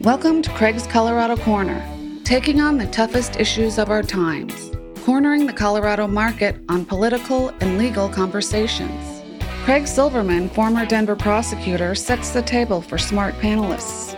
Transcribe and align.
Welcome 0.00 0.42
to 0.42 0.50
Craig's 0.50 0.86
Colorado 0.86 1.38
Corner, 1.38 1.82
taking 2.22 2.60
on 2.60 2.76
the 2.76 2.86
toughest 2.88 3.40
issues 3.40 3.78
of 3.78 3.88
our 3.88 4.02
times, 4.02 4.70
cornering 5.06 5.46
the 5.46 5.54
Colorado 5.54 6.06
market 6.06 6.60
on 6.68 6.84
political 6.84 7.48
and 7.60 7.78
legal 7.78 8.06
conversations. 8.06 9.22
Craig 9.64 9.86
Silverman, 9.86 10.50
former 10.50 10.84
Denver 10.84 11.16
prosecutor, 11.16 11.94
sets 11.94 12.30
the 12.30 12.42
table 12.42 12.82
for 12.82 12.98
smart 12.98 13.34
panelists. 13.36 14.14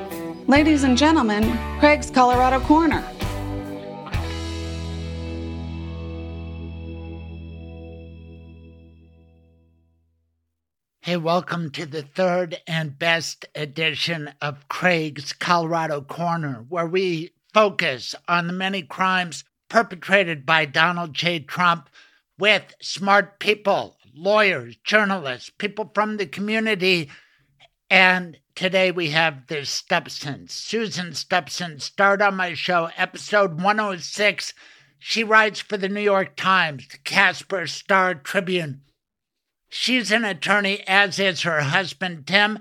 Ladies 0.49 0.83
and 0.83 0.99
gentlemen, 0.99 1.57
Craig's 1.79 2.11
Colorado 2.11 2.59
Corner. 2.59 3.09
Hey, 11.09 11.17
welcome 11.17 11.71
to 11.71 11.87
the 11.87 12.03
third 12.03 12.61
and 12.67 12.99
best 12.99 13.47
edition 13.55 14.31
of 14.43 14.69
Craig's 14.69 15.33
Colorado 15.33 16.03
Corner, 16.03 16.67
where 16.69 16.85
we 16.85 17.31
focus 17.55 18.15
on 18.29 18.47
the 18.47 18.53
many 18.53 18.83
crimes 18.83 19.43
perpetrated 19.71 20.45
by 20.45 20.67
Donald 20.67 21.15
J. 21.15 21.39
Trump 21.41 21.89
with 22.39 22.75
smart 22.83 23.39
people, 23.39 23.97
lawyers, 24.15 24.77
journalists, 24.85 25.51
people 25.57 25.91
from 25.95 26.19
the 26.19 26.27
community. 26.27 27.09
And 27.89 28.37
today 28.55 28.91
we 28.91 29.09
have 29.09 29.47
the 29.47 29.65
Stubsons. 29.65 30.51
Susan 30.51 31.13
Stubson 31.13 31.81
starred 31.81 32.21
on 32.21 32.37
my 32.37 32.53
show, 32.53 32.91
episode 32.99 33.63
106. 33.63 34.53
She 34.99 35.25
writes 35.25 35.61
for 35.61 35.79
the 35.79 35.89
New 35.89 36.03
York 36.03 36.37
Times, 36.37 36.87
the 36.87 36.99
Casper 36.99 37.67
Star 37.67 38.15
Tribune 38.15 38.83
She's 39.71 40.11
an 40.11 40.25
attorney, 40.25 40.83
as 40.87 41.19
is 41.19 41.43
her 41.43 41.61
husband, 41.61 42.27
Tim. 42.27 42.59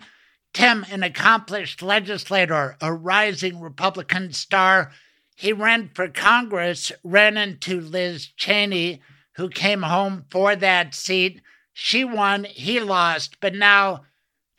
Tim, 0.53 0.85
an 0.89 1.03
accomplished 1.03 1.81
legislator, 1.81 2.75
a 2.81 2.91
rising 2.91 3.59
Republican 3.61 4.33
star. 4.33 4.91
He 5.35 5.53
ran 5.53 5.89
for 5.93 6.09
Congress, 6.09 6.91
ran 7.03 7.37
into 7.37 7.79
Liz 7.79 8.27
Cheney, 8.35 9.01
who 9.33 9.49
came 9.49 9.83
home 9.83 10.25
for 10.29 10.55
that 10.55 10.95
seat. 10.95 11.41
She 11.73 12.03
won, 12.03 12.43
he 12.43 12.79
lost, 12.79 13.39
but 13.39 13.53
now 13.53 14.03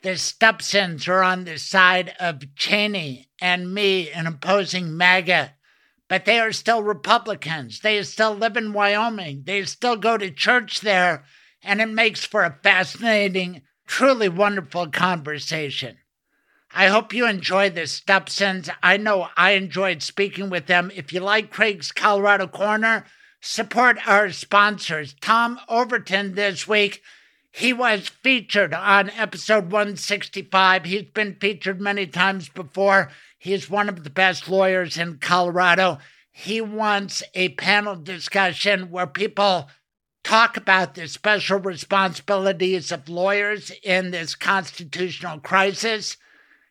the 0.02 0.16
Stubsons 0.16 1.08
are 1.08 1.22
on 1.22 1.44
the 1.44 1.58
side 1.58 2.14
of 2.20 2.54
Cheney 2.54 3.28
and 3.40 3.74
me 3.74 4.10
in 4.10 4.26
opposing 4.26 4.96
MAGA. 4.96 5.54
But 6.06 6.24
they 6.24 6.38
are 6.38 6.52
still 6.52 6.82
Republicans. 6.82 7.80
They 7.80 8.02
still 8.04 8.34
live 8.34 8.56
in 8.56 8.72
Wyoming. 8.72 9.42
They 9.44 9.64
still 9.64 9.96
go 9.96 10.16
to 10.16 10.30
church 10.30 10.80
there 10.80 11.24
and 11.68 11.82
it 11.82 11.88
makes 11.90 12.24
for 12.24 12.44
a 12.44 12.58
fascinating, 12.62 13.60
truly 13.86 14.28
wonderful 14.28 14.86
conversation. 14.88 15.98
I 16.74 16.86
hope 16.86 17.12
you 17.12 17.26
enjoy 17.26 17.68
the 17.68 17.82
Stubsons. 17.82 18.70
I 18.82 18.96
know 18.96 19.28
I 19.36 19.50
enjoyed 19.50 20.02
speaking 20.02 20.48
with 20.48 20.66
them. 20.66 20.90
If 20.94 21.12
you 21.12 21.20
like 21.20 21.50
Craig's 21.50 21.92
Colorado 21.92 22.46
Corner, 22.46 23.04
support 23.42 24.08
our 24.08 24.30
sponsors. 24.32 25.14
Tom 25.20 25.60
Overton 25.68 26.34
this 26.34 26.66
week, 26.66 27.02
he 27.50 27.74
was 27.74 28.08
featured 28.08 28.72
on 28.72 29.10
episode 29.10 29.70
165. 29.70 30.86
He's 30.86 31.02
been 31.02 31.36
featured 31.38 31.82
many 31.82 32.06
times 32.06 32.48
before. 32.48 33.10
He's 33.38 33.68
one 33.68 33.90
of 33.90 34.04
the 34.04 34.10
best 34.10 34.48
lawyers 34.48 34.96
in 34.96 35.18
Colorado. 35.18 35.98
He 36.32 36.62
wants 36.62 37.22
a 37.34 37.50
panel 37.50 37.96
discussion 37.96 38.90
where 38.90 39.06
people 39.06 39.68
talk 40.28 40.58
about 40.58 40.94
the 40.94 41.08
special 41.08 41.58
responsibilities 41.58 42.92
of 42.92 43.08
lawyers 43.08 43.72
in 43.82 44.10
this 44.10 44.34
constitutional 44.34 45.40
crisis 45.40 46.18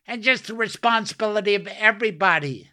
and 0.05 0.22
just 0.22 0.45
the 0.45 0.53
responsibility 0.53 1.55
of 1.55 1.66
everybody. 1.66 2.69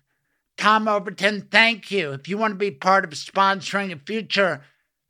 Tom 0.59 0.87
Overton, 0.87 1.49
thank 1.51 1.91
you. 1.91 2.13
If 2.13 2.29
you 2.29 2.37
want 2.37 2.51
to 2.53 2.59
be 2.59 2.71
part 2.71 3.03
of 3.03 3.13
sponsoring 3.13 3.95
a 3.95 3.97
future 3.97 4.61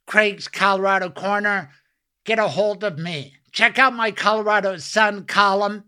Craig's 0.07 0.47
Colorado 0.47 1.11
Corner, 1.11 1.71
get 2.25 2.39
a 2.39 2.47
hold 2.47 2.85
of 2.85 2.97
me. 2.97 3.35
Check 3.51 3.77
out 3.77 3.95
my 3.95 4.13
Colorado 4.13 4.77
Sun 4.77 5.25
column. 5.25 5.87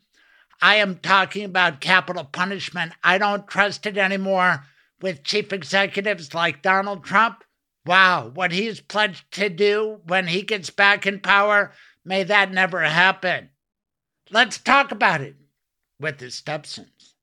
I 0.60 0.76
am 0.76 0.97
talking 0.97 1.44
about 1.44 1.80
capital 1.80 2.24
punishment. 2.24 2.92
I 3.04 3.18
don't 3.18 3.47
trust 3.47 3.86
it 3.86 3.97
anymore 3.97 4.64
with 5.00 5.22
chief 5.22 5.53
executives 5.53 6.34
like 6.34 6.60
Donald 6.60 7.04
Trump 7.04 7.44
Wow, 7.86 8.32
what 8.34 8.50
he's 8.50 8.80
pledged 8.80 9.30
to 9.32 9.48
do 9.48 10.00
when 10.06 10.26
he 10.26 10.42
gets 10.42 10.70
back 10.70 11.06
in 11.06 11.20
power, 11.20 11.72
may 12.04 12.24
that 12.24 12.50
never 12.50 12.82
happen. 12.82 13.50
Let's 14.30 14.58
talk 14.58 14.91
about 14.91 15.20
it 15.20 15.36
with 16.00 16.19
the 16.19 16.26
Stubsons. 16.26 17.14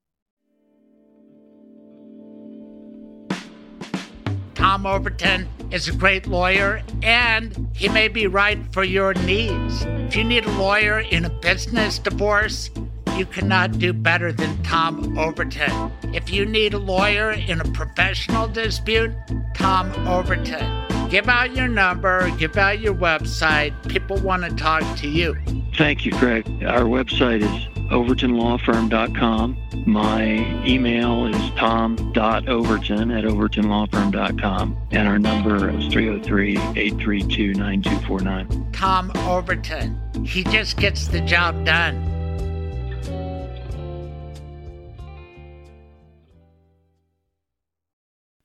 Tom 4.56 4.86
Overton 4.86 5.50
is 5.72 5.90
a 5.90 5.94
great 5.94 6.28
lawyer 6.28 6.82
and 7.02 7.70
he 7.76 7.90
may 7.90 8.08
be 8.08 8.28
right 8.28 8.60
for 8.72 8.86
your 8.86 9.14
needs. 9.16 9.84
If 9.86 10.16
you 10.16 10.24
need 10.24 10.46
a 10.46 10.52
lawyer 10.52 11.02
in 11.02 11.26
a 11.26 11.30
business 11.30 12.00
divorce, 12.00 12.70
you 13.18 13.26
cannot 13.26 13.78
do 13.80 13.92
better 13.92 14.32
than 14.32 14.64
Tom 14.64 15.18
Overton. 15.20 15.92
If 16.14 16.32
you 16.32 16.46
need 16.46 16.74
a 16.74 16.80
lawyer 16.80 17.32
in 17.32 17.60
a 17.60 17.72
professional 17.74 18.48
dispute, 18.48 19.12
Tom 19.54 19.92
Overton. 20.08 21.10
Give 21.10 21.30
out 21.30 21.56
your 21.56 21.68
number, 21.68 22.30
give 22.38 22.58
out 22.58 22.80
your 22.80 22.96
website. 22.96 23.74
People 23.88 24.18
want 24.18 24.44
to 24.44 24.56
talk 24.56 24.84
to 24.98 25.08
you. 25.08 25.36
Thank 25.76 26.06
you, 26.06 26.12
Craig. 26.14 26.48
Our 26.64 26.86
website 26.86 27.42
is 27.42 27.68
overtonlawfirm.com. 27.92 29.58
My 29.86 30.66
email 30.66 31.28
is 31.28 31.52
tom.overton 31.52 33.12
at 33.16 33.26
overtonlawfirm.com. 33.26 34.78
And 34.92 35.08
our 35.08 35.20
number 35.20 35.70
is 35.70 35.88
303 35.94 36.58
832 36.58 37.54
9249. 37.54 38.72
Tom 38.72 39.12
Overton. 39.28 40.26
He 40.26 40.44
just 40.46 40.78
gets 40.78 41.08
the 41.08 41.22
job 41.22 41.64
done. 41.66 42.10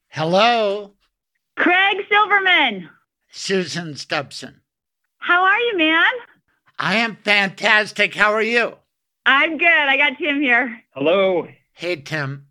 Hello. 0.08 0.92
Craig 1.58 1.96
Silverman. 2.08 2.88
Susan 3.30 3.94
Stubson. 3.94 4.60
How 5.18 5.44
are 5.44 5.58
you, 5.58 5.76
man? 5.76 6.12
I 6.78 6.96
am 6.96 7.16
fantastic. 7.24 8.14
How 8.14 8.32
are 8.32 8.42
you? 8.42 8.74
I'm 9.26 9.58
good. 9.58 9.68
I 9.68 9.96
got 9.96 10.18
Tim 10.18 10.40
here. 10.40 10.80
Hello. 10.94 11.48
Hey, 11.72 11.96
Tim. 11.96 12.46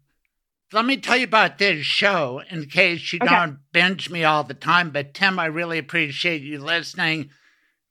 Let 0.73 0.85
me 0.85 0.97
tell 0.97 1.16
you 1.16 1.23
about 1.23 1.57
this 1.57 1.85
show 1.85 2.41
in 2.51 2.66
case 2.66 3.13
you 3.13 3.19
Okay. 3.23 3.34
don't 3.34 3.59
binge 3.72 4.09
me 4.09 4.25
all 4.25 4.44
the 4.44 4.53
time. 4.53 4.91
But, 4.91 5.13
Tim, 5.13 5.40
I 5.40 5.46
really 5.46 5.78
appreciate 5.78 6.41
you 6.41 6.59
listening. 6.59 7.29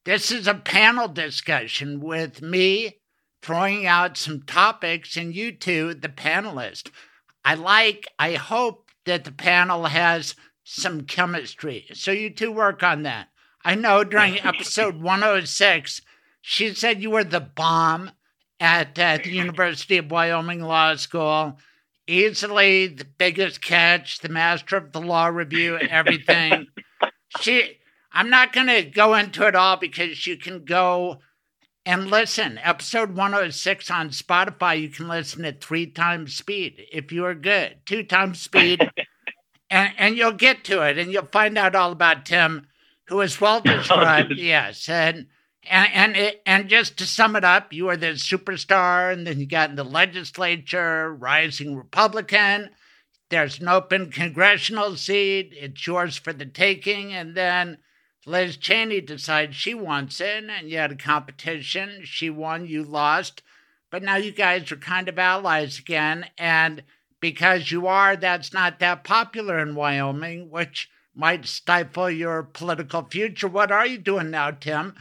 This 0.04 0.30
is 0.30 0.46
a 0.46 0.54
panel 0.54 1.08
discussion 1.08 2.00
with 2.00 2.42
me 2.42 2.98
throwing 3.42 3.86
out 3.86 4.18
some 4.18 4.42
topics 4.42 5.16
and 5.16 5.34
you 5.34 5.52
two, 5.52 5.94
the 5.94 6.08
panelists. 6.10 6.90
I 7.44 7.54
like, 7.54 8.06
I 8.18 8.34
hope 8.34 8.90
that 9.06 9.24
the 9.24 9.32
panel 9.32 9.86
has 9.86 10.34
some 10.68 11.02
chemistry. 11.02 11.86
So 11.94 12.10
you 12.10 12.28
two 12.28 12.50
work 12.50 12.82
on 12.82 13.04
that. 13.04 13.28
I 13.64 13.76
know 13.76 14.02
during 14.02 14.40
episode 14.44 15.00
106, 15.00 16.02
she 16.42 16.74
said 16.74 17.00
you 17.00 17.10
were 17.10 17.24
the 17.24 17.40
bomb 17.40 18.10
at 18.58 18.98
uh, 18.98 19.18
the 19.22 19.30
University 19.30 19.96
of 19.98 20.10
Wyoming 20.10 20.62
Law 20.62 20.96
School. 20.96 21.58
Easily 22.08 22.88
the 22.88 23.04
biggest 23.04 23.60
catch, 23.62 24.18
the 24.18 24.28
master 24.28 24.76
of 24.76 24.90
the 24.90 25.00
law 25.00 25.26
review, 25.26 25.76
everything. 25.76 26.66
she, 27.40 27.78
I'm 28.12 28.28
not 28.28 28.52
going 28.52 28.68
to 28.68 28.82
go 28.82 29.14
into 29.14 29.46
it 29.46 29.54
all 29.54 29.76
because 29.76 30.26
you 30.26 30.36
can 30.36 30.64
go 30.64 31.20
and 31.84 32.10
listen. 32.10 32.58
Episode 32.62 33.16
106 33.16 33.90
on 33.90 34.10
Spotify, 34.10 34.80
you 34.80 34.88
can 34.88 35.06
listen 35.06 35.44
at 35.44 35.62
three 35.62 35.86
times 35.86 36.34
speed 36.34 36.82
if 36.92 37.12
you 37.12 37.24
are 37.24 37.34
good, 37.34 37.76
two 37.86 38.02
times 38.02 38.40
speed, 38.40 38.90
and, 39.70 39.92
and 39.96 40.16
you'll 40.16 40.32
get 40.32 40.64
to 40.64 40.82
it 40.82 40.98
and 40.98 41.12
you'll 41.12 41.26
find 41.26 41.56
out 41.58 41.74
all 41.74 41.92
about 41.92 42.26
Tim, 42.26 42.66
who 43.08 43.20
is 43.20 43.40
well 43.40 43.62
oh, 43.66 43.76
described. 43.76 44.34
yes. 44.36 44.88
And 44.88 45.26
and 45.68 45.92
and, 45.92 46.16
it, 46.16 46.42
and 46.46 46.68
just 46.68 46.96
to 46.98 47.06
sum 47.06 47.34
it 47.34 47.44
up, 47.44 47.72
you 47.72 47.88
are 47.88 47.96
the 47.96 48.12
superstar, 48.12 49.12
and 49.12 49.26
then 49.26 49.40
you 49.40 49.46
got 49.46 49.70
in 49.70 49.76
the 49.76 49.84
legislature, 49.84 51.12
rising 51.12 51.76
Republican. 51.76 52.70
There's 53.30 53.60
an 53.60 53.68
open 53.68 54.12
congressional 54.12 54.96
seat. 54.96 55.52
It's 55.56 55.84
yours 55.84 56.16
for 56.16 56.32
the 56.32 56.46
taking. 56.46 57.12
And 57.12 57.34
then 57.34 57.78
Liz 58.24 58.56
Cheney 58.56 59.00
decides 59.00 59.56
she 59.56 59.74
wants 59.74 60.20
in, 60.20 60.48
and 60.48 60.70
you 60.70 60.78
had 60.78 60.92
a 60.92 60.96
competition. 60.96 62.02
She 62.04 62.30
won, 62.30 62.66
you 62.66 62.84
lost. 62.84 63.42
But 63.90 64.04
now 64.04 64.16
you 64.16 64.30
guys 64.30 64.70
are 64.70 64.76
kind 64.76 65.08
of 65.08 65.18
allies 65.18 65.78
again. 65.78 66.26
And 66.38 66.84
because 67.20 67.70
you 67.70 67.86
are, 67.86 68.16
that's 68.16 68.52
not 68.52 68.78
that 68.80 69.04
popular 69.04 69.58
in 69.58 69.74
Wyoming, 69.74 70.50
which 70.50 70.88
might 71.14 71.46
stifle 71.46 72.10
your 72.10 72.42
political 72.42 73.04
future. 73.04 73.48
What 73.48 73.72
are 73.72 73.86
you 73.86 73.98
doing 73.98 74.30
now, 74.30 74.50
Tim? 74.50 74.94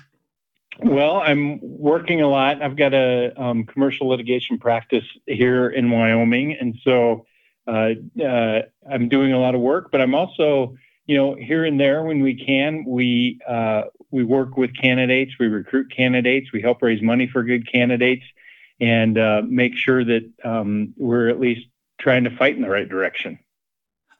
Well, 0.80 1.18
I'm 1.18 1.60
working 1.62 2.22
a 2.22 2.28
lot. 2.28 2.62
I've 2.62 2.76
got 2.76 2.94
a 2.94 3.34
um, 3.42 3.66
commercial 3.66 4.08
litigation 4.08 4.58
practice 4.58 5.06
here 5.26 5.70
in 5.70 5.90
Wyoming, 5.90 6.58
and 6.60 6.76
so 6.84 7.26
uh, 7.68 7.92
uh, 8.22 8.62
I'm 8.90 9.08
doing 9.08 9.32
a 9.32 9.40
lot 9.40 9.56
of 9.56 9.62
work. 9.62 9.90
But 9.92 10.02
I'm 10.02 10.14
also, 10.14 10.76
you 11.06 11.16
know, 11.16 11.36
here 11.36 11.64
and 11.64 11.80
there 11.80 12.04
when 12.04 12.22
we 12.22 12.36
can, 12.36 12.84
we 12.86 13.40
uh, 13.48 13.84
we 14.12 14.24
work 14.24 14.58
with 14.58 14.76
candidates, 14.76 15.34
we 15.40 15.48
recruit 15.48 15.92
candidates, 15.96 16.52
we 16.52 16.62
help 16.62 16.82
raise 16.82 17.02
money 17.02 17.28
for 17.28 17.44
good 17.44 17.72
candidates, 17.72 18.26
and 18.82 19.18
uh, 19.18 19.44
make 19.48 19.76
sure 19.76 20.04
that 20.04 20.30
um, 20.44 20.94
we're 20.98 21.30
at 21.30 21.40
least 21.40 21.68
trying 22.06 22.24
to 22.24 22.38
fight 22.38 22.56
in 22.56 22.62
the 22.62 22.70
right 22.70 22.88
direction. 22.88 23.40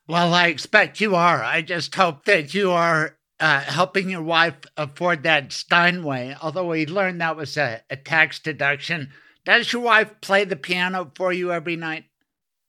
Well, 0.08 0.34
I 0.34 0.48
expect 0.48 1.00
you 1.00 1.16
are. 1.16 1.44
I 1.44 1.62
just 1.62 1.94
hope 1.94 2.26
that 2.26 2.54
you 2.56 2.72
are 2.72 3.16
uh, 3.40 3.62
helping 3.62 4.10
your 4.10 4.24
wife 4.24 4.56
afford 4.76 5.22
that 5.24 5.54
Steinway, 5.54 6.36
although 6.42 6.68
we 6.68 6.88
learned 6.88 7.22
that 7.22 7.38
was 7.38 7.56
a, 7.58 7.84
a 7.92 7.96
tax 7.96 8.40
deduction. 8.40 9.12
Does 9.46 9.72
your 9.72 9.84
wife 9.84 10.20
play 10.20 10.46
the 10.46 10.56
piano 10.56 11.12
for 11.16 11.32
you 11.32 11.52
every 11.52 11.76
night? 11.76 12.06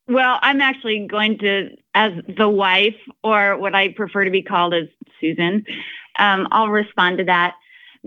Well, 0.07 0.39
I'm 0.43 0.61
actually 0.61 1.07
going 1.11 1.39
to, 1.39 1.71
as 1.95 2.12
the 2.37 2.49
wife, 2.49 2.95
or 3.25 3.57
what 3.57 3.75
I 3.75 3.95
prefer 3.95 4.25
to 4.25 4.31
be 4.31 4.43
called 4.43 4.75
as 4.75 4.89
Susan, 5.19 5.65
um, 6.19 6.47
I'll 6.51 6.69
respond 6.69 7.19
to 7.19 7.25
that. 7.25 7.55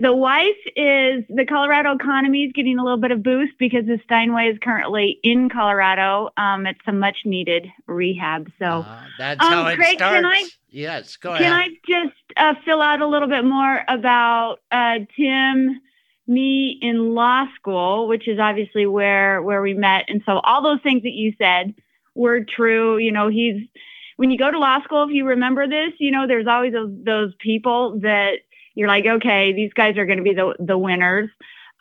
The 0.00 0.14
wife 0.14 0.56
is 0.76 1.24
the 1.28 1.44
Colorado 1.46 1.94
economy 1.94 2.44
is 2.44 2.52
getting 2.54 2.78
a 2.78 2.82
little 2.82 2.98
bit 2.98 3.10
of 3.10 3.22
boost 3.22 3.52
because 3.58 3.84
the 3.84 3.98
Steinway 4.04 4.46
is 4.46 4.58
currently 4.62 5.18
in 5.22 5.50
Colorado. 5.50 6.30
Um, 6.38 6.66
it's 6.66 6.80
a 6.86 6.92
much 6.92 7.18
needed 7.26 7.66
rehab. 7.86 8.50
So 8.58 8.64
uh, 8.64 9.04
that's 9.18 9.44
um, 9.44 9.52
how 9.52 9.66
it 9.66 9.76
Craig, 9.76 9.98
starts. 9.98 10.14
Can 10.14 10.24
I, 10.24 10.48
yes, 10.70 11.16
go 11.16 11.36
can 11.36 11.52
ahead. 11.52 11.70
Can 11.86 11.96
I 12.00 12.06
just 12.06 12.16
uh, 12.38 12.54
fill 12.64 12.80
out 12.80 13.02
a 13.02 13.06
little 13.06 13.28
bit 13.28 13.44
more 13.44 13.82
about 13.88 14.60
uh, 14.72 15.00
Tim, 15.18 15.82
me 16.26 16.78
in 16.80 17.14
law 17.14 17.44
school, 17.56 18.08
which 18.08 18.26
is 18.26 18.38
obviously 18.38 18.86
where 18.86 19.42
where 19.42 19.60
we 19.60 19.74
met, 19.74 20.06
and 20.08 20.22
so 20.24 20.40
all 20.44 20.62
those 20.62 20.80
things 20.82 21.02
that 21.02 21.12
you 21.12 21.34
said 21.36 21.74
were 22.14 22.40
true. 22.40 22.96
You 22.96 23.12
know, 23.12 23.28
he's 23.28 23.68
when 24.16 24.30
you 24.30 24.38
go 24.38 24.50
to 24.50 24.58
law 24.58 24.82
school, 24.82 25.04
if 25.04 25.10
you 25.10 25.26
remember 25.26 25.68
this, 25.68 25.92
you 25.98 26.10
know, 26.10 26.26
there's 26.26 26.46
always 26.46 26.72
those, 26.72 26.90
those 27.04 27.34
people 27.38 28.00
that 28.00 28.36
you're 28.74 28.88
like, 28.88 29.06
okay, 29.06 29.52
these 29.52 29.72
guys 29.72 29.96
are 29.98 30.06
going 30.06 30.18
to 30.18 30.24
be 30.24 30.34
the, 30.34 30.54
the 30.58 30.78
winners. 30.78 31.30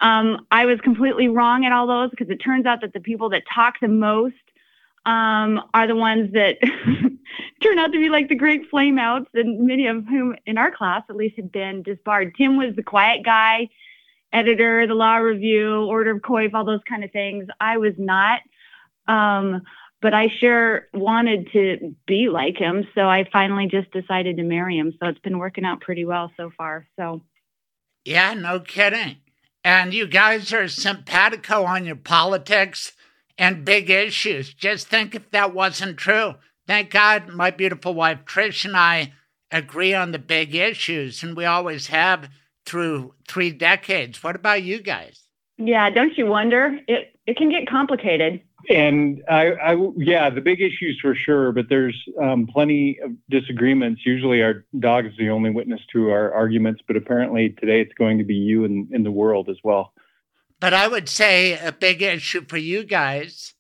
Um, 0.02 0.46
I 0.52 0.66
was 0.66 0.80
completely 0.82 1.28
wrong 1.28 1.66
at 1.66 1.72
all 1.72 1.88
those 1.88 2.10
because 2.10 2.30
it 2.30 2.38
turns 2.38 2.66
out 2.66 2.82
that 2.82 2.94
the 2.94 3.00
people 3.00 3.30
that 3.30 3.44
talk 3.54 3.76
the 3.82 3.88
most 3.88 4.36
um, 5.06 5.62
are 5.74 5.88
the 5.88 5.96
ones 5.96 6.32
that 6.34 6.58
turn 7.64 7.80
out 7.80 7.92
to 7.92 8.00
be 8.00 8.10
like 8.10 8.30
the 8.30 8.36
great 8.36 8.70
flameouts, 8.72 9.28
and 9.34 9.66
many 9.66 9.88
of 9.88 10.06
whom 10.06 10.36
in 10.46 10.58
our 10.58 10.72
class 10.72 11.04
at 11.10 11.16
least 11.16 11.36
had 11.36 11.52
been 11.52 11.84
disbarred. 11.84 12.36
Tim 12.36 12.58
was 12.58 12.76
the 12.76 12.84
quiet 12.84 13.24
guy, 13.24 13.70
editor, 14.32 14.86
the 14.88 14.94
law 14.94 15.16
review, 15.16 15.84
order 15.86 16.12
of 16.12 16.22
coif, 16.22 16.54
all 16.54 16.66
those 16.66 16.84
kind 16.88 17.04
of 17.04 17.12
things. 17.12 17.48
I 17.60 17.78
was 17.78 17.94
not. 17.98 18.42
Um, 19.08 19.64
but 20.02 20.14
I 20.14 20.28
sure 20.40 20.88
wanted 20.94 21.52
to 21.54 21.96
be 22.08 22.30
like 22.30 22.58
him. 22.58 22.88
So 22.96 23.02
I 23.02 23.28
finally 23.32 23.68
just 23.68 23.92
decided 23.92 24.38
to 24.38 24.44
marry 24.44 24.78
him. 24.78 24.94
So 25.00 25.08
it's 25.08 25.20
been 25.20 25.40
working 25.40 25.66
out 25.66 25.82
pretty 25.82 26.06
well 26.06 26.32
so 26.38 26.52
far. 26.58 26.88
So, 26.98 27.22
yeah, 28.06 28.34
no 28.34 28.60
kidding. 28.60 29.18
And 29.64 29.94
you 29.94 30.08
guys 30.08 30.54
are 30.54 30.68
simpatico 30.68 31.66
on 31.66 31.86
your 31.86 31.98
politics 31.98 32.94
and 33.38 33.66
big 33.66 33.90
issues. 33.90 34.54
Just 34.54 34.88
think 34.88 35.16
if 35.16 35.30
that 35.32 35.54
wasn't 35.54 35.98
true. 35.98 36.36
Thank 36.68 36.92
God 36.92 37.30
my 37.30 37.52
beautiful 37.52 37.94
wife 37.94 38.20
Trish 38.26 38.64
and 38.64 38.78
I 38.78 39.14
agree 39.52 39.94
on 39.94 40.12
the 40.12 40.20
big 40.20 40.54
issues, 40.54 41.24
and 41.24 41.36
we 41.36 41.46
always 41.46 41.88
have 41.88 42.30
through 42.66 43.16
three 43.28 43.52
decades. 43.52 44.24
What 44.24 44.36
about 44.36 44.62
you 44.62 44.82
guys? 44.82 45.24
Yeah, 45.58 45.90
don't 45.90 46.18
you 46.18 46.28
wonder? 46.28 46.80
It 46.88 47.16
it 47.26 47.38
can 47.38 47.50
get 47.50 47.68
complicated 47.68 48.42
and 48.68 49.24
I, 49.30 49.52
I, 49.52 49.92
yeah, 49.96 50.30
the 50.30 50.42
big 50.42 50.62
issues 50.62 51.00
for 51.02 51.16
sure, 51.16 51.52
but 51.52 51.70
there's 51.70 51.96
um, 52.22 52.48
plenty 52.48 53.00
of 53.04 53.12
disagreements. 53.30 54.02
Usually, 54.06 54.42
our 54.44 54.66
dog 54.80 55.06
is 55.06 55.14
the 55.18 55.30
only 55.30 55.50
witness 55.50 55.82
to 55.94 56.10
our 56.10 56.34
arguments, 56.34 56.82
but 56.86 56.98
apparently 56.98 57.50
today 57.50 57.82
it's 57.82 57.94
going 57.94 58.18
to 58.18 58.24
be 58.24 58.36
you 58.36 58.66
in, 58.66 58.90
in 58.92 59.04
the 59.04 59.12
world 59.12 59.50
as 59.50 59.58
well. 59.64 59.94
But 60.60 60.74
I 60.74 60.88
would 60.88 61.08
say 61.08 61.58
a 61.58 61.72
big 61.72 62.02
issue 62.02 62.46
for 62.46 62.58
you 62.58 62.84
guys, 62.84 63.54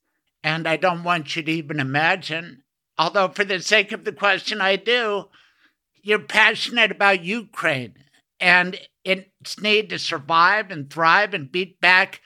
and 0.44 0.68
I 0.68 0.76
don't 0.76 1.04
want 1.04 1.36
you 1.36 1.44
to 1.44 1.52
even 1.52 1.80
imagine, 1.80 2.64
although 2.98 3.30
for 3.30 3.46
the 3.46 3.62
sake 3.62 3.92
of 3.92 4.04
the 4.04 4.12
question, 4.12 4.60
I 4.60 4.76
do. 4.76 5.26
You're 6.02 6.20
passionate 6.20 6.92
about 6.92 7.24
Ukraine 7.24 7.94
and 8.40 8.80
its 9.04 9.62
need 9.62 9.90
to 9.90 10.00
survive 10.00 10.72
and 10.72 10.90
thrive 10.90 11.34
and 11.34 11.52
beat 11.52 11.80
back 11.82 12.22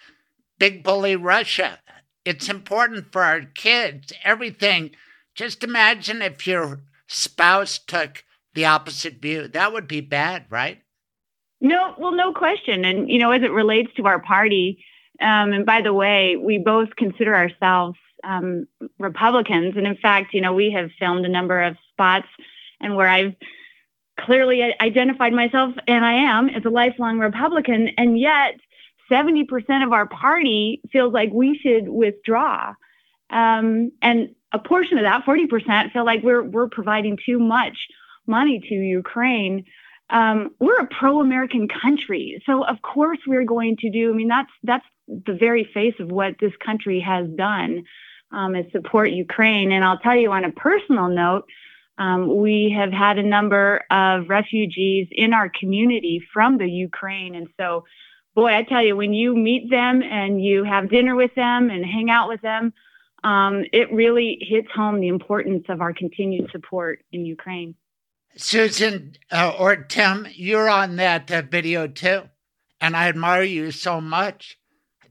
big 0.59 0.83
bully 0.83 1.15
Russia 1.15 1.79
it's 2.25 2.49
important 2.49 3.11
for 3.11 3.21
our 3.23 3.41
kids, 3.41 4.13
everything. 4.23 4.91
Just 5.35 5.63
imagine 5.63 6.21
if 6.21 6.47
your 6.47 6.81
spouse 7.07 7.79
took 7.79 8.23
the 8.53 8.65
opposite 8.65 9.21
view. 9.21 9.47
That 9.47 9.73
would 9.73 9.87
be 9.87 10.01
bad, 10.01 10.45
right? 10.49 10.81
No, 11.59 11.95
well, 11.97 12.11
no 12.11 12.33
question. 12.33 12.85
And, 12.85 13.09
you 13.09 13.19
know, 13.19 13.31
as 13.31 13.41
it 13.41 13.51
relates 13.51 13.93
to 13.95 14.05
our 14.05 14.19
party, 14.19 14.83
um, 15.21 15.53
and 15.53 15.65
by 15.65 15.81
the 15.81 15.93
way, 15.93 16.35
we 16.35 16.57
both 16.57 16.95
consider 16.97 17.35
ourselves 17.35 17.97
um, 18.23 18.67
Republicans. 18.99 19.75
And 19.77 19.87
in 19.87 19.97
fact, 19.97 20.33
you 20.33 20.41
know, 20.41 20.53
we 20.53 20.71
have 20.71 20.91
filmed 20.99 21.25
a 21.25 21.29
number 21.29 21.61
of 21.61 21.77
spots 21.91 22.27
and 22.79 22.95
where 22.95 23.07
I've 23.07 23.33
clearly 24.19 24.61
identified 24.79 25.33
myself, 25.33 25.73
and 25.87 26.05
I 26.05 26.13
am, 26.13 26.49
as 26.49 26.65
a 26.65 26.69
lifelong 26.69 27.17
Republican. 27.17 27.89
And 27.97 28.19
yet, 28.19 28.59
70% 29.11 29.85
of 29.85 29.93
our 29.93 30.07
party 30.07 30.81
feels 30.91 31.13
like 31.13 31.31
we 31.31 31.57
should 31.57 31.89
withdraw. 31.89 32.73
Um, 33.29 33.91
and 34.01 34.35
a 34.51 34.59
portion 34.59 34.97
of 34.97 35.03
that, 35.03 35.25
40%, 35.25 35.91
feel 35.91 36.05
like 36.05 36.23
we're, 36.23 36.43
we're 36.43 36.69
providing 36.69 37.17
too 37.25 37.39
much 37.39 37.87
money 38.27 38.59
to 38.59 38.75
Ukraine. 38.75 39.65
Um, 40.09 40.51
we're 40.59 40.79
a 40.79 40.87
pro-American 40.87 41.67
country, 41.67 42.41
so 42.45 42.63
of 42.63 42.81
course 42.81 43.19
we're 43.25 43.45
going 43.45 43.77
to 43.77 43.89
do. 43.89 44.11
I 44.11 44.13
mean, 44.13 44.27
that's 44.27 44.51
that's 44.63 44.85
the 45.07 45.33
very 45.33 45.63
face 45.73 45.95
of 45.99 46.11
what 46.11 46.35
this 46.39 46.53
country 46.63 46.99
has 46.99 47.27
done 47.35 47.83
um, 48.31 48.55
is 48.55 48.71
support 48.71 49.11
Ukraine. 49.11 49.71
And 49.71 49.83
I'll 49.83 49.97
tell 49.97 50.15
you 50.15 50.31
on 50.31 50.45
a 50.45 50.51
personal 50.51 51.09
note, 51.09 51.45
um, 51.97 52.37
we 52.37 52.75
have 52.77 52.91
had 52.91 53.17
a 53.17 53.23
number 53.23 53.83
of 53.89 54.29
refugees 54.29 55.07
in 55.11 55.33
our 55.33 55.49
community 55.49 56.21
from 56.33 56.57
the 56.57 56.69
Ukraine, 56.69 57.35
and 57.35 57.47
so 57.59 57.85
boy, 58.35 58.53
I 58.55 58.63
tell 58.63 58.83
you, 58.83 58.95
when 58.95 59.13
you 59.13 59.35
meet 59.35 59.69
them 59.69 60.01
and 60.01 60.43
you 60.43 60.63
have 60.63 60.89
dinner 60.89 61.15
with 61.15 61.33
them 61.35 61.69
and 61.69 61.85
hang 61.85 62.09
out 62.09 62.29
with 62.29 62.41
them, 62.41 62.73
um, 63.23 63.63
it 63.71 63.91
really 63.91 64.37
hits 64.41 64.67
home 64.73 64.99
the 64.99 65.07
importance 65.07 65.65
of 65.69 65.81
our 65.81 65.93
continued 65.93 66.49
support 66.51 67.03
in 67.11 67.25
Ukraine. 67.25 67.75
Susan 68.35 69.15
uh, 69.31 69.53
or 69.57 69.75
Tim, 69.75 70.27
you're 70.33 70.69
on 70.69 70.95
that 70.97 71.31
uh, 71.31 71.43
video 71.43 71.87
too, 71.87 72.23
and 72.81 72.95
I 72.95 73.07
admire 73.07 73.43
you 73.43 73.71
so 73.71 74.01
much. 74.01 74.57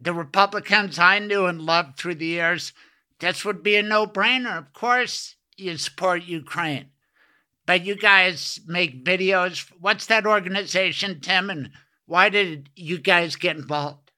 The 0.01 0.13
Republicans 0.13 0.99
I 0.99 1.21
knew 1.21 1.47
and 1.47 1.63
loved 1.63 1.97
through 1.97 2.17
the 2.17 2.27
years, 2.27 2.73
this 3.21 3.45
would 3.45 3.63
be 3.63 3.77
a 3.77 3.83
no 3.83 4.07
brainer. 4.07 4.59
Of 4.59 4.73
course, 4.73 5.37
you 5.57 5.77
support 5.77 6.25
Ukraine. 6.25 6.87
But 7.65 7.87
you 7.87 7.95
guys 7.95 8.59
make 8.67 9.05
videos. 9.05 9.71
What's 9.79 10.07
that 10.07 10.27
organization, 10.27 11.21
Tim? 11.21 11.49
And 11.49 11.71
why 12.07 12.29
did 12.29 12.69
you 12.77 12.99
guys 12.99 13.37
get 13.37 13.57
involved? 13.57 14.13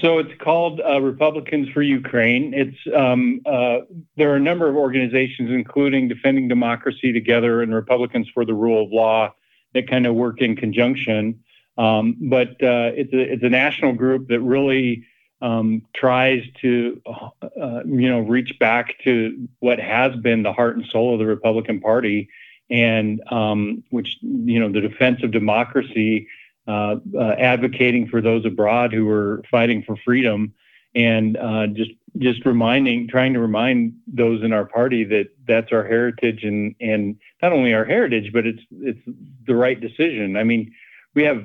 So 0.00 0.18
it's 0.18 0.32
called 0.38 0.80
uh, 0.80 1.00
Republicans 1.00 1.68
for 1.70 1.80
Ukraine. 1.80 2.52
It's 2.52 2.76
um, 2.94 3.40
uh, 3.46 3.78
there 4.16 4.30
are 4.30 4.36
a 4.36 4.40
number 4.40 4.68
of 4.68 4.76
organizations, 4.76 5.50
including 5.50 6.08
Defending 6.08 6.46
Democracy 6.46 7.10
Together 7.10 7.62
and 7.62 7.74
Republicans 7.74 8.28
for 8.34 8.44
the 8.44 8.52
Rule 8.52 8.84
of 8.84 8.92
Law, 8.92 9.34
that 9.72 9.88
kind 9.88 10.06
of 10.06 10.14
work 10.14 10.42
in 10.42 10.56
conjunction. 10.56 11.40
Um, 11.78 12.16
but 12.20 12.50
uh, 12.62 12.92
it's 12.94 13.14
a 13.14 13.32
it's 13.32 13.42
a 13.42 13.48
national 13.48 13.94
group 13.94 14.28
that 14.28 14.40
really 14.40 15.06
um, 15.40 15.82
tries 15.94 16.44
to 16.60 17.00
uh, 17.06 17.80
you 17.86 18.10
know 18.10 18.20
reach 18.20 18.58
back 18.58 18.96
to 19.04 19.48
what 19.60 19.80
has 19.80 20.14
been 20.16 20.42
the 20.42 20.52
heart 20.52 20.76
and 20.76 20.84
soul 20.86 21.14
of 21.14 21.18
the 21.18 21.26
Republican 21.26 21.80
Party, 21.80 22.28
and 22.68 23.22
um, 23.32 23.82
which 23.88 24.18
you 24.20 24.60
know 24.60 24.70
the 24.70 24.82
defense 24.82 25.22
of 25.22 25.30
democracy 25.30 26.28
uh, 26.66 26.96
uh, 27.16 27.34
advocating 27.38 28.08
for 28.08 28.20
those 28.20 28.44
abroad 28.46 28.92
who 28.92 29.08
are 29.08 29.42
fighting 29.50 29.82
for 29.82 29.96
freedom, 30.04 30.54
and 30.94 31.36
uh, 31.36 31.66
just 31.68 31.90
just 32.18 32.44
reminding, 32.44 33.08
trying 33.08 33.32
to 33.32 33.40
remind 33.40 33.94
those 34.06 34.42
in 34.42 34.52
our 34.52 34.66
party 34.66 35.02
that 35.04 35.28
that's 35.46 35.72
our 35.72 35.84
heritage, 35.84 36.44
and 36.44 36.74
and 36.80 37.16
not 37.42 37.52
only 37.52 37.74
our 37.74 37.84
heritage, 37.84 38.32
but 38.32 38.46
it's 38.46 38.62
it's 38.70 39.00
the 39.46 39.56
right 39.56 39.80
decision. 39.80 40.36
I 40.36 40.44
mean, 40.44 40.72
we 41.14 41.24
have 41.24 41.44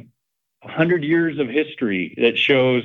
hundred 0.63 1.03
years 1.03 1.39
of 1.39 1.47
history 1.47 2.13
that 2.17 2.37
shows 2.37 2.83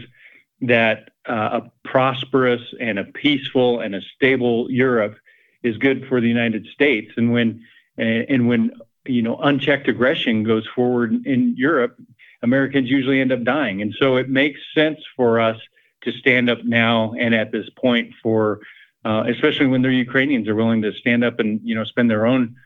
that 0.62 1.10
uh, 1.28 1.60
a 1.62 1.88
prosperous 1.88 2.62
and 2.80 2.98
a 2.98 3.04
peaceful 3.04 3.80
and 3.80 3.94
a 3.94 4.00
stable 4.16 4.70
Europe 4.70 5.16
is 5.62 5.76
good 5.78 6.06
for 6.08 6.20
the 6.20 6.28
United 6.28 6.66
States, 6.68 7.12
and 7.16 7.32
when 7.32 7.64
and 7.98 8.48
when 8.48 8.72
you 9.06 9.22
know 9.22 9.36
unchecked 9.36 9.88
aggression 9.88 10.44
goes 10.44 10.66
forward 10.66 11.26
in 11.26 11.56
Europe, 11.56 11.98
Americans 12.42 12.90
usually 12.90 13.20
end 13.20 13.32
up 13.32 13.44
dying. 13.44 13.82
And 13.82 13.94
so 13.98 14.16
it 14.16 14.28
makes 14.28 14.60
sense 14.74 14.98
for 15.16 15.40
us 15.40 15.56
to 16.02 16.12
stand 16.12 16.50
up 16.50 16.64
now 16.64 17.14
and 17.18 17.34
at 17.34 17.52
this 17.52 17.68
point 17.76 18.12
for, 18.22 18.60
uh, 19.04 19.24
especially 19.28 19.66
when 19.66 19.82
their 19.82 19.92
Ukrainians 19.92 20.48
are 20.48 20.54
willing 20.54 20.82
to 20.82 20.92
stand 20.92 21.24
up 21.24 21.38
and 21.38 21.60
you 21.62 21.74
know 21.74 21.84
spend 21.84 22.10
their 22.10 22.26
own 22.26 22.56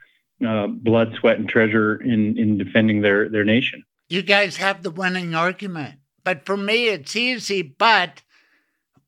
uh, 0.47 0.67
blood, 0.67 1.15
sweat, 1.19 1.39
and 1.39 1.49
treasure 1.49 1.97
in 1.97 2.39
in 2.39 2.59
defending 2.59 3.03
their 3.03 3.29
their 3.29 3.45
nation. 3.45 3.85
You 4.09 4.23
guys 4.23 4.57
have 4.57 4.83
the 4.83 4.91
winning 4.91 5.35
argument, 5.35 5.97
but 6.25 6.47
for 6.47 6.57
me, 6.57 6.89
it's 6.89 7.17
easy. 7.17 7.63
But 7.63 8.23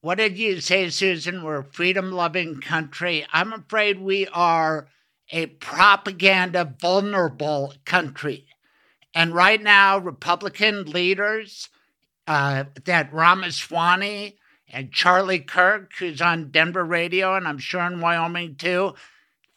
what 0.01 0.19
did 0.19 0.39
you 0.39 0.61
say, 0.61 0.91
Susan? 0.91 1.43
We're 1.43 1.61
a 1.61 1.65
freedom 1.65 2.13
loving 2.13 2.61
country. 2.61 3.27
I'm 3.33 3.53
afraid 3.53 4.01
we 4.01 4.27
are 4.29 4.89
a 5.31 5.47
propaganda 5.47 6.75
vulnerable 6.81 7.75
country. 7.85 8.47
And 9.15 9.35
right 9.35 9.63
now, 9.63 9.99
Republican 9.99 10.85
leaders, 10.85 11.69
uh, 12.27 12.65
that 12.85 13.13
Ramaswamy 13.13 14.37
and 14.71 14.93
Charlie 14.93 15.39
Kirk, 15.39 15.93
who's 15.99 16.21
on 16.21 16.51
Denver 16.51 16.85
radio, 16.85 17.35
and 17.35 17.49
I'm 17.49 17.59
sure 17.59 17.83
in 17.83 18.01
Wyoming 18.01 18.57
too, 18.57 18.95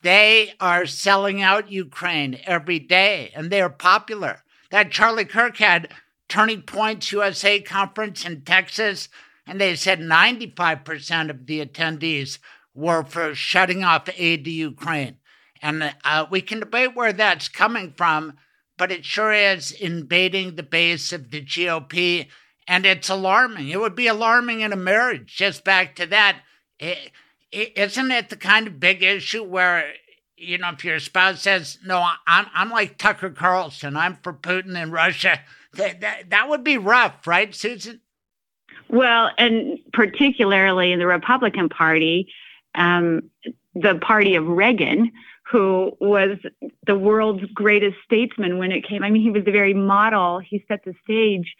they 0.01 0.53
are 0.59 0.85
selling 0.85 1.41
out 1.41 1.71
Ukraine 1.71 2.39
every 2.45 2.79
day, 2.79 3.31
and 3.35 3.51
they 3.51 3.61
are 3.61 3.69
popular. 3.69 4.43
That 4.71 4.91
Charlie 4.91 5.25
Kirk 5.25 5.57
had 5.57 5.91
Turning 6.27 6.61
Points 6.61 7.11
USA 7.11 7.59
conference 7.59 8.25
in 8.25 8.41
Texas, 8.41 9.09
and 9.45 9.59
they 9.59 9.75
said 9.75 9.99
95% 9.99 11.29
of 11.29 11.45
the 11.45 11.63
attendees 11.63 12.39
were 12.73 13.03
for 13.03 13.35
shutting 13.35 13.83
off 13.83 14.07
aid 14.15 14.45
to 14.45 14.51
Ukraine. 14.51 15.17
And 15.61 15.93
uh, 16.05 16.25
we 16.31 16.41
can 16.41 16.61
debate 16.61 16.95
where 16.95 17.13
that's 17.13 17.49
coming 17.49 17.93
from, 17.95 18.37
but 18.81 18.91
it 18.91 19.05
sure 19.05 19.31
is 19.31 19.71
invading 19.73 20.55
the 20.55 20.63
base 20.63 21.13
of 21.13 21.29
the 21.29 21.39
GOP. 21.39 22.25
And 22.67 22.83
it's 22.83 23.09
alarming. 23.09 23.69
It 23.69 23.79
would 23.79 23.93
be 23.93 24.07
alarming 24.07 24.61
in 24.61 24.73
a 24.73 24.75
marriage. 24.75 25.35
Just 25.37 25.63
back 25.63 25.95
to 25.97 26.07
that. 26.07 26.39
It, 26.79 27.11
isn't 27.51 28.09
it 28.09 28.31
the 28.31 28.37
kind 28.37 28.65
of 28.65 28.79
big 28.79 29.03
issue 29.03 29.43
where, 29.43 29.93
you 30.35 30.57
know, 30.57 30.69
if 30.69 30.83
your 30.83 30.99
spouse 30.99 31.43
says, 31.43 31.77
no, 31.85 32.03
I'm, 32.25 32.47
I'm 32.55 32.71
like 32.71 32.97
Tucker 32.97 33.29
Carlson, 33.29 33.95
I'm 33.95 34.17
for 34.23 34.33
Putin 34.33 34.75
and 34.75 34.91
Russia, 34.91 35.39
that, 35.73 36.01
that, 36.01 36.31
that 36.31 36.49
would 36.49 36.63
be 36.63 36.79
rough, 36.79 37.27
right, 37.27 37.53
Susan? 37.53 38.01
Well, 38.89 39.29
and 39.37 39.77
particularly 39.93 40.91
in 40.91 40.97
the 40.97 41.05
Republican 41.05 41.69
Party, 41.69 42.33
um, 42.73 43.29
the 43.75 43.99
party 44.01 44.33
of 44.33 44.47
Reagan, 44.47 45.11
who 45.51 45.91
was 45.99 46.37
the 46.87 46.97
world's 46.97 47.43
greatest 47.53 47.97
statesman 48.05 48.57
when 48.57 48.71
it 48.71 48.87
came. 48.87 49.03
I 49.03 49.09
mean, 49.09 49.21
he 49.21 49.31
was 49.31 49.43
the 49.43 49.51
very 49.51 49.73
model. 49.73 50.39
He 50.39 50.63
set 50.67 50.85
the 50.85 50.93
stage 51.03 51.55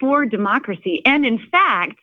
for 0.00 0.24
democracy. 0.24 1.02
And 1.04 1.26
in 1.26 1.38
fact, 1.50 1.98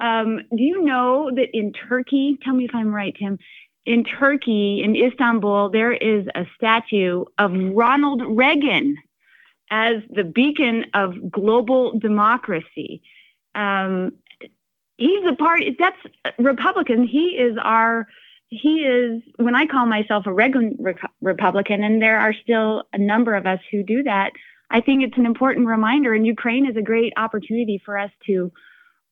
um, 0.00 0.40
do 0.56 0.62
you 0.62 0.82
know 0.82 1.30
that 1.34 1.48
in 1.52 1.72
Turkey, 1.72 2.38
tell 2.42 2.54
me 2.54 2.64
if 2.64 2.74
I'm 2.74 2.94
right, 2.94 3.14
Tim, 3.18 3.38
in 3.84 4.04
Turkey, 4.04 4.82
in 4.82 4.96
Istanbul, 4.96 5.68
there 5.68 5.92
is 5.92 6.26
a 6.34 6.46
statue 6.56 7.24
of 7.36 7.52
Ronald 7.52 8.22
Reagan 8.26 8.96
as 9.70 9.96
the 10.08 10.24
beacon 10.24 10.86
of 10.94 11.30
global 11.30 11.98
democracy. 11.98 13.02
Um, 13.54 14.12
he's 14.96 15.26
a 15.26 15.34
part, 15.34 15.60
that's 15.78 15.98
Republican. 16.38 17.06
He 17.06 17.36
is 17.36 17.56
our 17.62 18.06
he 18.50 18.80
is 18.80 19.22
when 19.36 19.54
I 19.54 19.66
call 19.66 19.86
myself 19.86 20.26
a 20.26 20.32
Reagan 20.32 20.76
Republican, 21.20 21.84
and 21.84 22.02
there 22.02 22.18
are 22.18 22.34
still 22.34 22.82
a 22.92 22.98
number 22.98 23.34
of 23.34 23.46
us 23.46 23.60
who 23.70 23.82
do 23.82 24.02
that. 24.02 24.32
I 24.70 24.80
think 24.80 25.02
it's 25.02 25.16
an 25.16 25.26
important 25.26 25.66
reminder, 25.66 26.12
and 26.14 26.26
Ukraine 26.26 26.68
is 26.68 26.76
a 26.76 26.82
great 26.82 27.12
opportunity 27.16 27.80
for 27.84 27.96
us 27.96 28.10
to 28.26 28.52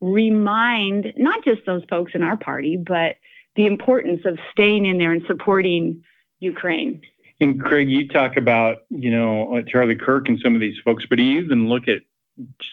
remind 0.00 1.12
not 1.16 1.44
just 1.44 1.62
those 1.66 1.82
folks 1.88 2.12
in 2.14 2.22
our 2.22 2.36
party, 2.36 2.76
but 2.76 3.16
the 3.56 3.66
importance 3.66 4.22
of 4.24 4.38
staying 4.52 4.86
in 4.86 4.98
there 4.98 5.12
and 5.12 5.24
supporting 5.26 6.02
Ukraine. 6.40 7.00
And 7.40 7.60
Craig, 7.60 7.88
you 7.88 8.08
talk 8.08 8.36
about 8.36 8.78
you 8.90 9.10
know 9.12 9.56
uh, 9.56 9.62
Charlie 9.62 9.96
Kirk 9.96 10.28
and 10.28 10.40
some 10.40 10.56
of 10.56 10.60
these 10.60 10.78
folks, 10.84 11.06
but 11.08 11.20
you 11.20 11.40
even 11.40 11.68
look 11.68 11.86
at 11.86 12.02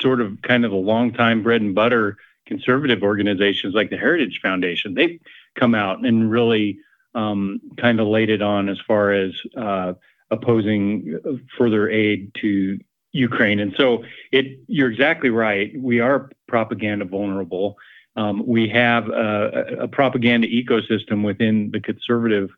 sort 0.02 0.20
of 0.20 0.42
kind 0.42 0.66
of 0.66 0.72
the 0.72 0.78
long 0.78 1.14
time 1.14 1.44
bread 1.44 1.62
and 1.62 1.76
butter 1.76 2.18
conservative 2.48 3.02
organizations 3.04 3.74
like 3.74 3.90
the 3.90 3.98
Heritage 3.98 4.40
Foundation. 4.42 4.94
They 4.94 5.20
come 5.56 5.76
out 5.76 6.06
and 6.06 6.30
really 6.30 6.80
um, 7.14 7.62
kind 7.78 8.00
of 8.00 8.08
laid 8.08 8.30
it 8.30 8.42
on 8.42 8.70
as 8.70 8.78
far 8.86 9.12
as 9.12 9.32
uh, 9.58 9.94
opposing 10.32 11.20
further 11.58 11.90
aid 11.90 12.32
to 12.42 12.80
Ukraine. 13.14 13.60
And 13.60 13.74
so 13.78 14.04
it, 14.32 14.60
you're 14.68 14.92
exactly 14.92 15.30
right. 15.30 15.72
We 15.80 16.02
are 16.02 16.30
propaganda 16.48 17.06
vulnerable. 17.06 17.78
Um, 18.18 18.46
we 18.46 18.68
have 18.70 19.10
a, 19.10 19.78
a, 19.82 19.88
propaganda 19.88 20.48
ecosystem 20.48 21.24
within 21.24 21.72
the 21.72 21.82
conservative 21.82 22.50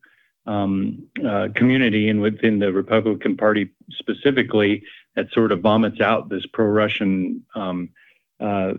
um, 0.46 1.08
uh, 1.28 1.50
community 1.56 2.10
and 2.10 2.22
within 2.22 2.60
the 2.60 2.72
Republican 2.72 3.38
Party 3.38 3.70
specifically 3.92 4.84
that 5.16 5.32
sort 5.32 5.52
of 5.52 5.62
vomits 5.62 6.00
out 6.00 6.30
this 6.30 6.46
pro-Russian 6.46 7.44
um, 7.56 7.90
uh, 8.40 8.74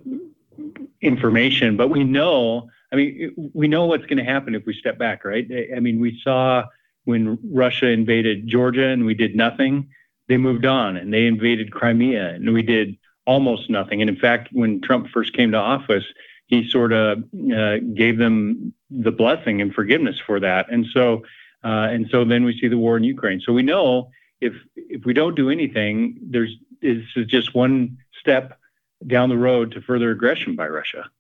information. 1.01 1.77
But 1.77 1.89
we 1.89 2.05
know 2.05 2.71
I 2.93 2.97
mean, 2.97 3.51
we 3.55 3.69
know 3.69 3.87
what's 3.87 4.07
going 4.07 4.19
to 4.19 4.25
happen 4.25 4.55
if 4.55 4.65
we 4.67 4.75
step 4.75 4.99
back, 4.99 5.25
right? 5.25 5.47
I 5.77 5.81
mean, 5.81 6.01
we 6.01 6.21
saw 6.23 6.65
when 7.05 7.39
Russia 7.43 7.89
invaded 7.89 8.47
Georgia 8.47 8.89
and 8.89 9.05
we 9.05 9.15
did 9.15 9.35
nothing, 9.35 9.89
they 10.29 10.37
moved 10.37 10.67
on 10.67 10.97
and 10.97 11.13
they 11.13 11.27
invaded 11.27 11.73
Crimea 11.73 12.35
and 12.35 12.53
we 12.53 12.63
did 12.63 12.97
almost 13.27 13.69
nothing. 13.69 14.01
And 14.01 14.09
in 14.09 14.17
fact, 14.17 14.49
when 14.53 14.81
Trump 14.81 15.09
first 15.09 15.35
came 15.35 15.53
to 15.53 15.59
office, 15.59 16.05
he 16.47 16.69
sort 16.69 16.93
of 16.93 17.25
uh, 17.55 17.79
gave 17.95 18.17
them 18.19 18.73
the 18.91 19.13
blessing 19.13 19.61
and 19.61 19.75
forgiveness 19.75 20.17
for 20.27 20.41
that. 20.41 20.71
And 20.71 20.87
so, 20.93 21.25
uh, 21.63 21.89
and 21.91 22.09
so 22.11 22.25
then 22.25 22.45
we 22.45 22.59
see 22.59 22.69
the 22.69 22.79
war 22.79 22.97
in 22.97 23.05
Ukraine. 23.05 23.41
So 23.41 23.53
we 23.53 23.63
know 23.63 24.11
if 24.41 24.55
if 24.77 25.05
we 25.05 25.13
don't 25.13 25.35
do 25.35 25.51
anything, 25.51 26.19
there's 26.23 26.55
this 26.81 27.05
is 27.17 27.27
just 27.27 27.55
one 27.55 27.99
step 28.19 28.59
down 29.07 29.29
the 29.29 29.37
road 29.37 29.73
to 29.73 29.83
further 29.83 30.11
aggression 30.11 30.57
by 30.57 30.69
Russia. 30.69 31.11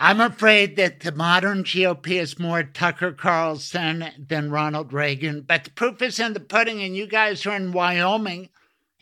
I'm 0.00 0.20
afraid 0.20 0.76
that 0.76 1.00
the 1.00 1.10
modern 1.10 1.64
GOP 1.64 2.20
is 2.20 2.38
more 2.38 2.62
Tucker 2.62 3.10
Carlson 3.10 4.04
than 4.16 4.52
Ronald 4.52 4.92
Reagan, 4.92 5.40
but 5.40 5.64
the 5.64 5.70
proof 5.70 6.00
is 6.00 6.20
in 6.20 6.34
the 6.34 6.40
pudding, 6.40 6.80
and 6.80 6.96
you 6.96 7.08
guys 7.08 7.44
are 7.46 7.56
in 7.56 7.72
Wyoming. 7.72 8.48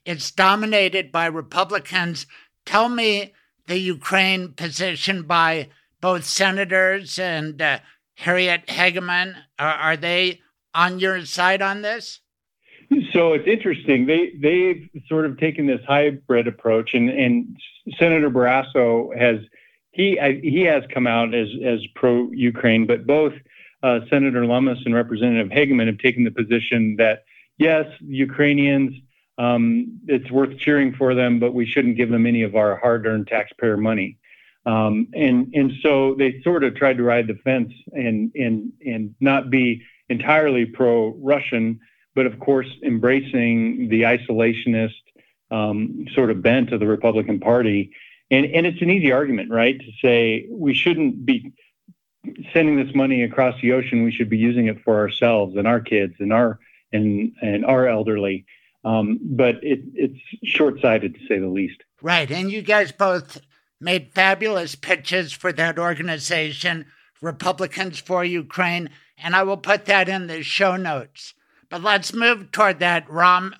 It's 0.06 0.30
dominated 0.30 1.12
by 1.12 1.26
Republicans. 1.26 2.26
Tell 2.64 2.88
me 2.88 3.34
the 3.66 3.76
Ukraine 3.76 4.52
position 4.52 5.24
by 5.24 5.68
both 6.00 6.24
senators 6.24 7.18
and 7.18 7.60
uh, 7.60 7.80
Harriet 8.14 8.66
Hageman. 8.66 9.34
Are, 9.58 9.74
are 9.74 9.96
they 9.98 10.40
on 10.72 10.98
your 10.98 11.26
side 11.26 11.60
on 11.60 11.82
this? 11.82 12.20
So 13.12 13.34
it's 13.34 13.46
interesting. 13.46 14.06
They 14.06 14.30
they've 14.40 14.88
sort 15.08 15.26
of 15.26 15.38
taken 15.38 15.66
this 15.66 15.80
hybrid 15.86 16.46
approach, 16.46 16.94
and 16.94 17.10
and 17.10 17.56
Senator 17.98 18.30
Barrasso 18.30 19.14
has 19.18 19.40
he 19.96 20.18
he 20.42 20.60
has 20.62 20.84
come 20.92 21.06
out 21.06 21.34
as 21.34 21.48
as 21.64 21.80
pro 21.94 22.30
Ukraine, 22.32 22.86
but 22.86 23.06
both 23.06 23.32
uh, 23.82 24.00
Senator 24.10 24.44
Lummis 24.44 24.78
and 24.84 24.94
Representative 24.94 25.48
Hageman 25.48 25.86
have 25.86 25.98
taken 25.98 26.24
the 26.24 26.30
position 26.30 26.96
that 26.98 27.24
yes, 27.58 27.86
Ukrainians, 28.00 28.94
um, 29.38 29.98
it's 30.06 30.30
worth 30.30 30.58
cheering 30.58 30.94
for 30.94 31.14
them, 31.14 31.40
but 31.40 31.54
we 31.54 31.66
shouldn't 31.66 31.96
give 31.96 32.10
them 32.10 32.26
any 32.26 32.42
of 32.42 32.56
our 32.56 32.76
hard-earned 32.76 33.26
taxpayer 33.26 33.76
money. 33.76 34.18
Um, 34.66 35.08
and 35.14 35.52
and 35.54 35.72
so 35.82 36.14
they 36.14 36.40
sort 36.42 36.62
of 36.64 36.74
tried 36.74 36.98
to 36.98 37.02
ride 37.02 37.28
the 37.28 37.38
fence 37.44 37.72
and 37.92 38.30
and 38.34 38.72
and 38.84 39.14
not 39.20 39.48
be 39.48 39.82
entirely 40.10 40.66
pro-Russian, 40.66 41.80
but 42.14 42.26
of 42.26 42.38
course 42.38 42.68
embracing 42.84 43.88
the 43.88 44.02
isolationist 44.02 45.02
um, 45.50 46.06
sort 46.14 46.30
of 46.30 46.42
bent 46.42 46.72
of 46.72 46.80
the 46.80 46.86
Republican 46.86 47.40
Party 47.40 47.92
and, 48.30 48.46
and 48.46 48.66
it's 48.66 48.82
an 48.82 48.90
easy 48.90 49.12
argument, 49.12 49.50
right? 49.50 49.78
To 49.78 49.92
say 50.02 50.46
we 50.50 50.74
shouldn't 50.74 51.24
be 51.24 51.52
sending 52.52 52.76
this 52.76 52.94
money 52.94 53.22
across 53.22 53.60
the 53.60 53.72
ocean. 53.72 54.02
We 54.02 54.12
should 54.12 54.28
be 54.28 54.38
using 54.38 54.66
it 54.66 54.82
for 54.82 54.98
ourselves 54.98 55.56
and 55.56 55.66
our 55.66 55.80
kids 55.80 56.14
and 56.18 56.32
our 56.32 56.58
and 56.92 57.32
and 57.40 57.64
our 57.64 57.86
elderly. 57.86 58.46
Um, 58.84 59.18
but 59.20 59.56
it, 59.64 59.80
it's 59.94 60.20
short-sighted 60.44 61.14
to 61.14 61.20
say 61.26 61.40
the 61.40 61.48
least. 61.48 61.82
Right, 62.02 62.30
and 62.30 62.52
you 62.52 62.62
guys 62.62 62.92
both 62.92 63.40
made 63.80 64.12
fabulous 64.14 64.76
pitches 64.76 65.32
for 65.32 65.52
that 65.52 65.76
organization, 65.76 66.86
Republicans 67.20 67.98
for 67.98 68.24
Ukraine, 68.24 68.90
and 69.18 69.34
I 69.34 69.42
will 69.42 69.56
put 69.56 69.86
that 69.86 70.08
in 70.08 70.28
the 70.28 70.44
show 70.44 70.76
notes. 70.76 71.34
But 71.68 71.82
let's 71.82 72.12
move 72.12 72.52
toward 72.52 72.78
that 72.78 73.10
Ram 73.10 73.56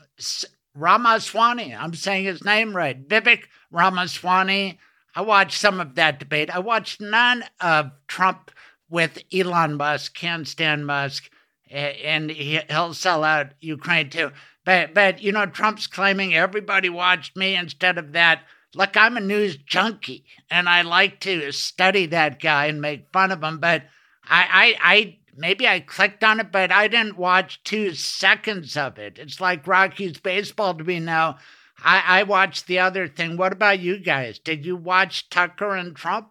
Ramaswamy. 0.76 1.74
I'm 1.74 1.94
saying 1.94 2.24
his 2.24 2.44
name 2.44 2.76
right. 2.76 3.08
Vivek 3.08 3.44
Ramaswamy. 3.70 4.78
I 5.14 5.20
watched 5.20 5.58
some 5.58 5.80
of 5.80 5.94
that 5.94 6.18
debate. 6.18 6.54
I 6.54 6.58
watched 6.58 7.00
none 7.00 7.44
of 7.60 7.90
Trump 8.06 8.50
with 8.88 9.22
Elon 9.32 9.76
Musk. 9.76 10.14
Can't 10.14 10.46
stand 10.46 10.86
Musk, 10.86 11.30
and 11.70 12.30
he'll 12.30 12.94
sell 12.94 13.24
out 13.24 13.52
Ukraine 13.60 14.10
too. 14.10 14.30
But 14.64 14.94
but 14.94 15.22
you 15.22 15.32
know 15.32 15.46
Trump's 15.46 15.86
claiming 15.86 16.34
everybody 16.34 16.88
watched 16.88 17.36
me 17.36 17.56
instead 17.56 17.98
of 17.98 18.12
that 18.12 18.42
look, 18.76 18.96
I'm 18.96 19.16
a 19.16 19.20
news 19.20 19.56
junkie 19.56 20.24
and 20.50 20.68
I 20.68 20.82
like 20.82 21.20
to 21.20 21.50
study 21.50 22.06
that 22.06 22.40
guy 22.40 22.66
and 22.66 22.80
make 22.80 23.10
fun 23.12 23.32
of 23.32 23.42
him, 23.42 23.58
but 23.58 23.84
I, 24.28 24.76
I, 24.82 24.92
I 24.94 25.18
maybe 25.36 25.66
I 25.66 25.80
clicked 25.80 26.22
on 26.22 26.40
it, 26.40 26.52
but 26.52 26.70
I 26.70 26.86
didn't 26.86 27.16
watch 27.16 27.64
two 27.64 27.94
seconds 27.94 28.76
of 28.76 28.98
it. 28.98 29.18
It's 29.18 29.40
like 29.40 29.66
Rocky's 29.66 30.18
baseball 30.18 30.74
to 30.74 30.84
me 30.84 31.00
now. 31.00 31.38
I, 31.82 32.20
I 32.20 32.22
watched 32.22 32.66
the 32.66 32.78
other 32.78 33.08
thing. 33.08 33.36
What 33.36 33.52
about 33.52 33.80
you 33.80 33.98
guys? 33.98 34.38
Did 34.38 34.64
you 34.64 34.76
watch 34.76 35.28
Tucker 35.28 35.74
and 35.74 35.94
Trump? 35.94 36.28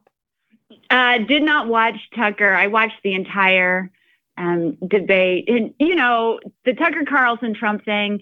Uh, 0.89 1.19
did 1.19 1.43
not 1.43 1.67
watch 1.67 1.95
Tucker. 2.15 2.53
I 2.53 2.67
watched 2.67 3.01
the 3.03 3.13
entire 3.13 3.91
um, 4.37 4.77
debate. 4.87 5.47
And, 5.47 5.73
you 5.79 5.95
know, 5.95 6.39
the 6.65 6.73
Tucker 6.73 7.05
Carlson 7.07 7.53
Trump 7.53 7.85
thing, 7.85 8.21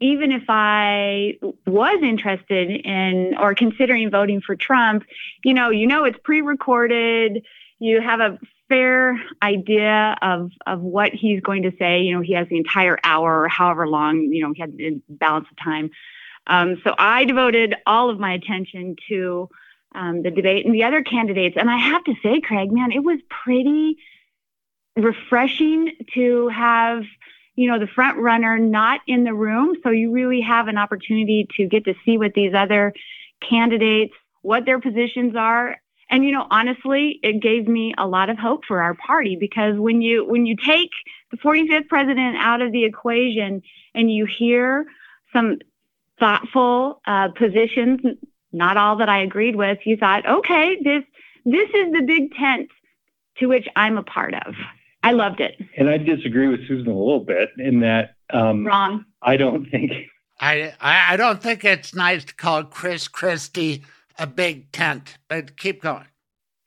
even 0.00 0.32
if 0.32 0.44
I 0.48 1.38
was 1.66 2.02
interested 2.02 2.70
in 2.70 3.36
or 3.38 3.54
considering 3.54 4.10
voting 4.10 4.40
for 4.40 4.56
Trump, 4.56 5.04
you 5.44 5.54
know, 5.54 5.70
you 5.70 5.86
know, 5.86 6.04
it's 6.04 6.18
pre 6.22 6.40
recorded. 6.40 7.44
You 7.78 8.00
have 8.00 8.20
a 8.20 8.38
fair 8.68 9.20
idea 9.42 10.16
of 10.22 10.50
of 10.66 10.80
what 10.80 11.12
he's 11.12 11.40
going 11.40 11.62
to 11.62 11.72
say. 11.78 12.00
You 12.00 12.14
know, 12.14 12.20
he 12.22 12.32
has 12.34 12.48
the 12.48 12.56
entire 12.56 12.98
hour 13.04 13.42
or 13.42 13.48
however 13.48 13.86
long, 13.86 14.20
you 14.20 14.42
know, 14.42 14.52
he 14.54 14.60
had 14.60 14.76
the 14.76 15.00
balance 15.08 15.48
of 15.50 15.56
time. 15.62 15.90
Um, 16.50 16.82
so 16.84 16.94
I 16.98 17.24
devoted 17.24 17.76
all 17.86 18.10
of 18.10 18.18
my 18.18 18.34
attention 18.34 18.96
to 19.08 19.48
um, 19.94 20.22
the 20.22 20.30
debate 20.30 20.66
and 20.66 20.74
the 20.74 20.84
other 20.84 21.02
candidates. 21.02 21.56
And 21.56 21.70
I 21.70 21.78
have 21.78 22.02
to 22.04 22.14
say, 22.22 22.40
Craig, 22.40 22.72
man, 22.72 22.90
it 22.92 23.04
was 23.04 23.20
pretty 23.44 23.96
refreshing 24.96 25.92
to 26.14 26.48
have 26.48 27.04
you 27.54 27.70
know 27.70 27.78
the 27.78 27.86
front 27.86 28.18
runner 28.18 28.58
not 28.58 29.00
in 29.06 29.22
the 29.22 29.32
room 29.32 29.76
so 29.82 29.90
you 29.90 30.10
really 30.10 30.40
have 30.40 30.66
an 30.66 30.76
opportunity 30.76 31.46
to 31.56 31.66
get 31.66 31.84
to 31.84 31.94
see 32.04 32.18
what 32.18 32.34
these 32.34 32.54
other 32.54 32.92
candidates 33.40 34.12
what 34.42 34.66
their 34.66 34.80
positions 34.80 35.36
are 35.36 35.76
and 36.10 36.24
you 36.24 36.32
know 36.32 36.44
honestly 36.50 37.20
it 37.22 37.40
gave 37.40 37.68
me 37.68 37.94
a 37.98 38.06
lot 38.06 38.30
of 38.30 38.36
hope 38.36 38.64
for 38.66 38.82
our 38.82 38.94
party 38.94 39.36
because 39.38 39.78
when 39.78 40.02
you 40.02 40.26
when 40.26 40.44
you 40.44 40.56
take 40.56 40.90
the 41.30 41.36
45th 41.36 41.88
president 41.88 42.36
out 42.36 42.60
of 42.60 42.72
the 42.72 42.84
equation 42.84 43.62
and 43.94 44.12
you 44.12 44.26
hear 44.26 44.86
some 45.32 45.58
thoughtful 46.20 47.00
uh, 47.06 47.28
positions 47.36 48.00
not 48.52 48.76
all 48.76 48.96
that 48.96 49.08
i 49.08 49.20
agreed 49.20 49.56
with 49.56 49.78
you 49.84 49.96
thought 49.96 50.24
okay 50.26 50.76
this 50.84 51.02
this 51.44 51.68
is 51.70 51.92
the 51.92 52.02
big 52.06 52.32
tent 52.34 52.68
to 53.38 53.46
which 53.46 53.66
i'm 53.74 53.98
a 53.98 54.02
part 54.02 54.34
of 54.46 54.54
I 55.02 55.12
loved 55.12 55.40
it. 55.40 55.56
And 55.76 55.88
I 55.88 55.96
disagree 55.96 56.48
with 56.48 56.66
Susan 56.68 56.86
a 56.86 56.96
little 56.96 57.24
bit 57.24 57.50
in 57.58 57.80
that 57.80 58.16
um, 58.32 58.66
wrong. 58.66 59.04
I 59.22 59.36
don't 59.36 59.68
think. 59.70 59.92
I, 60.40 60.72
I 60.80 61.16
don't 61.16 61.42
think 61.42 61.64
it's 61.64 61.94
nice 61.94 62.24
to 62.24 62.34
call 62.34 62.64
Chris 62.64 63.08
Christie 63.08 63.82
a 64.18 64.26
big 64.26 64.72
tent, 64.72 65.18
but 65.28 65.56
keep 65.56 65.82
going. 65.82 66.06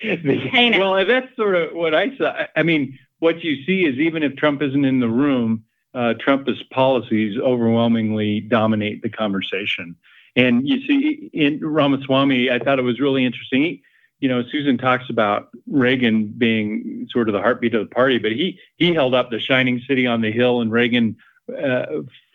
well, 0.03 1.05
that's 1.05 1.35
sort 1.35 1.55
of 1.55 1.73
what 1.73 1.95
I 1.95 2.15
saw. 2.17 2.45
I 2.55 2.63
mean, 2.63 2.97
what 3.19 3.43
you 3.43 3.63
see 3.65 3.81
is 3.81 3.97
even 3.97 4.21
if 4.21 4.35
Trump 4.35 4.61
isn't 4.61 4.85
in 4.85 4.99
the 4.99 5.07
room, 5.07 5.63
uh, 5.93 6.13
Trump's 6.19 6.63
policies 6.71 7.37
overwhelmingly 7.39 8.41
dominate 8.41 9.01
the 9.01 9.09
conversation. 9.09 9.95
And 10.35 10.67
you 10.67 10.85
see, 10.87 11.29
in 11.33 11.59
Ramaswamy, 11.59 12.49
I 12.49 12.59
thought 12.59 12.79
it 12.79 12.83
was 12.83 12.99
really 12.99 13.23
interesting. 13.23 13.81
You 14.19 14.29
know, 14.29 14.43
Susan 14.51 14.77
talks 14.77 15.09
about 15.09 15.49
Reagan 15.67 16.27
being 16.27 17.07
sort 17.11 17.29
of 17.29 17.33
the 17.33 17.41
heartbeat 17.41 17.75
of 17.75 17.87
the 17.87 17.93
party, 17.93 18.17
but 18.17 18.31
he 18.31 18.57
he 18.77 18.93
held 18.93 19.13
up 19.13 19.29
the 19.29 19.39
shining 19.39 19.81
city 19.87 20.07
on 20.07 20.21
the 20.21 20.31
hill 20.31 20.61
and 20.61 20.71
Reagan 20.71 21.17
uh, 21.49 21.85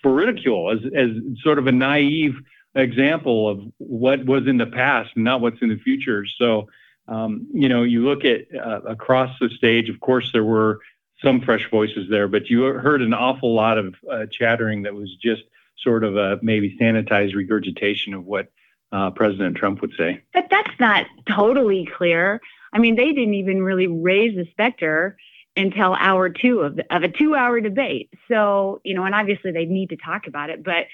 for 0.03 0.13
ridicule 0.13 0.71
as 0.71 0.79
as 0.95 1.11
sort 1.43 1.59
of 1.59 1.67
a 1.67 1.73
naive 1.73 2.37
example 2.75 3.49
of 3.49 3.61
what 3.79 4.25
was 4.27 4.47
in 4.47 4.59
the 4.59 4.67
past 4.67 5.11
and 5.17 5.25
not 5.25 5.41
what's 5.41 5.61
in 5.63 5.71
the 5.71 5.79
future. 5.79 6.25
So, 6.27 6.69
um, 7.09 7.49
you 7.53 7.69
know, 7.69 7.83
you 7.83 8.05
look 8.05 8.25
at 8.25 8.47
uh, 8.55 8.83
across 8.83 9.37
the 9.41 9.49
stage. 9.49 9.89
Of 9.89 9.99
course, 9.99 10.31
there 10.33 10.45
were 10.45 10.81
some 11.23 11.41
fresh 11.41 11.69
voices 11.71 12.09
there, 12.09 12.29
but 12.29 12.49
you 12.49 12.63
heard 12.63 13.03
an 13.03 13.15
awful 13.15 13.55
lot 13.55 13.79
of 13.79 13.95
uh, 14.11 14.27
chattering 14.31 14.83
that 14.83 14.95
was 14.95 15.15
just 15.21 15.43
sort 15.83 16.05
of 16.05 16.17
a 16.17 16.39
maybe 16.43 16.77
sanitized 16.81 17.35
regurgitation 17.35 18.15
of 18.15 18.25
what 18.25 18.51
uh, 18.93 19.11
President 19.11 19.57
Trump 19.57 19.81
would 19.81 19.93
say. 19.99 20.23
But 20.33 20.47
that's 20.51 20.79
not 20.79 21.07
totally 21.29 21.89
clear. 21.97 22.41
I 22.73 22.79
mean, 22.79 22.97
they 22.97 23.13
didn't 23.13 23.35
even 23.35 23.63
really 23.63 23.87
raise 23.87 24.37
the 24.37 24.47
specter 24.51 25.17
until 25.57 25.95
hour 25.95 26.29
two 26.29 26.61
of, 26.61 26.77
the, 26.77 26.95
of 26.95 27.03
a 27.03 27.09
two 27.09 27.35
hour 27.35 27.61
debate. 27.61 28.11
So, 28.29 28.81
you 28.85 28.95
know, 28.95 29.05
and 29.05 29.15
obviously 29.15 29.51
they 29.51 29.65
need 29.65 29.91
to 29.91 29.97
talk 29.97 30.27
about 30.27 30.51
it, 30.51 30.63
but 30.63 30.87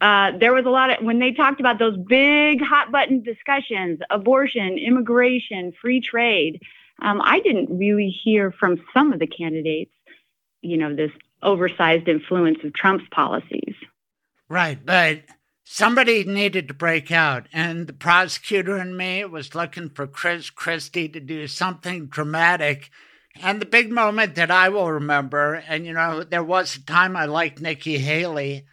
uh, 0.00 0.32
there 0.38 0.52
was 0.52 0.66
a 0.66 0.70
lot 0.70 0.90
of, 0.90 1.04
when 1.04 1.18
they 1.18 1.32
talked 1.32 1.58
about 1.58 1.78
those 1.78 1.96
big 1.96 2.60
hot 2.62 2.92
button 2.92 3.22
discussions, 3.22 3.98
abortion, 4.10 4.78
immigration, 4.78 5.72
free 5.80 6.00
trade, 6.00 6.60
um, 7.02 7.20
I 7.22 7.40
didn't 7.40 7.76
really 7.76 8.08
hear 8.24 8.52
from 8.52 8.82
some 8.94 9.12
of 9.12 9.18
the 9.18 9.26
candidates, 9.26 9.92
you 10.62 10.76
know, 10.76 10.94
this 10.94 11.12
oversized 11.42 12.08
influence 12.08 12.58
of 12.64 12.72
Trump's 12.74 13.04
policies. 13.10 13.74
Right. 14.48 14.78
But 14.84 15.22
Somebody 15.68 16.22
needed 16.22 16.68
to 16.68 16.74
break 16.74 17.10
out, 17.10 17.48
and 17.52 17.88
the 17.88 17.92
prosecutor 17.92 18.76
and 18.76 18.96
me 18.96 19.24
was 19.24 19.56
looking 19.56 19.90
for 19.90 20.06
Chris 20.06 20.48
Christie 20.48 21.08
to 21.08 21.18
do 21.18 21.48
something 21.48 22.06
dramatic. 22.06 22.88
And 23.42 23.60
the 23.60 23.66
big 23.66 23.90
moment 23.90 24.36
that 24.36 24.52
I 24.52 24.68
will 24.68 24.92
remember, 24.92 25.54
and 25.54 25.84
you 25.84 25.92
know, 25.92 26.22
there 26.22 26.44
was 26.44 26.76
a 26.76 26.86
time 26.86 27.16
I 27.16 27.24
liked 27.24 27.60
Nikki 27.60 27.98
Haley, 27.98 28.64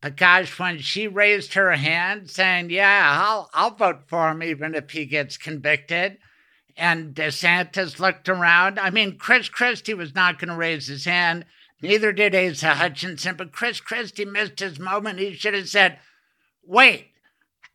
but 0.00 0.16
gosh, 0.16 0.60
when 0.60 0.78
she 0.78 1.08
raised 1.08 1.54
her 1.54 1.72
hand 1.72 2.30
saying, 2.30 2.70
"Yeah, 2.70 3.18
I'll 3.20 3.50
I'll 3.52 3.74
vote 3.74 4.04
for 4.06 4.30
him 4.30 4.44
even 4.44 4.76
if 4.76 4.92
he 4.92 5.06
gets 5.06 5.36
convicted," 5.36 6.18
and 6.76 7.14
DeSantis 7.14 7.98
looked 7.98 8.28
around. 8.28 8.78
I 8.78 8.90
mean, 8.90 9.18
Chris 9.18 9.48
Christie 9.48 9.94
was 9.94 10.14
not 10.14 10.38
going 10.38 10.50
to 10.50 10.56
raise 10.56 10.86
his 10.86 11.04
hand. 11.04 11.44
Neither 11.80 12.12
did 12.12 12.34
Asa 12.34 12.74
Hutchinson, 12.74 13.36
but 13.36 13.52
Chris 13.52 13.80
Christie 13.80 14.24
missed 14.24 14.60
his 14.60 14.78
moment. 14.78 15.18
He 15.18 15.34
should 15.34 15.54
have 15.54 15.68
said, 15.68 15.98
wait, 16.64 17.08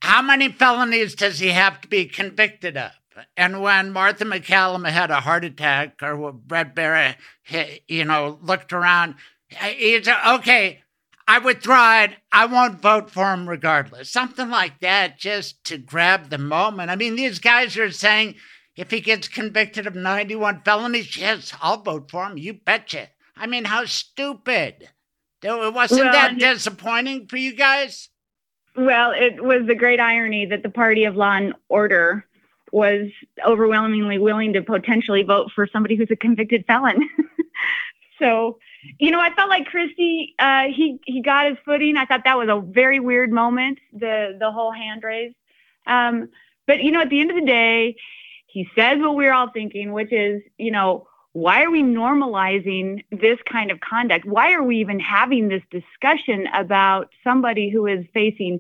how 0.02 0.22
many 0.22 0.50
felonies 0.50 1.16
does 1.16 1.40
he 1.40 1.50
have 1.50 1.82
to 1.82 1.88
be 1.88 2.06
convicted 2.06 2.78
of? 2.78 2.92
And 3.36 3.62
when 3.62 3.92
Martha 3.92 4.26
MacCallum 4.26 4.88
had 4.88 5.12
a 5.12 5.22
heart 5.22 5.44
attack, 5.44 6.02
or 6.02 6.32
Brett 6.32 6.76
Baier, 6.76 7.16
you 7.88 8.06
know, 8.06 8.38
looked 8.42 8.72
around, 8.72 9.16
he 9.50 10.02
said, 10.04 10.36
okay, 10.36 10.84
I 11.28 11.40
withdraw 11.40 12.04
it. 12.04 12.12
I 12.32 12.46
won't 12.46 12.80
vote 12.80 13.10
for 13.10 13.34
him 13.34 13.50
regardless. 13.50 14.10
Something 14.10 14.50
like 14.50 14.80
that, 14.80 15.18
just 15.18 15.64
to 15.66 15.78
grab 15.78 16.30
the 16.30 16.38
moment. 16.38 16.92
I 16.92 16.96
mean, 16.96 17.16
these 17.16 17.40
guys 17.40 17.76
are 17.78 17.92
saying 17.92 18.36
if 18.78 18.92
he 18.92 19.02
gets 19.02 19.28
convicted 19.28 19.88
of 19.88 19.96
91 19.96 20.62
felonies, 20.64 21.18
yes, 21.18 21.54
I'll 21.62 21.82
vote 21.82 22.10
for 22.10 22.26
him. 22.26 22.38
You 22.38 22.54
betcha. 22.54 23.10
I 23.36 23.48
mean, 23.48 23.66
how 23.66 23.86
stupid. 23.86 24.90
It 25.44 25.74
wasn't 25.74 26.02
well, 26.02 26.14
that 26.14 26.40
disappointing 26.40 27.28
for 27.28 27.38
you 27.38 27.56
guys? 27.56 28.10
Well, 28.76 29.12
it 29.12 29.44
was 29.44 29.66
the 29.68 29.76
great 29.76 30.00
irony 30.00 30.46
that 30.46 30.64
the 30.64 30.70
party 30.70 31.06
of 31.06 31.16
law 31.16 31.36
and 31.36 31.54
order 31.70 32.26
was 32.72 33.10
overwhelmingly 33.46 34.20
willing 34.20 34.54
to 34.54 34.62
potentially 34.62 35.24
vote 35.24 35.52
for 35.54 35.68
somebody 35.72 35.96
who's 35.96 36.12
a 36.12 36.16
convicted 36.16 36.66
felon. 36.68 37.08
so, 38.20 38.60
you 39.00 39.10
know, 39.10 39.20
I 39.20 39.34
felt 39.34 39.50
like 39.50 39.66
Christie, 39.66 40.36
uh, 40.38 40.66
he 40.66 41.00
he 41.06 41.22
got 41.22 41.48
his 41.48 41.58
footing. 41.66 41.98
I 41.98 42.06
thought 42.06 42.24
that 42.26 42.38
was 42.38 42.50
a 42.50 42.62
very 42.62 43.00
weird 43.00 43.32
moment, 43.32 43.80
the 43.94 44.38
the 44.40 44.52
whole 44.52 44.72
hand 44.72 45.04
raise. 45.04 45.34
Um, 45.86 46.30
but 46.66 46.84
you 46.84 46.92
know, 46.92 47.02
at 47.02 47.10
the 47.10 47.20
end 47.20 47.32
of 47.32 47.36
the 47.38 47.46
day, 47.46 47.96
he 48.58 48.68
says 48.76 48.98
what 48.98 49.16
we're 49.16 49.34
all 49.34 49.52
thinking, 49.52 49.92
which 49.92 50.12
is, 50.12 50.42
you 50.58 50.72
know, 50.72 51.08
why 51.34 51.62
are 51.62 51.70
we 51.70 51.84
normalizing 51.84 53.04
this 53.12 53.38
kind 53.48 53.70
of 53.70 53.80
conduct? 53.82 54.26
Why 54.26 54.54
are 54.54 54.64
we 54.64 54.80
even 54.80 55.00
having 55.00 55.48
this 55.48 55.62
discussion 55.70 56.48
about 56.56 57.10
somebody 57.24 57.70
who 57.70 57.86
is 57.86 58.04
facing 58.16 58.60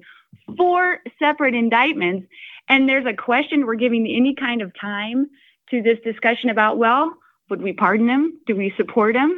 four 0.56 1.00
separate 1.18 1.56
indictments? 1.56 2.28
And 2.70 2.88
there's 2.88 3.08
a 3.08 3.14
question 3.16 3.66
we're 3.66 3.74
giving 3.74 4.06
any 4.06 4.36
kind 4.36 4.62
of 4.62 4.72
time 4.80 5.32
to 5.72 5.82
this 5.82 5.98
discussion 6.04 6.52
about, 6.52 6.78
well, 6.78 7.18
would 7.50 7.64
we 7.64 7.74
pardon 7.74 8.08
him? 8.08 8.40
Do 8.46 8.56
we 8.56 8.76
support 8.78 9.16
him? 9.16 9.34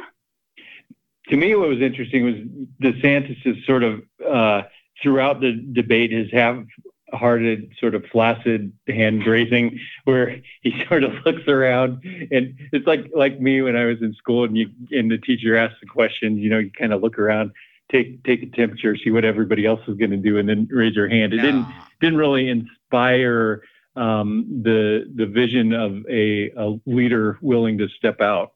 To 1.30 1.38
me, 1.38 1.54
what 1.54 1.70
was 1.70 1.80
interesting 1.80 2.22
was 2.22 2.34
DeSantis 2.82 3.64
sort 3.64 3.82
of 3.82 4.02
uh, 4.30 4.64
throughout 5.02 5.40
the 5.40 5.52
debate 5.72 6.12
has 6.12 6.26
have 6.32 6.66
hearted, 7.12 7.72
sort 7.78 7.94
of 7.94 8.04
flaccid 8.06 8.72
hand 8.88 9.26
raising, 9.26 9.78
where 10.04 10.40
he 10.62 10.84
sort 10.88 11.04
of 11.04 11.12
looks 11.24 11.46
around, 11.48 12.02
and 12.30 12.54
it's 12.72 12.86
like 12.86 13.10
like 13.14 13.40
me 13.40 13.62
when 13.62 13.76
I 13.76 13.84
was 13.84 14.00
in 14.00 14.14
school, 14.14 14.44
and 14.44 14.56
you 14.56 14.70
and 14.90 15.10
the 15.10 15.18
teacher 15.18 15.56
asks 15.56 15.78
the 15.80 15.86
question, 15.86 16.38
you 16.38 16.50
know, 16.50 16.58
you 16.58 16.70
kind 16.70 16.92
of 16.92 17.02
look 17.02 17.18
around, 17.18 17.52
take 17.90 18.22
take 18.24 18.42
a 18.42 18.46
temperature, 18.46 18.96
see 18.96 19.10
what 19.10 19.24
everybody 19.24 19.66
else 19.66 19.80
is 19.88 19.96
going 19.96 20.10
to 20.10 20.16
do, 20.16 20.38
and 20.38 20.48
then 20.48 20.68
raise 20.70 20.94
your 20.94 21.08
hand. 21.08 21.32
It 21.32 21.38
no. 21.38 21.42
didn't 21.42 21.66
didn't 22.00 22.18
really 22.18 22.48
inspire 22.48 23.62
um, 23.96 24.62
the 24.62 25.10
the 25.14 25.26
vision 25.26 25.72
of 25.72 26.06
a, 26.08 26.50
a 26.56 26.76
leader 26.86 27.38
willing 27.40 27.78
to 27.78 27.88
step 27.88 28.20
out. 28.20 28.52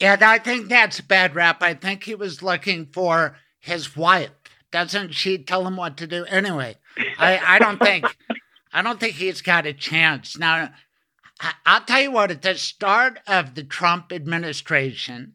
Yeah, 0.00 0.16
I 0.20 0.38
think 0.38 0.68
that's 0.68 1.00
a 1.00 1.04
bad 1.04 1.34
rap. 1.34 1.62
I 1.62 1.74
think 1.74 2.04
he 2.04 2.14
was 2.14 2.42
looking 2.42 2.86
for 2.86 3.36
his 3.58 3.96
wife. 3.96 4.30
Doesn't 4.70 5.14
she 5.14 5.38
tell 5.38 5.66
him 5.66 5.76
what 5.76 5.96
to 5.96 6.06
do? 6.06 6.24
Anyway, 6.26 6.76
I, 7.18 7.40
I 7.44 7.58
don't 7.58 7.78
think 7.78 8.04
I 8.72 8.82
don't 8.82 9.00
think 9.00 9.14
he's 9.14 9.42
got 9.42 9.66
a 9.66 9.72
chance. 9.72 10.38
Now, 10.38 10.70
I'll 11.64 11.84
tell 11.84 12.00
you 12.00 12.10
what, 12.10 12.30
at 12.30 12.42
the 12.42 12.56
start 12.56 13.20
of 13.26 13.54
the 13.54 13.62
Trump 13.62 14.12
administration, 14.12 15.34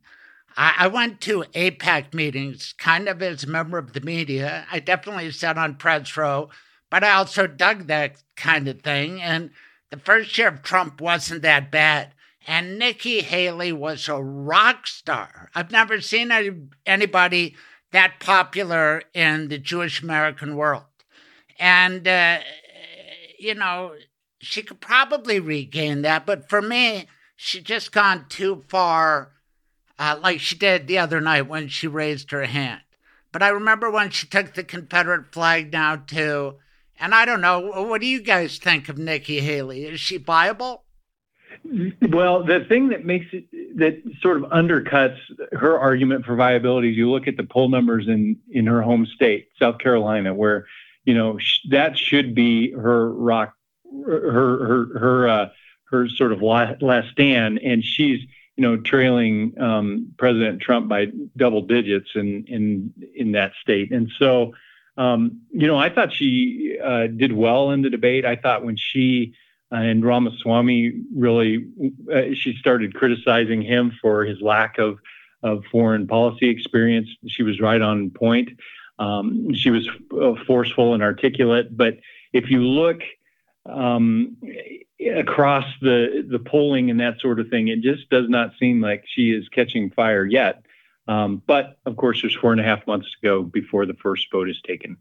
I, 0.56 0.88
went 0.88 1.20
to 1.22 1.46
AIPAC 1.54 2.14
meetings 2.14 2.76
kind 2.78 3.08
of 3.08 3.22
as 3.22 3.44
a 3.44 3.50
member 3.50 3.78
of 3.78 3.94
the 3.94 4.02
media. 4.02 4.68
I 4.72 4.80
definitely 4.80 5.32
sat 5.32 5.58
on 5.58 5.76
press 5.76 6.16
row, 6.16 6.50
but 6.90 7.04
I 7.04 7.14
also 7.14 7.48
dug 7.48 7.88
that 7.88 8.22
kind 8.36 8.68
of 8.68 8.82
thing. 8.82 9.22
And 9.22 9.50
the 9.90 9.98
first 9.98 10.38
year 10.38 10.50
of 10.50 10.62
Trump 10.62 11.02
wasn't 11.02 11.42
that 11.42 11.72
bad. 11.72 12.14
And 12.46 12.78
Nikki 12.78 13.22
Haley 13.22 13.72
was 13.72 14.08
a 14.08 14.22
rock 14.22 14.86
star. 14.86 15.50
I've 15.56 15.72
never 15.72 16.02
seen 16.02 16.32
any, 16.32 16.52
anybody 16.86 17.56
that 17.92 18.20
popular 18.20 19.04
in 19.14 19.48
the 19.48 19.58
Jewish 19.58 20.04
American 20.04 20.56
world. 20.56 20.84
And, 21.60 22.08
uh, 22.08 22.40
you 23.40 23.56
know, 23.56 23.94
she 24.40 24.62
could 24.62 24.82
probably 24.82 25.40
regain 25.40 26.02
that. 26.02 26.26
But 26.26 26.50
for 26.50 26.62
me, 26.62 27.08
she 27.36 27.62
just 27.62 27.92
gone 27.92 28.26
too 28.30 28.64
far, 28.68 29.32
uh, 29.98 30.20
like 30.22 30.40
she 30.40 30.56
did 30.56 30.88
the 30.88 31.00
other 31.00 31.22
night 31.22 31.48
when 31.48 31.68
she 31.68 31.88
raised 31.88 32.32
her 32.32 32.46
hand. 32.46 32.82
But 33.32 33.44
I 33.44 33.50
remember 33.50 33.90
when 33.90 34.12
she 34.12 34.28
took 34.28 34.54
the 34.54 34.64
Confederate 34.64 35.34
flag 35.34 35.72
down 35.72 36.06
too. 36.06 36.56
And 37.00 37.16
I 37.16 37.26
don't 37.26 37.42
know, 37.42 37.60
what 37.60 38.02
do 38.02 38.08
you 38.08 38.22
guys 38.22 38.60
think 38.60 38.88
of 38.88 38.98
Nikki 38.98 39.40
Haley? 39.40 39.86
Is 39.86 40.00
she 40.00 40.18
viable? 40.18 40.84
Well, 42.10 42.44
the 42.44 42.66
thing 42.68 42.90
that 42.90 43.06
makes 43.06 43.28
it 43.32 43.46
that 43.78 44.02
sort 44.22 44.38
of 44.38 44.44
undercuts 44.52 45.18
her 45.54 45.78
argument 45.78 46.26
for 46.26 46.36
viability 46.36 46.92
is 46.92 46.98
you 46.98 47.10
look 47.10 47.28
at 47.28 47.38
the 47.38 47.44
poll 47.44 47.70
numbers 47.70 48.08
in 48.08 48.38
in 48.52 48.66
her 48.68 48.82
home 48.82 49.08
state, 49.16 49.50
South 49.60 49.80
Carolina, 49.80 50.34
where 50.34 50.66
you 51.06 51.14
know 51.14 51.38
that 51.70 51.98
should 51.98 52.34
be 52.34 52.72
her 52.72 53.12
rock 53.12 53.54
her 54.06 54.66
her 54.66 55.00
her 55.00 55.28
uh, 55.28 55.50
her 55.90 56.10
sort 56.10 56.32
of 56.32 56.42
last, 56.42 56.82
last 56.82 57.10
stand, 57.12 57.60
and 57.60 57.84
she's 57.84 58.20
you 58.56 58.62
know 58.62 58.78
trailing 58.78 59.54
um, 59.60 60.14
President 60.18 60.62
Trump 60.62 60.88
by 60.88 61.08
double 61.38 61.62
digits 61.62 62.10
in 62.16 62.46
in 62.48 62.94
in 63.16 63.32
that 63.34 63.54
state, 63.62 63.92
and 63.92 64.12
so 64.18 64.54
um, 64.98 65.42
you 65.52 65.68
know 65.68 65.78
I 65.78 65.90
thought 65.90 66.14
she 66.14 66.78
uh, 66.84 67.08
did 67.08 67.34
well 67.34 67.72
in 67.72 67.82
the 67.82 67.90
debate. 67.90 68.26
I 68.26 68.36
thought 68.36 68.66
when 68.66 68.78
she 68.78 69.34
uh, 69.72 69.78
and 69.78 70.06
Ramaswamy 70.06 71.02
really 71.16 71.68
uh, 72.14 72.34
she 72.34 72.56
started 72.60 72.96
criticizing 72.96 73.62
him 73.62 73.98
for 74.02 74.26
his 74.26 74.42
lack 74.42 74.78
of 74.78 75.00
of 75.42 75.64
foreign 75.72 76.08
policy 76.08 76.48
experience. 76.50 77.10
She 77.28 77.44
was 77.44 77.60
right 77.60 77.82
on 77.82 78.10
point. 78.10 78.50
Um, 79.00 79.54
she 79.54 79.70
was 79.70 79.90
uh, 80.22 80.34
forceful 80.46 80.94
and 80.94 81.02
articulate, 81.02 81.76
but 81.76 81.98
if 82.32 82.50
you 82.50 82.62
look 82.62 83.02
um, 83.66 84.38
across 85.16 85.66
the 85.82 86.26
the 86.30 86.40
polling 86.40 86.90
and 86.90 87.00
that 87.00 87.20
sort 87.20 87.40
of 87.40 87.50
thing. 87.50 87.68
It 87.68 87.82
just 87.82 88.10
does 88.10 88.30
not 88.30 88.52
seem 88.60 88.82
like 88.82 89.04
she 89.08 89.32
is 89.32 89.48
catching 89.50 89.90
fire 89.92 90.26
yet. 90.26 90.66
Um, 91.08 91.42
but 91.46 91.78
of 91.86 91.98
course, 91.98 92.22
there's 92.22 92.36
four 92.36 92.52
and 92.52 92.62
a 92.62 92.64
half 92.64 92.86
months 92.88 93.10
to 93.12 93.28
go 93.28 93.44
before 93.44 93.86
the 93.86 93.94
first 93.96 94.28
vote 94.32 94.50
is 94.50 94.62
taken. 94.66 94.98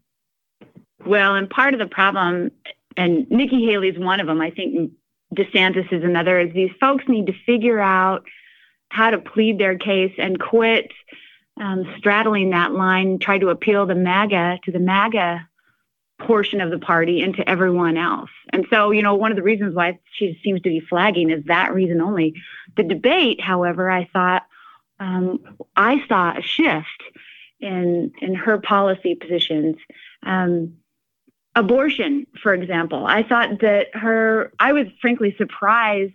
Well, 1.05 1.35
and 1.35 1.49
part 1.49 1.73
of 1.73 1.79
the 1.79 1.87
problem, 1.87 2.51
and 2.97 3.29
Nikki 3.29 3.65
Haley 3.65 3.89
is 3.89 3.99
one 3.99 4.19
of 4.19 4.27
them. 4.27 4.41
I 4.41 4.51
think 4.51 4.91
DeSantis 5.35 5.91
is 5.91 6.03
another. 6.03 6.39
Is 6.39 6.53
these 6.53 6.71
folks 6.79 7.05
need 7.07 7.27
to 7.27 7.33
figure 7.45 7.79
out 7.79 8.25
how 8.89 9.09
to 9.09 9.17
plead 9.17 9.59
their 9.59 9.77
case 9.77 10.13
and 10.17 10.39
quit 10.39 10.91
um, 11.59 11.85
straddling 11.97 12.49
that 12.49 12.73
line, 12.73 13.19
try 13.19 13.37
to 13.37 13.49
appeal 13.49 13.85
the 13.85 13.95
MAGA 13.95 14.59
to 14.63 14.71
the 14.71 14.79
MAGA 14.79 15.47
portion 16.19 16.61
of 16.61 16.71
the 16.71 16.79
party 16.79 17.21
and 17.21 17.35
to 17.35 17.47
everyone 17.49 17.97
else. 17.97 18.29
And 18.51 18.65
so, 18.69 18.91
you 18.91 19.01
know, 19.01 19.15
one 19.15 19.31
of 19.31 19.37
the 19.37 19.43
reasons 19.43 19.75
why 19.75 19.99
she 20.13 20.39
seems 20.43 20.61
to 20.61 20.69
be 20.69 20.79
flagging 20.79 21.29
is 21.29 21.43
that 21.45 21.73
reason 21.73 22.01
only. 22.01 22.33
The 22.77 22.83
debate, 22.83 23.41
however, 23.41 23.89
I 23.89 24.09
thought 24.11 24.43
um, 24.99 25.39
I 25.75 26.05
saw 26.07 26.37
a 26.37 26.41
shift 26.41 27.03
in 27.59 28.11
in 28.21 28.35
her 28.35 28.57
policy 28.59 29.15
positions. 29.15 29.75
Um, 30.23 30.75
abortion, 31.55 32.27
for 32.41 32.53
example, 32.53 33.05
I 33.05 33.23
thought 33.23 33.59
that 33.61 33.95
her. 33.95 34.53
I 34.59 34.73
was 34.73 34.87
frankly 35.01 35.35
surprised 35.37 36.13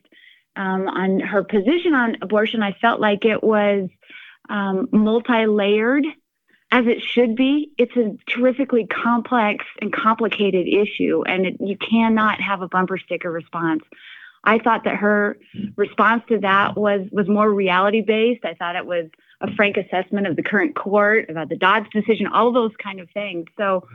um, 0.57 0.89
on 0.89 1.21
her 1.21 1.45
position 1.45 1.95
on 1.95 2.17
abortion. 2.23 2.63
I 2.63 2.73
felt 2.73 3.01
like 3.01 3.25
it 3.25 3.43
was 3.43 3.89
um, 4.49 4.89
multi-layered 4.93 6.05
as 6.71 6.87
it 6.87 7.03
should 7.03 7.35
be. 7.35 7.73
It's 7.79 7.97
a 7.97 8.17
terrifically 8.29 8.87
complex 8.87 9.65
and 9.81 9.93
complicated 9.93 10.67
issue, 10.69 11.23
and 11.27 11.47
it, 11.47 11.57
you 11.61 11.77
cannot 11.77 12.41
have 12.41 12.63
a 12.63 12.69
bumper 12.69 12.99
sticker 12.99 13.31
response. 13.31 13.83
I 14.45 14.59
thought 14.59 14.85
that 14.85 14.97
her 14.97 15.39
response 15.77 16.23
to 16.29 16.39
that 16.39 16.77
was 16.77 17.07
was 17.11 17.29
more 17.29 17.51
reality 17.51 18.03
based. 18.03 18.45
I 18.45 18.55
thought 18.55 18.77
it 18.77 18.87
was 18.87 19.07
a 19.41 19.53
frank 19.55 19.77
assessment 19.77 20.27
of 20.27 20.37
the 20.37 20.43
current 20.43 20.75
court 20.75 21.31
about 21.31 21.49
the 21.49 21.57
Dobbs 21.57 21.89
decision, 21.93 22.27
all 22.27 22.53
those 22.53 22.73
kind 22.83 23.01
of 23.01 23.09
things. 23.11 23.47
So 23.57 23.87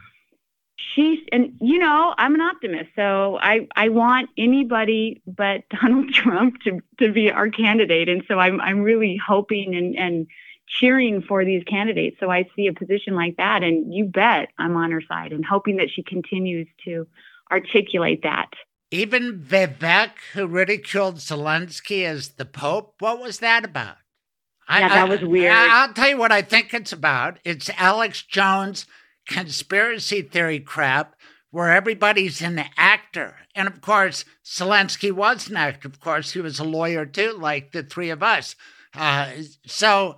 she's 0.75 1.19
and 1.31 1.53
you 1.61 1.79
know 1.79 2.13
I'm 2.17 2.35
an 2.35 2.41
optimist, 2.41 2.89
so 2.95 3.37
I 3.41 3.67
I 3.75 3.89
want 3.89 4.29
anybody 4.37 5.21
but 5.25 5.63
Donald 5.81 6.13
Trump 6.13 6.61
to 6.63 6.79
to 6.99 7.11
be 7.11 7.31
our 7.31 7.49
candidate, 7.49 8.09
and 8.09 8.23
so 8.27 8.39
I'm 8.39 8.59
I'm 8.61 8.81
really 8.81 9.19
hoping 9.25 9.75
and 9.75 9.95
and 9.97 10.27
cheering 10.67 11.21
for 11.21 11.45
these 11.45 11.63
candidates. 11.65 12.17
So 12.19 12.29
I 12.29 12.47
see 12.55 12.67
a 12.67 12.73
position 12.73 13.15
like 13.15 13.37
that, 13.37 13.63
and 13.63 13.93
you 13.93 14.05
bet 14.05 14.49
I'm 14.57 14.75
on 14.75 14.91
her 14.91 15.01
side 15.01 15.31
and 15.31 15.45
hoping 15.45 15.77
that 15.77 15.89
she 15.89 16.03
continues 16.03 16.67
to 16.85 17.07
articulate 17.51 18.23
that. 18.23 18.49
Even 18.91 19.39
Vivek, 19.39 20.11
who 20.33 20.45
ridiculed 20.45 21.15
Zelensky 21.15 22.05
as 22.05 22.29
the 22.29 22.45
Pope, 22.45 22.95
what 22.99 23.19
was 23.19 23.39
that 23.39 23.65
about? 23.65 23.97
Yeah, 24.69 24.85
I, 24.85 24.89
that 24.89 25.09
was 25.09 25.21
weird. 25.21 25.51
I, 25.51 25.87
will 25.87 25.93
tell 25.93 26.09
you 26.09 26.17
what 26.17 26.31
I 26.31 26.41
think 26.41 26.73
it's 26.73 26.93
about. 26.93 27.39
It's 27.43 27.69
Alex 27.77 28.21
Jones 28.21 28.85
conspiracy 29.27 30.21
theory 30.21 30.59
crap 30.59 31.15
where 31.51 31.71
everybody's 31.71 32.41
an 32.41 32.63
actor. 32.77 33.35
And 33.53 33.67
of 33.67 33.79
course, 33.79 34.25
Zelensky 34.43 35.11
was 35.11 35.49
an 35.49 35.55
actor. 35.55 35.87
Of 35.87 35.99
course, 35.99 36.31
he 36.31 36.41
was 36.41 36.59
a 36.59 36.63
lawyer 36.63 37.05
too, 37.05 37.33
like 37.33 37.71
the 37.71 37.83
three 37.83 38.09
of 38.09 38.23
us. 38.23 38.55
Uh, 38.95 39.29
so 39.65 40.17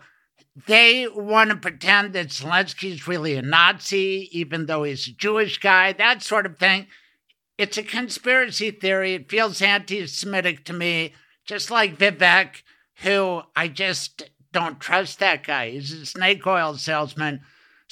they 0.67 1.07
want 1.07 1.49
to 1.49 1.57
pretend 1.57 2.13
that 2.13 2.29
Zelensky's 2.29 3.07
really 3.07 3.35
a 3.35 3.41
Nazi, 3.41 4.29
even 4.31 4.65
though 4.65 4.83
he's 4.83 5.07
a 5.07 5.11
Jewish 5.11 5.57
guy, 5.57 5.91
that 5.93 6.23
sort 6.23 6.45
of 6.45 6.57
thing. 6.57 6.87
It's 7.57 7.77
a 7.77 7.83
conspiracy 7.83 8.71
theory. 8.71 9.13
It 9.15 9.29
feels 9.29 9.61
anti 9.61 10.07
Semitic 10.07 10.63
to 10.65 10.73
me, 10.73 11.13
just 11.45 11.69
like 11.69 11.97
Vivek, 11.97 12.61
who 13.01 13.41
I 13.55 13.67
just 13.67 14.23
don't 14.53 14.79
trust 14.79 15.19
that 15.19 15.43
guy. 15.43 15.71
He's 15.71 15.91
a 15.91 16.05
snake 16.05 16.47
oil 16.47 16.75
salesman. 16.75 17.41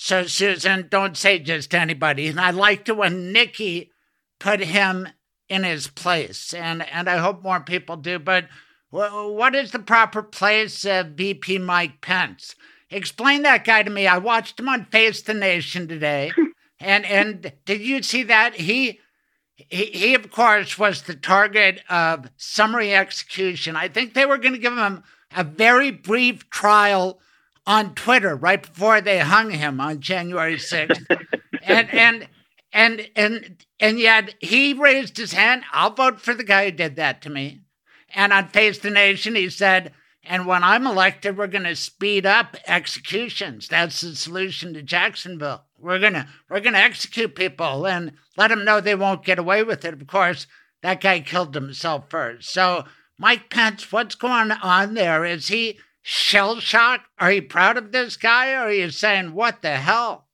So, 0.05 0.27
Susan, 0.27 0.87
don't 0.89 1.15
say 1.15 1.39
just 1.39 1.73
anybody. 1.73 2.27
And 2.27 2.37
I 2.37 2.49
liked 2.49 2.89
it 2.89 2.97
when 2.97 3.31
Nikki 3.31 3.93
put 4.37 4.59
him 4.59 5.07
in 5.47 5.63
his 5.63 5.87
place, 5.87 6.53
and, 6.53 6.85
and 6.91 7.09
I 7.09 7.19
hope 7.19 7.41
more 7.41 7.61
people 7.61 7.95
do. 7.95 8.19
But 8.19 8.49
what 8.89 9.55
is 9.55 9.71
the 9.71 9.79
proper 9.79 10.21
place 10.21 10.83
of 10.83 11.11
VP 11.11 11.59
Mike 11.59 12.01
Pence? 12.01 12.55
Explain 12.89 13.43
that 13.43 13.63
guy 13.63 13.81
to 13.81 13.89
me. 13.89 14.05
I 14.05 14.17
watched 14.17 14.59
him 14.59 14.67
on 14.67 14.83
Face 14.87 15.21
the 15.21 15.33
Nation 15.33 15.87
today. 15.87 16.33
and 16.81 17.05
and 17.05 17.53
did 17.63 17.79
you 17.79 18.03
see 18.03 18.23
that? 18.23 18.55
He, 18.55 18.99
he 19.55 19.85
he 19.85 20.15
of 20.15 20.29
course 20.29 20.77
was 20.77 21.03
the 21.03 21.15
target 21.15 21.79
of 21.89 22.29
summary 22.35 22.93
execution. 22.93 23.77
I 23.77 23.87
think 23.87 24.13
they 24.15 24.25
were 24.25 24.37
going 24.37 24.53
to 24.53 24.59
give 24.59 24.77
him 24.77 25.03
a 25.33 25.45
very 25.45 25.91
brief 25.91 26.49
trial 26.49 27.21
on 27.65 27.95
Twitter 27.95 28.35
right 28.35 28.61
before 28.61 29.01
they 29.01 29.19
hung 29.19 29.51
him 29.51 29.79
on 29.79 29.99
January 29.99 30.55
6th. 30.55 31.05
and 31.63 31.89
and 31.93 32.27
and 32.71 33.09
and 33.15 33.65
and 33.79 33.99
yet 33.99 34.35
he 34.39 34.73
raised 34.73 35.17
his 35.17 35.33
hand. 35.33 35.63
I'll 35.71 35.93
vote 35.93 36.19
for 36.19 36.33
the 36.33 36.43
guy 36.43 36.65
who 36.65 36.71
did 36.71 36.95
that 36.97 37.21
to 37.21 37.29
me. 37.29 37.61
And 38.15 38.33
on 38.33 38.49
Face 38.49 38.79
the 38.79 38.89
Nation, 38.89 39.35
he 39.35 39.49
said, 39.49 39.91
and 40.25 40.45
when 40.45 40.63
I'm 40.63 40.87
elected, 40.87 41.37
we're 41.37 41.47
going 41.47 41.63
to 41.65 41.75
speed 41.75 42.25
up 42.25 42.55
executions. 42.65 43.67
That's 43.67 43.99
the 44.01 44.15
solution 44.15 44.73
to 44.73 44.81
Jacksonville. 44.81 45.65
We're 45.77 45.99
going 45.99 46.13
to 46.13 46.27
we're 46.49 46.61
going 46.61 46.73
to 46.73 46.79
execute 46.79 47.35
people 47.35 47.85
and 47.85 48.13
let 48.37 48.47
them 48.47 48.63
know 48.63 48.79
they 48.79 48.95
won't 48.95 49.25
get 49.25 49.39
away 49.39 49.63
with 49.63 49.83
it. 49.83 49.93
Of 49.93 50.07
course, 50.07 50.47
that 50.81 51.01
guy 51.01 51.19
killed 51.19 51.53
himself 51.53 52.09
first. 52.09 52.49
So, 52.49 52.85
Mike 53.17 53.49
Pence, 53.49 53.91
what's 53.91 54.15
going 54.15 54.51
on 54.51 54.93
there? 54.93 55.25
Is 55.25 55.49
he 55.49 55.77
shell 56.03 56.59
shocked? 56.59 57.07
Are 57.17 57.31
you 57.31 57.41
proud 57.41 57.77
of 57.77 57.91
this 57.91 58.15
guy, 58.17 58.53
or 58.53 58.67
are 58.67 58.71
you 58.71 58.91
saying 58.91 59.33
what 59.33 59.63
the 59.63 59.77
hell? 59.77 60.27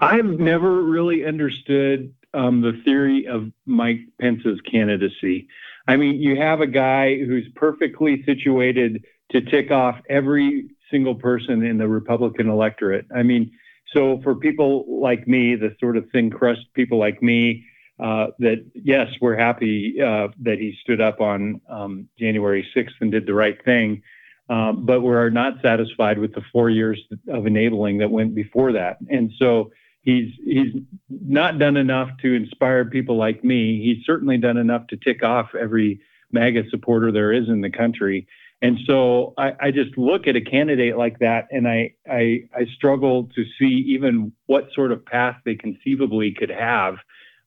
I've 0.00 0.24
never 0.24 0.82
really 0.82 1.26
understood 1.26 2.14
um, 2.32 2.62
the 2.62 2.80
theory 2.84 3.26
of 3.26 3.52
Mike 3.66 4.00
Pence's 4.20 4.60
candidacy. 4.70 5.48
I 5.86 5.96
mean, 5.96 6.20
you 6.20 6.36
have 6.40 6.60
a 6.60 6.66
guy 6.66 7.18
who's 7.18 7.46
perfectly 7.54 8.22
situated 8.24 9.04
to 9.30 9.40
tick 9.42 9.70
off 9.70 9.96
every 10.08 10.70
single 10.90 11.14
person 11.14 11.64
in 11.64 11.78
the 11.78 11.88
Republican 11.88 12.48
electorate. 12.48 13.06
I 13.14 13.22
mean, 13.22 13.50
so 13.92 14.20
for 14.22 14.34
people 14.34 14.84
like 14.88 15.28
me, 15.28 15.54
the 15.54 15.74
sort 15.80 15.96
of 15.96 16.06
thin 16.10 16.30
crust 16.30 16.60
people 16.74 16.98
like 16.98 17.22
me, 17.22 17.64
uh, 18.02 18.26
that 18.40 18.64
yes, 18.74 19.08
we're 19.20 19.36
happy 19.36 20.00
uh, 20.04 20.28
that 20.40 20.58
he 20.58 20.76
stood 20.82 21.00
up 21.00 21.20
on 21.20 21.60
um, 21.70 22.08
January 22.18 22.66
6th 22.76 22.94
and 23.00 23.12
did 23.12 23.26
the 23.26 23.34
right 23.34 23.62
thing, 23.64 24.02
um, 24.48 24.84
but 24.84 25.00
we're 25.00 25.30
not 25.30 25.54
satisfied 25.62 26.18
with 26.18 26.34
the 26.34 26.42
four 26.52 26.70
years 26.70 27.00
of 27.28 27.46
enabling 27.46 27.98
that 27.98 28.10
went 28.10 28.34
before 28.34 28.72
that. 28.72 28.98
And 29.08 29.32
so 29.38 29.70
he's 30.02 30.32
he's 30.44 30.74
not 31.08 31.58
done 31.58 31.76
enough 31.76 32.10
to 32.22 32.34
inspire 32.34 32.84
people 32.84 33.16
like 33.16 33.42
me. 33.42 33.82
He's 33.82 34.04
certainly 34.04 34.38
done 34.38 34.56
enough 34.56 34.86
to 34.88 34.96
tick 34.96 35.22
off 35.22 35.54
every 35.54 36.00
MAGA 36.32 36.64
supporter 36.70 37.10
there 37.10 37.32
is 37.32 37.48
in 37.48 37.60
the 37.60 37.70
country. 37.70 38.26
And 38.60 38.78
so 38.86 39.34
I, 39.36 39.52
I, 39.60 39.70
just 39.72 39.98
look 39.98 40.26
at 40.26 40.36
a 40.36 40.40
candidate 40.40 40.96
like 40.96 41.18
that 41.18 41.48
and 41.50 41.68
I, 41.68 41.92
I, 42.10 42.44
I 42.56 42.64
struggle 42.74 43.28
to 43.34 43.44
see 43.58 43.84
even 43.88 44.32
what 44.46 44.68
sort 44.74 44.90
of 44.90 45.04
path 45.04 45.36
they 45.44 45.54
conceivably 45.54 46.32
could 46.32 46.48
have 46.48 46.96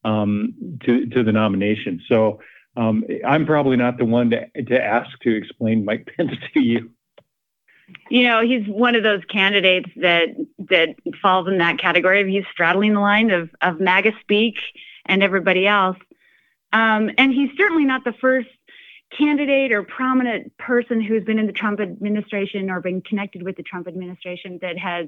um, 0.06 0.54
to 0.86 1.08
to 1.08 1.24
the 1.24 1.32
nomination. 1.32 2.02
So 2.08 2.40
um, 2.78 3.04
I'm 3.26 3.46
probably 3.46 3.76
not 3.76 3.98
the 3.98 4.06
one 4.06 4.30
to 4.30 4.48
to 4.64 4.82
ask 4.82 5.10
to 5.22 5.36
explain 5.36 5.84
Mike 5.84 6.10
Pence 6.18 6.32
to 6.54 6.62
you. 6.62 6.92
You 8.10 8.24
know, 8.24 8.42
he's 8.42 8.68
one 8.68 8.96
of 8.96 9.04
those 9.04 9.24
candidates 9.26 9.90
that 9.98 10.30
that 10.70 10.96
falls 11.22 11.48
in 11.48 11.58
that 11.58 11.80
category 11.80 12.22
of 12.22 12.28
he's 12.28 12.46
straddling 12.52 12.94
the 12.94 13.00
line 13.00 13.32
of 13.32 13.50
of 13.62 13.80
MAGA 13.80 14.14
speak 14.22 14.56
and 15.06 15.24
everybody 15.24 15.68
else. 15.68 15.98
Um, 16.72 17.10
and 17.18 17.34
he's 17.34 17.50
certainly 17.58 17.86
not 17.86 18.04
the 18.04 18.14
first 18.14 18.50
candidate 19.18 19.72
or 19.72 19.84
prominent 19.84 20.56
person 20.58 21.02
who's 21.02 21.24
been 21.24 21.40
in 21.40 21.48
the 21.48 21.54
Trump 21.54 21.80
administration 21.80 22.70
or 22.70 22.82
been 22.82 23.02
connected 23.02 23.42
with 23.42 23.56
the 23.56 23.64
Trump 23.64 23.88
administration 23.88 24.60
that 24.62 24.78
has 24.78 25.08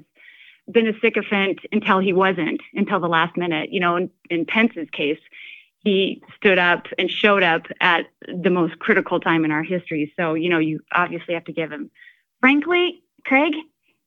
been 0.70 0.88
a 0.88 0.98
sycophant 1.00 1.60
until 1.70 1.98
he 1.98 2.12
wasn't, 2.12 2.60
until 2.74 2.98
the 2.98 3.08
last 3.08 3.36
minute. 3.36 3.70
You 3.72 3.80
know, 3.80 3.96
in, 3.96 4.10
in 4.30 4.46
Pence's 4.46 4.88
case, 4.90 5.18
he 5.82 6.22
stood 6.36 6.58
up 6.58 6.86
and 6.98 7.10
showed 7.10 7.42
up 7.42 7.62
at 7.80 8.06
the 8.26 8.50
most 8.50 8.78
critical 8.78 9.18
time 9.18 9.44
in 9.44 9.50
our 9.50 9.62
history. 9.62 10.12
So, 10.18 10.34
you 10.34 10.50
know, 10.50 10.58
you 10.58 10.80
obviously 10.92 11.34
have 11.34 11.44
to 11.44 11.52
give 11.52 11.72
him. 11.72 11.90
Frankly, 12.40 13.02
Craig, 13.24 13.54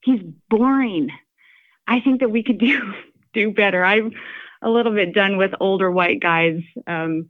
he's 0.03 0.21
boring. 0.49 1.09
I 1.87 1.99
think 1.99 2.19
that 2.19 2.29
we 2.29 2.43
could 2.43 2.59
do 2.59 2.93
do 3.33 3.51
better. 3.51 3.83
I'm 3.83 4.11
a 4.61 4.69
little 4.69 4.93
bit 4.93 5.13
done 5.13 5.37
with 5.37 5.51
older 5.59 5.91
white 5.91 6.21
guys 6.21 6.61
um, 6.87 7.29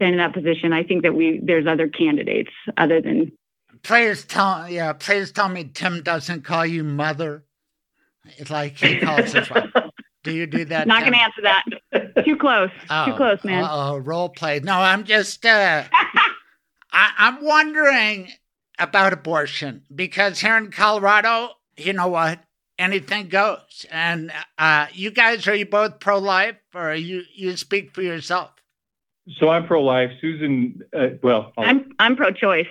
in 0.00 0.16
that 0.16 0.32
position. 0.32 0.72
I 0.72 0.82
think 0.82 1.02
that 1.02 1.14
we 1.14 1.40
there's 1.42 1.66
other 1.66 1.88
candidates 1.88 2.50
other 2.76 3.00
than. 3.00 3.32
Please 3.82 4.24
tell 4.24 4.68
yeah. 4.68 4.92
Please 4.94 5.32
tell 5.32 5.48
me 5.48 5.64
Tim 5.64 6.02
doesn't 6.02 6.44
call 6.44 6.64
you 6.64 6.82
mother. 6.82 7.44
It's 8.38 8.50
like 8.50 8.76
he 8.76 8.98
calls 9.00 9.32
his 9.32 9.50
wife. 9.50 9.70
Do 10.24 10.32
you 10.32 10.46
do 10.46 10.64
that? 10.66 10.86
Not 10.86 11.00
going 11.00 11.12
to 11.12 11.20
answer 11.20 11.42
that. 11.42 12.24
Too 12.24 12.36
close. 12.36 12.70
Oh, 12.88 13.06
Too 13.06 13.16
close, 13.16 13.42
man. 13.44 13.66
Oh, 13.68 13.98
role 13.98 14.28
play. 14.28 14.60
No, 14.60 14.74
I'm 14.74 15.04
just. 15.04 15.44
Uh, 15.44 15.84
I, 16.92 17.10
I'm 17.18 17.44
wondering 17.44 18.30
about 18.78 19.12
abortion 19.12 19.82
because 19.94 20.40
here 20.40 20.56
in 20.56 20.70
Colorado, 20.70 21.50
you 21.76 21.92
know 21.92 22.08
what? 22.08 22.40
Anything 22.78 23.28
goes. 23.28 23.86
And 23.90 24.32
uh, 24.58 24.86
you 24.92 25.10
guys, 25.10 25.46
are 25.48 25.54
you 25.54 25.66
both 25.66 26.00
pro 26.00 26.18
life 26.18 26.56
or 26.74 26.94
you 26.94 27.22
you 27.34 27.56
speak 27.56 27.92
for 27.92 28.02
yourself? 28.02 28.50
So 29.38 29.48
I'm 29.48 29.66
pro 29.66 29.82
life. 29.82 30.10
Susan, 30.20 30.80
uh, 30.96 31.08
well, 31.22 31.52
i 31.56 31.70
am 31.70 31.92
I'm 31.98 32.16
pro 32.16 32.32
choice. 32.32 32.66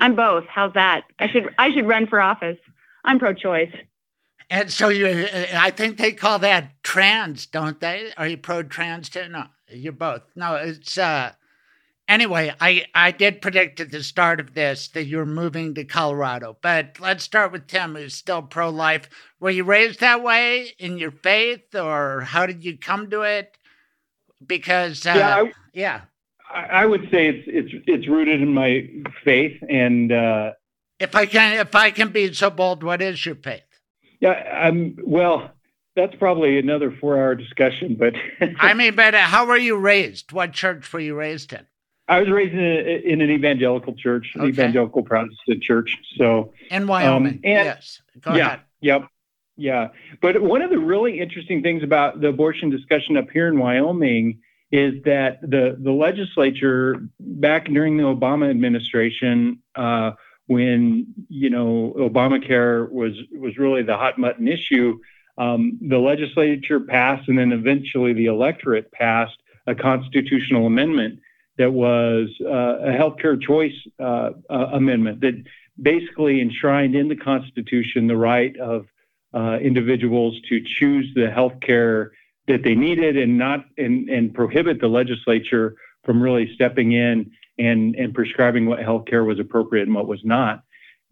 I'm 0.00 0.16
both. 0.16 0.44
How's 0.48 0.74
that? 0.74 1.02
I 1.18 1.28
should 1.28 1.48
I 1.58 1.72
should 1.72 1.86
run 1.86 2.06
for 2.06 2.20
office. 2.20 2.58
I'm 3.04 3.18
pro 3.18 3.34
choice. 3.34 3.72
And 4.50 4.70
so 4.70 4.88
you, 4.88 5.26
I 5.54 5.70
think 5.70 5.96
they 5.96 6.12
call 6.12 6.38
that 6.40 6.82
trans, 6.82 7.46
don't 7.46 7.80
they? 7.80 8.12
Are 8.16 8.26
you 8.26 8.36
pro 8.36 8.62
trans 8.62 9.08
too? 9.08 9.28
No, 9.28 9.46
you're 9.68 9.92
both. 9.92 10.22
No, 10.36 10.56
it's 10.56 10.98
uh. 10.98 11.32
Anyway, 12.06 12.52
I 12.60 12.84
I 12.94 13.12
did 13.12 13.40
predict 13.40 13.80
at 13.80 13.90
the 13.90 14.02
start 14.02 14.38
of 14.38 14.52
this 14.52 14.88
that 14.88 15.06
you're 15.06 15.24
moving 15.24 15.74
to 15.74 15.84
Colorado, 15.84 16.58
but 16.60 17.00
let's 17.00 17.24
start 17.24 17.50
with 17.50 17.66
Tim, 17.66 17.94
who's 17.94 18.14
still 18.14 18.42
pro 18.42 18.68
life. 18.68 19.08
Were 19.40 19.50
you 19.50 19.64
raised 19.64 20.00
that 20.00 20.22
way 20.22 20.72
in 20.78 20.98
your 20.98 21.10
faith, 21.10 21.74
or 21.74 22.20
how 22.20 22.44
did 22.44 22.62
you 22.62 22.76
come 22.76 23.08
to 23.08 23.22
it? 23.22 23.56
Because 24.46 25.06
uh, 25.06 25.14
yeah, 25.16 25.36
I, 25.36 25.52
yeah. 25.72 26.00
I 26.52 26.84
would 26.84 27.08
say 27.10 27.28
it's 27.28 27.44
it's 27.46 27.84
it's 27.86 28.06
rooted 28.06 28.42
in 28.42 28.52
my 28.52 28.86
faith, 29.24 29.58
and 29.68 30.12
uh, 30.12 30.52
if 31.00 31.14
I 31.14 31.24
can 31.24 31.58
if 31.58 31.74
I 31.74 31.90
can 31.90 32.10
be 32.10 32.32
so 32.34 32.50
bold, 32.50 32.82
what 32.82 33.00
is 33.00 33.24
your 33.24 33.36
faith? 33.36 33.62
Yeah, 34.20 34.68
um, 34.68 34.96
well, 35.02 35.50
that's 35.96 36.14
probably 36.16 36.58
another 36.58 36.90
four-hour 36.90 37.34
discussion. 37.34 37.96
But 37.96 38.14
I 38.58 38.74
mean, 38.74 38.94
but 38.94 39.14
uh, 39.14 39.18
how 39.18 39.46
were 39.46 39.56
you 39.56 39.76
raised? 39.76 40.32
What 40.32 40.52
church 40.52 40.92
were 40.92 41.00
you 41.00 41.14
raised 41.14 41.52
in? 41.52 41.66
I 42.06 42.20
was 42.20 42.30
raised 42.30 42.52
in, 42.52 42.60
a, 42.60 43.12
in 43.12 43.20
an 43.22 43.30
evangelical 43.30 43.94
church, 43.94 44.32
an 44.34 44.44
evangelical 44.44 45.02
Protestant 45.02 45.62
church. 45.62 45.96
So 46.16 46.52
in 46.70 46.86
Wyoming, 46.86 47.34
um, 47.34 47.40
and, 47.44 47.64
yes. 47.64 48.02
Go 48.20 48.34
yeah, 48.34 48.46
ahead. 48.46 48.60
Yep. 48.80 49.08
Yeah. 49.56 49.88
But 50.20 50.42
one 50.42 50.62
of 50.62 50.70
the 50.70 50.78
really 50.78 51.20
interesting 51.20 51.62
things 51.62 51.82
about 51.82 52.20
the 52.20 52.28
abortion 52.28 52.70
discussion 52.70 53.16
up 53.16 53.30
here 53.30 53.48
in 53.48 53.58
Wyoming 53.58 54.40
is 54.72 55.02
that 55.04 55.40
the 55.40 55.76
the 55.78 55.92
legislature 55.92 57.06
back 57.20 57.66
during 57.66 57.96
the 57.96 58.02
Obama 58.02 58.50
administration 58.50 59.60
uh, 59.76 60.12
when 60.46 61.06
you 61.28 61.50
know 61.50 61.94
Obamacare 61.96 62.90
was 62.90 63.12
was 63.32 63.56
really 63.58 63.82
the 63.82 63.96
hot 63.96 64.20
button 64.20 64.48
issue. 64.48 64.98
Um, 65.36 65.78
the 65.80 65.98
legislature 65.98 66.80
passed, 66.80 67.28
and 67.28 67.38
then 67.38 67.52
eventually 67.52 68.12
the 68.12 68.26
electorate 68.26 68.92
passed 68.92 69.36
a 69.66 69.74
constitutional 69.74 70.66
amendment 70.66 71.20
that 71.56 71.72
was 71.72 72.28
uh, 72.40 72.48
a 72.48 72.92
healthcare 72.92 73.40
choice 73.40 73.74
uh, 73.98 74.30
uh, 74.50 74.54
amendment 74.72 75.20
that 75.20 75.42
basically 75.80 76.40
enshrined 76.40 76.94
in 76.94 77.08
the 77.08 77.16
Constitution 77.16 78.06
the 78.06 78.16
right 78.16 78.56
of 78.58 78.86
uh, 79.32 79.58
individuals 79.60 80.40
to 80.48 80.60
choose 80.64 81.10
the 81.14 81.26
healthcare 81.26 82.10
that 82.46 82.62
they 82.62 82.74
needed 82.74 83.16
and 83.16 83.38
not 83.38 83.64
and, 83.78 84.08
and 84.08 84.34
prohibit 84.34 84.80
the 84.80 84.88
legislature 84.88 85.74
from 86.04 86.22
really 86.22 86.52
stepping 86.54 86.92
in 86.92 87.30
and, 87.58 87.94
and 87.96 88.14
prescribing 88.14 88.66
what 88.66 88.80
healthcare 88.80 89.26
was 89.26 89.38
appropriate 89.38 89.86
and 89.86 89.94
what 89.94 90.08
was 90.08 90.20
not. 90.24 90.62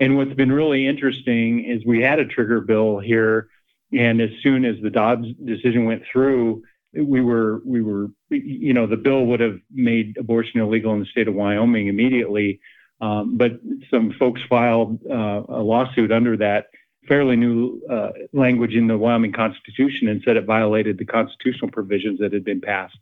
And 0.01 0.17
what's 0.17 0.35
been 0.35 0.51
really 0.51 0.87
interesting 0.87 1.65
is 1.65 1.85
we 1.85 2.03
had 2.03 2.19
a 2.19 2.27
trigger 2.27 2.61
bill 2.61 2.99
here, 2.99 3.49
and 3.93 4.21
as 4.21 4.31
soon 4.43 4.65
as 4.65 4.77
the 4.83 4.91
Dobbs 4.91 5.29
decision 5.45 5.85
went 5.85 6.03
through, 6.11 6.63
we 6.95 7.21
were 7.21 7.63
we 7.65 7.81
were 7.83 8.09
you 8.29 8.75
know 8.75 8.87
the 8.87 8.97
bill 8.97 9.25
would 9.27 9.41
have 9.41 9.59
made 9.71 10.17
abortion 10.19 10.61
illegal 10.61 10.93
in 10.93 11.01
the 11.01 11.07
state 11.07 11.29
of 11.29 11.35
Wyoming 11.35 11.87
immediately, 11.87 12.61
um, 13.01 13.37
but 13.37 13.53
some 13.91 14.13
folks 14.19 14.41
filed 14.49 14.99
uh, 15.09 15.43
a 15.49 15.63
lawsuit 15.63 16.11
under 16.11 16.37
that 16.39 16.67
fairly 17.09 17.37
new 17.37 17.81
uh, 17.91 18.11
language 18.33 18.75
in 18.75 18.87
the 18.87 18.97
Wyoming 18.97 19.33
Constitution 19.33 20.09
and 20.09 20.23
said 20.25 20.37
it 20.37 20.45
violated 20.45 20.99
the 20.99 21.05
constitutional 21.05 21.71
provisions 21.71 22.21
that 22.21 22.33
had 22.33 22.45
been 22.45 22.61
passed 22.61 22.97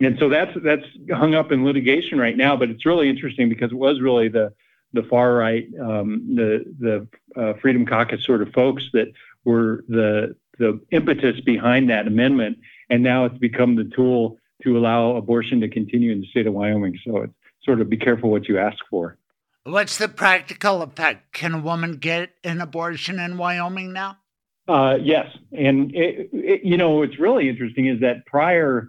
and 0.00 0.18
so 0.18 0.28
that's 0.28 0.52
that's 0.62 0.84
hung 1.12 1.34
up 1.34 1.52
in 1.52 1.64
litigation 1.64 2.18
right 2.18 2.36
now. 2.36 2.56
But 2.56 2.70
it's 2.70 2.86
really 2.86 3.08
interesting 3.08 3.48
because 3.48 3.72
it 3.72 3.76
was 3.78 4.00
really 4.00 4.28
the 4.28 4.52
the 4.92 5.02
far 5.04 5.34
right, 5.34 5.66
um, 5.80 6.34
the 6.34 6.64
the 6.78 7.40
uh, 7.40 7.54
Freedom 7.60 7.86
Caucus 7.86 8.24
sort 8.24 8.42
of 8.42 8.52
folks 8.52 8.84
that 8.92 9.12
were 9.44 9.84
the 9.88 10.36
the 10.58 10.80
impetus 10.90 11.40
behind 11.40 11.90
that 11.90 12.06
amendment, 12.06 12.58
and 12.88 13.02
now 13.02 13.24
it's 13.24 13.38
become 13.38 13.76
the 13.76 13.84
tool 13.84 14.38
to 14.62 14.76
allow 14.76 15.16
abortion 15.16 15.60
to 15.60 15.68
continue 15.68 16.12
in 16.12 16.20
the 16.20 16.26
state 16.26 16.46
of 16.46 16.54
Wyoming. 16.54 16.98
So 17.04 17.18
it's 17.18 17.32
sort 17.62 17.80
of 17.80 17.88
be 17.88 17.96
careful 17.96 18.30
what 18.30 18.48
you 18.48 18.58
ask 18.58 18.78
for. 18.88 19.16
What's 19.64 19.98
the 19.98 20.08
practical 20.08 20.82
effect? 20.82 21.32
Can 21.32 21.54
a 21.54 21.60
woman 21.60 21.96
get 21.96 22.30
an 22.42 22.60
abortion 22.60 23.18
in 23.18 23.36
Wyoming 23.36 23.92
now? 23.92 24.16
Uh, 24.66 24.96
yes, 25.00 25.26
and 25.52 25.94
it, 25.94 26.30
it, 26.32 26.64
you 26.64 26.76
know 26.76 26.90
what's 26.90 27.18
really 27.18 27.48
interesting 27.48 27.86
is 27.86 28.00
that 28.00 28.24
prior 28.26 28.88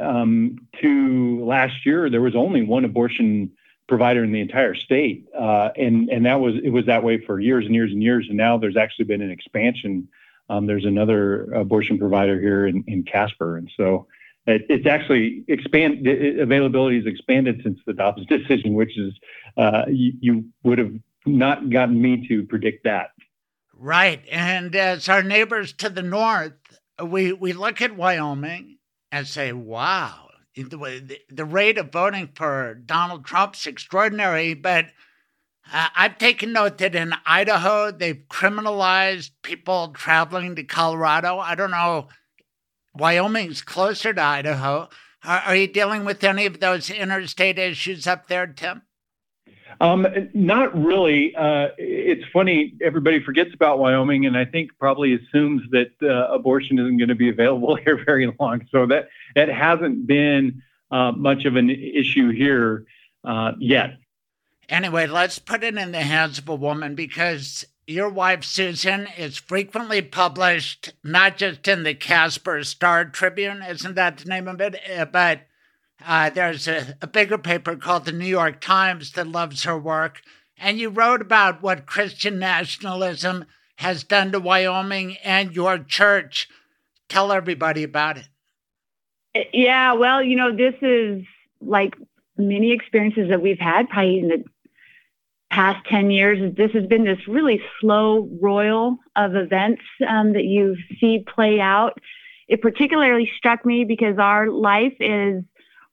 um, 0.00 0.56
to 0.80 1.44
last 1.44 1.86
year, 1.86 2.10
there 2.10 2.20
was 2.20 2.34
only 2.34 2.62
one 2.62 2.84
abortion 2.84 3.52
provider 3.88 4.24
in 4.24 4.32
the 4.32 4.40
entire 4.40 4.74
state, 4.74 5.26
uh, 5.38 5.70
and 5.76 6.08
and 6.08 6.26
that 6.26 6.40
was 6.40 6.54
it 6.62 6.70
was 6.70 6.86
that 6.86 7.04
way 7.04 7.24
for 7.24 7.38
years 7.38 7.64
and 7.66 7.74
years 7.74 7.92
and 7.92 8.02
years. 8.02 8.26
And 8.28 8.36
now 8.36 8.58
there's 8.58 8.76
actually 8.76 9.04
been 9.04 9.22
an 9.22 9.30
expansion. 9.30 10.08
Um, 10.48 10.66
there's 10.66 10.84
another 10.84 11.52
abortion 11.52 11.98
provider 11.98 12.40
here 12.40 12.66
in, 12.66 12.84
in 12.86 13.04
Casper, 13.04 13.56
and 13.56 13.70
so 13.76 14.06
it, 14.46 14.66
it's 14.68 14.86
actually 14.86 15.44
expand 15.48 16.06
it, 16.06 16.38
availability 16.38 16.96
has 16.96 17.06
expanded 17.06 17.60
since 17.62 17.78
the 17.86 17.92
Dobbs 17.92 18.26
decision, 18.28 18.74
which 18.74 18.98
is 18.98 19.14
uh, 19.56 19.84
you, 19.88 20.12
you 20.20 20.44
would 20.64 20.78
have 20.78 20.92
not 21.24 21.70
gotten 21.70 22.00
me 22.00 22.26
to 22.28 22.44
predict 22.44 22.84
that. 22.84 23.10
Right, 23.78 24.22
and 24.30 24.74
as 24.74 25.08
our 25.08 25.22
neighbors 25.22 25.72
to 25.74 25.90
the 25.90 26.02
north, 26.02 26.54
we 27.04 27.32
we 27.32 27.52
look 27.52 27.80
at 27.82 27.94
Wyoming 27.94 28.75
and 29.16 29.26
say, 29.26 29.50
wow, 29.50 30.28
the, 30.54 31.18
the 31.30 31.44
rate 31.46 31.78
of 31.78 31.90
voting 31.90 32.28
for 32.34 32.74
Donald 32.74 33.24
Trump's 33.24 33.66
extraordinary, 33.66 34.52
but 34.52 34.86
uh, 35.72 35.88
I've 35.96 36.18
taken 36.18 36.52
note 36.52 36.76
that 36.78 36.94
in 36.94 37.14
Idaho, 37.24 37.90
they've 37.90 38.22
criminalized 38.28 39.30
people 39.42 39.88
traveling 39.94 40.54
to 40.56 40.64
Colorado. 40.64 41.38
I 41.38 41.54
don't 41.54 41.70
know. 41.70 42.08
Wyoming's 42.94 43.62
closer 43.62 44.12
to 44.12 44.22
Idaho. 44.22 44.90
Are, 45.24 45.40
are 45.46 45.56
you 45.56 45.66
dealing 45.66 46.04
with 46.04 46.22
any 46.22 46.44
of 46.44 46.60
those 46.60 46.90
interstate 46.90 47.58
issues 47.58 48.06
up 48.06 48.26
there, 48.28 48.46
Tim? 48.46 48.82
Um, 49.80 50.06
not 50.34 50.76
really. 50.76 51.34
Uh, 51.34 51.68
it's 51.78 52.24
funny. 52.32 52.74
Everybody 52.82 53.22
forgets 53.22 53.52
about 53.54 53.78
Wyoming, 53.78 54.26
and 54.26 54.36
I 54.36 54.44
think 54.44 54.70
probably 54.78 55.14
assumes 55.14 55.62
that 55.70 55.90
uh, 56.02 56.32
abortion 56.32 56.78
isn't 56.78 56.96
going 56.96 57.08
to 57.08 57.14
be 57.14 57.28
available 57.28 57.74
here 57.84 58.02
very 58.04 58.34
long. 58.38 58.66
So 58.70 58.86
that 58.86 59.08
that 59.34 59.48
hasn't 59.48 60.06
been 60.06 60.62
uh, 60.90 61.12
much 61.12 61.44
of 61.44 61.56
an 61.56 61.70
issue 61.70 62.30
here 62.30 62.86
uh, 63.24 63.52
yet. 63.58 63.98
Anyway, 64.68 65.06
let's 65.06 65.38
put 65.38 65.62
it 65.62 65.76
in 65.76 65.92
the 65.92 66.02
hands 66.02 66.38
of 66.38 66.48
a 66.48 66.54
woman 66.54 66.94
because 66.94 67.64
your 67.86 68.08
wife 68.08 68.42
Susan 68.42 69.06
is 69.16 69.36
frequently 69.36 70.02
published, 70.02 70.92
not 71.04 71.36
just 71.36 71.68
in 71.68 71.84
the 71.84 71.94
Casper 71.94 72.64
Star 72.64 73.04
Tribune, 73.04 73.62
isn't 73.62 73.94
that 73.94 74.18
the 74.18 74.28
name 74.28 74.48
of 74.48 74.60
it? 74.60 74.76
Uh, 74.90 75.04
but 75.04 75.42
uh, 76.06 76.30
there's 76.30 76.68
a, 76.68 76.96
a 77.02 77.06
bigger 77.06 77.36
paper 77.36 77.76
called 77.76 78.04
the 78.04 78.12
New 78.12 78.26
York 78.26 78.60
Times 78.60 79.12
that 79.12 79.26
loves 79.26 79.64
her 79.64 79.76
work. 79.76 80.22
And 80.56 80.78
you 80.78 80.88
wrote 80.88 81.20
about 81.20 81.62
what 81.62 81.86
Christian 81.86 82.38
nationalism 82.38 83.44
has 83.76 84.04
done 84.04 84.32
to 84.32 84.40
Wyoming 84.40 85.16
and 85.22 85.54
your 85.54 85.78
church. 85.78 86.48
Tell 87.08 87.32
everybody 87.32 87.82
about 87.82 88.18
it. 88.18 89.48
Yeah, 89.52 89.92
well, 89.94 90.22
you 90.22 90.36
know, 90.36 90.56
this 90.56 90.74
is 90.80 91.24
like 91.60 91.94
many 92.38 92.72
experiences 92.72 93.28
that 93.28 93.42
we've 93.42 93.58
had 93.58 93.88
probably 93.88 94.20
in 94.20 94.28
the 94.28 94.44
past 95.50 95.86
10 95.88 96.10
years. 96.10 96.54
This 96.56 96.70
has 96.72 96.86
been 96.86 97.04
this 97.04 97.26
really 97.28 97.60
slow 97.80 98.28
royal 98.40 98.98
of 99.16 99.34
events 99.34 99.82
um, 100.08 100.32
that 100.32 100.44
you 100.44 100.76
see 101.00 101.24
play 101.34 101.60
out. 101.60 101.98
It 102.48 102.62
particularly 102.62 103.30
struck 103.36 103.66
me 103.66 103.84
because 103.84 104.18
our 104.18 104.48
life 104.48 104.94
is 105.00 105.42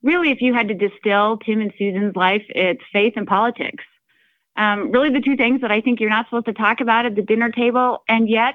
really, 0.04 0.32
if 0.32 0.42
you 0.42 0.54
had 0.54 0.68
to 0.68 0.74
distill 0.74 1.38
Tim 1.38 1.62
and 1.62 1.74
Susan's 1.78 2.16
life, 2.16 2.44
it's 2.50 2.84
faith 2.92 3.14
and 3.16 3.26
politics. 3.26 3.84
Um, 4.56 4.92
really, 4.92 5.10
the 5.10 5.22
two 5.22 5.36
things 5.36 5.62
that 5.62 5.72
I 5.72 5.82
think 5.82 6.00
you're 6.00 6.10
not 6.10 6.28
supposed 6.28 6.46
to 6.46 6.54
talk 6.54 6.82
about 6.82 7.06
at 7.08 7.16
the 7.16 7.24
dinner 7.24 7.50
table, 7.50 8.04
and 8.08 8.30
yet, 8.30 8.54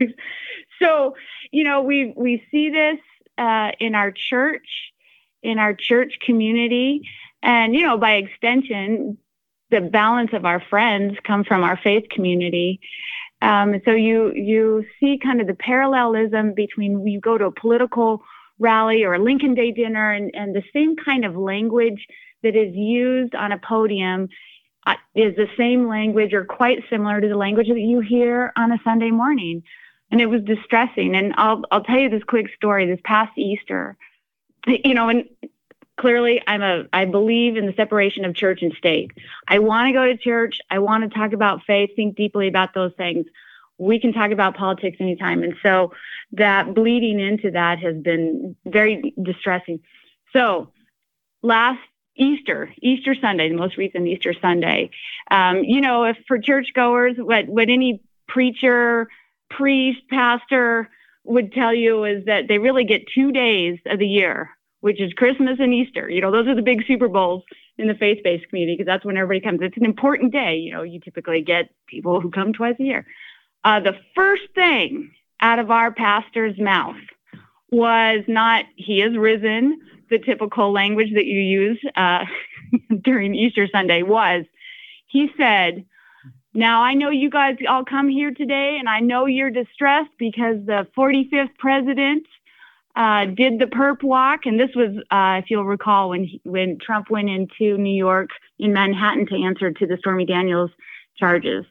so 0.82 1.14
you 1.52 1.62
know, 1.62 1.82
we 1.82 2.12
we 2.16 2.42
see 2.50 2.70
this 2.70 2.98
uh, 3.38 3.70
in 3.78 3.94
our 3.94 4.10
church, 4.10 4.66
in 5.42 5.58
our 5.58 5.74
church 5.74 6.18
community, 6.24 7.02
and 7.42 7.74
you 7.74 7.82
know, 7.82 7.98
by 7.98 8.14
extension, 8.14 9.18
the 9.70 9.80
balance 9.80 10.30
of 10.32 10.44
our 10.44 10.60
friends 10.60 11.16
come 11.24 11.44
from 11.44 11.62
our 11.62 11.76
faith 11.76 12.08
community. 12.10 12.80
Um, 13.42 13.80
so 13.84 13.92
you 13.92 14.32
you 14.34 14.84
see 14.98 15.20
kind 15.22 15.40
of 15.40 15.46
the 15.46 15.54
parallelism 15.54 16.54
between 16.54 17.06
you 17.06 17.20
go 17.20 17.38
to 17.38 17.44
a 17.44 17.52
political 17.52 18.22
rally 18.58 19.04
or 19.04 19.14
a 19.14 19.18
Lincoln 19.18 19.54
Day 19.54 19.72
dinner 19.72 20.12
and, 20.12 20.30
and 20.34 20.54
the 20.54 20.62
same 20.72 20.96
kind 20.96 21.24
of 21.24 21.36
language 21.36 22.06
that 22.42 22.56
is 22.56 22.74
used 22.74 23.34
on 23.34 23.52
a 23.52 23.58
podium 23.58 24.28
uh, 24.86 24.94
is 25.14 25.34
the 25.36 25.48
same 25.56 25.88
language 25.88 26.32
or 26.32 26.44
quite 26.44 26.78
similar 26.88 27.20
to 27.20 27.28
the 27.28 27.36
language 27.36 27.68
that 27.68 27.78
you 27.78 28.00
hear 28.00 28.52
on 28.56 28.72
a 28.72 28.78
Sunday 28.84 29.10
morning. 29.10 29.62
And 30.10 30.20
it 30.20 30.26
was 30.26 30.42
distressing. 30.42 31.16
And 31.16 31.34
I'll, 31.36 31.64
I'll 31.70 31.82
tell 31.82 31.98
you 31.98 32.08
this 32.08 32.22
quick 32.22 32.46
story. 32.54 32.86
This 32.86 33.00
past 33.04 33.36
Easter, 33.36 33.96
you 34.66 34.94
know, 34.94 35.08
and 35.08 35.24
clearly 35.98 36.40
I'm 36.46 36.62
a, 36.62 36.84
I 36.92 37.06
believe 37.06 37.56
in 37.56 37.66
the 37.66 37.72
separation 37.72 38.24
of 38.24 38.36
church 38.36 38.62
and 38.62 38.72
state. 38.74 39.10
I 39.48 39.58
want 39.58 39.88
to 39.88 39.92
go 39.92 40.06
to 40.06 40.16
church. 40.16 40.60
I 40.70 40.78
want 40.78 41.02
to 41.02 41.18
talk 41.18 41.32
about 41.32 41.64
faith, 41.66 41.90
think 41.96 42.16
deeply 42.16 42.46
about 42.46 42.72
those 42.72 42.92
things 42.96 43.26
we 43.78 44.00
can 44.00 44.12
talk 44.12 44.30
about 44.30 44.56
politics 44.56 44.96
anytime. 45.00 45.42
And 45.42 45.54
so 45.62 45.92
that 46.32 46.74
bleeding 46.74 47.20
into 47.20 47.50
that 47.52 47.78
has 47.80 47.96
been 47.96 48.56
very 48.64 49.14
distressing. 49.22 49.80
So 50.32 50.72
last 51.42 51.80
Easter, 52.16 52.72
Easter 52.80 53.14
Sunday, 53.14 53.48
the 53.48 53.56
most 53.56 53.76
recent 53.76 54.06
Easter 54.06 54.34
Sunday, 54.40 54.90
um, 55.30 55.62
you 55.64 55.80
know, 55.80 56.04
if 56.04 56.16
for 56.26 56.38
churchgoers, 56.38 57.16
what, 57.18 57.46
what 57.46 57.68
any 57.68 58.00
preacher, 58.26 59.08
priest, 59.50 60.00
pastor 60.08 60.88
would 61.24 61.52
tell 61.52 61.74
you 61.74 62.04
is 62.04 62.24
that 62.24 62.48
they 62.48 62.58
really 62.58 62.84
get 62.84 63.02
two 63.14 63.32
days 63.32 63.78
of 63.86 63.98
the 63.98 64.06
year, 64.06 64.50
which 64.80 65.00
is 65.00 65.12
Christmas 65.12 65.58
and 65.60 65.74
Easter. 65.74 66.08
You 66.08 66.20
know, 66.20 66.30
those 66.30 66.46
are 66.46 66.54
the 66.54 66.62
big 66.62 66.86
Super 66.86 67.08
Bowls 67.08 67.42
in 67.76 67.88
the 67.88 67.94
faith-based 67.94 68.48
community 68.48 68.76
because 68.76 68.86
that's 68.86 69.04
when 69.04 69.16
everybody 69.18 69.40
comes. 69.40 69.60
It's 69.60 69.76
an 69.76 69.84
important 69.84 70.32
day. 70.32 70.56
You 70.56 70.72
know, 70.72 70.82
you 70.82 71.00
typically 71.00 71.42
get 71.42 71.68
people 71.86 72.20
who 72.20 72.30
come 72.30 72.52
twice 72.54 72.76
a 72.80 72.84
year 72.84 73.06
uh, 73.66 73.80
the 73.80 73.96
first 74.14 74.44
thing 74.54 75.10
out 75.40 75.58
of 75.58 75.72
our 75.72 75.92
pastor's 75.92 76.56
mouth 76.58 76.96
was 77.72 78.22
not, 78.28 78.64
He 78.76 79.02
is 79.02 79.16
risen, 79.16 79.80
the 80.08 80.20
typical 80.20 80.72
language 80.72 81.12
that 81.14 81.26
you 81.26 81.40
use 81.40 81.80
uh, 81.96 82.24
during 83.02 83.34
Easter 83.34 83.66
Sunday 83.70 84.02
was, 84.02 84.44
He 85.08 85.30
said, 85.36 85.84
now, 86.54 86.82
I 86.82 86.94
know 86.94 87.10
you 87.10 87.28
guys 87.28 87.56
all 87.68 87.84
come 87.84 88.08
here 88.08 88.30
today, 88.30 88.76
and 88.78 88.88
I 88.88 89.00
know 89.00 89.26
you're 89.26 89.50
distressed 89.50 90.12
because 90.16 90.56
the 90.64 90.86
45th 90.96 91.54
president 91.58 92.24
uh, 92.94 93.26
did 93.26 93.58
the 93.58 93.66
perp 93.66 94.02
walk, 94.02 94.46
and 94.46 94.58
this 94.58 94.70
was, 94.74 94.96
uh, 95.10 95.42
if 95.42 95.50
you'll 95.50 95.66
recall, 95.66 96.08
when 96.10 96.24
he, 96.24 96.40
when 96.44 96.78
Trump 96.78 97.10
went 97.10 97.28
into 97.28 97.76
New 97.76 97.94
York 97.94 98.30
in 98.58 98.72
Manhattan 98.72 99.26
to 99.26 99.44
answer 99.44 99.70
to 99.72 99.86
the 99.86 99.98
Stormy 99.98 100.24
Daniels 100.24 100.70
charges. 101.18 101.66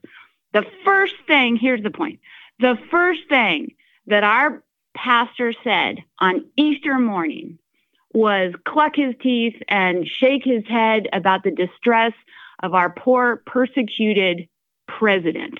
The 0.55 0.65
first 0.85 1.15
thing, 1.27 1.57
here's 1.57 1.83
the 1.83 1.91
point 1.91 2.21
the 2.59 2.77
first 2.89 3.27
thing 3.27 3.75
that 4.07 4.23
our 4.23 4.63
pastor 4.95 5.53
said 5.65 5.97
on 6.19 6.45
Easter 6.55 6.97
morning 6.97 7.59
was 8.13 8.53
cluck 8.65 8.95
his 8.95 9.13
teeth 9.21 9.61
and 9.67 10.07
shake 10.07 10.45
his 10.45 10.65
head 10.65 11.09
about 11.11 11.43
the 11.43 11.51
distress 11.51 12.13
of 12.63 12.73
our 12.73 12.89
poor, 12.89 13.43
persecuted 13.45 14.47
president. 14.87 15.59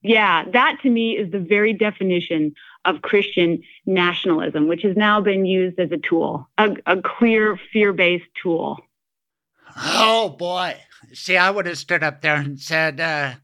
Yeah, 0.00 0.46
that 0.54 0.78
to 0.84 0.88
me 0.88 1.18
is 1.18 1.30
the 1.30 1.38
very 1.38 1.74
definition 1.74 2.54
of 2.86 3.02
Christian 3.02 3.62
nationalism, 3.84 4.68
which 4.68 4.84
has 4.84 4.96
now 4.96 5.20
been 5.20 5.44
used 5.44 5.78
as 5.78 5.92
a 5.92 5.98
tool, 5.98 6.48
a, 6.56 6.74
a 6.86 7.02
clear 7.02 7.60
fear 7.74 7.92
based 7.92 8.24
tool. 8.42 8.78
Oh, 9.76 10.30
boy. 10.30 10.76
See, 11.12 11.36
I 11.36 11.50
would 11.50 11.66
have 11.66 11.76
stood 11.76 12.02
up 12.02 12.22
there 12.22 12.36
and 12.36 12.58
said, 12.58 13.00
uh, 13.00 13.34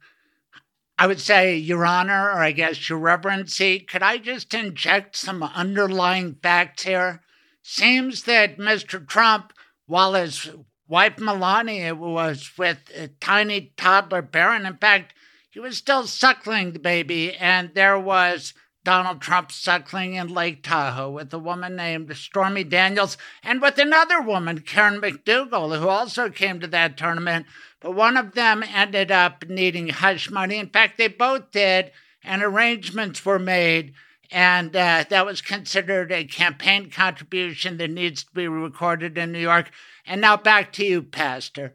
I 0.97 1.07
would 1.09 1.21
say, 1.21 1.57
Your 1.57 1.85
Honor, 1.85 2.31
or 2.31 2.39
I 2.43 2.53
guess 2.53 2.89
Your 2.89 2.99
Reverency, 2.99 3.81
could 3.81 4.03
I 4.03 4.19
just 4.19 4.55
inject 4.55 5.17
some 5.17 5.43
underlying 5.43 6.37
facts 6.41 6.85
here? 6.85 7.23
Seems 7.63 8.25
that 8.25 8.59
Mr. 8.59 9.07
Trump, 9.07 9.53
while 9.87 10.15
his 10.15 10.51
wife 10.87 11.19
Melania 11.19 11.95
was 11.95 12.51
with 12.57 12.79
a 12.95 13.09
tiny 13.09 13.73
toddler 13.77 14.23
Barron, 14.23 14.67
in 14.67 14.77
fact, 14.77 15.15
he 15.51 15.59
was 15.59 15.77
still 15.77 16.07
suckling 16.07 16.73
the 16.73 16.79
baby, 16.79 17.35
and 17.35 17.71
there 17.75 17.99
was 17.99 18.55
Donald 18.85 19.21
Trump 19.23 19.51
suckling 19.51 20.15
in 20.15 20.29
Lake 20.29 20.63
Tahoe 20.63 21.11
with 21.11 21.33
a 21.33 21.39
woman 21.39 21.75
named 21.75 22.15
Stormy 22.15 22.65
Daniels 22.65 23.17
and 23.43 23.63
with 23.63 23.79
another 23.79 24.21
woman, 24.21 24.61
Karen 24.61 25.01
McDougal, 25.01 25.79
who 25.79 25.89
also 25.89 26.29
came 26.29 26.61
to 26.61 26.67
that 26.67 26.97
tournament. 26.97 27.47
But 27.81 27.93
one 27.93 28.17
of 28.17 28.35
them 28.35 28.63
ended 28.63 29.11
up 29.11 29.49
needing 29.49 29.89
hush 29.89 30.31
money. 30.31 30.59
In 30.59 30.69
fact, 30.69 30.99
they 30.99 31.09
both 31.09 31.51
did, 31.51 31.93
and 32.23 32.43
arrangements 32.43 33.25
were 33.25 33.39
made. 33.39 33.95
And 34.31 34.75
uh, 34.75 35.05
that 35.09 35.27
was 35.27 35.41
considered 35.41 36.13
a 36.13 36.25
campaign 36.25 36.91
contribution 36.91 37.77
that 37.79 37.91
needs 37.91 38.25
to 38.25 38.33
be 38.33 38.49
recorded 38.49 39.17
in 39.17 39.33
New 39.33 39.39
York. 39.39 39.71
And 40.07 40.21
now 40.21 40.37
back 40.37 40.73
to 40.75 40.85
you, 40.85 41.03
Pastor. 41.03 41.75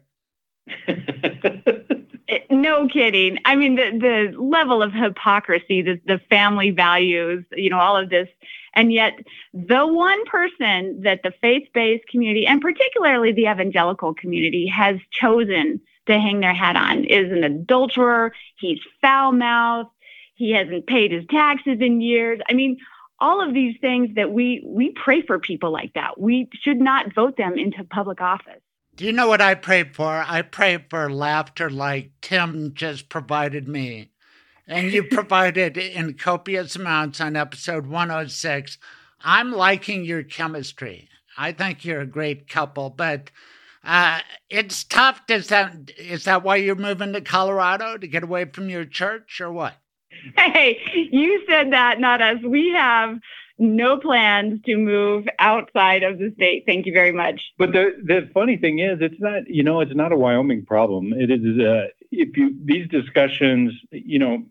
no 2.60 2.88
kidding. 2.88 3.38
I 3.44 3.56
mean, 3.56 3.76
the, 3.76 3.90
the 3.98 4.40
level 4.40 4.82
of 4.82 4.92
hypocrisy, 4.92 5.82
the, 5.82 6.00
the 6.06 6.20
family 6.30 6.70
values, 6.70 7.44
you 7.52 7.70
know, 7.70 7.78
all 7.78 7.96
of 7.96 8.10
this. 8.10 8.28
And 8.74 8.92
yet, 8.92 9.14
the 9.52 9.86
one 9.86 10.24
person 10.26 11.00
that 11.02 11.22
the 11.22 11.32
faith 11.40 11.68
based 11.74 12.06
community, 12.08 12.46
and 12.46 12.60
particularly 12.60 13.32
the 13.32 13.50
evangelical 13.50 14.14
community, 14.14 14.66
has 14.68 14.96
chosen 15.10 15.80
to 16.06 16.18
hang 16.18 16.40
their 16.40 16.54
hat 16.54 16.76
on 16.76 17.04
is 17.04 17.32
an 17.32 17.44
adulterer. 17.44 18.32
He's 18.58 18.78
foul 19.00 19.32
mouthed. 19.32 19.90
He 20.34 20.52
hasn't 20.52 20.86
paid 20.86 21.12
his 21.12 21.24
taxes 21.28 21.78
in 21.80 22.00
years. 22.00 22.40
I 22.48 22.54
mean, 22.54 22.78
all 23.18 23.46
of 23.46 23.52
these 23.52 23.76
things 23.80 24.14
that 24.16 24.32
we 24.32 24.62
we 24.64 24.92
pray 24.92 25.22
for 25.22 25.38
people 25.38 25.70
like 25.70 25.92
that. 25.94 26.18
We 26.18 26.48
should 26.62 26.80
not 26.80 27.14
vote 27.14 27.36
them 27.36 27.58
into 27.58 27.84
public 27.84 28.20
office. 28.20 28.62
Do 29.00 29.06
you 29.06 29.12
know 29.12 29.28
what 29.28 29.40
I 29.40 29.54
pray 29.54 29.84
for? 29.84 30.22
I 30.28 30.42
pray 30.42 30.84
for 30.90 31.10
laughter 31.10 31.70
like 31.70 32.10
Tim 32.20 32.74
just 32.74 33.08
provided 33.08 33.66
me. 33.66 34.10
And 34.68 34.92
you 34.92 35.02
provided 35.10 35.78
in 35.78 36.12
copious 36.18 36.76
amounts 36.76 37.18
on 37.18 37.34
episode 37.34 37.86
106. 37.86 38.76
I'm 39.22 39.52
liking 39.52 40.04
your 40.04 40.22
chemistry. 40.22 41.08
I 41.38 41.52
think 41.52 41.82
you're 41.82 42.02
a 42.02 42.06
great 42.06 42.46
couple, 42.46 42.90
but 42.90 43.30
uh, 43.82 44.20
it's 44.50 44.84
tough. 44.84 45.22
Is 45.30 45.48
that 45.48 45.92
is 45.96 46.24
that 46.24 46.42
why 46.42 46.56
you're 46.56 46.74
moving 46.74 47.14
to 47.14 47.22
Colorado 47.22 47.96
to 47.96 48.06
get 48.06 48.22
away 48.22 48.44
from 48.44 48.68
your 48.68 48.84
church, 48.84 49.40
or 49.40 49.50
what? 49.50 49.76
Hey, 50.36 50.78
you 51.10 51.42
said 51.48 51.72
that, 51.72 52.00
not 52.00 52.20
us. 52.20 52.42
We 52.44 52.74
have 52.76 53.18
no 53.60 53.98
plans 53.98 54.60
to 54.64 54.76
move 54.76 55.28
outside 55.38 56.02
of 56.02 56.18
the 56.18 56.32
state. 56.34 56.64
Thank 56.66 56.86
you 56.86 56.92
very 56.92 57.12
much. 57.12 57.52
But 57.58 57.72
the 57.72 57.92
the 58.02 58.28
funny 58.32 58.56
thing 58.56 58.78
is, 58.78 58.98
it's 59.00 59.20
not 59.20 59.48
you 59.48 59.62
know 59.62 59.80
it's 59.80 59.94
not 59.94 60.12
a 60.12 60.16
Wyoming 60.16 60.64
problem. 60.64 61.12
It 61.12 61.30
is 61.30 61.60
uh, 61.60 61.88
if 62.10 62.36
you 62.36 62.56
these 62.64 62.88
discussions, 62.88 63.72
you 63.92 64.18
know, 64.18 64.44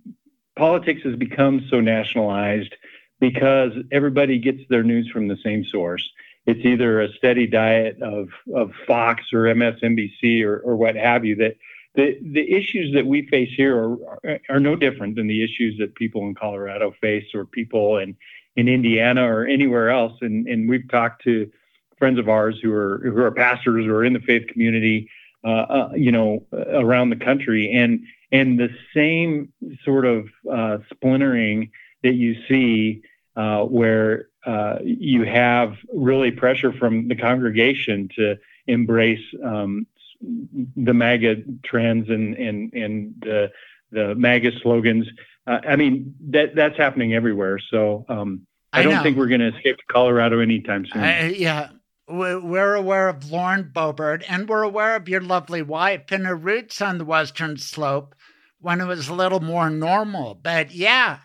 politics 0.55 1.01
has 1.03 1.15
become 1.15 1.65
so 1.69 1.81
nationalized 1.81 2.75
because 3.19 3.71
everybody 3.91 4.37
gets 4.37 4.61
their 4.69 4.83
news 4.83 5.09
from 5.09 5.27
the 5.27 5.37
same 5.43 5.65
source. 5.65 6.07
It's 6.45 6.65
either 6.65 7.01
a 7.01 7.11
steady 7.13 7.47
diet 7.47 8.01
of 8.01 8.29
of 8.55 8.71
Fox 8.87 9.33
or 9.33 9.43
MSNBC 9.43 10.43
or, 10.43 10.59
or 10.59 10.75
what 10.75 10.95
have 10.95 11.25
you 11.25 11.35
that 11.37 11.55
the 11.95 12.17
the 12.21 12.51
issues 12.51 12.93
that 12.93 13.05
we 13.05 13.27
face 13.27 13.51
here 13.55 13.75
are, 13.75 14.39
are 14.49 14.59
no 14.59 14.75
different 14.75 15.15
than 15.15 15.27
the 15.27 15.43
issues 15.43 15.77
that 15.79 15.95
people 15.95 16.21
in 16.21 16.35
Colorado 16.35 16.93
face 17.01 17.33
or 17.33 17.45
people 17.45 17.97
in 17.97 18.15
in 18.55 18.67
Indiana 18.67 19.23
or 19.23 19.45
anywhere 19.45 19.89
else. 19.89 20.13
And 20.21 20.47
and 20.47 20.69
we've 20.69 20.89
talked 20.89 21.23
to 21.23 21.51
friends 21.97 22.17
of 22.17 22.29
ours 22.29 22.59
who 22.61 22.73
are 22.73 22.99
who 23.03 23.21
are 23.21 23.31
pastors 23.31 23.85
or 23.85 24.03
in 24.03 24.13
the 24.13 24.19
faith 24.19 24.47
community, 24.47 25.09
uh, 25.43 25.47
uh, 25.47 25.89
you 25.95 26.11
know, 26.11 26.45
around 26.53 27.09
the 27.09 27.15
country, 27.15 27.71
and 27.71 28.01
and 28.31 28.59
the 28.59 28.69
same 28.93 29.51
sort 29.83 30.05
of 30.05 30.27
uh, 30.51 30.77
splintering 30.91 31.71
that 32.03 32.13
you 32.13 32.35
see 32.47 33.01
uh, 33.35 33.63
where 33.63 34.29
uh, 34.45 34.77
you 34.81 35.23
have 35.23 35.75
really 35.93 36.31
pressure 36.31 36.71
from 36.71 37.07
the 37.07 37.15
congregation 37.15 38.09
to 38.15 38.37
embrace 38.67 39.23
um, 39.43 39.85
the 40.21 40.93
MAGA 40.93 41.43
trends 41.63 42.09
and 42.09 42.35
and 42.35 42.73
and 42.73 43.13
the 43.21 43.51
the 43.91 44.15
MAGA 44.15 44.59
slogans. 44.61 45.07
Uh, 45.49 45.59
I 45.67 45.75
mean 45.75 46.13
that 46.29 46.55
that's 46.55 46.77
happening 46.77 47.13
everywhere. 47.13 47.59
So 47.71 48.05
um, 48.07 48.45
I, 48.71 48.81
I, 48.81 48.83
don't 48.83 49.01
think 49.01 49.17
we're 49.17 49.27
going 49.27 49.41
to 49.41 49.55
escape 49.55 49.77
Colorado 49.91 50.39
anytime 50.39 50.85
soon. 50.85 51.03
Uh, 51.03 51.31
yeah. 51.35 51.69
We're 52.11 52.73
aware 52.73 53.07
of 53.07 53.29
Lauren 53.29 53.71
Boebert, 53.71 54.23
and 54.27 54.49
we're 54.49 54.63
aware 54.63 54.95
of 54.95 55.07
your 55.07 55.21
lovely 55.21 55.61
wife 55.61 56.11
and 56.11 56.25
her 56.25 56.35
roots 56.35 56.81
on 56.81 56.97
the 56.97 57.05
Western 57.05 57.57
Slope 57.57 58.15
when 58.59 58.81
it 58.81 58.85
was 58.85 59.09
a 59.09 59.13
little 59.13 59.41
more 59.41 59.69
normal. 59.69 60.33
But 60.33 60.73
yeah, 60.73 61.19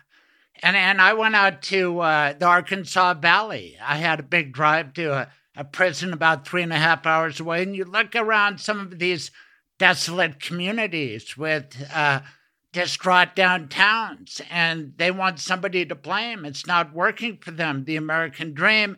and 0.61 0.75
and 0.75 1.01
I 1.01 1.13
went 1.13 1.35
out 1.35 1.63
to 1.63 1.99
uh, 2.01 2.33
the 2.33 2.45
Arkansas 2.45 3.15
Valley. 3.15 3.77
I 3.83 3.95
had 3.95 4.19
a 4.19 4.23
big 4.23 4.53
drive 4.53 4.93
to 4.93 5.11
a 5.11 5.27
a 5.55 5.63
prison 5.63 6.13
about 6.13 6.47
three 6.47 6.63
and 6.63 6.73
a 6.73 6.77
half 6.77 7.05
hours 7.05 7.39
away, 7.39 7.63
and 7.63 7.75
you 7.75 7.85
look 7.85 8.15
around 8.15 8.59
some 8.59 8.79
of 8.79 8.99
these 8.99 9.31
desolate 9.79 10.39
communities 10.39 11.37
with 11.37 11.75
uh, 11.93 12.21
distraught 12.75 13.37
downtowns, 13.37 14.41
and 14.51 14.91
they 14.97 15.09
want 15.09 15.39
somebody 15.39 15.85
to 15.85 15.95
blame. 15.95 16.43
It's 16.43 16.67
not 16.67 16.93
working 16.93 17.37
for 17.37 17.51
them, 17.51 17.85
the 17.85 17.95
American 17.95 18.53
dream. 18.53 18.97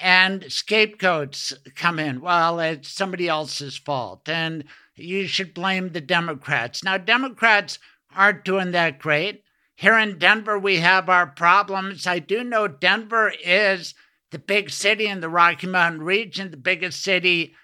And 0.00 0.44
scapegoats 0.52 1.52
come 1.74 1.98
in. 1.98 2.20
Well, 2.20 2.60
it's 2.60 2.88
somebody 2.88 3.26
else's 3.26 3.76
fault, 3.76 4.28
and 4.28 4.62
you 4.94 5.26
should 5.26 5.54
blame 5.54 5.88
the 5.88 6.00
Democrats. 6.00 6.84
Now, 6.84 6.98
Democrats 6.98 7.80
aren't 8.14 8.44
doing 8.44 8.70
that 8.70 9.00
great. 9.00 9.42
Here 9.74 9.98
in 9.98 10.18
Denver, 10.18 10.56
we 10.56 10.76
have 10.76 11.08
our 11.08 11.26
problems. 11.26 12.06
I 12.06 12.20
do 12.20 12.44
know 12.44 12.68
Denver 12.68 13.32
is 13.44 13.94
the 14.30 14.38
big 14.38 14.70
city 14.70 15.08
in 15.08 15.18
the 15.20 15.28
Rocky 15.28 15.66
Mountain 15.66 16.02
region, 16.02 16.52
the 16.52 16.56
biggest 16.56 17.02
city 17.02 17.54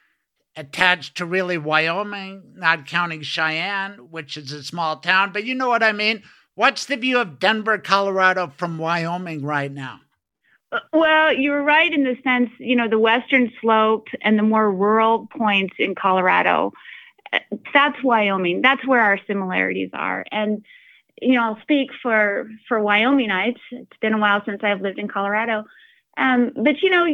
attached 0.56 1.16
to 1.16 1.26
really 1.26 1.58
Wyoming, 1.58 2.42
not 2.54 2.86
counting 2.86 3.22
Cheyenne, 3.22 4.10
which 4.10 4.36
is 4.36 4.52
a 4.52 4.62
small 4.62 4.96
town. 4.96 5.32
But 5.32 5.44
you 5.44 5.54
know 5.54 5.68
what 5.68 5.82
I 5.82 5.92
mean. 5.92 6.22
What's 6.54 6.84
the 6.84 6.96
view 6.96 7.18
of 7.18 7.38
Denver, 7.38 7.78
Colorado 7.78 8.52
from 8.56 8.76
Wyoming 8.76 9.42
right 9.42 9.72
now? 9.72 10.00
Uh, 10.70 10.80
well, 10.92 11.32
you're 11.32 11.62
right 11.62 11.92
in 11.92 12.04
the 12.04 12.16
sense, 12.22 12.50
you 12.58 12.76
know, 12.76 12.88
the 12.88 12.98
western 12.98 13.50
slope 13.60 14.08
and 14.20 14.38
the 14.38 14.42
more 14.42 14.70
rural 14.70 15.28
points 15.36 15.74
in 15.78 15.94
Colorado, 15.94 16.72
that's 17.72 18.02
Wyoming. 18.02 18.60
That's 18.60 18.86
where 18.86 19.00
our 19.00 19.18
similarities 19.26 19.90
are. 19.94 20.24
And, 20.30 20.62
you 21.20 21.34
know, 21.34 21.42
I'll 21.42 21.62
speak 21.62 21.90
for, 22.02 22.48
for 22.68 22.78
Wyomingites. 22.78 23.60
It's 23.70 23.96
been 24.02 24.12
a 24.12 24.18
while 24.18 24.42
since 24.44 24.60
I've 24.62 24.82
lived 24.82 24.98
in 24.98 25.08
Colorado. 25.08 25.64
Um, 26.18 26.52
but 26.54 26.82
you 26.82 26.90
know, 26.90 27.06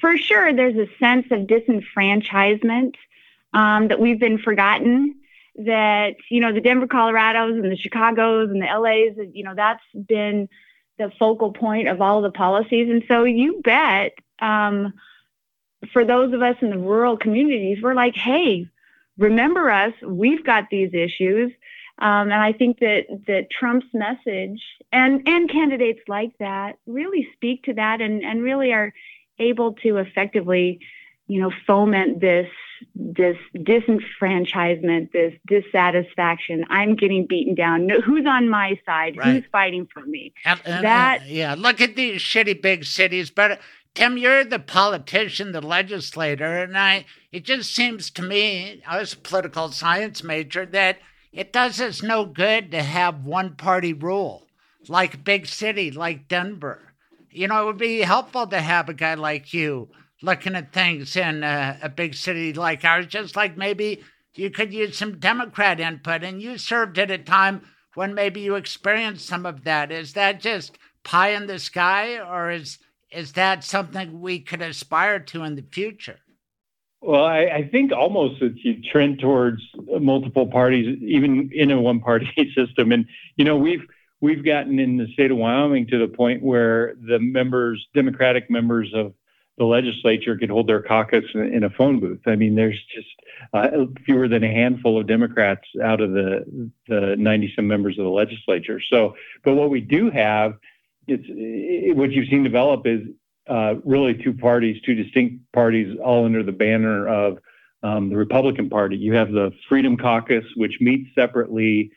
for 0.00 0.16
sure, 0.16 0.52
there's 0.52 0.76
a 0.76 0.88
sense 0.98 1.26
of 1.30 1.46
disenfranchisement 1.46 2.94
um, 3.52 3.88
that 3.88 4.00
we've 4.00 4.20
been 4.20 4.38
forgotten. 4.38 5.16
That 5.56 6.14
you 6.30 6.40
know, 6.40 6.52
the 6.52 6.60
Denver, 6.60 6.86
Colorados, 6.86 7.52
and 7.52 7.70
the 7.70 7.76
Chicago's 7.76 8.50
and 8.50 8.62
the 8.62 8.66
LA's, 8.66 9.16
you 9.32 9.44
know, 9.44 9.54
that's 9.54 9.82
been 9.94 10.48
the 10.98 11.10
focal 11.18 11.52
point 11.52 11.88
of 11.88 12.00
all 12.00 12.22
the 12.22 12.30
policies. 12.30 12.88
And 12.88 13.02
so, 13.08 13.24
you 13.24 13.60
bet, 13.62 14.12
um, 14.40 14.94
for 15.92 16.04
those 16.04 16.32
of 16.32 16.42
us 16.42 16.56
in 16.62 16.70
the 16.70 16.78
rural 16.78 17.16
communities, 17.16 17.78
we're 17.82 17.94
like, 17.94 18.14
hey, 18.14 18.66
remember 19.18 19.70
us. 19.70 19.92
We've 20.02 20.44
got 20.44 20.70
these 20.70 20.94
issues. 20.94 21.52
Um, 21.98 22.30
and 22.32 22.34
I 22.34 22.52
think 22.52 22.78
that 22.78 23.04
that 23.26 23.50
Trump's 23.50 23.86
message 23.92 24.62
and 24.90 25.22
and 25.28 25.50
candidates 25.50 26.00
like 26.08 26.32
that 26.38 26.78
really 26.86 27.28
speak 27.34 27.64
to 27.64 27.74
that 27.74 28.00
and 28.00 28.22
and 28.22 28.42
really 28.42 28.72
are 28.72 28.92
able 29.40 29.74
to 29.82 29.96
effectively, 29.96 30.80
you 31.26 31.40
know, 31.40 31.50
foment 31.66 32.20
this 32.20 32.48
this 32.94 33.36
disenfranchisement, 33.54 35.12
this 35.12 35.34
dissatisfaction. 35.46 36.64
I'm 36.70 36.96
getting 36.96 37.26
beaten 37.26 37.54
down. 37.54 37.86
No, 37.86 38.00
who's 38.00 38.24
on 38.26 38.48
my 38.48 38.78
side? 38.86 39.16
Right. 39.16 39.26
Who's 39.26 39.44
fighting 39.50 39.86
for 39.92 40.04
me? 40.06 40.32
And, 40.44 40.60
and, 40.64 40.84
that 40.84 41.26
yeah. 41.26 41.54
Look 41.58 41.80
at 41.80 41.96
these 41.96 42.20
shitty 42.20 42.62
big 42.62 42.84
cities, 42.84 43.30
but. 43.30 43.60
Tim, 43.92 44.16
you're 44.16 44.44
the 44.44 44.60
politician, 44.60 45.50
the 45.50 45.60
legislator, 45.60 46.62
and 46.62 46.78
I. 46.78 47.06
It 47.32 47.44
just 47.44 47.74
seems 47.74 48.08
to 48.12 48.22
me, 48.22 48.80
I 48.86 49.00
was 49.00 49.14
a 49.14 49.16
political 49.16 49.72
science 49.72 50.22
major, 50.22 50.64
that 50.66 50.98
it 51.32 51.52
does 51.52 51.80
us 51.80 52.00
no 52.00 52.24
good 52.24 52.70
to 52.70 52.82
have 52.82 53.24
one 53.24 53.56
party 53.56 53.92
rule, 53.92 54.46
like 54.88 55.24
big 55.24 55.46
city 55.46 55.90
like 55.90 56.28
Denver. 56.28 56.89
You 57.30 57.48
know, 57.48 57.62
it 57.62 57.66
would 57.66 57.78
be 57.78 58.00
helpful 58.00 58.46
to 58.48 58.60
have 58.60 58.88
a 58.88 58.94
guy 58.94 59.14
like 59.14 59.54
you 59.54 59.88
looking 60.22 60.54
at 60.54 60.72
things 60.72 61.16
in 61.16 61.42
a, 61.42 61.78
a 61.82 61.88
big 61.88 62.14
city 62.14 62.52
like 62.52 62.84
ours, 62.84 63.06
just 63.06 63.36
like 63.36 63.56
maybe 63.56 64.02
you 64.34 64.50
could 64.50 64.72
use 64.72 64.98
some 64.98 65.18
Democrat 65.18 65.80
input. 65.80 66.22
And 66.22 66.42
you 66.42 66.58
served 66.58 66.98
at 66.98 67.10
a 67.10 67.18
time 67.18 67.62
when 67.94 68.14
maybe 68.14 68.40
you 68.40 68.54
experienced 68.54 69.26
some 69.26 69.46
of 69.46 69.64
that. 69.64 69.90
Is 69.90 70.12
that 70.14 70.40
just 70.40 70.78
pie 71.04 71.30
in 71.30 71.46
the 71.46 71.58
sky, 71.58 72.18
or 72.18 72.50
is 72.50 72.78
is 73.10 73.32
that 73.32 73.64
something 73.64 74.20
we 74.20 74.38
could 74.38 74.62
aspire 74.62 75.18
to 75.18 75.42
in 75.42 75.56
the 75.56 75.62
future? 75.62 76.18
Well, 77.00 77.24
I, 77.24 77.44
I, 77.46 77.68
think 77.72 77.92
almost 77.92 78.40
that 78.40 78.56
you 78.58 78.82
trend 78.82 79.20
towards 79.20 79.62
multiple 80.00 80.46
parties, 80.46 80.98
even 81.02 81.50
in 81.50 81.70
a 81.70 81.80
one-party 81.80 82.52
system. 82.54 82.92
And 82.92 83.06
you 83.36 83.44
know, 83.44 83.56
we've 83.56 83.86
we've 84.20 84.44
gotten 84.44 84.78
in 84.78 84.96
the 84.96 85.06
state 85.12 85.30
of 85.30 85.36
Wyoming 85.36 85.86
to 85.88 85.98
the 85.98 86.08
point 86.08 86.42
where 86.42 86.94
the 87.06 87.18
members, 87.18 87.86
Democratic 87.94 88.50
members 88.50 88.92
of 88.94 89.14
the 89.58 89.64
legislature, 89.64 90.36
could 90.36 90.50
hold 90.50 90.66
their 90.66 90.82
caucus 90.82 91.24
in, 91.34 91.64
a 91.64 91.70
phone 91.70 92.00
booth. 92.00 92.20
I 92.26 92.36
mean, 92.36 92.54
there's 92.54 92.80
just 92.94 93.08
uh, 93.52 93.86
fewer 94.04 94.28
than 94.28 94.44
a 94.44 94.52
handful 94.52 94.98
of 94.98 95.06
Democrats 95.06 95.66
out 95.82 96.00
of 96.00 96.12
the 96.12 96.70
the 96.88 97.16
90 97.18 97.52
some 97.56 97.66
members 97.66 97.98
of 97.98 98.04
the 98.04 98.10
legislature. 98.10 98.80
So, 98.90 99.14
but 99.44 99.54
what 99.54 99.70
we 99.70 99.80
do 99.80 100.10
have, 100.10 100.54
it's 101.06 101.24
it, 101.26 101.96
what 101.96 102.10
you've 102.12 102.28
seen 102.28 102.42
develop 102.42 102.86
is 102.86 103.00
uh, 103.48 103.74
really 103.84 104.14
two 104.14 104.32
parties, 104.32 104.80
two 104.82 104.94
distinct 104.94 105.50
parties, 105.52 105.98
all 106.02 106.24
under 106.24 106.42
the 106.42 106.52
banner 106.52 107.08
of 107.08 107.38
um, 107.82 108.10
the 108.10 108.16
Republican 108.16 108.70
Party. 108.70 108.96
You 108.96 109.14
have 109.14 109.32
the 109.32 109.52
Freedom 109.68 109.96
Caucus, 109.96 110.44
which 110.56 110.76
meets 110.80 111.08
separately, 111.14 111.90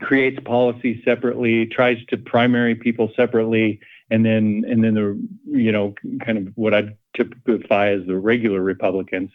creates 0.00 0.38
policy 0.44 1.02
separately, 1.04 1.66
tries 1.66 2.04
to 2.06 2.16
primary 2.16 2.74
people 2.74 3.10
separately, 3.16 3.80
and 4.10 4.24
then 4.24 4.64
and 4.68 4.82
then 4.84 4.94
the 4.94 5.28
you 5.46 5.72
know 5.72 5.94
kind 6.24 6.38
of 6.38 6.52
what 6.54 6.74
I 6.74 6.96
typify 7.16 7.90
as 7.90 8.06
the 8.06 8.16
regular 8.16 8.60
Republicans. 8.60 9.30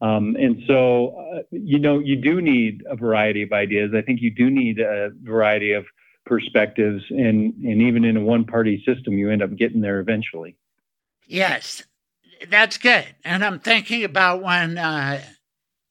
Um, 0.00 0.36
and 0.38 0.62
so, 0.66 1.16
uh, 1.34 1.42
you 1.50 1.78
know, 1.78 1.98
you 1.98 2.16
do 2.16 2.42
need 2.42 2.84
a 2.86 2.96
variety 2.96 3.42
of 3.42 3.52
ideas. 3.52 3.92
I 3.96 4.02
think 4.02 4.20
you 4.20 4.30
do 4.30 4.50
need 4.50 4.78
a 4.78 5.10
variety 5.22 5.72
of 5.72 5.86
perspectives, 6.26 7.02
and 7.10 7.54
and 7.54 7.82
even 7.82 8.04
in 8.04 8.16
a 8.16 8.20
one-party 8.20 8.82
system, 8.84 9.14
you 9.14 9.30
end 9.30 9.42
up 9.42 9.56
getting 9.56 9.80
there 9.80 10.00
eventually. 10.00 10.56
Yes, 11.26 11.82
that's 12.50 12.76
good. 12.76 13.06
And 13.24 13.44
I'm 13.44 13.58
thinking 13.58 14.04
about 14.04 14.42
when 14.42 14.76
uh, 14.76 15.22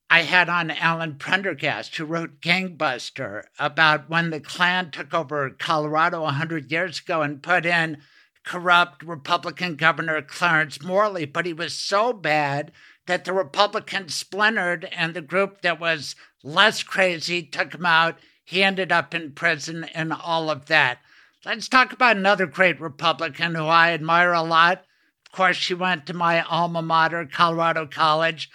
I 0.10 0.22
had 0.22 0.50
on 0.50 0.70
Alan 0.72 1.16
Prendergast, 1.16 1.96
who 1.96 2.06
wrote 2.06 2.40
Gangbuster, 2.40 3.44
about 3.58 4.10
when 4.10 4.30
the 4.30 4.40
Klan 4.40 4.92
took 4.92 5.14
over 5.14 5.50
Colorado 5.50 6.22
100 6.22 6.72
years 6.72 7.00
ago 7.00 7.22
and 7.22 7.42
put 7.42 7.66
in 7.66 7.98
corrupt 8.44 9.02
Republican 9.04 9.76
Governor 9.76 10.22
Clarence 10.22 10.82
Morley. 10.82 11.26
But 11.26 11.48
he 11.48 11.54
was 11.54 11.74
so 11.74 12.14
bad 12.14 12.72
that 13.08 13.26
the 13.26 13.34
Republicans 13.34 14.14
splintered, 14.14 14.86
and 14.96 15.14
the 15.14 15.22
group 15.22 15.62
that 15.62 15.80
was 15.80 16.16
less 16.44 16.84
crazy 16.84 17.44
took 17.44 17.74
him 17.74 17.86
out. 17.86 18.18
He 18.44 18.64
ended 18.64 18.92
up 18.92 19.14
in 19.16 19.32
prison 19.32 19.86
and 19.86 20.14
all 20.14 20.50
of 20.50 20.68
that. 20.68 21.00
Let's 21.44 21.68
talk 21.68 21.94
about 21.94 22.18
another 22.18 22.46
great 22.46 22.80
Republican 22.80 23.56
who 23.56 23.66
I 23.66 23.92
admire 23.92 24.34
a 24.34 24.42
lot. 24.42 24.86
Of 25.26 25.32
course, 25.32 25.58
she 25.58 25.74
went 25.74 26.06
to 26.08 26.14
my 26.14 26.42
alma 26.42 26.82
mater, 26.82 27.26
Colorado 27.26 27.88
College. 27.88 28.50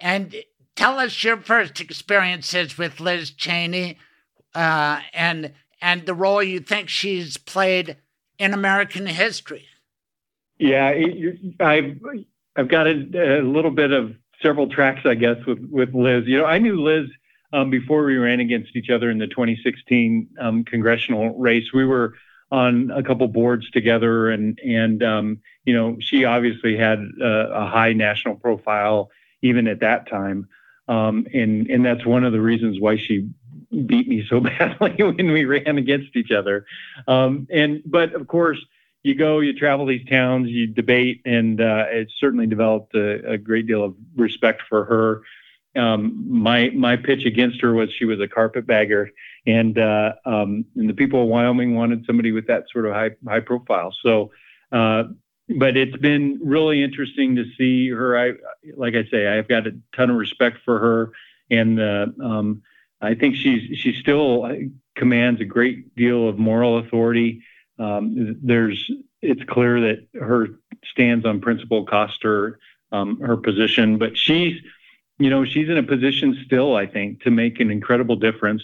And 0.00 0.36
tell 0.78 1.00
us 1.00 1.24
your 1.24 1.36
first 1.36 1.80
experiences 1.80 2.78
with 2.78 3.00
Liz 3.00 3.32
Cheney 3.32 3.98
uh, 4.54 5.00
and 5.12 5.52
and 5.82 6.06
the 6.06 6.14
role 6.14 6.42
you 6.42 6.60
think 6.60 6.88
she's 6.88 7.36
played 7.36 7.96
in 8.38 8.54
American 8.54 9.06
history. 9.06 9.66
Yeah, 10.58 10.94
I've 11.58 11.98
I've 12.56 12.68
got 12.68 12.86
a, 12.86 13.40
a, 13.40 13.42
little 13.42 13.72
bit 13.72 13.90
of 13.90 14.14
several 14.40 14.68
tracks, 14.68 15.00
I 15.04 15.14
guess, 15.14 15.44
with 15.46 15.58
with 15.68 15.94
Liz. 15.94 16.24
You 16.26 16.38
know, 16.38 16.46
I 16.46 16.58
knew 16.58 16.80
Liz 16.80 17.08
um, 17.52 17.70
before 17.70 18.04
we 18.04 18.16
ran 18.16 18.38
against 18.38 18.76
each 18.76 18.88
other 18.88 19.10
in 19.10 19.18
the 19.18 19.26
2016 19.26 20.28
um, 20.40 20.64
congressional 20.64 21.36
race. 21.36 21.72
We 21.72 21.86
were 21.86 22.14
on 22.52 22.92
a 22.92 23.02
couple 23.02 23.26
boards 23.26 23.68
together, 23.72 24.30
and 24.30 24.56
and 24.64 25.02
um, 25.02 25.40
you 25.64 25.74
know, 25.74 25.96
she 25.98 26.24
obviously 26.24 26.76
had 26.76 27.00
a, 27.20 27.50
a, 27.52 27.66
high 27.66 27.94
national 27.94 28.36
profile 28.36 29.10
even 29.42 29.68
at 29.68 29.80
that 29.80 30.08
time, 30.08 30.48
um, 30.88 31.26
and 31.32 31.68
and 31.68 31.84
that's 31.84 32.04
one 32.04 32.24
of 32.24 32.32
the 32.32 32.40
reasons 32.40 32.80
why 32.80 32.96
she 32.96 33.28
beat 33.86 34.08
me 34.08 34.24
so 34.28 34.40
badly 34.58 34.94
when 34.98 35.32
we 35.32 35.44
ran 35.44 35.78
against 35.78 36.16
each 36.16 36.30
other. 36.30 36.66
Um, 37.06 37.46
and 37.50 37.82
but 37.84 38.14
of 38.14 38.26
course 38.26 38.58
you 39.02 39.14
go, 39.14 39.40
you 39.40 39.56
travel 39.56 39.86
these 39.86 40.06
towns, 40.08 40.48
you 40.48 40.66
debate, 40.66 41.22
and 41.24 41.60
uh, 41.60 41.84
it 41.88 42.12
certainly 42.18 42.46
developed 42.46 42.94
a, 42.94 43.32
a, 43.32 43.38
great 43.38 43.66
deal 43.66 43.84
of 43.84 43.94
respect 44.16 44.62
for 44.68 44.84
her. 44.84 45.22
Um, 45.80 46.24
my 46.28 46.70
my 46.70 46.96
pitch 46.96 47.24
against 47.24 47.60
her 47.60 47.72
was 47.72 47.90
she 47.96 48.04
was 48.04 48.20
a 48.20 48.26
carpetbagger, 48.26 49.10
and 49.46 49.78
uh, 49.78 50.12
um, 50.24 50.64
and 50.74 50.88
the 50.88 50.94
people 50.94 51.22
of 51.22 51.28
Wyoming 51.28 51.74
wanted 51.76 52.04
somebody 52.06 52.32
with 52.32 52.46
that 52.48 52.64
sort 52.72 52.86
of 52.86 52.92
high 52.92 53.10
high 53.26 53.40
profile. 53.40 53.94
So, 54.02 54.30
uh, 54.72 55.04
but 55.56 55.76
it's 55.76 55.96
been 55.96 56.40
really 56.42 56.82
interesting 56.82 57.36
to 57.36 57.44
see 57.56 57.88
her. 57.90 58.18
I 58.18 58.32
like 58.76 58.94
I 58.94 59.04
say, 59.10 59.26
I've 59.26 59.48
got 59.48 59.66
a 59.66 59.72
ton 59.96 60.10
of 60.10 60.16
respect 60.16 60.58
for 60.64 60.78
her, 60.78 61.12
and 61.50 61.80
uh, 61.80 62.06
um, 62.22 62.62
I 63.00 63.14
think 63.14 63.36
she's 63.36 63.78
she 63.78 63.94
still 63.94 64.50
commands 64.94 65.40
a 65.40 65.44
great 65.44 65.94
deal 65.96 66.28
of 66.28 66.38
moral 66.38 66.78
authority. 66.78 67.42
Um, 67.78 68.36
there's 68.42 68.90
it's 69.22 69.42
clear 69.44 69.80
that 69.80 70.06
her 70.20 70.48
stands 70.84 71.24
on 71.24 71.40
principle 71.40 71.84
cost 71.86 72.22
her 72.22 72.58
um, 72.92 73.20
her 73.20 73.36
position, 73.36 73.98
but 73.98 74.18
she's 74.18 74.60
you 75.18 75.30
know 75.30 75.44
she's 75.44 75.68
in 75.68 75.78
a 75.78 75.82
position 75.82 76.42
still 76.44 76.76
I 76.76 76.86
think 76.86 77.22
to 77.22 77.30
make 77.30 77.60
an 77.60 77.70
incredible 77.70 78.16
difference. 78.16 78.62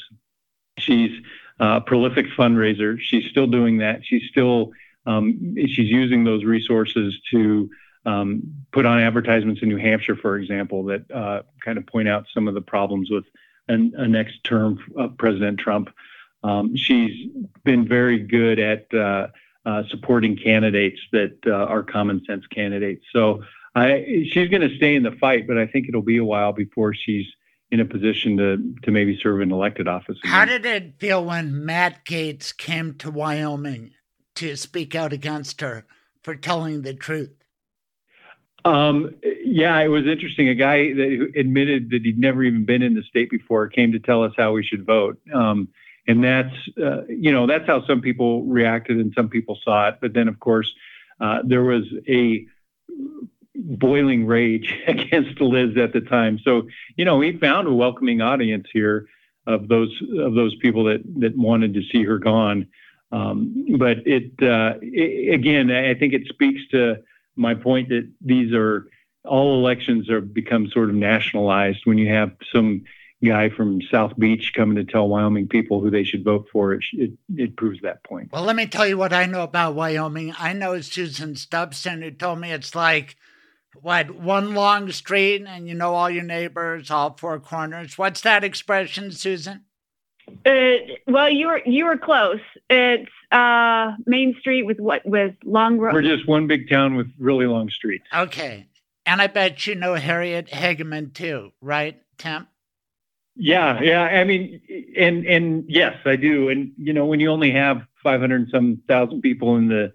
She's 0.78 1.12
a 1.61 1.80
prolific 1.80 2.26
fundraiser. 2.37 3.01
She's 3.01 3.30
still 3.30 3.47
doing 3.47 3.78
that. 3.78 4.05
She's 4.05 4.24
still 4.28 4.72
um, 5.07 5.55
she's 5.57 5.91
using 5.91 6.25
those 6.25 6.45
resources 6.45 7.15
to 7.31 7.71
um, 8.07 8.43
put 8.73 8.87
on 8.87 9.01
advertisements 9.01 9.63
in 9.63 9.69
New 9.69 9.77
Hampshire, 9.77 10.17
for 10.17 10.37
example, 10.37 10.85
that 10.85 11.11
uh, 11.11 11.43
kind 11.65 11.79
of 11.79 11.87
point 11.87 12.09
out 12.09 12.27
some 12.33 12.49
of 12.49 12.55
the 12.55 12.61
problems 12.61 13.11
with 13.11 13.25
an, 13.69 13.93
a 13.97 14.07
next 14.07 14.45
term 14.45 14.79
of 14.97 15.17
President 15.17 15.59
Trump. 15.59 15.91
Um, 16.43 16.77
she's 16.77 17.31
been 17.65 17.89
very 17.89 18.19
good 18.19 18.59
at 18.59 18.93
uh, 18.93 19.29
uh, 19.65 19.85
supporting 19.89 20.37
candidates 20.37 21.01
that 21.13 21.39
uh, 21.47 21.53
are 21.53 21.83
common 21.83 22.23
sense 22.27 22.47
candidates. 22.49 23.05
So 23.13 23.43
I, 23.75 24.27
she's 24.31 24.49
going 24.49 24.69
to 24.69 24.77
stay 24.77 24.95
in 24.95 25.03
the 25.03 25.13
fight, 25.13 25.47
but 25.47 25.57
I 25.57 25.67
think 25.67 25.89
it'll 25.89 26.03
be 26.03 26.19
a 26.19 26.25
while 26.25 26.53
before 26.53 26.93
she's 26.95 27.27
in 27.71 27.81
a 27.81 27.85
position 27.85 28.37
to 28.37 28.75
to 28.83 28.91
maybe 28.91 29.19
serve 29.21 29.41
an 29.41 29.51
elected 29.51 29.89
office. 29.89 30.19
Again. 30.23 30.33
How 30.33 30.45
did 30.45 30.67
it 30.67 31.01
feel 31.01 31.25
when 31.25 31.65
Matt 31.65 32.05
Gaetz 32.05 32.57
came 32.57 32.95
to 32.99 33.11
Wyoming 33.11 33.93
to 34.37 34.57
speak 34.57 34.95
out 34.95 35.12
against 35.12 35.61
her 35.61 35.87
for 36.22 36.35
telling 36.35 36.82
the 36.82 36.95
truth? 36.95 37.32
Um, 38.64 39.14
yeah, 39.45 39.78
it 39.80 39.89
was 39.89 40.07
interesting. 40.07 40.49
A 40.49 40.55
guy 40.55 40.95
that 40.95 41.32
admitted 41.37 41.91
that 41.91 42.03
he'd 42.03 42.18
never 42.18 42.43
even 42.43 42.64
been 42.64 42.82
in 42.82 42.95
the 42.95 43.03
state 43.03 43.30
before 43.30 43.68
came 43.68 43.93
to 43.93 43.99
tell 43.99 44.22
us 44.22 44.32
how 44.37 44.53
we 44.53 44.64
should 44.64 44.87
vote. 44.87 45.18
Um, 45.35 45.68
and 46.07 46.22
that's 46.22 46.55
uh, 46.82 47.05
you 47.09 47.32
know 47.32 47.47
that's 47.47 47.66
how 47.66 47.85
some 47.87 48.01
people 48.01 48.45
reacted 48.45 48.99
and 48.99 49.12
some 49.16 49.28
people 49.28 49.59
saw 49.62 49.89
it 49.89 49.99
but 50.01 50.12
then 50.12 50.28
of 50.28 50.39
course 50.41 50.72
uh, 51.20 51.39
there 51.45 51.62
was 51.62 51.85
a 52.09 52.47
boiling 53.55 54.26
rage 54.26 54.74
against 54.87 55.41
liz 55.41 55.76
at 55.76 55.93
the 55.93 56.01
time 56.01 56.39
so 56.45 56.62
you 56.97 57.05
know 57.05 57.20
he 57.20 57.37
found 57.39 57.66
a 57.68 57.72
welcoming 57.72 58.20
audience 58.20 58.66
here 58.72 59.07
of 59.47 59.68
those 59.68 59.91
of 60.18 60.35
those 60.35 60.55
people 60.57 60.85
that 60.85 61.03
that 61.18 61.37
wanted 61.37 61.74
to 61.74 61.82
see 61.93 62.05
her 62.05 62.18
gone 62.18 62.66
um, 63.15 63.67
but 63.79 63.99
it, 64.07 64.33
uh, 64.43 64.75
it 64.81 65.35
again 65.35 65.71
i 65.71 65.95
think 65.95 66.12
it 66.12 66.27
speaks 66.29 66.61
to 66.71 66.97
my 67.37 67.55
point 67.55 67.89
that 67.89 68.11
these 68.21 68.53
are 68.53 68.87
all 69.25 69.59
elections 69.59 70.09
have 70.09 70.35
become 70.35 70.69
sort 70.69 70.91
of 70.91 70.95
nationalized 70.95 71.81
when 71.85 71.99
you 71.99 72.12
have 72.12 72.33
some 72.53 72.85
guy 73.25 73.49
from 73.49 73.81
South 73.91 74.17
Beach 74.19 74.53
coming 74.55 74.77
to 74.77 74.85
tell 74.85 75.09
Wyoming 75.09 75.49
people 75.49 75.81
who 75.81 75.91
they 75.91 76.05
should 76.05 76.25
vote 76.25 76.47
for, 76.53 76.75
it, 76.75 76.85
it, 76.93 77.12
it 77.35 77.57
proves 77.57 77.81
that 77.83 78.05
point. 78.05 78.31
Well, 78.33 78.45
let 78.45 78.57
me 78.57 78.67
tell 78.67 78.87
you 78.87 78.99
what 78.99 79.12
I 79.12 79.27
know 79.27 79.43
about 79.43 79.75
Wyoming. 79.75 80.35
I 80.39 80.53
know 80.53 80.81
Susan 80.81 81.35
Stubson 81.35 82.03
who 82.03 82.11
told 82.11 82.39
me 82.39 82.53
it's 82.53 82.75
like, 82.75 83.17
what, 83.81 84.11
one 84.11 84.55
long 84.55 84.93
street 84.93 85.45
and 85.47 85.67
you 85.67 85.75
know 85.75 85.95
all 85.95 86.11
your 86.11 86.23
neighbors, 86.23 86.91
all 86.91 87.17
four 87.19 87.41
corners. 87.41 87.99
What's 87.99 88.21
that 88.21 88.45
expression, 88.45 89.11
Susan? 89.11 89.65
Uh, 90.47 90.75
well, 91.07 91.29
you 91.29 91.47
were 91.49 91.62
you 91.64 91.85
were 91.87 91.97
close. 91.97 92.41
It's 92.70 93.11
uh, 93.31 93.93
Main 94.07 94.37
Street 94.41 94.64
with 94.64 94.79
what 94.79 95.05
with 95.05 95.35
long 95.45 95.79
roads. 95.79 95.95
We're 95.95 96.03
just 96.03 96.27
one 96.27 96.47
big 96.47 96.68
town 96.68 96.97
with 96.97 97.09
really 97.18 97.47
long 97.47 97.68
streets. 97.70 98.05
Okay, 98.14 98.66
and 99.07 99.20
I 99.20 99.27
bet 99.27 99.66
you 99.66 99.75
know 99.75 99.95
Harriet 99.95 100.49
Hageman 100.49 101.14
too, 101.14 101.53
right, 101.61 102.01
Tim? 102.18 102.47
Yeah, 103.37 103.81
yeah. 103.81 104.03
I 104.03 104.25
mean, 104.25 104.61
and 104.97 105.27
and 105.27 105.64
yes, 105.68 105.97
I 106.05 106.16
do. 106.16 106.49
And 106.49 106.72
you 106.79 106.93
know, 106.93 107.07
when 107.07 107.20
you 107.20 107.31
only 107.31 107.51
have 107.51 107.83
500 108.03 108.35
and 108.35 108.49
some 108.49 108.83
thousand 108.87 109.22
people 109.22 109.57
in 109.57 109.68
the 109.68 109.93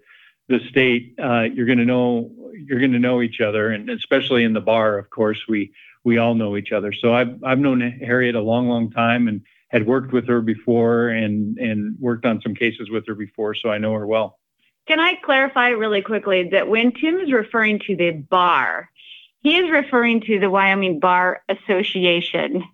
the 0.48 0.60
state, 0.68 1.14
uh, 1.22 1.42
you're 1.42 1.66
going 1.66 1.78
to 1.78 1.84
know 1.84 2.30
you're 2.52 2.80
going 2.80 2.92
to 2.92 2.98
know 2.98 3.22
each 3.22 3.40
other, 3.40 3.70
and 3.70 3.88
especially 3.88 4.44
in 4.44 4.52
the 4.52 4.60
bar, 4.60 4.98
of 4.98 5.08
course, 5.10 5.46
we 5.48 5.72
we 6.04 6.18
all 6.18 6.34
know 6.34 6.56
each 6.56 6.72
other. 6.72 6.92
So 6.92 7.14
I've 7.14 7.42
I've 7.42 7.58
known 7.58 7.80
Harriet 7.80 8.34
a 8.34 8.40
long, 8.40 8.68
long 8.68 8.90
time, 8.90 9.26
and 9.26 9.42
had 9.70 9.86
worked 9.86 10.12
with 10.12 10.26
her 10.28 10.40
before, 10.40 11.08
and 11.08 11.58
and 11.58 11.96
worked 11.98 12.24
on 12.26 12.40
some 12.42 12.54
cases 12.54 12.90
with 12.90 13.06
her 13.06 13.14
before, 13.14 13.54
so 13.54 13.70
I 13.70 13.78
know 13.78 13.94
her 13.94 14.06
well. 14.06 14.38
Can 14.86 15.00
I 15.00 15.14
clarify 15.24 15.68
really 15.68 16.02
quickly 16.02 16.48
that 16.50 16.68
when 16.68 16.92
Tim 16.92 17.18
is 17.18 17.32
referring 17.32 17.80
to 17.86 17.96
the 17.96 18.10
bar, 18.10 18.90
he 19.42 19.56
is 19.56 19.70
referring 19.70 20.20
to 20.22 20.38
the 20.40 20.50
Wyoming 20.50 20.98
Bar 21.00 21.42
Association 21.48 22.64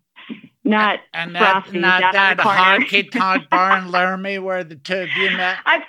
not 0.66 0.98
and 1.14 1.34
that, 1.34 1.72
not 1.72 2.12
that 2.12 2.38
honky 2.38 3.08
tonk 3.10 3.48
bar 3.48 3.78
in 3.78 3.90
Laramie 3.90 4.38
where 4.38 4.64
the 4.64 4.74
two 4.74 5.02
of 5.02 5.08
you 5.16 5.30
met. 5.36 5.58
I, 5.64 5.82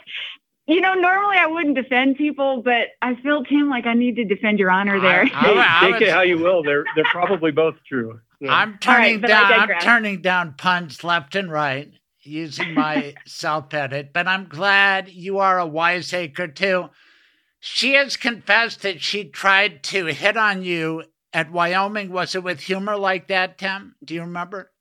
you 0.68 0.82
know, 0.82 0.94
normally 0.94 1.38
I 1.38 1.48
wouldn't 1.48 1.76
defend 1.76 2.18
people, 2.18 2.62
but 2.62 2.90
I 3.02 3.16
feel 3.16 3.44
Tim 3.44 3.70
like 3.70 3.88
I 3.88 3.96
need 3.96 4.16
to 4.18 4.24
defend 4.24 4.60
your 4.60 4.70
honor 4.70 5.00
there. 5.00 5.28
I, 5.34 5.52
I, 5.52 5.78
I 5.78 5.82
Take 5.82 5.94
was, 5.94 6.02
it 6.04 6.10
how 6.10 6.22
you 6.22 6.38
will. 6.38 6.62
They're 6.62 6.86
they're 6.96 7.06
probably 7.06 7.52
both 7.52 7.76
true. 7.88 8.20
So. 8.42 8.50
I'm 8.50 8.78
turning 8.78 9.22
right, 9.22 9.28
down. 9.28 9.52
I'm 9.52 9.80
turning 9.80 10.22
down 10.22 10.54
puns 10.58 11.04
left 11.04 11.36
and 11.36 11.52
right 11.52 11.92
using 12.22 12.74
my 12.74 13.16
self 13.26 13.74
edit, 13.74 14.12
but 14.14 14.28
I'm 14.28 14.48
glad 14.48 15.10
you 15.10 15.40
are 15.40 15.60
a 15.60 15.66
wiseacre 15.66 16.48
too. 16.48 16.90
She 17.60 17.94
has 17.94 18.16
confessed 18.18 18.84
that 18.84 19.02
she 19.02 19.26
tried 19.26 19.82
to 19.84 20.06
hit 20.06 20.38
on 20.38 20.64
you 20.64 21.04
at 21.34 21.52
Wyoming, 21.52 22.12
was 22.12 22.36
it 22.36 22.44
with 22.44 22.62
humor 22.62 22.96
like 22.96 23.28
that, 23.28 23.58
Tim? 23.58 23.96
Do 24.04 24.14
you 24.14 24.22
remember? 24.22 24.72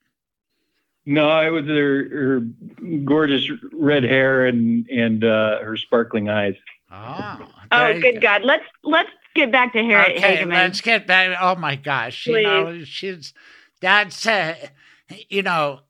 No, 1.05 1.41
it 1.41 1.51
was 1.51 1.67
her, 1.67 2.09
her 2.09 2.41
gorgeous 3.05 3.49
red 3.73 4.03
hair 4.03 4.47
and 4.47 4.89
and 4.89 5.23
uh, 5.23 5.61
her 5.61 5.77
sparkling 5.77 6.29
eyes. 6.29 6.55
Oh, 6.91 7.49
oh, 7.71 8.01
good 8.01 8.21
God! 8.21 8.43
Let's 8.43 8.65
let's 8.83 9.11
get 9.37 9.53
back 9.53 9.73
to 9.75 9.83
Harriet 9.83 10.19
okay, 10.19 10.39
Hageman. 10.39 10.51
Let's 10.51 10.81
get 10.81 11.07
back. 11.07 11.37
Oh 11.41 11.55
my 11.55 11.77
gosh, 11.77 12.25
Please. 12.25 12.37
you 12.39 12.43
know 12.43 12.85
she's 12.85 13.35
that's 13.81 14.27
uh, 14.27 14.55
you 15.29 15.43
know 15.43 15.81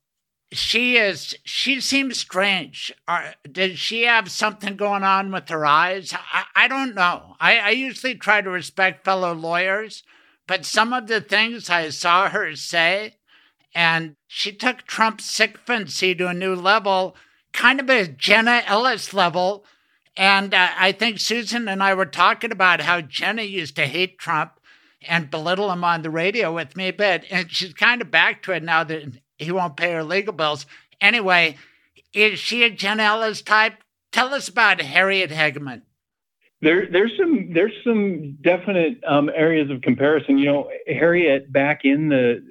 she 0.53 0.97
is 0.97 1.35
she 1.45 1.81
seems 1.81 2.19
strange 2.19 2.93
Are, 3.09 3.35
does 3.51 3.79
she 3.79 4.03
have 4.03 4.31
something 4.31 4.77
going 4.77 5.03
on 5.03 5.33
with 5.33 5.49
her 5.49 5.67
eyes 5.67 6.15
i, 6.33 6.45
I 6.55 6.69
don't 6.69 6.95
know 6.95 7.35
I, 7.41 7.59
I 7.59 7.71
usually 7.71 8.15
try 8.15 8.43
to 8.43 8.49
respect 8.49 9.05
fellow 9.05 9.35
lawyers 9.35 10.05
but 10.47 10.65
some 10.65 10.93
of 10.93 11.09
the 11.09 11.21
things 11.21 11.69
I 11.69 11.89
saw 11.91 12.29
her 12.29 12.55
say, 12.55 13.17
and 13.75 14.17
she 14.27 14.53
took 14.53 14.83
Trump's 14.83 15.25
sycophancy 15.25 16.15
to 16.15 16.29
a 16.29 16.35
new 16.35 16.55
level, 16.55 17.17
kind 17.53 17.81
of 17.81 17.91
a 17.91 18.07
Jenna 18.07 18.63
Ellis 18.67 19.13
level. 19.13 19.65
And 20.17 20.55
uh, 20.55 20.69
I 20.79 20.93
think 20.93 21.19
Susan 21.19 21.69
and 21.69 21.83
I 21.83 21.95
were 21.95 22.07
talking 22.07 22.53
about 22.53 22.81
how 22.81 23.01
Jenna 23.01 23.43
used 23.43 23.77
to 23.77 23.87
hate 23.87 24.19
Trump 24.19 24.53
and 25.07 25.31
belittle 25.31 25.71
him 25.71 25.85
on 25.85 26.03
the 26.03 26.11
radio 26.11 26.55
with 26.55 26.77
me 26.77 26.89
a 26.89 26.93
bit. 26.93 27.25
And 27.31 27.51
she's 27.51 27.75
kind 27.75 28.01
of 28.01 28.11
back 28.11 28.43
to 28.45 28.53
it 28.53 28.63
now 28.63 28.83
that 28.85 29.21
he 29.37 29.53
won't 29.53 29.77
pay 29.77 29.93
her 29.93 30.03
legal 30.03 30.33
bills. 30.33 30.65
Anyway, 31.01 31.57
is 32.15 32.39
she 32.39 32.65
a 32.65 32.71
Jenna 32.71 33.03
Ellis 33.03 33.43
type 33.43 33.75
Tell 34.17 34.33
us 34.33 34.49
about 34.49 34.81
Harriet 34.81 35.31
Hageman. 35.31 35.83
There, 36.63 36.87
there's 36.91 37.13
some 37.19 37.53
there's 37.53 37.75
some 37.85 38.39
definite 38.41 39.05
um, 39.07 39.29
areas 39.29 39.71
of 39.71 39.83
comparison. 39.83 40.39
You 40.39 40.47
know, 40.47 40.71
Harriet 40.87 41.53
back 41.53 41.85
in 41.85 42.09
the 42.09 42.43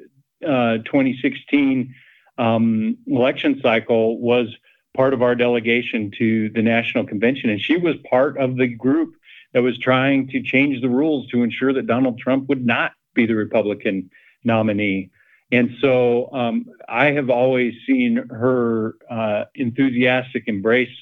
uh, 0.43 0.77
2016 0.85 1.91
um, 2.37 2.99
election 3.07 3.59
cycle 3.63 4.19
was 4.19 4.55
part 4.95 5.13
of 5.13 5.21
our 5.21 5.35
delegation 5.35 6.11
to 6.17 6.49
the 6.49 6.61
national 6.61 7.05
convention, 7.05 7.49
and 7.49 7.61
she 7.61 7.77
was 7.77 7.95
part 8.09 8.37
of 8.37 8.57
the 8.57 8.67
group 8.67 9.15
that 9.53 9.61
was 9.61 9.77
trying 9.77 10.27
to 10.29 10.41
change 10.41 10.81
the 10.81 10.89
rules 10.89 11.27
to 11.27 11.43
ensure 11.43 11.73
that 11.73 11.87
Donald 11.87 12.17
Trump 12.19 12.49
would 12.49 12.65
not 12.65 12.91
be 13.13 13.25
the 13.25 13.35
Republican 13.35 14.09
nominee. 14.43 15.09
And 15.51 15.75
so 15.79 16.29
um, 16.33 16.65
I 16.89 17.11
have 17.11 17.29
always 17.29 17.73
seen 17.87 18.17
her 18.29 18.95
uh, 19.09 19.45
enthusiastic 19.55 20.43
embrace 20.47 20.95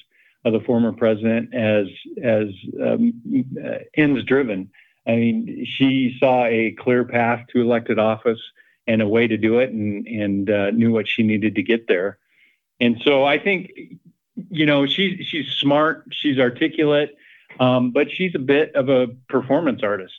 of 0.44 0.52
the 0.52 0.60
former 0.60 0.92
president 0.92 1.54
as 1.54 1.86
as 2.22 2.48
um, 2.80 3.22
uh, 3.64 3.78
ends 3.96 4.24
driven. 4.24 4.70
I 5.06 5.16
mean, 5.16 5.64
she 5.64 6.16
saw 6.20 6.44
a 6.44 6.72
clear 6.72 7.04
path 7.04 7.46
to 7.52 7.60
elected 7.60 7.98
office 7.98 8.40
and 8.86 9.00
a 9.02 9.08
way 9.08 9.26
to 9.26 9.36
do 9.36 9.58
it, 9.58 9.70
and 9.70 10.06
and 10.06 10.50
uh, 10.50 10.70
knew 10.70 10.92
what 10.92 11.08
she 11.08 11.22
needed 11.22 11.54
to 11.54 11.62
get 11.62 11.88
there. 11.88 12.18
And 12.80 13.00
so 13.04 13.24
I 13.24 13.38
think, 13.38 13.70
you 14.50 14.66
know, 14.66 14.86
she's 14.86 15.24
she's 15.26 15.46
smart, 15.48 16.04
she's 16.10 16.38
articulate, 16.38 17.16
um, 17.60 17.92
but 17.92 18.10
she's 18.10 18.34
a 18.34 18.40
bit 18.40 18.74
of 18.74 18.88
a 18.88 19.08
performance 19.28 19.82
artist. 19.82 20.18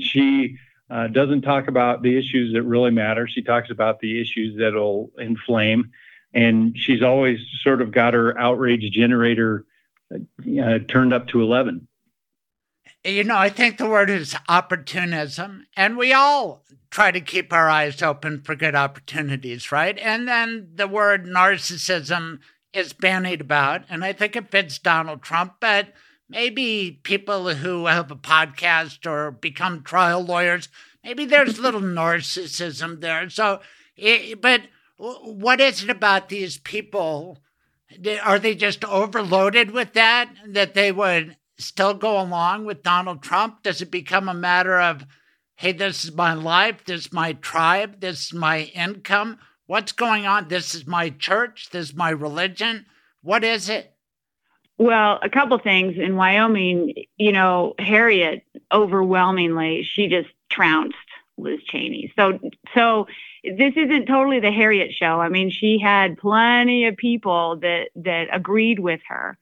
She 0.00 0.56
uh, 0.90 1.06
doesn't 1.08 1.42
talk 1.42 1.68
about 1.68 2.02
the 2.02 2.18
issues 2.18 2.52
that 2.52 2.62
really 2.62 2.90
matter. 2.90 3.26
She 3.26 3.42
talks 3.42 3.70
about 3.70 4.00
the 4.00 4.20
issues 4.20 4.58
that'll 4.58 5.10
inflame, 5.18 5.90
and 6.34 6.76
she's 6.76 7.02
always 7.02 7.38
sort 7.62 7.80
of 7.80 7.90
got 7.90 8.12
her 8.14 8.38
outrage 8.38 8.90
generator 8.92 9.64
uh, 10.12 10.78
turned 10.88 11.14
up 11.14 11.28
to 11.28 11.40
eleven. 11.40 11.88
You 13.04 13.24
know, 13.24 13.36
I 13.36 13.50
think 13.50 13.76
the 13.76 13.88
word 13.88 14.08
is 14.08 14.34
opportunism, 14.48 15.66
and 15.76 15.96
we 15.96 16.12
all 16.12 16.64
try 16.90 17.10
to 17.10 17.20
keep 17.20 17.52
our 17.52 17.68
eyes 17.68 18.00
open 18.02 18.40
for 18.42 18.54
good 18.54 18.74
opportunities, 18.74 19.70
right? 19.70 19.98
And 19.98 20.26
then 20.26 20.70
the 20.74 20.88
word 20.88 21.26
narcissism 21.26 22.38
is 22.72 22.92
bandied 22.92 23.40
about, 23.40 23.84
and 23.88 24.04
I 24.04 24.12
think 24.12 24.36
it 24.36 24.50
fits 24.50 24.78
Donald 24.78 25.22
Trump, 25.22 25.54
but 25.60 25.92
maybe 26.28 27.00
people 27.02 27.54
who 27.54 27.86
have 27.86 28.10
a 28.10 28.16
podcast 28.16 29.06
or 29.06 29.30
become 29.30 29.82
trial 29.82 30.22
lawyers, 30.22 30.68
maybe 31.02 31.24
there's 31.26 31.58
a 31.58 31.62
little 31.66 31.80
narcissism 31.80 33.00
there. 33.00 33.28
So, 33.28 33.60
it, 33.96 34.40
but 34.40 34.62
what 34.96 35.60
is 35.60 35.84
it 35.84 35.90
about 35.90 36.28
these 36.28 36.58
people? 36.58 37.38
Are 38.22 38.38
they 38.38 38.54
just 38.54 38.84
overloaded 38.84 39.70
with 39.70 39.92
that, 39.92 40.30
that 40.46 40.74
they 40.74 40.90
would 40.90 41.36
still 41.58 41.94
go 41.94 42.20
along 42.20 42.64
with 42.64 42.82
Donald 42.82 43.22
Trump? 43.22 43.62
Does 43.62 43.80
it 43.80 43.90
become 43.90 44.28
a 44.28 44.34
matter 44.34 44.80
of, 44.80 45.04
hey, 45.56 45.72
this 45.72 46.04
is 46.04 46.12
my 46.12 46.34
life, 46.34 46.84
this 46.84 47.06
is 47.06 47.12
my 47.12 47.32
tribe, 47.34 48.00
this 48.00 48.26
is 48.26 48.32
my 48.32 48.62
income. 48.74 49.38
What's 49.66 49.92
going 49.92 50.26
on? 50.26 50.48
This 50.48 50.74
is 50.74 50.86
my 50.86 51.10
church, 51.10 51.70
this 51.70 51.90
is 51.90 51.94
my 51.94 52.10
religion. 52.10 52.86
What 53.22 53.44
is 53.44 53.68
it? 53.68 53.94
Well, 54.76 55.20
a 55.22 55.30
couple 55.30 55.56
things 55.58 55.96
in 55.96 56.16
Wyoming, 56.16 56.94
you 57.16 57.32
know, 57.32 57.74
Harriet 57.78 58.44
overwhelmingly, 58.72 59.84
she 59.88 60.08
just 60.08 60.28
trounced 60.50 60.96
Liz 61.38 61.60
Cheney. 61.64 62.12
So, 62.16 62.40
so 62.74 63.06
this 63.44 63.74
isn't 63.76 64.06
totally 64.06 64.40
the 64.40 64.50
Harriet 64.50 64.92
show. 64.92 65.20
I 65.20 65.28
mean, 65.28 65.50
she 65.50 65.78
had 65.78 66.18
plenty 66.18 66.86
of 66.86 66.96
people 66.96 67.56
that 67.56 67.90
that 67.96 68.28
agreed 68.32 68.80
with 68.80 69.00
her. 69.08 69.38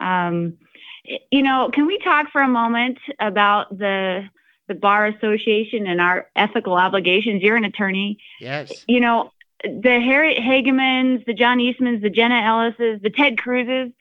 Um, 0.00 0.58
you 1.04 1.42
know, 1.42 1.70
can 1.72 1.86
we 1.86 1.98
talk 1.98 2.30
for 2.30 2.40
a 2.40 2.48
moment 2.48 2.98
about 3.18 3.76
the 3.76 4.28
the 4.68 4.74
bar 4.74 5.06
association 5.06 5.86
and 5.86 6.00
our 6.00 6.28
ethical 6.36 6.74
obligations. 6.74 7.42
You're 7.42 7.56
an 7.56 7.64
attorney. 7.64 8.18
Yes. 8.40 8.84
You 8.86 9.00
know, 9.00 9.32
the 9.62 10.00
Harriet 10.00 10.38
Hagemans, 10.38 11.24
the 11.26 11.34
John 11.34 11.58
Eastmans, 11.58 12.02
the 12.02 12.10
Jenna 12.10 12.36
Ellises, 12.36 13.02
the 13.02 13.10
Ted 13.10 13.36
Cruzes. 13.36 13.92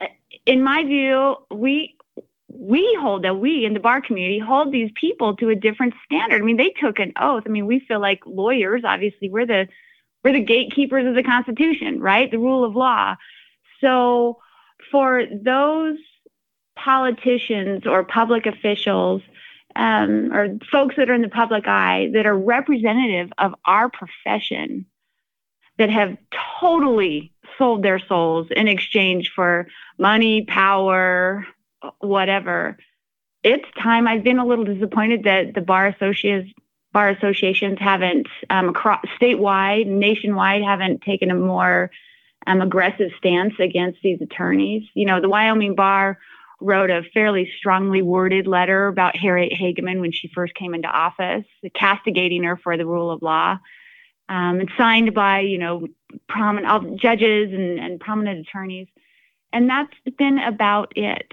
Uh, 0.00 0.06
in 0.46 0.62
my 0.62 0.84
view, 0.84 1.36
we 1.50 1.96
we 2.48 2.96
hold 3.00 3.24
that 3.24 3.34
we 3.34 3.64
in 3.64 3.74
the 3.74 3.80
bar 3.80 4.00
community 4.00 4.38
hold 4.38 4.72
these 4.72 4.90
people 4.98 5.36
to 5.36 5.48
a 5.48 5.56
different 5.56 5.94
standard. 6.04 6.40
I 6.40 6.44
mean, 6.44 6.56
they 6.56 6.72
took 6.80 6.98
an 6.98 7.12
oath. 7.20 7.42
I 7.46 7.48
mean, 7.48 7.66
we 7.66 7.80
feel 7.80 8.00
like 8.00 8.20
lawyers, 8.26 8.82
obviously, 8.84 9.28
we're 9.28 9.46
the 9.46 9.68
we're 10.22 10.32
the 10.32 10.40
gatekeepers 10.40 11.06
of 11.06 11.14
the 11.14 11.22
Constitution, 11.22 12.00
right? 12.00 12.30
The 12.30 12.38
rule 12.38 12.64
of 12.64 12.76
law. 12.76 13.16
So 13.80 14.38
for 14.90 15.24
those 15.30 15.98
politicians 16.76 17.86
or 17.86 18.04
public 18.04 18.46
officials 18.46 19.22
um, 19.76 20.32
or 20.32 20.58
folks 20.70 20.96
that 20.96 21.10
are 21.10 21.14
in 21.14 21.22
the 21.22 21.28
public 21.28 21.66
eye 21.66 22.10
that 22.14 22.26
are 22.26 22.38
representative 22.38 23.32
of 23.38 23.54
our 23.64 23.88
profession 23.88 24.86
that 25.78 25.90
have 25.90 26.16
totally 26.60 27.32
sold 27.58 27.82
their 27.82 27.98
souls 27.98 28.48
in 28.54 28.68
exchange 28.68 29.32
for 29.34 29.66
money, 29.98 30.44
power, 30.44 31.46
whatever. 31.98 32.76
It's 33.42 33.68
time. 33.78 34.06
I've 34.06 34.24
been 34.24 34.38
a 34.38 34.46
little 34.46 34.64
disappointed 34.64 35.24
that 35.24 35.54
the 35.54 35.60
bar 35.60 35.88
associates 35.88 36.50
bar 36.92 37.08
associations 37.10 37.76
haven't 37.80 38.28
um, 38.50 38.68
across 38.68 39.04
statewide, 39.20 39.86
nationwide, 39.86 40.62
haven't 40.62 41.02
taken 41.02 41.28
a 41.28 41.34
more 41.34 41.90
um, 42.46 42.60
aggressive 42.60 43.10
stance 43.18 43.54
against 43.58 43.98
these 44.02 44.22
attorneys. 44.22 44.84
You 44.94 45.04
know, 45.04 45.20
the 45.20 45.28
Wyoming 45.28 45.74
bar 45.74 46.18
wrote 46.60 46.90
a 46.90 47.02
fairly 47.12 47.50
strongly 47.58 48.02
worded 48.02 48.46
letter 48.46 48.86
about 48.88 49.16
Harriet 49.16 49.52
Hageman 49.52 50.00
when 50.00 50.12
she 50.12 50.30
first 50.34 50.54
came 50.54 50.74
into 50.74 50.88
office, 50.88 51.44
castigating 51.74 52.44
her 52.44 52.56
for 52.56 52.76
the 52.76 52.86
rule 52.86 53.10
of 53.10 53.22
law. 53.22 53.58
Um, 54.26 54.60
and 54.60 54.70
signed 54.78 55.12
by, 55.12 55.40
you 55.40 55.58
know, 55.58 55.86
prominent 56.28 56.98
judges 56.98 57.52
and, 57.52 57.78
and 57.78 58.00
prominent 58.00 58.48
attorneys. 58.48 58.88
And 59.52 59.68
that's 59.68 59.92
been 60.16 60.38
about 60.38 60.94
it. 60.96 61.30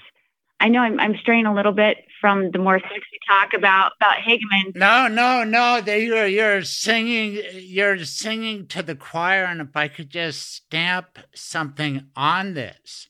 I 0.60 0.68
know 0.68 0.82
I'm, 0.82 1.00
I'm 1.00 1.16
straying 1.16 1.46
a 1.46 1.56
little 1.56 1.72
bit 1.72 1.98
from 2.20 2.52
the 2.52 2.60
more 2.60 2.80
sexy 2.80 3.20
talk 3.28 3.54
about 3.56 3.94
about 4.00 4.18
Hageman. 4.18 4.76
No, 4.76 5.08
no, 5.08 5.44
no. 5.44 5.78
You're 5.78 6.28
you're 6.28 6.64
singing 6.64 7.42
you're 7.54 8.06
singing 8.06 8.68
to 8.68 8.84
the 8.84 8.96
choir, 8.96 9.46
and 9.46 9.60
if 9.60 9.76
I 9.76 9.88
could 9.88 10.10
just 10.10 10.54
stamp 10.54 11.18
something 11.34 12.08
on 12.16 12.54
this, 12.54 13.08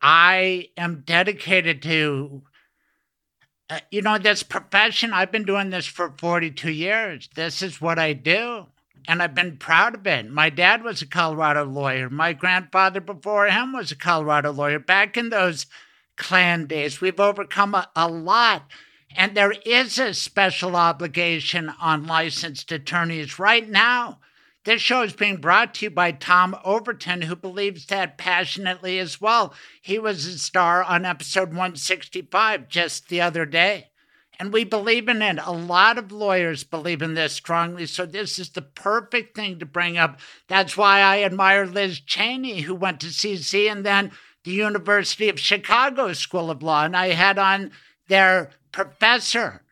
I 0.00 0.68
am 0.76 1.02
dedicated 1.04 1.82
to, 1.82 2.42
uh, 3.68 3.80
you 3.90 4.02
know, 4.02 4.18
this 4.18 4.42
profession. 4.42 5.12
I've 5.12 5.32
been 5.32 5.44
doing 5.44 5.70
this 5.70 5.86
for 5.86 6.14
42 6.18 6.70
years. 6.70 7.28
This 7.34 7.62
is 7.62 7.80
what 7.80 7.98
I 7.98 8.12
do. 8.12 8.66
And 9.06 9.22
I've 9.22 9.34
been 9.34 9.56
proud 9.56 9.94
of 9.94 10.06
it. 10.06 10.30
My 10.30 10.50
dad 10.50 10.82
was 10.82 11.00
a 11.00 11.06
Colorado 11.06 11.64
lawyer. 11.64 12.10
My 12.10 12.32
grandfather 12.32 13.00
before 13.00 13.46
him 13.46 13.72
was 13.72 13.90
a 13.90 13.96
Colorado 13.96 14.52
lawyer. 14.52 14.78
Back 14.78 15.16
in 15.16 15.30
those 15.30 15.66
Klan 16.16 16.66
days, 16.66 17.00
we've 17.00 17.18
overcome 17.18 17.74
a, 17.74 17.88
a 17.96 18.08
lot. 18.08 18.70
And 19.16 19.34
there 19.34 19.54
is 19.64 19.98
a 19.98 20.12
special 20.12 20.76
obligation 20.76 21.72
on 21.80 22.06
licensed 22.06 22.70
attorneys 22.70 23.38
right 23.38 23.68
now 23.68 24.18
this 24.68 24.82
show 24.82 25.00
is 25.00 25.14
being 25.14 25.38
brought 25.38 25.72
to 25.72 25.86
you 25.86 25.90
by 25.90 26.12
Tom 26.12 26.54
Overton, 26.62 27.22
who 27.22 27.34
believes 27.34 27.86
that 27.86 28.18
passionately 28.18 28.98
as 28.98 29.18
well. 29.18 29.54
He 29.80 29.98
was 29.98 30.26
a 30.26 30.38
star 30.38 30.82
on 30.82 31.06
episode 31.06 31.48
165 31.48 32.68
just 32.68 33.08
the 33.08 33.22
other 33.22 33.46
day. 33.46 33.88
And 34.38 34.52
we 34.52 34.64
believe 34.64 35.08
in 35.08 35.22
it. 35.22 35.38
A 35.42 35.52
lot 35.52 35.96
of 35.96 36.12
lawyers 36.12 36.64
believe 36.64 37.00
in 37.00 37.14
this 37.14 37.32
strongly. 37.32 37.86
So, 37.86 38.04
this 38.04 38.38
is 38.38 38.50
the 38.50 38.60
perfect 38.60 39.34
thing 39.34 39.58
to 39.58 39.64
bring 39.64 39.96
up. 39.96 40.20
That's 40.48 40.76
why 40.76 41.00
I 41.00 41.22
admire 41.22 41.64
Liz 41.64 41.98
Cheney, 41.98 42.60
who 42.60 42.74
went 42.74 43.00
to 43.00 43.06
CC 43.06 43.72
and 43.72 43.86
then 43.86 44.12
the 44.44 44.50
University 44.50 45.30
of 45.30 45.40
Chicago 45.40 46.12
School 46.12 46.50
of 46.50 46.62
Law. 46.62 46.84
And 46.84 46.94
I 46.94 47.14
had 47.14 47.38
on 47.38 47.72
their 48.08 48.50
professor, 48.70 49.62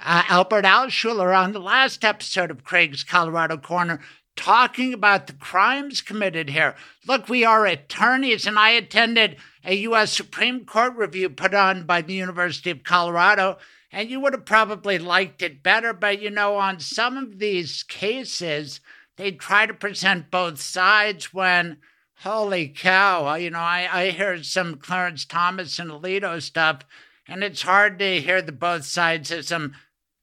uh, 0.00 0.22
Albert 0.28 0.64
Alschuler, 0.64 1.36
on 1.36 1.50
the 1.50 1.58
last 1.58 2.04
episode 2.04 2.52
of 2.52 2.62
Craig's 2.62 3.02
Colorado 3.02 3.56
Corner 3.56 3.98
talking 4.36 4.92
about 4.92 5.26
the 5.26 5.32
crimes 5.32 6.00
committed 6.00 6.50
here. 6.50 6.74
Look, 7.06 7.28
we 7.28 7.44
are 7.44 7.66
attorneys, 7.66 8.46
and 8.46 8.58
I 8.58 8.70
attended 8.70 9.36
a 9.64 9.74
U.S. 9.76 10.12
Supreme 10.12 10.64
Court 10.64 10.94
review 10.96 11.30
put 11.30 11.54
on 11.54 11.84
by 11.84 12.02
the 12.02 12.14
University 12.14 12.70
of 12.70 12.84
Colorado, 12.84 13.58
and 13.92 14.10
you 14.10 14.20
would 14.20 14.32
have 14.32 14.44
probably 14.44 14.98
liked 14.98 15.42
it 15.42 15.62
better. 15.62 15.92
But 15.92 16.20
you 16.20 16.30
know, 16.30 16.56
on 16.56 16.80
some 16.80 17.16
of 17.16 17.38
these 17.38 17.82
cases, 17.82 18.80
they 19.16 19.32
try 19.32 19.66
to 19.66 19.74
present 19.74 20.30
both 20.30 20.60
sides 20.60 21.32
when. 21.32 21.78
Holy 22.18 22.68
cow. 22.68 23.28
Uh, 23.28 23.34
you 23.34 23.50
know, 23.50 23.58
I, 23.58 23.86
I 23.92 24.10
hear 24.10 24.42
some 24.42 24.76
Clarence 24.76 25.26
Thomas 25.26 25.78
and 25.78 25.90
Alito 25.90 26.40
stuff, 26.40 26.80
and 27.28 27.44
it's 27.44 27.62
hard 27.62 27.98
to 27.98 28.20
hear 28.20 28.40
the 28.40 28.52
both 28.52 28.86
sides 28.86 29.30
of 29.30 29.44
some 29.44 29.74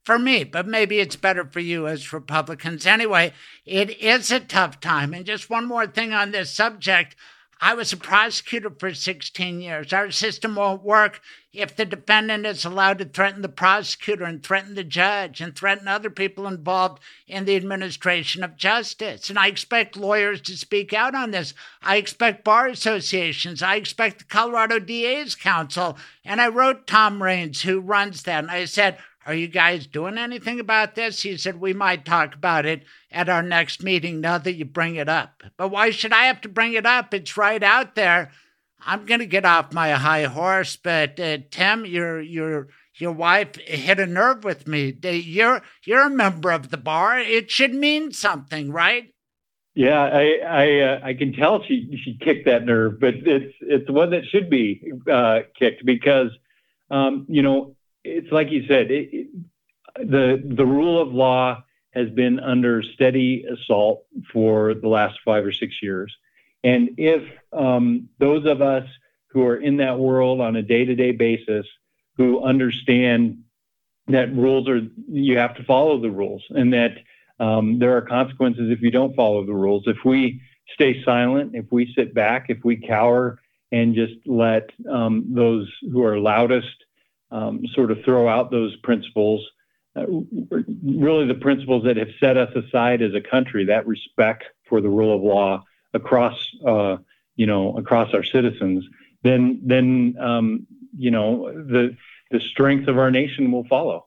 for 0.04 0.18
me, 0.18 0.44
but 0.44 0.68
maybe 0.68 1.00
it's 1.00 1.16
better 1.16 1.46
for 1.46 1.60
you 1.60 1.88
as 1.88 2.14
Republicans. 2.14 2.86
Anyway, 2.86 3.34
it 3.66 3.90
is 4.02 4.32
a 4.32 4.40
tough 4.40 4.80
time. 4.80 5.14
And 5.14 5.26
just 5.26 5.50
one 5.50 5.68
more 5.68 5.88
thing 5.88 6.14
on 6.14 6.32
this 6.32 6.52
subject. 6.52 7.16
I 7.64 7.76
was 7.76 7.94
a 7.94 7.98
prosecutor 7.98 8.72
for 8.72 8.92
16 8.92 9.62
years. 9.62 9.94
Our 9.94 10.10
system 10.10 10.56
won't 10.56 10.82
work 10.82 11.22
if 11.54 11.76
the 11.76 11.86
defendant 11.86 12.48
is 12.48 12.66
allowed 12.66 12.98
to 12.98 13.06
threaten 13.06 13.44
the 13.44 13.50
prosecutor 13.50 14.24
and 14.24 14.42
threaten 14.42 14.74
the 14.74 14.84
judge 14.84 15.42
and 15.42 15.56
threaten 15.56 15.88
other 15.88 16.10
people 16.10 16.48
involved 16.48 17.04
in 17.28 17.46
the 17.46 17.56
administration 17.56 18.44
of 18.44 18.58
justice. 18.58 19.30
And 19.30 19.38
I 19.38 19.46
expect 19.46 19.96
lawyers 19.96 20.42
to 20.42 20.58
speak 20.58 20.92
out 20.92 21.14
on 21.14 21.30
this. 21.30 21.54
I 21.84 21.98
expect 21.98 22.44
bar 22.44 22.68
associations. 22.68 23.62
I 23.62 23.76
expect 23.76 24.18
the 24.18 24.26
Colorado 24.26 24.80
DA's 24.80 25.36
Council. 25.36 25.98
And 26.26 26.42
I 26.42 26.48
wrote 26.48 26.88
Tom 26.88 27.20
Raynes, 27.20 27.62
who 27.62 27.80
runs 27.80 28.24
that, 28.24 28.44
and 28.44 28.50
I 28.50 28.66
said, 28.66 28.98
are 29.26 29.34
you 29.36 29.48
guys 29.48 29.86
doing 29.86 30.18
anything 30.18 30.60
about 30.60 30.96
this? 30.96 31.22
He 31.22 31.38
said, 31.38 31.60
We 31.60 31.74
might 31.74 32.06
talk 32.06 32.34
about 32.34 32.66
it 32.66 32.84
at 33.12 33.30
our 33.30 33.44
next 33.44 33.84
meeting 33.84 34.20
now 34.20 34.40
that 34.40 34.54
you 34.54 34.66
bring 34.66 34.96
it 34.96 35.10
up. 35.10 35.44
But 35.58 35.70
why 35.70 35.92
should 35.92 36.12
I 36.14 36.24
have 36.24 36.42
to 36.42 36.50
bring 36.50 36.74
it 36.74 36.86
up? 36.86 37.14
It's 37.14 37.38
right 37.38 37.62
out 37.62 37.96
there. 37.96 38.32
I'm 38.84 39.06
going 39.06 39.20
to 39.20 39.28
get 39.28 39.46
off 39.46 39.74
my 39.74 39.92
high 39.92 40.24
horse, 40.24 40.76
but 40.76 41.20
uh, 41.20 41.38
Tim, 41.52 41.86
your 41.86 42.20
your 42.20 42.70
your 42.96 43.12
wife 43.12 43.56
hit 43.58 44.00
a 44.00 44.08
nerve 44.08 44.44
with 44.44 44.68
me. 44.68 44.98
You're 45.04 45.62
you're 45.86 46.08
a 46.08 46.10
member 46.10 46.52
of 46.52 46.72
the 46.72 46.78
bar. 46.78 47.20
It 47.20 47.52
should 47.52 47.76
mean 47.76 48.12
something, 48.12 48.72
right? 48.72 49.14
Yeah, 49.76 50.02
I 50.02 50.40
I, 50.46 50.80
uh, 50.80 51.00
I 51.04 51.14
can 51.14 51.34
tell 51.34 51.64
she 51.64 52.02
she 52.04 52.18
kicked 52.20 52.46
that 52.46 52.66
nerve, 52.66 53.00
but 53.00 53.16
it's 53.16 53.54
it's 53.62 53.90
one 53.90 54.10
that 54.12 54.26
should 54.26 54.50
be 54.50 54.92
uh, 55.10 55.42
kicked 55.58 55.86
because 55.86 56.32
um, 56.90 57.26
you 57.30 57.44
know 57.44 57.76
it's 58.04 58.32
like 58.32 58.50
you 58.52 58.66
said, 58.68 58.92
it, 58.92 59.10
it, 59.14 59.28
the 59.96 60.42
the 60.44 60.66
rule 60.66 61.02
of 61.02 61.14
law 61.14 61.64
has 61.92 62.10
been 62.10 62.40
under 62.40 62.82
steady 62.82 63.46
assault 63.52 64.06
for 64.32 64.74
the 64.74 64.88
last 64.88 65.20
five 65.26 65.46
or 65.46 65.52
six 65.52 65.76
years, 65.82 66.16
and 66.64 66.90
if 66.98 67.24
um, 67.54 68.10
those 68.20 68.46
of 68.46 68.62
us 68.62 68.88
who 69.28 69.46
are 69.46 69.58
in 69.58 69.78
that 69.78 69.98
world 69.98 70.42
on 70.42 70.58
a 70.58 70.62
day-to-day 70.62 71.12
basis, 71.12 71.66
who 72.18 72.44
understand 72.44 73.44
that 74.08 74.34
rules 74.36 74.68
are 74.68 74.82
you 75.08 75.38
have 75.38 75.56
to 75.56 75.64
follow 75.64 76.00
the 76.00 76.12
rules, 76.12 76.44
and 76.50 76.74
that 76.74 76.98
um, 77.40 77.80
there 77.80 77.96
are 77.96 78.02
consequences 78.02 78.70
if 78.72 78.82
you 78.82 78.92
don't 78.92 79.16
follow 79.16 79.46
the 79.46 79.54
rules. 79.54 79.84
If 79.88 79.98
we 80.06 80.42
stay 80.74 81.04
silent, 81.04 81.56
if 81.56 81.66
we 81.72 81.92
sit 81.96 82.14
back, 82.14 82.46
if 82.50 82.60
we 82.64 82.78
cower 82.78 83.40
and 83.72 83.96
just 83.96 84.16
let 84.26 84.70
um, 84.90 85.26
those 85.30 85.72
who 85.92 86.04
are 86.04 86.18
loudest 86.20 86.86
um, 87.32 87.62
sort 87.74 87.92
of 87.92 88.04
throw 88.04 88.28
out 88.28 88.52
those 88.52 88.76
principles, 88.78 89.46
uh, 89.96 90.06
really 90.84 91.28
the 91.28 91.40
principles 91.40 91.84
that 91.84 91.98
have 91.98 92.10
set 92.20 92.38
us 92.38 92.54
aside 92.56 93.02
as 93.02 93.14
a 93.14 93.22
country, 93.22 93.66
that 93.66 93.88
respect 93.88 94.44
for 94.68 94.82
the 94.82 94.90
rule 94.90 95.16
of 95.16 95.22
law 95.22 95.64
across, 95.94 96.36
uh, 96.66 96.98
you 97.36 97.46
know, 97.46 97.78
across 97.78 98.14
our 98.14 98.24
citizens, 98.24 98.86
then, 99.24 99.62
then, 99.64 100.16
um, 100.20 100.68
you 100.98 101.12
know, 101.12 101.52
the, 101.52 101.96
the 102.32 102.40
strength 102.40 102.88
of 102.88 102.98
our 102.98 103.12
nation 103.12 103.52
will 103.52 103.66
follow. 103.66 104.06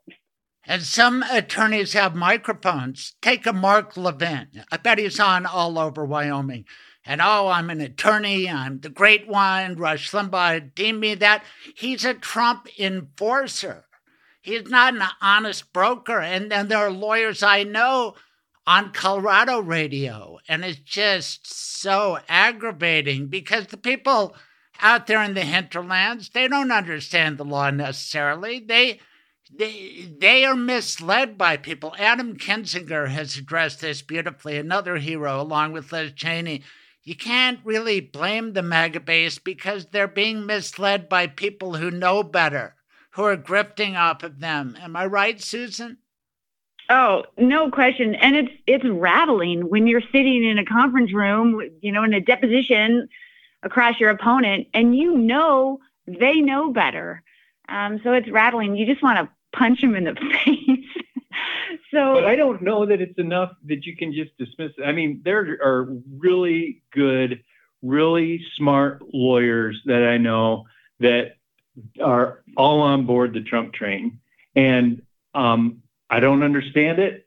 And 0.67 0.83
some 0.83 1.23
attorneys 1.31 1.93
have 1.93 2.15
microphones. 2.15 3.15
Take 3.21 3.47
a 3.47 3.53
Mark 3.53 3.99
Levin. 3.99 4.49
I 4.73 4.79
bet 4.79 4.99
he's 4.99 5.21
on 5.21 5.45
all 5.45 5.79
over 5.79 6.07
Wyoming 6.07 6.65
and 7.07 7.21
oh, 7.21 7.49
I'm 7.49 7.71
an 7.71 7.81
attorney, 7.81 8.49
I'm 8.49 8.81
the 8.81 8.89
great 8.89 9.29
one, 9.29 9.77
Rush 9.77 10.11
Limbaugh 10.13 10.75
deemed 10.75 11.01
me 11.01 11.15
that. 11.17 11.45
He's 11.75 12.05
a 12.05 12.15
Trump 12.15 12.69
enforcer. 12.79 13.85
He's 14.41 14.69
not 14.69 14.95
an 14.95 15.03
honest 15.21 15.73
broker. 15.73 16.21
And 16.21 16.51
then 16.51 16.69
there 16.69 16.79
are 16.79 16.91
lawyers 16.91 17.43
I 17.43 17.63
know 17.63 18.15
on 18.67 18.93
Colorado 18.93 19.61
radio, 19.61 20.39
and 20.49 20.65
it's 20.65 20.79
just 20.79 21.51
so 21.53 22.19
aggravating 22.29 23.27
because 23.27 23.67
the 23.67 23.77
people 23.77 24.35
out 24.81 25.07
there 25.07 25.23
in 25.23 25.35
the 25.35 25.43
hinterlands, 25.43 26.31
they 26.31 26.49
don't 26.49 26.73
understand 26.73 27.37
the 27.37 27.45
law 27.45 27.71
necessarily. 27.71 28.61
They 28.61 29.01
they, 29.57 30.09
they 30.19 30.45
are 30.45 30.57
misled 30.57 31.39
by 31.39 31.59
people. 31.59 31.95
Adam 31.99 32.37
Kinzinger 32.37 33.09
has 33.09 33.37
addressed 33.37 33.83
this 33.83 34.03
beautifully, 34.03 34.57
another 34.57 34.97
hero, 34.97 35.41
along 35.41 35.73
with 35.73 35.93
Liz 35.93 36.13
Cheney 36.13 36.63
you 37.05 37.15
can't 37.15 37.61
really 37.65 38.01
blame 38.01 38.53
the 38.53 38.63
MAGA 38.63 39.01
base 39.01 39.39
because 39.39 39.87
they're 39.87 40.09
being 40.09 40.47
misled 40.47 41.09
by 41.09 41.27
people 41.27 41.75
who 41.77 41.91
know 41.91 42.23
better, 42.23 42.75
who 43.11 43.25
are 43.25 43.37
grifting 43.37 43.95
off 43.95 44.23
of 44.23 44.41
them. 44.41 44.77
Am 44.81 44.97
I 44.97 45.05
right, 45.07 45.41
Susan? 45.41 45.99
Oh, 46.89 47.25
no 47.39 47.71
question. 47.71 48.15
And 48.15 48.37
it's 48.37 48.53
it's 48.67 48.85
rattling 48.85 49.69
when 49.69 49.87
you're 49.87 50.03
sitting 50.13 50.45
in 50.45 50.59
a 50.59 50.65
conference 50.65 51.13
room, 51.13 51.61
you 51.81 51.93
know, 51.93 52.05
in 52.05 52.13
a 52.13 52.21
deposition 52.21 53.09
across 53.63 53.99
your 54.01 54.11
opponent, 54.11 54.69
and 54.75 54.97
you 54.97 55.17
know 55.17 55.81
they 56.07 56.41
know 56.41 56.73
better. 56.73 57.23
Um, 57.69 58.01
so 58.03 58.13
it's 58.13 58.31
rattling. 58.31 58.77
You 58.77 58.87
just 58.87 59.03
want 59.03 59.19
to 59.19 59.59
punch 59.59 59.81
them 59.81 59.95
in 59.95 60.05
the 60.05 60.15
face. 60.45 60.64
So, 61.95 62.15
but 62.15 62.25
I 62.25 62.37
don't 62.37 62.63
know 62.63 62.87
that 62.87 63.01
it's 63.01 63.19
enough 63.19 63.53
that 63.67 63.87
you 63.87 63.97
can 63.97 64.13
just 64.13 64.37
dismiss. 64.37 64.73
It. 64.79 64.85
I 64.85 64.93
mean, 64.93 65.23
there 65.25 65.59
are 65.63 65.89
really 66.19 66.83
good, 66.93 67.43
really 67.83 68.45
smart 68.57 69.03
lawyers 69.13 69.81
that 69.87 70.03
I 70.03 70.19
know 70.19 70.65
that 71.01 71.37
are 72.03 72.43
all 72.57 72.83
on 72.83 73.07
board 73.07 73.33
the 73.33 73.43
Trump 73.43 73.73
train, 73.73 74.21
and 74.55 75.03
um, 75.35 75.83
I 76.11 76.21
don't 76.21 76.43
understand 76.43 76.99
it, 76.99 77.27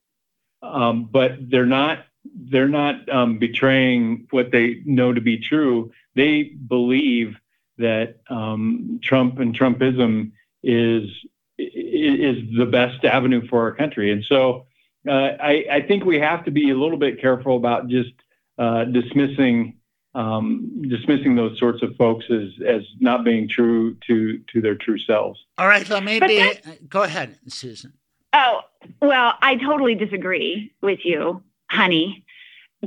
um, 0.61 1.09
but 1.11 1.49
they're 1.49 1.65
not 1.65 2.05
they're 2.35 2.67
not 2.67 3.07
um, 3.09 3.39
betraying 3.39 4.27
what 4.31 4.51
they 4.51 4.81
know 4.85 5.13
to 5.13 5.21
be 5.21 5.37
true. 5.37 5.91
They 6.15 6.43
believe 6.43 7.37
that 7.77 8.17
um, 8.29 8.99
Trump 9.01 9.39
and 9.39 9.57
Trumpism 9.57 10.31
is 10.63 11.09
is 11.57 12.37
the 12.57 12.65
best 12.65 13.03
avenue 13.03 13.47
for 13.47 13.61
our 13.61 13.73
country. 13.73 14.11
And 14.11 14.23
so 14.27 14.65
uh, 15.07 15.11
I, 15.11 15.65
I, 15.71 15.81
think 15.87 16.05
we 16.05 16.19
have 16.19 16.45
to 16.45 16.51
be 16.51 16.69
a 16.69 16.75
little 16.75 16.97
bit 16.97 17.19
careful 17.19 17.55
about 17.57 17.87
just 17.87 18.11
uh, 18.57 18.83
dismissing 18.85 19.77
um, 20.15 20.81
dismissing 20.89 21.35
those 21.35 21.59
sorts 21.59 21.83
of 21.83 21.95
folks 21.95 22.25
as 22.31 22.49
as 22.67 22.81
not 22.99 23.23
being 23.23 23.47
true 23.47 23.95
to 24.07 24.39
to 24.51 24.61
their 24.61 24.75
true 24.75 24.97
selves. 24.97 25.39
All 25.57 25.67
right, 25.67 25.87
let 25.89 26.03
maybe 26.03 26.27
be. 26.27 26.51
Go 26.89 27.03
ahead, 27.03 27.37
Susan. 27.47 27.93
Oh 28.33 28.61
well, 29.01 29.33
I 29.41 29.55
totally 29.55 29.95
disagree 29.95 30.73
with 30.81 30.99
you, 31.03 31.43
honey, 31.69 32.25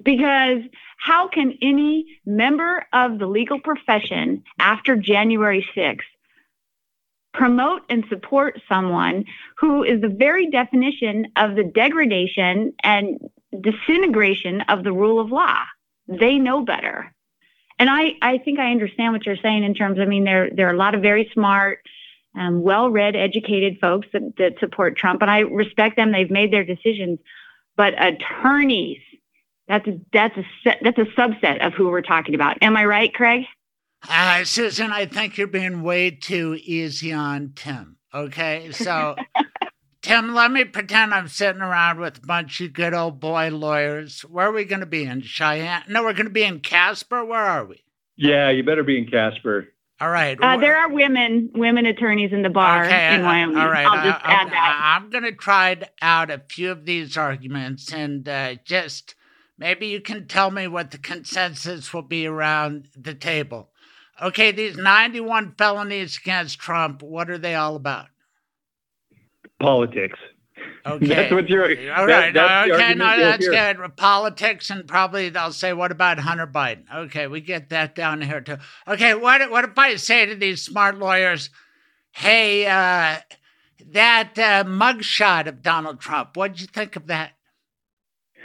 because 0.02 0.62
how 0.98 1.28
can 1.28 1.56
any 1.62 2.18
member 2.26 2.84
of 2.92 3.18
the 3.18 3.26
legal 3.26 3.60
profession 3.60 4.42
after 4.58 4.96
January 4.96 5.66
6th 5.74 6.00
promote 7.32 7.82
and 7.88 8.04
support 8.08 8.60
someone 8.68 9.24
who 9.56 9.84
is 9.84 10.00
the 10.00 10.08
very 10.08 10.50
definition 10.50 11.26
of 11.36 11.54
the 11.54 11.64
degradation 11.64 12.72
and 12.82 13.18
disintegration 13.60 14.62
of 14.62 14.84
the 14.84 14.92
rule 14.92 15.20
of 15.20 15.30
law. 15.30 15.58
They 16.08 16.36
know 16.36 16.64
better. 16.64 17.14
And 17.78 17.88
I, 17.88 18.16
I 18.20 18.38
think 18.38 18.58
I 18.58 18.70
understand 18.70 19.12
what 19.12 19.24
you're 19.24 19.36
saying 19.36 19.64
in 19.64 19.74
terms, 19.74 19.98
I 19.98 20.04
mean, 20.04 20.24
there, 20.24 20.50
there 20.50 20.68
are 20.68 20.74
a 20.74 20.76
lot 20.76 20.94
of 20.94 21.02
very 21.02 21.30
smart, 21.32 21.80
um, 22.38 22.62
well-read, 22.62 23.16
educated 23.16 23.78
folks 23.80 24.08
that, 24.12 24.34
that 24.38 24.58
support 24.60 24.96
Trump, 24.96 25.22
and 25.22 25.30
I 25.30 25.40
respect 25.40 25.96
them. 25.96 26.12
They've 26.12 26.30
made 26.30 26.52
their 26.52 26.64
decisions. 26.64 27.18
But 27.76 27.94
attorneys, 28.02 29.00
that's 29.66 29.88
that's 30.12 30.36
a 30.36 30.44
that's 30.82 30.98
a 30.98 31.04
subset 31.16 31.64
of 31.64 31.72
who 31.72 31.88
we're 31.88 32.02
talking 32.02 32.34
about. 32.34 32.58
Am 32.60 32.76
I 32.76 32.84
right, 32.84 33.14
Craig? 33.14 33.46
Uh, 34.08 34.44
Susan, 34.44 34.92
I 34.92 35.06
think 35.06 35.36
you're 35.36 35.46
being 35.46 35.82
way 35.82 36.10
too 36.10 36.58
easy 36.62 37.12
on 37.12 37.52
Tim. 37.54 37.96
Okay, 38.12 38.70
so 38.72 39.14
Tim, 40.02 40.34
let 40.34 40.50
me 40.50 40.64
pretend 40.64 41.12
I'm 41.12 41.28
sitting 41.28 41.60
around 41.60 42.00
with 42.00 42.18
a 42.18 42.26
bunch 42.26 42.60
of 42.60 42.72
good 42.72 42.94
old 42.94 43.20
boy 43.20 43.50
lawyers. 43.50 44.22
Where 44.22 44.48
are 44.48 44.52
we 44.52 44.64
going 44.64 44.80
to 44.80 44.86
be 44.86 45.04
in 45.04 45.20
Cheyenne? 45.20 45.84
No, 45.88 46.02
we're 46.02 46.14
going 46.14 46.26
to 46.26 46.30
be 46.30 46.42
in 46.42 46.60
Casper. 46.60 47.24
Where 47.24 47.40
are 47.40 47.64
we? 47.64 47.84
Yeah, 48.16 48.50
you 48.50 48.62
better 48.62 48.82
be 48.82 48.98
in 48.98 49.06
Casper. 49.06 49.68
All 50.00 50.10
right. 50.10 50.38
Uh, 50.40 50.56
there 50.56 50.78
are 50.78 50.88
women 50.88 51.50
women 51.54 51.84
attorneys 51.84 52.32
in 52.32 52.42
the 52.42 52.48
bar 52.48 52.86
okay, 52.86 53.14
in 53.14 53.22
Wyoming. 53.22 53.58
All 53.58 53.68
right. 53.68 53.86
I'll 53.86 54.10
just 54.10 54.24
I, 54.24 54.32
add 54.32 54.50
that. 54.50 54.98
I'm 54.98 55.10
going 55.10 55.24
to 55.24 55.32
try 55.32 55.76
out 56.00 56.30
a 56.30 56.42
few 56.48 56.70
of 56.70 56.86
these 56.86 57.18
arguments 57.18 57.92
and 57.92 58.26
uh, 58.26 58.54
just 58.64 59.14
maybe 59.58 59.88
you 59.88 60.00
can 60.00 60.26
tell 60.26 60.50
me 60.50 60.66
what 60.68 60.90
the 60.90 60.98
consensus 60.98 61.92
will 61.92 62.02
be 62.02 62.26
around 62.26 62.88
the 62.96 63.14
table. 63.14 63.69
Okay, 64.20 64.52
these 64.52 64.76
91 64.76 65.54
felonies 65.56 66.18
against 66.18 66.58
Trump, 66.58 67.02
what 67.02 67.30
are 67.30 67.38
they 67.38 67.54
all 67.54 67.76
about? 67.76 68.08
Politics. 69.58 70.18
Okay. 70.86 71.06
That's 71.06 71.32
what 71.32 71.48
you're. 71.48 71.92
All 71.94 72.06
right. 72.06 72.32
That, 72.32 72.70
okay. 72.70 72.94
No, 72.94 73.18
that's 73.18 73.46
good. 73.46 73.78
Politics, 73.96 74.70
and 74.70 74.86
probably 74.86 75.28
they'll 75.28 75.52
say, 75.52 75.72
"What 75.72 75.90
about 75.90 76.18
Hunter 76.18 76.46
Biden?" 76.46 76.84
Okay, 76.94 77.26
we 77.26 77.40
get 77.40 77.68
that 77.70 77.94
down 77.94 78.22
here 78.22 78.40
too. 78.40 78.56
Okay. 78.88 79.14
What 79.14 79.50
What 79.50 79.64
if 79.64 79.78
I 79.78 79.96
say 79.96 80.26
to 80.26 80.34
these 80.34 80.62
smart 80.62 80.98
lawyers, 80.98 81.50
"Hey, 82.12 82.66
uh, 82.66 83.18
that 83.90 84.38
uh, 84.38 84.64
mugshot 84.64 85.46
of 85.46 85.62
Donald 85.62 86.00
Trump. 86.00 86.36
What'd 86.36 86.60
you 86.60 86.66
think 86.66 86.96
of 86.96 87.06
that?" 87.08 87.32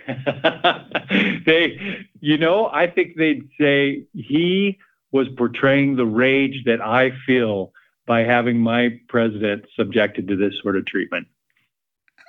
they 1.45 1.79
You 2.19 2.37
know, 2.37 2.67
I 2.67 2.87
think 2.87 3.15
they'd 3.15 3.47
say 3.59 4.05
he 4.13 4.77
was 5.15 5.29
portraying 5.37 5.95
the 5.95 6.05
rage 6.05 6.65
that 6.65 6.81
I 6.81 7.11
feel 7.25 7.71
by 8.05 8.23
having 8.23 8.59
my 8.59 8.99
president 9.07 9.63
subjected 9.73 10.27
to 10.27 10.35
this 10.35 10.53
sort 10.61 10.75
of 10.75 10.85
treatment. 10.85 11.27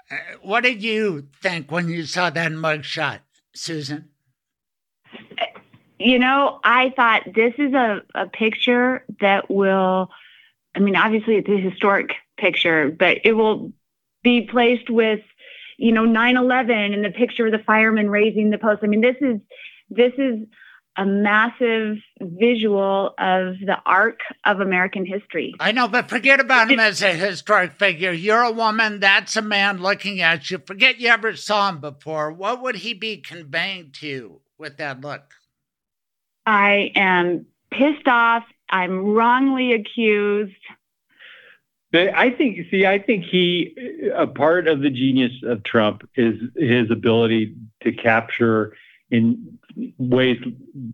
Uh, 0.08 0.14
what 0.40 0.62
did 0.62 0.84
you 0.84 1.26
think 1.42 1.72
when 1.72 1.88
you 1.88 2.04
saw 2.04 2.30
that 2.30 2.52
mugshot, 2.52 3.18
Susan? 3.52 4.10
You 5.98 6.20
know, 6.20 6.60
I 6.62 6.90
thought 6.94 7.22
this 7.34 7.54
is 7.58 7.74
a, 7.74 8.02
a 8.14 8.26
picture 8.26 9.04
that 9.20 9.50
will, 9.50 10.10
I 10.76 10.78
mean, 10.78 10.94
obviously 10.94 11.34
it's 11.34 11.48
a 11.48 11.58
historic 11.58 12.12
picture, 12.38 12.94
but 12.96 13.18
it 13.24 13.32
will 13.32 13.72
be 14.22 14.42
placed 14.42 14.90
with, 14.90 15.20
you 15.76 15.90
know, 15.90 16.04
9 16.04 16.36
11 16.36 16.94
and 16.94 17.04
the 17.04 17.10
picture 17.10 17.46
of 17.46 17.52
the 17.52 17.58
fireman 17.58 18.08
raising 18.10 18.50
the 18.50 18.58
post. 18.58 18.84
I 18.84 18.86
mean, 18.86 19.00
this 19.00 19.16
is, 19.20 19.40
this 19.90 20.12
is 20.18 20.46
a 20.96 21.04
massive 21.04 21.96
visual 22.20 23.14
of 23.18 23.58
the 23.64 23.76
arc 23.84 24.20
of 24.44 24.60
American 24.60 25.04
history. 25.04 25.54
I 25.60 25.72
know, 25.72 25.88
but 25.88 26.08
forget 26.08 26.40
about 26.40 26.70
him 26.70 26.80
as 26.80 27.02
a 27.02 27.12
historic 27.12 27.72
figure. 27.72 28.12
You're 28.12 28.42
a 28.42 28.52
woman, 28.52 29.00
that's 29.00 29.36
a 29.36 29.42
man 29.42 29.82
looking 29.82 30.20
at 30.20 30.50
you. 30.50 30.58
Forget 30.58 30.98
you 30.98 31.08
ever 31.08 31.36
saw 31.36 31.68
him 31.68 31.80
before. 31.80 32.32
What 32.32 32.62
would 32.62 32.76
he 32.76 32.94
be 32.94 33.18
conveying 33.18 33.92
to 34.00 34.06
you 34.06 34.40
with 34.58 34.78
that 34.78 35.00
look? 35.00 35.22
I 36.46 36.92
am 36.94 37.46
pissed 37.70 38.06
off. 38.06 38.44
I'm 38.70 39.04
wrongly 39.04 39.72
accused. 39.72 40.54
I 41.94 42.30
think, 42.30 42.58
see, 42.70 42.84
I 42.84 42.98
think 42.98 43.24
he, 43.24 43.74
a 44.14 44.26
part 44.26 44.68
of 44.68 44.80
the 44.80 44.90
genius 44.90 45.32
of 45.44 45.62
Trump 45.62 46.06
is 46.14 46.34
his 46.54 46.90
ability 46.90 47.54
to 47.84 47.92
capture 47.92 48.74
in 49.10 49.58
ways 49.98 50.38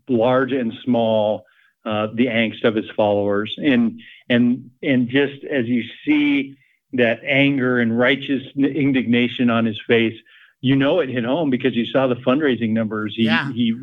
large 0.09 0.53
and 0.53 0.73
small 0.85 1.45
uh, 1.85 2.09
the 2.15 2.27
angst 2.27 2.65
of 2.65 2.75
his 2.75 2.89
followers. 2.97 3.55
And 3.59 4.01
and 4.29 4.71
and 4.83 5.09
just 5.09 5.45
as 5.45 5.67
you 5.67 5.85
see 6.05 6.57
that 6.95 7.21
anger 7.25 7.81
and 7.81 7.99
righteous 7.99 8.43
indignation 8.57 9.49
on 9.49 9.65
his 9.65 9.81
face 9.87 10.15
you 10.61 10.77
know 10.77 11.01
it 11.01 11.09
hit 11.09 11.25
home 11.25 11.49
because 11.49 11.75
you 11.75 11.87
saw 11.87 12.07
the 12.07 12.17
fundraising 12.17 12.71
numbers 12.71 13.15
he 13.17 13.25
yeah. 13.25 13.51
he 13.53 13.75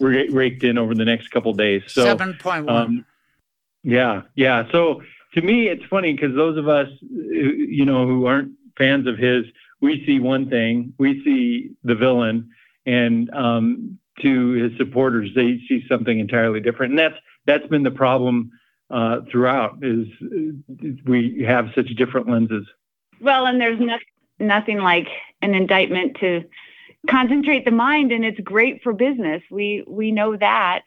raked 0.00 0.64
in 0.64 0.76
over 0.76 0.92
the 0.94 1.04
next 1.04 1.28
couple 1.28 1.52
days. 1.52 1.82
So 1.86 2.16
7.1 2.16 2.68
um, 2.68 3.06
yeah 3.82 4.22
yeah. 4.34 4.70
So 4.72 5.02
to 5.34 5.40
me 5.40 5.68
it's 5.68 5.84
funny 5.84 6.12
because 6.12 6.34
those 6.34 6.58
of 6.58 6.68
us 6.68 6.88
you 7.00 7.84
know 7.84 8.06
who 8.06 8.26
aren't 8.26 8.52
fans 8.76 9.06
of 9.06 9.16
his 9.18 9.44
we 9.80 10.04
see 10.04 10.18
one 10.18 10.50
thing. 10.50 10.94
We 10.98 11.22
see 11.24 11.70
the 11.84 11.94
villain. 11.94 12.50
And 12.86 13.30
um, 13.30 13.98
to 14.22 14.50
his 14.52 14.72
supporters, 14.76 15.30
they 15.34 15.60
see 15.68 15.84
something 15.88 16.18
entirely 16.18 16.60
different, 16.60 16.92
and 16.92 16.98
that's 16.98 17.16
that's 17.46 17.66
been 17.68 17.82
the 17.82 17.90
problem 17.90 18.50
uh, 18.90 19.20
throughout. 19.30 19.78
Is 19.82 20.06
we 21.04 21.44
have 21.46 21.68
such 21.74 21.88
different 21.96 22.28
lenses. 22.28 22.66
Well, 23.20 23.46
and 23.46 23.60
there's 23.60 23.80
no, 23.80 23.98
nothing 24.38 24.78
like 24.78 25.08
an 25.42 25.54
indictment 25.54 26.16
to 26.20 26.44
concentrate 27.08 27.64
the 27.64 27.70
mind, 27.70 28.12
and 28.12 28.24
it's 28.24 28.40
great 28.40 28.82
for 28.82 28.92
business. 28.92 29.42
We 29.50 29.84
we 29.86 30.12
know 30.12 30.36
that. 30.36 30.82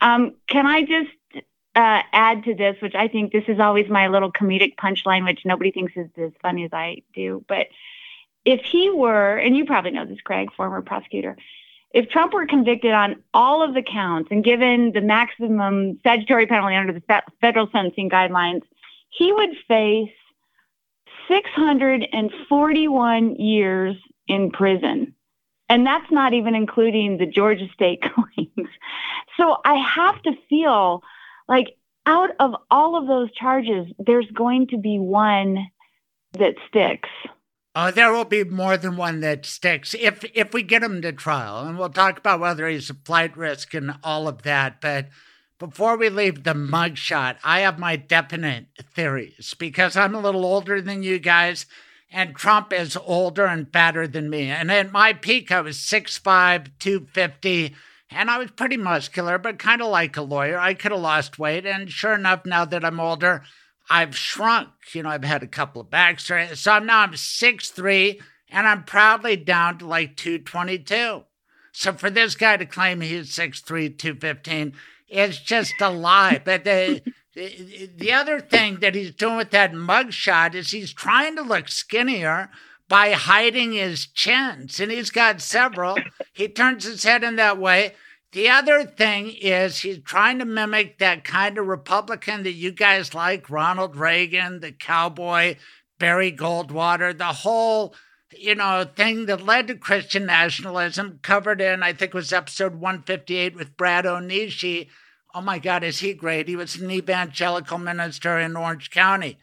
Um, 0.00 0.34
can 0.48 0.66
I 0.66 0.82
just 0.82 1.44
uh, 1.74 2.02
add 2.12 2.44
to 2.44 2.54
this, 2.54 2.76
which 2.82 2.94
I 2.94 3.08
think 3.08 3.32
this 3.32 3.44
is 3.48 3.60
always 3.60 3.88
my 3.88 4.08
little 4.08 4.32
comedic 4.32 4.76
punchline, 4.76 5.24
which 5.24 5.40
nobody 5.44 5.70
thinks 5.70 5.94
is 5.96 6.08
as 6.18 6.32
funny 6.42 6.64
as 6.64 6.72
I 6.72 7.02
do, 7.14 7.44
but 7.48 7.68
if 8.46 8.60
he 8.64 8.88
were, 8.88 9.36
and 9.36 9.56
you 9.56 9.66
probably 9.66 9.90
know 9.90 10.06
this, 10.06 10.20
Craig, 10.20 10.50
former 10.56 10.80
prosecutor, 10.80 11.36
if 11.96 12.08
Trump 12.10 12.32
were 12.34 12.46
convicted 12.46 12.92
on 12.92 13.16
all 13.32 13.62
of 13.62 13.72
the 13.72 13.80
counts 13.80 14.28
and 14.30 14.44
given 14.44 14.92
the 14.92 15.00
maximum 15.00 15.96
statutory 16.00 16.46
penalty 16.46 16.74
under 16.74 16.92
the 16.92 17.00
federal 17.40 17.70
sentencing 17.72 18.10
guidelines, 18.10 18.60
he 19.08 19.32
would 19.32 19.56
face 19.66 20.10
641 21.26 23.36
years 23.36 23.96
in 24.28 24.50
prison. 24.50 25.14
And 25.70 25.86
that's 25.86 26.10
not 26.10 26.34
even 26.34 26.54
including 26.54 27.16
the 27.16 27.24
Georgia 27.24 27.66
state 27.72 28.02
claims. 28.14 28.68
So 29.38 29.56
I 29.64 29.76
have 29.76 30.20
to 30.24 30.32
feel 30.50 31.02
like 31.48 31.78
out 32.04 32.28
of 32.38 32.56
all 32.70 32.98
of 32.98 33.06
those 33.06 33.32
charges, 33.32 33.86
there's 33.98 34.30
going 34.32 34.66
to 34.66 34.76
be 34.76 34.98
one 34.98 35.66
that 36.32 36.56
sticks. 36.68 37.08
Uh, 37.76 37.90
there 37.90 38.10
will 38.10 38.24
be 38.24 38.42
more 38.42 38.78
than 38.78 38.96
one 38.96 39.20
that 39.20 39.44
sticks 39.44 39.92
if 39.92 40.24
if 40.32 40.54
we 40.54 40.62
get 40.62 40.82
him 40.82 41.02
to 41.02 41.12
trial, 41.12 41.58
and 41.58 41.78
we'll 41.78 41.90
talk 41.90 42.16
about 42.16 42.40
whether 42.40 42.66
he's 42.66 42.88
a 42.88 42.94
flight 42.94 43.36
risk 43.36 43.74
and 43.74 43.92
all 44.02 44.26
of 44.26 44.44
that. 44.44 44.80
But 44.80 45.10
before 45.58 45.98
we 45.98 46.08
leave 46.08 46.44
the 46.44 46.54
mugshot, 46.54 47.36
I 47.44 47.60
have 47.60 47.78
my 47.78 47.96
definite 47.96 48.68
theories 48.94 49.52
because 49.58 49.94
I'm 49.94 50.14
a 50.14 50.20
little 50.20 50.46
older 50.46 50.80
than 50.80 51.02
you 51.02 51.18
guys, 51.18 51.66
and 52.10 52.34
Trump 52.34 52.72
is 52.72 52.96
older 52.96 53.44
and 53.44 53.70
fatter 53.70 54.08
than 54.08 54.30
me. 54.30 54.44
And 54.44 54.72
at 54.72 54.90
my 54.90 55.12
peak, 55.12 55.52
I 55.52 55.60
was 55.60 55.76
6'5", 55.76 56.70
250, 56.78 57.74
and 58.08 58.30
I 58.30 58.38
was 58.38 58.52
pretty 58.52 58.78
muscular, 58.78 59.36
but 59.36 59.58
kind 59.58 59.82
of 59.82 59.88
like 59.88 60.16
a 60.16 60.22
lawyer. 60.22 60.58
I 60.58 60.72
could 60.72 60.92
have 60.92 61.00
lost 61.02 61.38
weight, 61.38 61.66
and 61.66 61.90
sure 61.90 62.14
enough, 62.14 62.46
now 62.46 62.64
that 62.64 62.86
I'm 62.86 63.00
older. 63.00 63.42
I've 63.88 64.16
shrunk. 64.16 64.68
You 64.92 65.02
know, 65.02 65.10
I've 65.10 65.24
had 65.24 65.42
a 65.42 65.48
couple 65.48 65.80
of 65.80 65.90
back 65.90 66.18
surgeries. 66.18 66.56
So 66.56 66.78
now 66.78 67.00
I'm 67.00 67.12
6'3 67.12 68.20
and 68.50 68.66
I'm 68.66 68.84
proudly 68.84 69.36
down 69.36 69.78
to 69.78 69.86
like 69.86 70.16
222. 70.16 71.24
So 71.72 71.92
for 71.92 72.10
this 72.10 72.34
guy 72.34 72.56
to 72.56 72.66
claim 72.66 73.00
he's 73.00 73.30
6'3, 73.30 73.98
215, 73.98 74.72
it's 75.08 75.38
just 75.38 75.74
a 75.80 75.90
lie. 75.90 76.40
But 76.42 76.64
the, 76.64 77.02
the 77.34 78.12
other 78.12 78.40
thing 78.40 78.80
that 78.80 78.94
he's 78.94 79.14
doing 79.14 79.36
with 79.36 79.50
that 79.50 79.72
mugshot 79.72 80.54
is 80.54 80.70
he's 80.70 80.92
trying 80.92 81.36
to 81.36 81.42
look 81.42 81.68
skinnier 81.68 82.50
by 82.88 83.12
hiding 83.12 83.72
his 83.72 84.06
chins. 84.06 84.80
And 84.80 84.90
he's 84.90 85.10
got 85.10 85.40
several. 85.40 85.98
He 86.32 86.48
turns 86.48 86.84
his 86.84 87.04
head 87.04 87.24
in 87.24 87.36
that 87.36 87.58
way. 87.58 87.94
The 88.36 88.50
other 88.50 88.84
thing 88.84 89.28
is 89.30 89.78
he's 89.78 90.00
trying 90.00 90.40
to 90.40 90.44
mimic 90.44 90.98
that 90.98 91.24
kind 91.24 91.56
of 91.56 91.68
Republican 91.68 92.42
that 92.42 92.52
you 92.52 92.70
guys 92.70 93.14
like, 93.14 93.48
Ronald 93.48 93.96
Reagan, 93.96 94.60
the 94.60 94.72
cowboy, 94.72 95.56
Barry 95.98 96.32
Goldwater, 96.32 97.16
the 97.16 97.24
whole, 97.24 97.94
you 98.36 98.54
know, 98.54 98.86
thing 98.94 99.24
that 99.24 99.46
led 99.46 99.68
to 99.68 99.74
Christian 99.74 100.26
nationalism, 100.26 101.18
covered 101.22 101.62
in, 101.62 101.82
I 101.82 101.94
think 101.94 102.12
was 102.12 102.30
episode 102.30 102.74
158 102.74 103.56
with 103.56 103.78
Brad 103.78 104.04
Onishi. 104.04 104.88
Oh 105.34 105.40
my 105.40 105.58
God, 105.58 105.82
is 105.82 106.00
he 106.00 106.12
great? 106.12 106.46
He 106.46 106.56
was 106.56 106.76
an 106.76 106.90
evangelical 106.90 107.78
minister 107.78 108.38
in 108.38 108.54
Orange 108.54 108.90
County. 108.90 109.38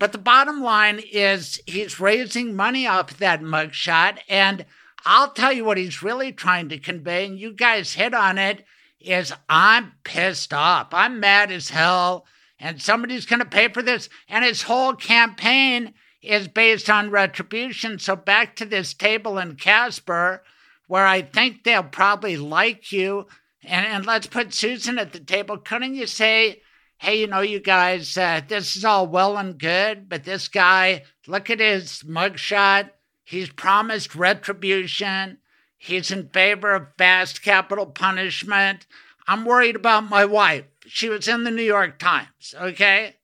But 0.00 0.10
the 0.10 0.18
bottom 0.18 0.60
line 0.60 1.00
is 1.12 1.60
he's 1.64 2.00
raising 2.00 2.56
money 2.56 2.88
off 2.88 3.18
that 3.18 3.40
mugshot 3.40 4.18
and– 4.28 4.66
I'll 5.04 5.30
tell 5.30 5.52
you 5.52 5.64
what 5.64 5.78
he's 5.78 6.02
really 6.02 6.32
trying 6.32 6.68
to 6.68 6.78
convey, 6.78 7.26
and 7.26 7.38
you 7.38 7.52
guys 7.52 7.94
hit 7.94 8.14
on 8.14 8.38
it, 8.38 8.64
is 9.00 9.32
I'm 9.48 9.92
pissed 10.04 10.54
off. 10.54 10.88
I'm 10.92 11.18
mad 11.18 11.50
as 11.50 11.70
hell, 11.70 12.26
and 12.58 12.80
somebody's 12.80 13.26
going 13.26 13.40
to 13.40 13.44
pay 13.44 13.68
for 13.68 13.82
this. 13.82 14.08
And 14.28 14.44
his 14.44 14.62
whole 14.62 14.94
campaign 14.94 15.94
is 16.22 16.46
based 16.46 16.88
on 16.88 17.10
retribution. 17.10 17.98
So 17.98 18.14
back 18.14 18.54
to 18.56 18.64
this 18.64 18.94
table 18.94 19.38
in 19.38 19.56
Casper, 19.56 20.44
where 20.86 21.06
I 21.06 21.22
think 21.22 21.64
they'll 21.64 21.82
probably 21.82 22.36
like 22.36 22.92
you. 22.92 23.26
And, 23.64 23.86
and 23.86 24.06
let's 24.06 24.28
put 24.28 24.54
Susan 24.54 24.98
at 24.98 25.12
the 25.12 25.20
table. 25.20 25.58
Couldn't 25.58 25.94
you 25.94 26.06
say, 26.06 26.62
hey, 26.98 27.20
you 27.20 27.26
know, 27.26 27.40
you 27.40 27.58
guys, 27.58 28.16
uh, 28.16 28.40
this 28.46 28.76
is 28.76 28.84
all 28.84 29.08
well 29.08 29.36
and 29.36 29.58
good, 29.58 30.08
but 30.08 30.22
this 30.22 30.46
guy, 30.46 31.02
look 31.26 31.50
at 31.50 31.58
his 31.58 32.04
mugshot 32.06 32.90
He's 33.24 33.50
promised 33.50 34.14
retribution. 34.14 35.38
He's 35.78 36.10
in 36.10 36.28
favor 36.28 36.74
of 36.74 36.88
fast 36.96 37.42
capital 37.42 37.86
punishment. 37.86 38.86
I'm 39.26 39.44
worried 39.44 39.76
about 39.76 40.08
my 40.08 40.24
wife. 40.24 40.64
She 40.86 41.08
was 41.08 41.28
in 41.28 41.44
the 41.44 41.50
New 41.50 41.62
York 41.62 41.98
Times, 41.98 42.54
okay? 42.60 43.16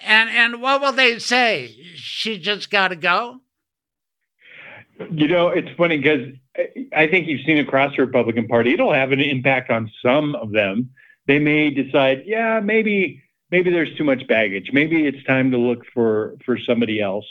And 0.00 0.30
and 0.30 0.62
what 0.62 0.80
will 0.80 0.92
they 0.92 1.18
say? 1.18 1.68
She 1.94 2.38
just 2.38 2.70
got 2.70 2.88
to 2.88 2.96
go? 2.96 3.40
You 5.10 5.28
know, 5.28 5.48
it's 5.48 5.68
funny 5.76 5.98
because 5.98 6.34
I 6.94 7.06
think 7.06 7.26
you've 7.26 7.44
seen 7.44 7.58
across 7.58 7.96
the 7.96 8.02
Republican 8.02 8.46
Party, 8.46 8.74
it'll 8.74 8.92
have 8.92 9.12
an 9.12 9.20
impact 9.20 9.70
on 9.70 9.90
some 10.04 10.34
of 10.34 10.52
them. 10.52 10.90
They 11.26 11.38
may 11.38 11.70
decide, 11.70 12.22
yeah, 12.26 12.60
maybe 12.60 13.22
maybe 13.50 13.70
there's 13.70 13.94
too 13.96 14.04
much 14.04 14.26
baggage. 14.26 14.70
Maybe 14.72 15.06
it's 15.06 15.22
time 15.24 15.50
to 15.50 15.58
look 15.58 15.84
for 15.92 16.36
for 16.44 16.58
somebody 16.58 17.00
else. 17.00 17.26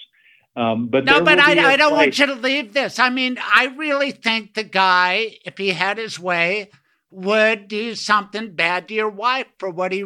Um, 0.56 0.88
but 0.88 1.06
no, 1.06 1.24
but 1.24 1.40
I, 1.40 1.74
I 1.74 1.76
don't 1.78 1.94
want 1.94 2.20
you 2.20 2.26
to 2.26 2.34
leave 2.34 2.74
this. 2.74 3.00
I 3.00 3.10
mean, 3.10 3.38
I 3.40 3.68
really 3.78 4.12
think 4.12 4.54
the 4.54 4.64
guy, 4.64 5.38
if 5.46 5.58
he 5.58 5.70
had 5.70 5.98
his 5.98 6.20
way, 6.20 6.70
would 7.10 7.68
do 7.68 7.96
something 7.96 8.54
bad 8.54 8.88
to 8.88 8.94
your 8.94 9.10
wife 9.10 9.48
for 9.58 9.70
what 9.70 9.92
he 9.92 10.06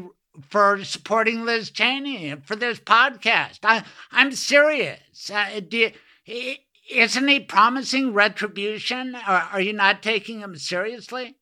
for 0.50 0.84
supporting 0.84 1.46
Liz 1.46 1.72
Cheney 1.72 2.30
and 2.30 2.46
for 2.46 2.56
this 2.56 2.80
podcast. 2.80 3.60
I 3.64 3.84
I'm 4.12 4.34
serious. 4.34 5.32
Uh, 5.34 5.62
do 5.68 5.89
isn't 6.91 7.28
he 7.28 7.39
promising 7.39 8.14
retribution? 8.14 9.16
Or 9.16 9.34
are 9.52 9.62
you 9.62 9.74
not 9.74 10.04
taking 10.04 10.39
him 10.39 10.56
seriously? 10.56 11.38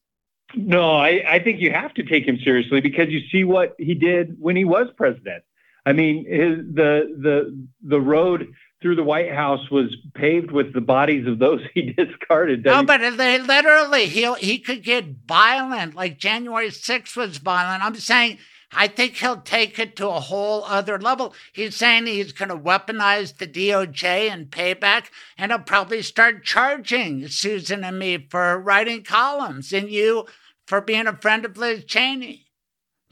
No, 0.55 0.91
I, 0.91 1.23
I 1.27 1.39
think 1.39 1.59
you 1.59 1.71
have 1.71 1.93
to 1.95 2.03
take 2.03 2.27
him 2.27 2.37
seriously 2.43 2.79
because 2.79 3.09
you 3.09 3.21
see 3.31 3.43
what 3.43 3.75
he 3.79 3.95
did 3.95 4.35
when 4.39 4.55
he 4.55 4.65
was 4.65 4.87
president. 4.95 5.43
I 5.85 5.93
mean, 5.93 6.25
his, 6.25 6.75
the 6.75 7.15
the 7.19 7.67
the 7.81 7.99
road 7.99 8.53
through 8.83 8.97
the 8.97 9.03
White 9.03 9.31
House 9.31 9.71
was 9.71 9.95
paved 10.13 10.51
with 10.51 10.73
the 10.73 10.81
bodies 10.81 11.25
of 11.25 11.39
those 11.39 11.61
he 11.73 11.93
discarded. 11.93 12.65
No, 12.65 12.83
but 12.83 12.99
they 13.17 13.39
literally 13.39 14.05
he 14.05 14.31
he 14.35 14.59
could 14.59 14.83
get 14.83 15.05
violent. 15.25 15.95
Like 15.95 16.19
January 16.19 16.69
6th 16.69 17.15
was 17.15 17.37
violent. 17.37 17.83
I'm 17.83 17.95
saying 17.95 18.37
I 18.75 18.87
think 18.87 19.15
he'll 19.15 19.41
take 19.41 19.79
it 19.79 19.95
to 19.97 20.09
a 20.09 20.19
whole 20.19 20.63
other 20.65 20.99
level. 20.99 21.33
He's 21.53 21.75
saying 21.75 22.07
he's 22.07 22.33
going 22.33 22.49
to 22.49 22.57
weaponize 22.57 23.37
the 23.37 23.47
DOJ 23.47 24.29
and 24.29 24.49
payback, 24.49 25.05
and 25.37 25.51
he'll 25.51 25.59
probably 25.59 26.01
start 26.01 26.43
charging 26.43 27.27
Susan 27.27 27.83
and 27.83 27.99
me 27.99 28.27
for 28.29 28.59
writing 28.59 29.03
columns 29.03 29.71
and 29.73 29.89
you 29.89 30.25
for 30.65 30.81
being 30.81 31.07
a 31.07 31.15
friend 31.15 31.45
of 31.45 31.57
Liz 31.57 31.85
Cheney. 31.85 32.47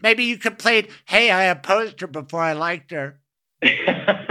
Maybe 0.01 0.23
you 0.23 0.37
could 0.37 0.57
plead, 0.57 0.89
hey, 1.05 1.29
I 1.29 1.43
opposed 1.43 2.01
her 2.01 2.07
before 2.07 2.41
I 2.41 2.53
liked 2.53 2.91
her. 2.91 3.19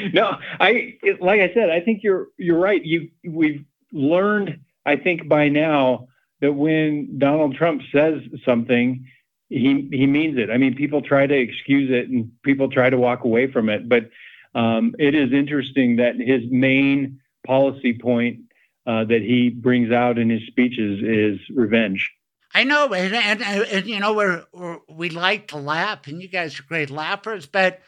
no, 0.12 0.38
I 0.58 0.98
like 1.20 1.40
I 1.40 1.52
said, 1.54 1.70
I 1.70 1.80
think 1.80 2.02
you're 2.02 2.28
you're 2.36 2.58
right. 2.58 2.84
You 2.84 3.10
we've 3.24 3.64
learned, 3.92 4.60
I 4.86 4.96
think 4.96 5.28
by 5.28 5.48
now 5.48 6.08
that 6.40 6.52
when 6.52 7.18
Donald 7.18 7.54
Trump 7.54 7.82
says 7.92 8.22
something, 8.44 9.06
he 9.48 9.88
he 9.90 10.06
means 10.06 10.38
it. 10.38 10.50
I 10.50 10.56
mean, 10.56 10.74
people 10.74 11.02
try 11.02 11.26
to 11.26 11.34
excuse 11.34 11.90
it 11.90 12.08
and 12.08 12.30
people 12.42 12.70
try 12.70 12.90
to 12.90 12.98
walk 12.98 13.24
away 13.24 13.50
from 13.50 13.68
it, 13.68 13.88
but 13.88 14.10
um, 14.54 14.94
it 14.98 15.14
is 15.14 15.32
interesting 15.32 15.96
that 15.96 16.16
his 16.16 16.42
main 16.50 17.20
policy 17.46 17.96
point 17.96 18.40
uh, 18.86 19.04
that 19.04 19.22
he 19.22 19.50
brings 19.50 19.92
out 19.92 20.18
in 20.18 20.30
his 20.30 20.42
speeches 20.46 21.00
is 21.02 21.38
revenge. 21.54 22.10
I 22.52 22.64
know, 22.64 22.92
and, 22.92 23.14
and, 23.14 23.42
and 23.42 23.86
you 23.86 24.00
know, 24.00 24.14
we're, 24.14 24.78
we 24.88 25.10
like 25.10 25.48
to 25.48 25.56
laugh, 25.56 26.08
and 26.08 26.20
you 26.20 26.26
guys 26.26 26.58
are 26.58 26.64
great 26.64 26.90
laughers, 26.90 27.46
but 27.46 27.80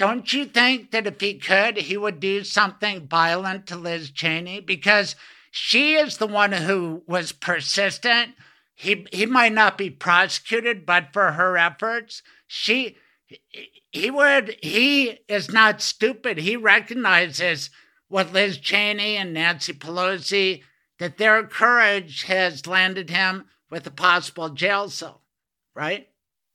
don't 0.00 0.32
you 0.32 0.46
think 0.46 0.90
that 0.90 1.06
if 1.06 1.20
he 1.20 1.34
could, 1.34 1.76
he 1.76 1.96
would 1.96 2.18
do 2.18 2.42
something 2.42 3.06
violent 3.06 3.66
to 3.66 3.76
Liz 3.76 4.10
Cheney? 4.10 4.58
Because 4.58 5.14
she 5.52 5.94
is 5.94 6.16
the 6.16 6.26
one 6.26 6.52
who 6.52 7.02
was 7.06 7.30
persistent 7.30 8.34
he 8.80 9.06
he 9.12 9.26
might 9.26 9.52
not 9.52 9.76
be 9.76 9.90
prosecuted, 9.90 10.86
but 10.86 11.12
for 11.12 11.32
her 11.32 11.58
efforts, 11.58 12.22
she 12.46 12.96
he 13.92 14.10
would 14.10 14.56
he 14.62 15.18
is 15.28 15.52
not 15.52 15.82
stupid. 15.82 16.38
He 16.38 16.56
recognizes 16.56 17.68
what 18.08 18.32
Liz 18.32 18.56
Cheney 18.56 19.16
and 19.16 19.34
Nancy 19.34 19.74
Pelosi 19.74 20.62
that 20.98 21.18
their 21.18 21.42
courage 21.46 22.22
has 22.22 22.66
landed 22.66 23.10
him 23.10 23.44
with 23.68 23.86
a 23.86 23.90
possible 23.90 24.48
jail 24.48 24.88
cell, 24.88 25.20
right? 25.74 26.08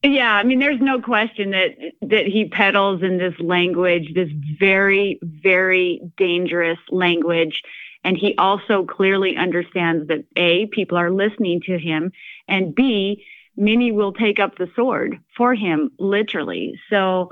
Yeah, 0.05 0.33
I 0.33 0.43
mean, 0.43 0.59
there's 0.59 0.81
no 0.81 1.01
question 1.01 1.51
that 1.51 1.75
that 2.03 2.25
he 2.25 2.45
peddles 2.45 3.01
in 3.01 3.17
this 3.17 3.33
language, 3.39 4.13
this 4.13 4.29
very, 4.59 5.19
very 5.21 6.01
dangerous 6.17 6.79
language 6.89 7.61
and 8.05 8.15
he 8.15 8.35
also 8.37 8.85
clearly 8.85 9.35
understands 9.35 10.07
that 10.09 10.25
A, 10.35 10.67
people 10.67 10.95
are 10.95 11.09
listening 11.09 11.59
to 11.61 11.79
him, 11.79 12.11
and 12.47 12.73
B, 12.73 13.25
many 13.57 13.91
will 13.91 14.13
take 14.13 14.39
up 14.39 14.57
the 14.57 14.69
sword 14.75 15.19
for 15.35 15.55
him, 15.55 15.89
literally. 15.97 16.79
So 16.91 17.31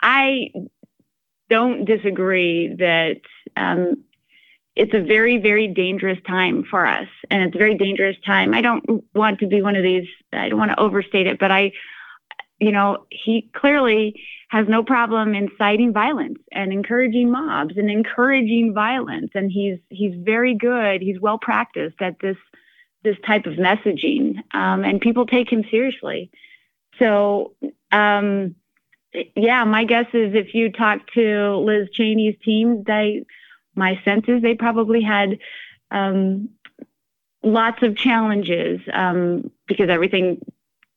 I 0.00 0.50
don't 1.50 1.84
disagree 1.84 2.74
that 2.78 3.20
um, 3.54 4.02
it's 4.74 4.94
a 4.94 5.00
very, 5.00 5.36
very 5.36 5.68
dangerous 5.68 6.18
time 6.26 6.64
for 6.70 6.86
us. 6.86 7.08
And 7.30 7.42
it's 7.42 7.54
a 7.54 7.58
very 7.58 7.76
dangerous 7.76 8.16
time. 8.24 8.54
I 8.54 8.62
don't 8.62 9.04
want 9.14 9.40
to 9.40 9.46
be 9.46 9.60
one 9.60 9.76
of 9.76 9.82
these, 9.82 10.08
I 10.32 10.48
don't 10.48 10.58
want 10.58 10.70
to 10.70 10.80
overstate 10.80 11.26
it, 11.26 11.38
but 11.38 11.50
I, 11.50 11.72
you 12.58 12.72
know, 12.72 13.06
he 13.10 13.50
clearly 13.54 14.22
has 14.48 14.68
no 14.68 14.82
problem 14.84 15.34
inciting 15.34 15.92
violence 15.92 16.38
and 16.52 16.72
encouraging 16.72 17.30
mobs 17.30 17.76
and 17.76 17.90
encouraging 17.90 18.72
violence. 18.72 19.30
And 19.34 19.50
he's 19.50 19.78
he's 19.88 20.14
very 20.16 20.54
good. 20.54 21.02
He's 21.02 21.20
well 21.20 21.38
practiced 21.38 22.00
at 22.00 22.18
this 22.20 22.36
this 23.02 23.16
type 23.26 23.46
of 23.46 23.54
messaging, 23.54 24.38
um, 24.54 24.82
and 24.82 25.00
people 25.00 25.26
take 25.26 25.52
him 25.52 25.64
seriously. 25.70 26.30
So, 26.98 27.52
um, 27.92 28.54
yeah, 29.36 29.64
my 29.64 29.84
guess 29.84 30.06
is 30.12 30.34
if 30.34 30.54
you 30.54 30.72
talk 30.72 31.00
to 31.12 31.56
Liz 31.56 31.88
Cheney's 31.92 32.36
team, 32.42 32.82
they, 32.84 33.24
my 33.74 34.00
sense 34.04 34.24
is 34.28 34.42
they 34.42 34.54
probably 34.54 35.02
had 35.02 35.38
um, 35.90 36.48
lots 37.42 37.82
of 37.82 37.96
challenges 37.96 38.80
um, 38.92 39.50
because 39.66 39.90
everything 39.90 40.44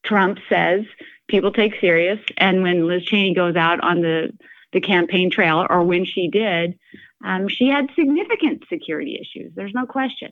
Trump 0.04 0.40
says 0.50 0.86
people 1.28 1.52
take 1.52 1.80
serious. 1.80 2.20
And 2.38 2.64
when 2.64 2.88
Liz 2.88 3.04
Cheney 3.04 3.34
goes 3.34 3.56
out 3.56 3.82
on 3.82 4.02
the, 4.02 4.32
the 4.74 4.82
campaign 4.82 5.30
trail, 5.30 5.66
or 5.70 5.84
when 5.84 6.06
she 6.06 6.30
did, 6.30 6.78
um, 7.24 7.48
she 7.48 7.68
had 7.68 7.90
significant 7.96 8.66
security 8.70 9.20
issues. 9.20 9.52
There's 9.56 9.74
no 9.74 9.86
question. 9.86 10.32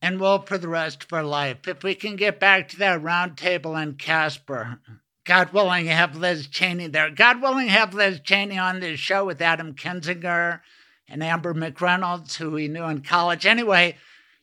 And 0.00 0.20
will 0.20 0.40
for 0.40 0.58
the 0.58 0.68
rest 0.68 1.04
of 1.04 1.10
her 1.10 1.24
life. 1.24 1.66
If 1.66 1.82
we 1.82 1.94
can 1.94 2.16
get 2.16 2.38
back 2.38 2.68
to 2.68 2.78
that 2.78 3.02
round 3.02 3.36
table 3.36 3.76
in 3.76 3.94
Casper, 3.94 4.78
God 5.24 5.52
willing, 5.52 5.86
have 5.86 6.16
Liz 6.16 6.46
Cheney 6.46 6.86
there. 6.86 7.10
God 7.10 7.42
willing, 7.42 7.68
have 7.68 7.94
Liz 7.94 8.20
Cheney 8.20 8.58
on 8.58 8.80
this 8.80 9.00
show 9.00 9.24
with 9.24 9.42
Adam 9.42 9.74
Kinzinger 9.74 10.60
and 11.08 11.22
Amber 11.22 11.54
McReynolds, 11.54 12.36
who 12.36 12.52
we 12.52 12.68
knew 12.68 12.84
in 12.84 13.02
college. 13.02 13.44
Anyway, 13.44 13.96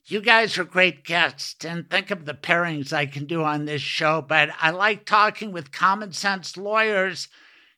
you 0.07 0.21
guys 0.21 0.57
are 0.57 0.63
great 0.63 1.03
guests, 1.03 1.65
and 1.65 1.89
think 1.89 2.11
of 2.11 2.25
the 2.25 2.33
pairings 2.33 2.93
I 2.93 3.07
can 3.07 3.25
do 3.25 3.43
on 3.43 3.65
this 3.65 3.81
show. 3.81 4.21
But 4.21 4.49
I 4.59 4.69
like 4.69 5.05
talking 5.05 5.51
with 5.51 5.71
common 5.71 6.11
sense 6.11 6.57
lawyers, 6.57 7.27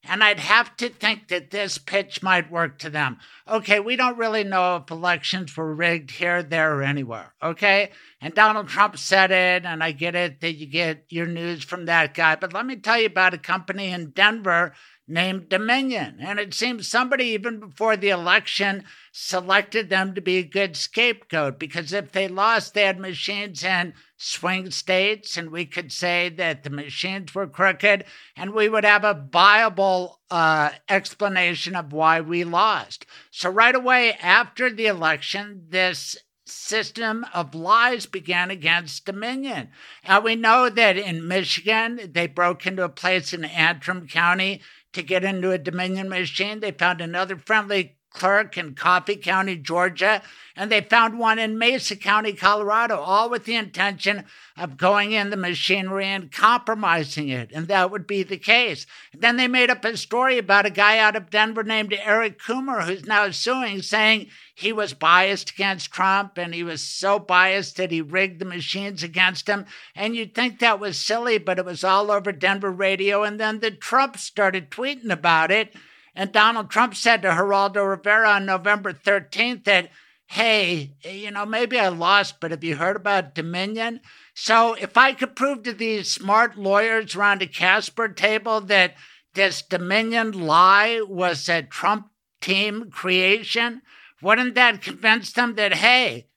and 0.03 0.21
I'd 0.21 0.39
have 0.39 0.75
to 0.77 0.89
think 0.89 1.29
that 1.29 1.51
this 1.51 1.77
pitch 1.77 2.21
might 2.21 2.51
work 2.51 2.79
to 2.79 2.89
them. 2.89 3.17
Okay, 3.47 3.79
we 3.79 3.95
don't 3.95 4.17
really 4.17 4.43
know 4.43 4.75
if 4.77 4.91
elections 4.91 5.55
were 5.55 5.73
rigged 5.73 6.11
here, 6.11 6.43
there, 6.43 6.75
or 6.75 6.83
anywhere. 6.83 7.33
Okay, 7.41 7.91
and 8.19 8.33
Donald 8.33 8.67
Trump 8.67 8.97
said 8.97 9.31
it, 9.31 9.65
and 9.65 9.81
I 9.81 9.93
get 9.93 10.15
it 10.15 10.41
that 10.41 10.55
you 10.55 10.65
get 10.65 11.05
your 11.09 11.27
news 11.27 11.63
from 11.63 11.85
that 11.85 12.13
guy. 12.13 12.35
But 12.35 12.53
let 12.53 12.65
me 12.65 12.75
tell 12.75 12.99
you 12.99 13.07
about 13.07 13.33
a 13.33 13.39
company 13.39 13.91
in 13.91 14.09
Denver 14.09 14.73
named 15.07 15.49
Dominion. 15.49 16.17
And 16.19 16.39
it 16.39 16.53
seems 16.53 16.87
somebody, 16.87 17.25
even 17.25 17.59
before 17.59 17.95
the 17.95 18.09
election, 18.09 18.83
selected 19.11 19.89
them 19.89 20.13
to 20.13 20.21
be 20.21 20.37
a 20.37 20.43
good 20.43 20.75
scapegoat 20.75 21.57
because 21.57 21.93
if 21.93 22.11
they 22.11 22.27
lost, 22.27 22.73
they 22.73 22.83
had 22.83 22.99
machines 22.99 23.63
in 23.63 23.93
swing 24.17 24.71
states, 24.71 25.37
and 25.37 25.51
we 25.51 25.65
could 25.65 25.91
say 25.91 26.29
that 26.29 26.63
the 26.63 26.69
machines 26.69 27.33
were 27.33 27.47
crooked, 27.47 28.03
and 28.35 28.53
we 28.53 28.67
would 28.67 28.83
have 28.83 29.03
a 29.03 29.27
viable 29.31 30.19
uh, 30.29 30.71
explanation 30.89 31.75
of 31.75 31.93
why 31.93 32.19
we 32.19 32.43
lost. 32.43 33.05
So, 33.31 33.49
right 33.49 33.75
away 33.75 34.13
after 34.13 34.69
the 34.69 34.87
election, 34.87 35.67
this 35.69 36.17
system 36.49 37.25
of 37.33 37.53
lies 37.53 38.05
began 38.05 38.49
against 38.49 39.05
Dominion. 39.05 39.69
And 40.03 40.23
we 40.23 40.35
know 40.35 40.69
that 40.69 40.97
in 40.97 41.27
Michigan, 41.27 41.99
they 42.11 42.27
broke 42.27 42.65
into 42.65 42.83
a 42.83 42.89
place 42.89 43.33
in 43.33 43.43
Antrim 43.43 44.07
County 44.07 44.61
to 44.97 45.03
get 45.03 45.23
into 45.23 45.51
a 45.51 45.57
Dominion 45.57 46.09
machine. 46.09 46.59
They 46.59 46.71
found 46.71 47.01
another 47.01 47.37
friendly 47.37 47.96
clerk 48.17 48.57
in 48.57 48.73
Coffee 48.73 49.15
County, 49.15 49.55
Georgia, 49.55 50.23
and 50.55 50.71
they 50.71 50.81
found 50.81 51.19
one 51.19 51.37
in 51.37 51.59
Mesa 51.59 51.95
County, 51.95 52.33
Colorado, 52.33 52.97
all 52.97 53.29
with 53.29 53.45
the 53.45 53.55
intention 53.55 54.25
of 54.57 54.75
going 54.75 55.11
in 55.11 55.29
the 55.29 55.37
machinery 55.37 56.07
and 56.07 56.31
compromising 56.31 57.29
it. 57.29 57.51
And 57.53 57.67
that 57.67 57.91
would 57.91 58.07
be 58.07 58.23
the 58.23 58.37
case. 58.37 58.87
then 59.13 59.37
they 59.37 59.47
made 59.47 59.69
up 59.69 59.85
a 59.85 59.95
story 59.95 60.39
about 60.39 60.65
a 60.65 60.71
guy 60.71 60.97
out 60.97 61.15
of 61.15 61.29
Denver 61.29 61.63
named 61.63 61.93
Eric 61.93 62.39
Coomer, 62.41 62.85
who's 62.85 63.05
now 63.05 63.29
suing, 63.29 63.83
saying 63.83 64.29
he 64.55 64.73
was 64.73 64.95
biased 64.95 65.51
against 65.51 65.91
Trump 65.91 66.39
and 66.39 66.55
he 66.55 66.63
was 66.63 66.81
so 66.81 67.19
biased 67.19 67.77
that 67.77 67.91
he 67.91 68.01
rigged 68.01 68.39
the 68.39 68.45
machines 68.45 69.03
against 69.03 69.47
him. 69.47 69.67
And 69.95 70.15
you'd 70.15 70.33
think 70.33 70.57
that 70.57 70.79
was 70.79 70.97
silly, 70.97 71.37
but 71.37 71.59
it 71.59 71.65
was 71.65 71.83
all 71.83 72.09
over 72.09 72.31
Denver 72.31 72.71
radio. 72.71 73.21
And 73.21 73.39
then 73.39 73.59
the 73.59 73.69
Trump 73.69 74.17
started 74.17 74.71
tweeting 74.71 75.11
about 75.11 75.51
it. 75.51 75.75
And 76.17 76.31
Donald 76.31 76.71
Trump 76.71 76.95
said 76.95 77.21
to 77.21 77.29
Geraldo 77.29 77.87
Rivera 77.87 78.27
on 78.31 78.47
November 78.47 78.91
13th 78.91 79.65
that, 79.65 79.91
hey, 80.25 80.95
you 81.05 81.29
know, 81.29 81.45
maybe 81.45 81.79
I 81.79 81.89
lost, 81.89 82.39
but 82.41 82.49
have 82.49 82.63
you 82.63 82.75
heard 82.75 82.95
about 82.95 83.35
Dominion? 83.35 84.01
So 84.33 84.73
if 84.73 84.97
I 84.97 85.13
could 85.13 85.35
prove 85.35 85.61
to 85.63 85.73
these 85.73 86.09
smart 86.09 86.57
lawyers 86.57 87.15
around 87.15 87.41
the 87.41 87.47
Casper 87.47 88.07
table 88.07 88.61
that 88.61 88.95
this 89.35 89.61
Dominion 89.61 90.31
lie 90.31 91.01
was 91.07 91.47
a 91.47 91.61
Trump 91.61 92.07
team 92.41 92.89
creation, 92.89 93.83
wouldn't 94.19 94.55
that 94.55 94.81
convince 94.81 95.31
them 95.31 95.53
that, 95.53 95.75
hey, 95.75 96.29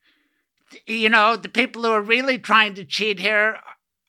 you 0.87 1.09
know, 1.09 1.37
the 1.37 1.49
people 1.49 1.85
who 1.85 1.91
are 1.91 2.03
really 2.03 2.39
trying 2.39 2.75
to 2.75 2.85
cheat 2.85 3.19
here 3.19 3.57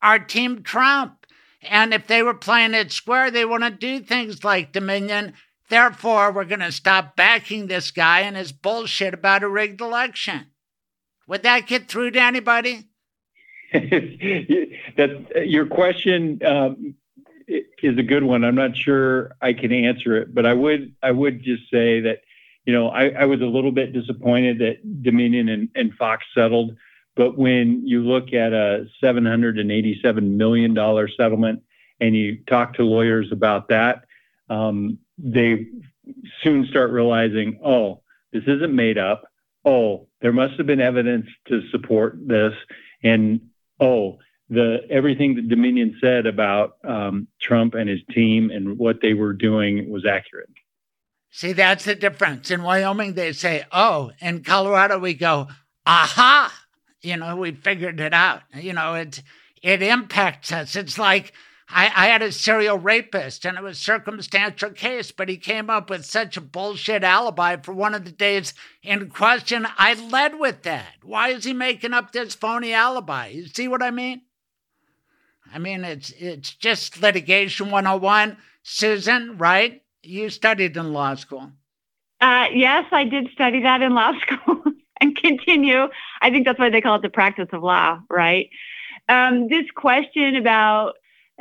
are 0.01 0.19
Team 0.19 0.63
Trump? 0.63 1.25
And 1.61 1.93
if 1.93 2.07
they 2.07 2.23
were 2.23 2.33
playing 2.33 2.73
it 2.73 2.91
square, 2.91 3.31
they 3.31 3.45
wouldn't 3.45 3.79
do 3.79 4.01
things 4.01 4.43
like 4.43 4.73
Dominion 4.73 5.31
Therefore, 5.71 6.33
we're 6.33 6.43
going 6.43 6.59
to 6.59 6.71
stop 6.73 7.15
backing 7.15 7.67
this 7.67 7.91
guy 7.91 8.19
and 8.19 8.35
his 8.35 8.51
bullshit 8.51 9.13
about 9.13 9.41
a 9.41 9.47
rigged 9.47 9.79
election. 9.79 10.47
Would 11.27 11.43
that 11.43 11.65
get 11.65 11.87
through 11.87 12.11
to 12.11 12.19
anybody? 12.19 12.89
that 13.71 15.45
your 15.47 15.65
question 15.65 16.41
um, 16.45 16.95
is 17.47 17.97
a 17.97 18.03
good 18.03 18.23
one. 18.23 18.43
I'm 18.43 18.55
not 18.55 18.75
sure 18.75 19.31
I 19.41 19.53
can 19.53 19.71
answer 19.71 20.17
it, 20.17 20.35
but 20.35 20.45
I 20.45 20.53
would 20.53 20.93
I 21.01 21.11
would 21.11 21.41
just 21.41 21.63
say 21.71 22.01
that 22.01 22.17
you 22.65 22.73
know 22.73 22.89
I, 22.89 23.11
I 23.11 23.23
was 23.23 23.39
a 23.39 23.45
little 23.45 23.71
bit 23.71 23.93
disappointed 23.93 24.59
that 24.59 25.03
Dominion 25.03 25.47
and, 25.47 25.69
and 25.73 25.93
Fox 25.93 26.25
settled, 26.35 26.75
but 27.15 27.37
when 27.37 27.87
you 27.87 28.01
look 28.01 28.33
at 28.33 28.51
a 28.51 28.87
787 28.99 30.35
million 30.35 30.73
dollar 30.73 31.07
settlement 31.07 31.63
and 32.01 32.13
you 32.13 32.43
talk 32.43 32.73
to 32.73 32.83
lawyers 32.83 33.31
about 33.31 33.69
that, 33.69 34.03
um, 34.49 34.97
they 35.17 35.67
soon 36.43 36.65
start 36.69 36.91
realizing, 36.91 37.59
oh, 37.63 38.01
this 38.31 38.43
isn't 38.47 38.73
made 38.73 38.97
up. 38.97 39.23
Oh, 39.63 40.07
there 40.21 40.33
must 40.33 40.55
have 40.57 40.67
been 40.67 40.81
evidence 40.81 41.27
to 41.47 41.61
support 41.69 42.15
this, 42.19 42.53
and 43.03 43.41
oh, 43.79 44.17
the 44.49 44.79
everything 44.89 45.35
that 45.35 45.49
Dominion 45.49 45.97
said 46.01 46.25
about 46.25 46.77
um, 46.83 47.27
Trump 47.39 47.73
and 47.75 47.89
his 47.89 48.01
team 48.11 48.49
and 48.49 48.77
what 48.77 49.01
they 49.01 49.13
were 49.13 49.33
doing 49.33 49.89
was 49.89 50.05
accurate. 50.05 50.49
See, 51.29 51.53
that's 51.53 51.85
the 51.85 51.95
difference. 51.95 52.51
In 52.51 52.63
Wyoming, 52.63 53.13
they 53.13 53.33
say, 53.33 53.63
"Oh," 53.71 54.11
in 54.19 54.43
Colorado, 54.43 54.99
we 54.99 55.13
go, 55.13 55.47
"Aha!" 55.85 56.53
You 57.01 57.17
know, 57.17 57.35
we 57.37 57.51
figured 57.51 57.99
it 57.99 58.13
out. 58.13 58.41
You 58.53 58.73
know, 58.73 58.95
it 58.95 59.21
it 59.61 59.81
impacts 59.81 60.51
us. 60.51 60.75
It's 60.75 60.97
like 60.97 61.33
I, 61.73 61.85
I 61.95 62.07
had 62.07 62.21
a 62.21 62.31
serial 62.31 62.77
rapist, 62.77 63.45
and 63.45 63.57
it 63.57 63.63
was 63.63 63.77
circumstantial 63.77 64.71
case, 64.71 65.11
but 65.11 65.29
he 65.29 65.37
came 65.37 65.69
up 65.69 65.89
with 65.89 66.05
such 66.05 66.37
a 66.37 66.41
bullshit 66.41 67.03
alibi 67.03 67.57
for 67.57 67.73
one 67.73 67.95
of 67.95 68.05
the 68.05 68.11
days 68.11 68.53
in 68.83 69.09
question. 69.09 69.67
I 69.77 69.93
led 69.93 70.39
with 70.39 70.63
that. 70.63 70.95
Why 71.03 71.29
is 71.29 71.45
he 71.45 71.53
making 71.53 71.93
up 71.93 72.11
this 72.11 72.35
phony 72.35 72.73
alibi? 72.73 73.27
You 73.27 73.47
see 73.47 73.67
what 73.67 73.83
I 73.83 73.91
mean? 73.91 74.21
I 75.53 75.59
mean, 75.59 75.83
it's 75.83 76.11
it's 76.11 76.53
just 76.53 77.01
litigation 77.01 77.71
101. 77.71 78.37
Susan, 78.63 79.37
right? 79.37 79.81
You 80.03 80.29
studied 80.29 80.77
in 80.77 80.93
law 80.93 81.15
school. 81.15 81.51
Uh, 82.19 82.45
yes, 82.53 82.85
I 82.91 83.05
did 83.05 83.29
study 83.31 83.61
that 83.63 83.81
in 83.81 83.93
law 83.93 84.13
school 84.21 84.63
and 84.99 85.15
continue. 85.15 85.87
I 86.21 86.29
think 86.29 86.45
that's 86.45 86.59
why 86.59 86.69
they 86.69 86.81
call 86.81 86.95
it 86.95 87.01
the 87.01 87.09
practice 87.09 87.49
of 87.51 87.63
law, 87.63 87.99
right? 88.09 88.49
Um, 89.09 89.47
this 89.49 89.65
question 89.75 90.35
about 90.35 90.93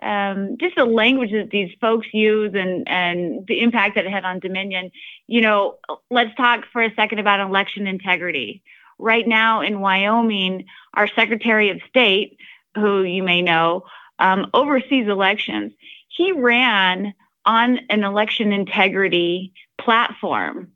um, 0.02 0.56
just 0.58 0.76
the 0.76 0.84
language 0.84 1.32
that 1.32 1.50
these 1.50 1.70
folks 1.80 2.06
use 2.12 2.52
and, 2.54 2.88
and 2.88 3.46
the 3.46 3.60
impact 3.60 3.96
that 3.96 4.06
it 4.06 4.10
had 4.10 4.24
on 4.24 4.40
Dominion. 4.40 4.90
You 5.26 5.42
know, 5.42 5.78
let's 6.10 6.34
talk 6.36 6.64
for 6.72 6.82
a 6.82 6.94
second 6.94 7.18
about 7.18 7.40
election 7.40 7.86
integrity. 7.86 8.62
Right 8.98 9.26
now 9.26 9.62
in 9.62 9.80
Wyoming, 9.80 10.66
our 10.94 11.08
Secretary 11.08 11.70
of 11.70 11.80
State, 11.88 12.38
who 12.74 13.02
you 13.02 13.22
may 13.22 13.42
know, 13.42 13.84
um, 14.18 14.50
oversees 14.52 15.08
elections. 15.08 15.72
He 16.08 16.32
ran 16.32 17.14
on 17.44 17.80
an 17.88 18.04
election 18.04 18.52
integrity 18.52 19.52
platform, 19.78 20.72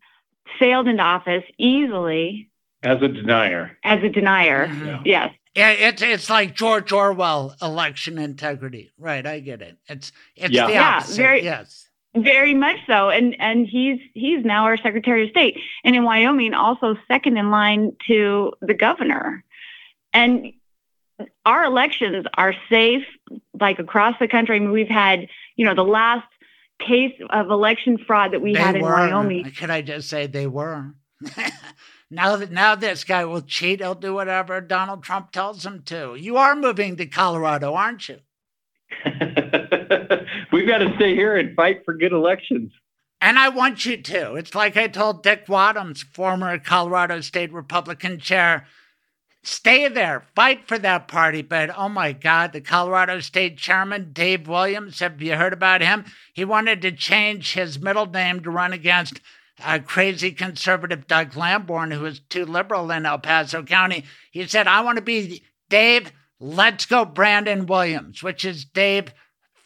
sailed 0.59 0.89
into 0.89 1.03
office 1.03 1.45
easily. 1.59 2.49
As 2.83 3.03
a 3.03 3.09
denier. 3.09 3.77
As 3.85 4.03
a 4.03 4.09
denier, 4.09 4.69
mm-hmm. 4.69 5.03
yes. 5.05 5.33
Yeah, 5.55 5.71
it's 5.71 6.03
it's 6.03 6.29
like 6.29 6.55
George 6.55 6.91
Orwell 6.91 7.55
election 7.63 8.19
integrity, 8.19 8.91
right? 8.99 9.25
I 9.25 9.39
get 9.39 9.63
it. 9.63 9.79
It's 9.89 10.11
it's 10.35 10.53
yeah. 10.53 10.67
the 10.67 10.77
opposite. 10.77 11.21
Yeah, 11.21 11.27
very, 11.27 11.45
yes, 11.45 11.89
very 12.17 12.55
much 12.55 12.77
so. 12.89 13.11
And 13.11 13.37
and 13.39 13.67
he's 13.67 14.01
he's 14.15 14.45
now 14.45 14.65
our 14.65 14.77
Secretary 14.77 15.25
of 15.25 15.31
State, 15.31 15.57
and 15.85 15.95
in 15.95 16.03
Wyoming, 16.03 16.55
also 16.55 16.97
second 17.07 17.37
in 17.37 17.51
line 17.51 17.97
to 18.09 18.53
the 18.63 18.75
governor. 18.75 19.45
And 20.13 20.53
our 21.47 21.65
elections 21.65 22.27
are 22.37 22.55
safe, 22.69 23.05
like 23.61 23.79
across 23.79 24.17
the 24.19 24.29
country. 24.29 24.57
I 24.57 24.59
mean, 24.59 24.73
we've 24.73 24.89
had, 24.89 25.29
you 25.57 25.65
know, 25.65 25.75
the 25.75 25.85
last 25.85 26.27
case 26.81 27.15
of 27.31 27.51
election 27.51 27.99
fraud 27.99 28.33
that 28.33 28.43
we 28.43 28.55
they 28.55 28.61
had 28.61 28.77
in 28.77 28.83
Wyoming. 28.83 29.51
Could 29.53 29.71
I 29.71 29.83
just 29.83 30.09
say 30.09 30.27
they 30.27 30.47
were? 30.47 30.95
now 32.11 32.37
that 32.37 32.51
now 32.51 32.75
this 32.75 33.05
guy 33.05 33.25
will 33.25 33.43
cheat, 33.43 33.81
he'll 33.81 33.95
do 33.95 34.15
whatever 34.15 34.61
Donald 34.61 35.03
Trump 35.03 35.33
tells 35.33 35.65
him 35.65 35.83
to. 35.87 36.15
You 36.15 36.37
are 36.37 36.55
moving 36.55 36.97
to 36.97 37.07
Colorado, 37.07 37.75
aren't 37.75 38.09
you? 38.09 38.19
We've 40.53 40.67
got 40.67 40.79
to 40.79 40.93
stay 40.97 41.15
here 41.15 41.37
and 41.37 41.57
fight 41.57 41.85
for 41.85 41.95
good 41.95 42.13
elections. 42.13 42.73
And 43.21 43.39
I 43.39 43.49
want 43.49 43.87
you 43.87 43.97
to. 43.97 44.35
It's 44.35 44.55
like 44.55 44.77
I 44.77 44.87
told 44.87 45.23
Dick 45.23 45.47
Wadhams, 45.47 46.05
former 46.05 46.59
Colorado 46.59 47.21
State 47.21 47.53
Republican 47.53 48.19
chair 48.19 48.67
stay 49.45 49.89
there, 49.89 50.25
fight 50.35 50.67
for 50.67 50.79
that 50.79 51.07
party. 51.07 51.43
But 51.43 51.71
oh 51.77 51.89
my 51.89 52.13
God, 52.13 52.53
the 52.53 52.61
Colorado 52.61 53.21
State 53.21 53.59
Chairman, 53.59 54.13
Dave 54.13 54.49
Williams, 54.49 55.01
have 55.01 55.21
you 55.23 55.37
heard 55.37 55.53
about 55.53 55.83
him? 55.83 56.05
He 56.33 56.45
wanted 56.45 56.83
to 56.83 56.93
change 56.93 57.53
his 57.53 57.79
middle 57.79 58.07
name 58.07 58.43
to 58.43 58.51
run 58.51 58.73
against 58.73 59.21
a 59.63 59.81
crazy 59.81 60.33
conservative 60.33 61.07
Doug 61.07 61.37
Lamborn, 61.37 61.93
who 61.93 62.01
was 62.01 62.21
too 62.21 62.45
liberal 62.45 62.91
in 62.91 63.07
El 63.07 63.19
Paso 63.19 63.63
County. 63.63 64.05
He 64.31 64.47
said, 64.47 64.67
I 64.67 64.81
want 64.81 64.97
to 64.97 65.03
be 65.03 65.43
Dave, 65.69 66.13
let's 66.41 66.87
go 66.87 67.05
Brandon 67.05 67.67
Williams, 67.67 68.23
which 68.23 68.45
is 68.45 68.65
Dave, 68.65 69.13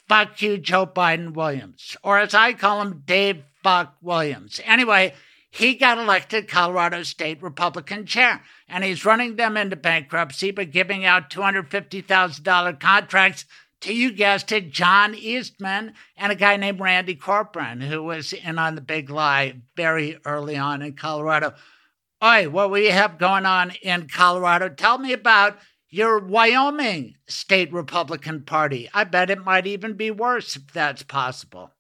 fuck 0.09 0.41
you, 0.43 0.59
Joe 0.59 0.87
Biden 0.87 1.33
Williams. 1.33 1.97
Or 2.03 2.19
as 2.19 2.35
I 2.35 2.53
call 2.53 2.83
him, 2.83 3.03
Dave, 3.07 3.43
fuck 3.63 3.97
Williams. 4.03 4.61
Anyway, 4.65 5.15
he 5.51 5.75
got 5.75 5.99
elected 5.99 6.49
Colorado 6.49 7.03
State 7.03 7.43
Republican 7.43 8.05
chair, 8.07 8.43
and 8.69 8.85
he's 8.85 9.05
running 9.05 9.37
them 9.37 9.57
into 9.57 9.77
bankruptcy 9.77 10.51
by 10.51 10.65
giving 10.65 11.05
out 11.05 11.31
$250,000 11.31 12.79
contracts 12.79 13.47
to, 13.83 13.95
you 13.95 14.13
guessed 14.13 14.53
it, 14.53 14.71
John 14.71 15.15
Eastman 15.15 15.95
and 16.17 16.33
a 16.33 16.35
guy 16.35 16.57
named 16.57 16.81
Randy 16.81 17.15
Corporon, 17.15 17.83
who 17.83 18.03
was 18.03 18.33
in 18.33 18.59
on 18.59 18.75
the 18.75 18.81
big 18.81 19.11
lie 19.11 19.55
very 19.77 20.19
early 20.25 20.57
on 20.57 20.83
in 20.83 20.95
Colorado. 20.95 21.55
Oi, 22.23 22.49
what 22.49 22.71
we 22.71 22.87
have 22.87 23.19
going 23.19 23.47
on 23.47 23.73
in 23.83 24.09
Colorado? 24.09 24.69
Tell 24.69 24.99
me 24.99 25.13
about 25.13 25.59
your 25.91 26.19
Wyoming 26.19 27.15
State 27.29 27.73
Republican 27.73 28.43
Party. 28.43 28.89
I 28.93 29.05
bet 29.05 29.31
it 29.31 29.45
might 29.45 29.67
even 29.67 29.95
be 29.95 30.11
worse 30.11 30.57
if 30.57 30.73
that's 30.73 31.03
possible. 31.03 31.71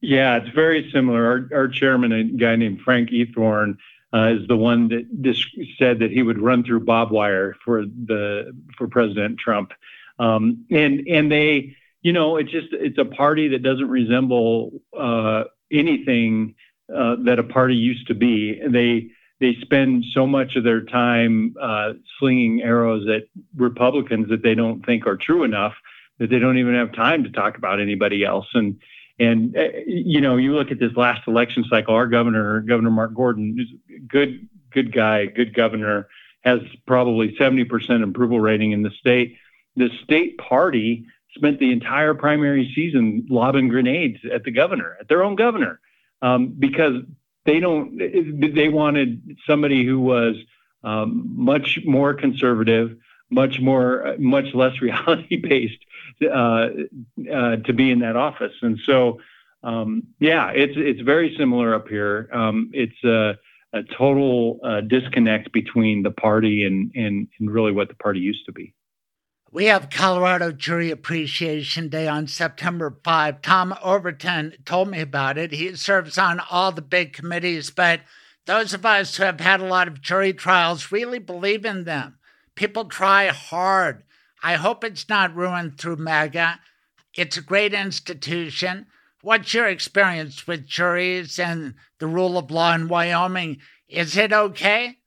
Yeah, 0.00 0.38
it's 0.38 0.54
very 0.54 0.90
similar. 0.92 1.48
Our, 1.52 1.58
our 1.60 1.68
chairman, 1.68 2.12
a 2.12 2.24
guy 2.24 2.56
named 2.56 2.80
Frank 2.80 3.10
Eathorne, 3.10 3.76
uh, 4.12 4.32
is 4.32 4.48
the 4.48 4.56
one 4.56 4.88
that 4.88 5.22
dis- 5.22 5.46
said 5.78 5.98
that 6.00 6.10
he 6.10 6.22
would 6.22 6.40
run 6.40 6.64
through 6.64 6.80
barbed 6.80 7.12
wire 7.12 7.54
for 7.64 7.84
the 7.84 8.52
for 8.76 8.88
President 8.88 9.38
Trump, 9.38 9.72
um, 10.20 10.66
and 10.70 11.06
and 11.08 11.30
they, 11.30 11.76
you 12.02 12.12
know, 12.12 12.36
it's 12.36 12.50
just 12.50 12.68
it's 12.72 12.98
a 12.98 13.04
party 13.04 13.48
that 13.48 13.62
doesn't 13.62 13.88
resemble 13.88 14.72
uh, 14.98 15.44
anything 15.72 16.54
uh, 16.94 17.16
that 17.24 17.38
a 17.38 17.44
party 17.44 17.74
used 17.74 18.06
to 18.08 18.14
be. 18.14 18.60
They 18.66 19.10
they 19.40 19.56
spend 19.62 20.04
so 20.12 20.26
much 20.26 20.56
of 20.56 20.64
their 20.64 20.82
time 20.82 21.54
uh, 21.60 21.94
slinging 22.18 22.62
arrows 22.62 23.08
at 23.08 23.24
Republicans 23.56 24.28
that 24.28 24.42
they 24.42 24.54
don't 24.54 24.84
think 24.84 25.06
are 25.06 25.16
true 25.16 25.44
enough 25.44 25.74
that 26.18 26.28
they 26.28 26.38
don't 26.38 26.58
even 26.58 26.74
have 26.74 26.92
time 26.92 27.24
to 27.24 27.30
talk 27.30 27.56
about 27.56 27.80
anybody 27.80 28.24
else 28.24 28.46
and 28.54 28.78
and 29.20 29.54
uh, 29.54 29.68
you 29.86 30.20
know, 30.22 30.38
you 30.38 30.54
look 30.54 30.70
at 30.70 30.80
this 30.80 30.96
last 30.96 31.28
election 31.28 31.64
cycle. 31.68 31.94
Our 31.94 32.06
governor, 32.06 32.60
Governor 32.60 32.90
Mark 32.90 33.14
Gordon, 33.14 33.54
is 33.60 34.00
good, 34.08 34.48
good 34.72 34.92
guy, 34.92 35.26
good 35.26 35.54
governor, 35.54 36.08
has 36.40 36.60
probably 36.86 37.36
70% 37.36 38.02
approval 38.02 38.40
rating 38.40 38.72
in 38.72 38.82
the 38.82 38.90
state. 38.98 39.36
The 39.80 39.90
state 40.04 40.36
party 40.38 41.06
spent 41.36 41.58
the 41.58 41.72
entire 41.72 42.14
primary 42.14 42.70
season 42.74 43.26
lobbing 43.30 43.68
grenades 43.68 44.18
at 44.30 44.44
the 44.44 44.50
governor, 44.50 44.96
at 45.00 45.08
their 45.08 45.22
own 45.22 45.36
governor, 45.36 45.80
um, 46.22 46.54
because 46.58 46.96
they 47.46 47.60
don't. 47.60 47.96
They 48.60 48.68
wanted 48.68 49.38
somebody 49.46 49.84
who 49.84 50.00
was 50.00 50.36
um, 50.84 51.32
much 51.34 51.78
more 51.84 52.12
conservative, 52.14 52.96
much 53.30 53.60
more, 53.60 54.16
much 54.18 54.54
less 54.54 54.80
reality 54.82 55.36
based 55.36 55.82
uh, 56.22 56.68
uh, 57.32 57.56
to 57.56 57.72
be 57.72 57.90
in 57.90 58.00
that 58.00 58.16
office. 58.16 58.52
And 58.60 58.78
so, 58.84 59.20
um, 59.62 60.02
yeah, 60.18 60.50
it's 60.50 60.74
it's 60.76 61.00
very 61.00 61.34
similar 61.38 61.74
up 61.74 61.88
here. 61.88 62.28
Um, 62.32 62.70
it's 62.74 63.02
a, 63.04 63.38
a 63.72 63.82
total 63.96 64.60
uh, 64.62 64.82
disconnect 64.82 65.52
between 65.52 66.02
the 66.02 66.10
party 66.10 66.66
and, 66.66 66.92
and 66.94 67.28
and 67.38 67.50
really 67.50 67.72
what 67.72 67.88
the 67.88 67.94
party 67.94 68.20
used 68.20 68.44
to 68.46 68.52
be. 68.52 68.74
We 69.52 69.64
have 69.64 69.90
Colorado 69.90 70.52
Jury 70.52 70.92
Appreciation 70.92 71.88
Day 71.88 72.06
on 72.06 72.28
September 72.28 72.96
5. 73.02 73.42
Tom 73.42 73.74
Overton 73.82 74.54
told 74.64 74.88
me 74.88 75.00
about 75.00 75.36
it. 75.36 75.50
He 75.50 75.74
serves 75.74 76.16
on 76.18 76.40
all 76.52 76.70
the 76.70 76.82
big 76.82 77.12
committees, 77.12 77.68
but 77.68 78.02
those 78.46 78.72
of 78.72 78.86
us 78.86 79.16
who 79.16 79.24
have 79.24 79.40
had 79.40 79.60
a 79.60 79.66
lot 79.66 79.88
of 79.88 80.00
jury 80.00 80.32
trials 80.32 80.92
really 80.92 81.18
believe 81.18 81.64
in 81.64 81.82
them. 81.82 82.16
People 82.54 82.84
try 82.84 83.26
hard. 83.26 84.04
I 84.40 84.54
hope 84.54 84.84
it's 84.84 85.08
not 85.08 85.34
ruined 85.34 85.78
through 85.78 85.96
MAGA. 85.96 86.60
It's 87.16 87.36
a 87.36 87.42
great 87.42 87.74
institution. 87.74 88.86
What's 89.20 89.52
your 89.52 89.66
experience 89.66 90.46
with 90.46 90.64
juries 90.64 91.40
and 91.40 91.74
the 91.98 92.06
rule 92.06 92.38
of 92.38 92.52
law 92.52 92.72
in 92.76 92.86
Wyoming? 92.86 93.58
Is 93.88 94.16
it 94.16 94.32
okay? 94.32 94.98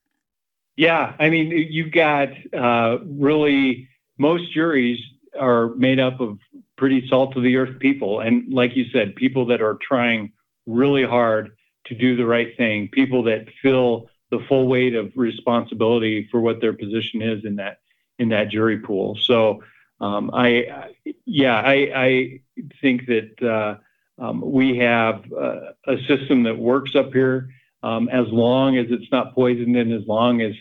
Yeah, 0.75 1.13
I 1.17 1.29
mean, 1.29 1.49
you've 1.69 1.93
got 1.93 2.27
uh, 2.53 2.97
really 3.05 3.87
most 4.17 4.53
juries 4.53 4.99
are 5.39 5.69
made 5.75 5.99
up 5.99 6.19
of 6.19 6.37
pretty 6.77 7.07
salt 7.07 7.35
of 7.35 7.43
the 7.43 7.57
earth 7.57 7.79
people. 7.79 8.19
And 8.19 8.53
like 8.53 8.75
you 8.75 8.85
said, 8.91 9.15
people 9.15 9.47
that 9.47 9.61
are 9.61 9.77
trying 9.81 10.31
really 10.65 11.03
hard 11.03 11.55
to 11.85 11.95
do 11.95 12.15
the 12.15 12.25
right 12.25 12.55
thing, 12.55 12.89
people 12.89 13.23
that 13.23 13.47
feel 13.61 14.09
the 14.31 14.39
full 14.47 14.67
weight 14.67 14.95
of 14.95 15.11
responsibility 15.15 16.27
for 16.31 16.39
what 16.39 16.61
their 16.61 16.73
position 16.73 17.21
is 17.21 17.45
in 17.45 17.57
that 17.57 17.79
in 18.19 18.29
that 18.29 18.49
jury 18.49 18.77
pool. 18.77 19.17
So 19.21 19.63
um, 19.99 20.31
I, 20.33 20.91
yeah, 21.25 21.55
I, 21.55 21.91
I 21.95 22.41
think 22.81 23.07
that 23.07 23.41
uh, 23.41 24.23
um, 24.23 24.41
we 24.41 24.77
have 24.77 25.23
uh, 25.31 25.71
a 25.87 25.97
system 26.07 26.43
that 26.43 26.57
works 26.57 26.95
up 26.95 27.11
here 27.13 27.49
um, 27.81 28.09
as 28.09 28.27
long 28.27 28.77
as 28.77 28.87
it's 28.89 29.11
not 29.11 29.33
poisoned 29.33 29.75
and 29.75 29.91
as 29.93 30.07
long 30.07 30.41
as 30.41 30.53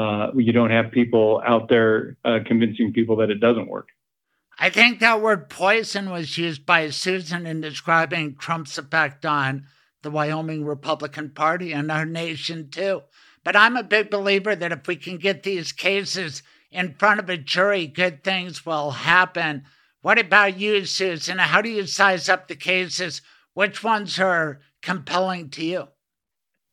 uh, 0.00 0.30
you 0.34 0.52
don't 0.52 0.70
have 0.70 0.90
people 0.90 1.42
out 1.46 1.68
there 1.68 2.16
uh, 2.24 2.38
convincing 2.46 2.92
people 2.92 3.16
that 3.16 3.30
it 3.30 3.40
doesn't 3.40 3.68
work. 3.68 3.88
I 4.58 4.70
think 4.70 5.00
that 5.00 5.20
word 5.20 5.50
poison 5.50 6.10
was 6.10 6.38
used 6.38 6.64
by 6.64 6.88
Susan 6.90 7.46
in 7.46 7.60
describing 7.60 8.36
Trump's 8.36 8.78
effect 8.78 9.26
on 9.26 9.66
the 10.02 10.10
Wyoming 10.10 10.64
Republican 10.64 11.30
Party 11.30 11.72
and 11.72 11.90
our 11.90 12.06
nation, 12.06 12.70
too. 12.70 13.02
But 13.44 13.56
I'm 13.56 13.76
a 13.76 13.82
big 13.82 14.10
believer 14.10 14.56
that 14.56 14.72
if 14.72 14.86
we 14.86 14.96
can 14.96 15.18
get 15.18 15.42
these 15.42 15.72
cases 15.72 16.42
in 16.70 16.94
front 16.94 17.20
of 17.20 17.28
a 17.28 17.36
jury, 17.36 17.86
good 17.86 18.24
things 18.24 18.64
will 18.64 18.92
happen. 18.92 19.64
What 20.00 20.18
about 20.18 20.58
you, 20.58 20.86
Susan? 20.86 21.38
How 21.38 21.60
do 21.60 21.68
you 21.68 21.86
size 21.86 22.28
up 22.28 22.48
the 22.48 22.56
cases? 22.56 23.20
Which 23.52 23.84
ones 23.84 24.18
are 24.18 24.60
compelling 24.80 25.50
to 25.50 25.64
you? 25.64 25.88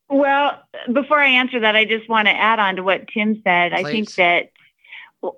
Well, 0.10 0.64
before 0.92 1.20
I 1.20 1.28
answer 1.28 1.60
that, 1.62 1.76
I 1.76 1.86
just 1.86 2.08
want 2.08 2.28
to 2.28 2.34
add 2.34 2.60
on 2.60 2.78
to 2.78 2.84
what 2.84 3.08
Tim 3.10 3.42
said. 3.44 3.74
Please. 3.74 3.86
I 3.86 3.92
think 3.92 4.16
that 4.16 4.52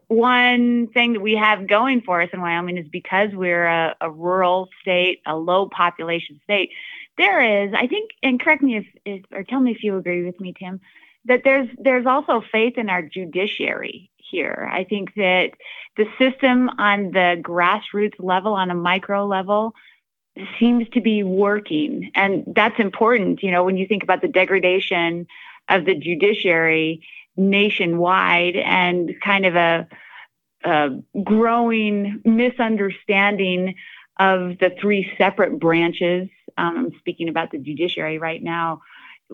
one 0.08 0.88
thing 0.94 1.14
that 1.14 1.22
we 1.22 1.36
have 1.36 1.68
going 1.68 2.02
for 2.02 2.22
us 2.22 2.30
in 2.34 2.42
Wyoming 2.42 2.78
is 2.78 2.88
because 2.88 3.30
we're 3.34 3.66
a, 3.66 3.96
a, 4.02 4.12
rural 4.12 4.70
state, 4.82 5.22
a 5.26 5.36
low 5.36 5.70
population 5.70 6.40
state. 6.44 6.72
There 7.18 7.66
is, 7.66 7.74
I 7.74 7.88
think, 7.88 8.12
and 8.22 8.40
correct 8.40 8.62
me 8.62 8.78
if, 8.78 8.86
if, 9.06 9.26
or 9.32 9.44
tell 9.44 9.60
me 9.60 9.72
if 9.72 9.84
you 9.84 9.98
agree 9.98 10.24
with 10.24 10.40
me, 10.40 10.54
Tim, 10.58 10.80
that 11.26 11.42
there's 11.44 11.68
there's 11.78 12.06
also 12.06 12.44
faith 12.52 12.78
in 12.78 12.90
our 12.90 13.02
judiciary 13.02 14.10
here. 14.18 14.70
I 14.72 14.84
think 14.84 15.14
that 15.16 15.52
the 15.98 16.06
system 16.18 16.70
on 16.78 17.12
the 17.12 17.42
grassroots 17.42 18.20
level, 18.20 18.54
on 18.54 18.70
a 18.70 18.76
micro 18.76 19.26
level, 19.26 19.74
seems 20.60 20.88
to 20.90 21.02
be 21.02 21.24
working, 21.24 22.12
and 22.16 22.44
that's 22.56 22.80
important. 22.80 23.44
You 23.44 23.52
know, 23.52 23.64
when 23.64 23.78
you 23.78 23.88
think 23.88 24.04
about 24.04 24.22
the 24.22 24.28
degradation 24.28 25.28
of 25.70 25.86
the 25.86 25.96
judiciary 25.96 27.04
nationwide 27.38 28.56
and 28.56 29.12
kind 29.24 29.46
of 29.46 29.56
a, 29.56 29.88
a 30.64 30.90
growing 31.24 32.22
misunderstanding 32.26 33.76
of 34.20 34.58
the 34.60 34.76
three 34.82 35.10
separate 35.18 35.60
branches. 35.60 36.28
Um, 36.58 36.78
I'm 36.78 37.00
speaking 37.00 37.30
about 37.30 37.52
the 37.52 37.58
judiciary 37.58 38.18
right 38.18 38.44
now. 38.44 38.82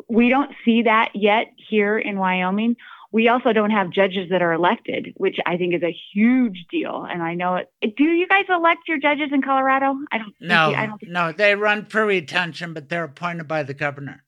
We 0.08 0.30
don't 0.30 0.52
see 0.64 0.84
that 0.84 1.12
yet 1.16 1.48
here 1.58 1.98
in 1.98 2.20
Wyoming. 2.20 2.76
We 3.16 3.30
also 3.30 3.54
don't 3.54 3.72
have 3.72 3.92
judges 3.92 4.30
that 4.30 4.42
are 4.42 4.52
elected, 4.52 5.14
which 5.16 5.38
I 5.46 5.56
think 5.56 5.74
is 5.74 5.82
a 5.84 5.98
huge 6.14 6.66
deal. 6.70 7.08
And 7.10 7.24
I 7.24 7.34
know 7.34 7.56
it. 7.56 7.96
Do 7.96 8.04
you 8.04 8.28
guys 8.28 8.44
elect 8.50 8.90
your 8.90 9.00
judges 9.00 9.30
in 9.32 9.42
Colorado? 9.42 9.96
I 10.12 10.18
don't. 10.18 10.36
No, 10.42 10.72
you, 10.72 10.76
I 10.76 10.86
don't 10.86 11.02
no. 11.08 11.32
They 11.32 11.56
run 11.56 11.86
for 11.86 12.06
retention, 12.06 12.74
but 12.74 12.90
they're 12.90 13.06
appointed 13.06 13.48
by 13.48 13.64
the 13.64 13.74
governor. 13.74 14.26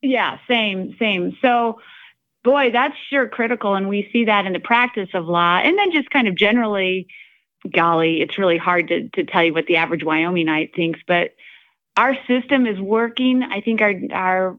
Yeah, 0.00 0.38
same, 0.46 0.94
same. 1.00 1.36
So 1.42 1.80
boy, 2.44 2.70
that's 2.70 2.94
sure 3.10 3.28
critical. 3.28 3.74
And 3.74 3.88
we 3.88 4.08
see 4.12 4.26
that 4.26 4.46
in 4.46 4.52
the 4.52 4.60
practice 4.60 5.08
of 5.12 5.26
law. 5.26 5.58
And 5.58 5.76
then 5.76 5.90
just 5.90 6.08
kind 6.10 6.28
of 6.28 6.36
generally, 6.36 7.08
golly, 7.74 8.20
it's 8.20 8.38
really 8.38 8.58
hard 8.58 8.86
to, 8.88 9.08
to 9.08 9.24
tell 9.24 9.42
you 9.42 9.52
what 9.52 9.66
the 9.66 9.78
average 9.78 10.02
Wyomingite 10.02 10.72
thinks, 10.76 11.00
but 11.08 11.34
our 11.96 12.16
system 12.28 12.68
is 12.68 12.78
working. 12.78 13.42
I 13.42 13.60
think 13.60 13.80
our, 13.80 13.94
our 14.12 14.56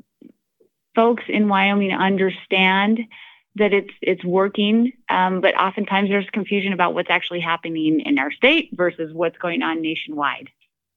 folks 0.94 1.23
in 1.30 1.48
Wyoming 1.48 1.94
understand 1.94 2.99
that 3.56 3.73
it's 3.73 3.94
it's 4.02 4.23
working, 4.23 4.94
um, 5.10 5.41
but 5.41 5.56
oftentimes 5.56 6.10
there's 6.10 6.30
confusion 6.32 6.73
about 6.73 6.94
what's 6.94 7.10
actually 7.10 7.40
happening 7.40 8.02
in 8.02 8.19
our 8.19 8.32
state 8.32 8.69
versus 8.73 9.14
what's 9.14 9.38
going 9.38 9.61
on 9.61 9.82
nationwide. 9.82 10.49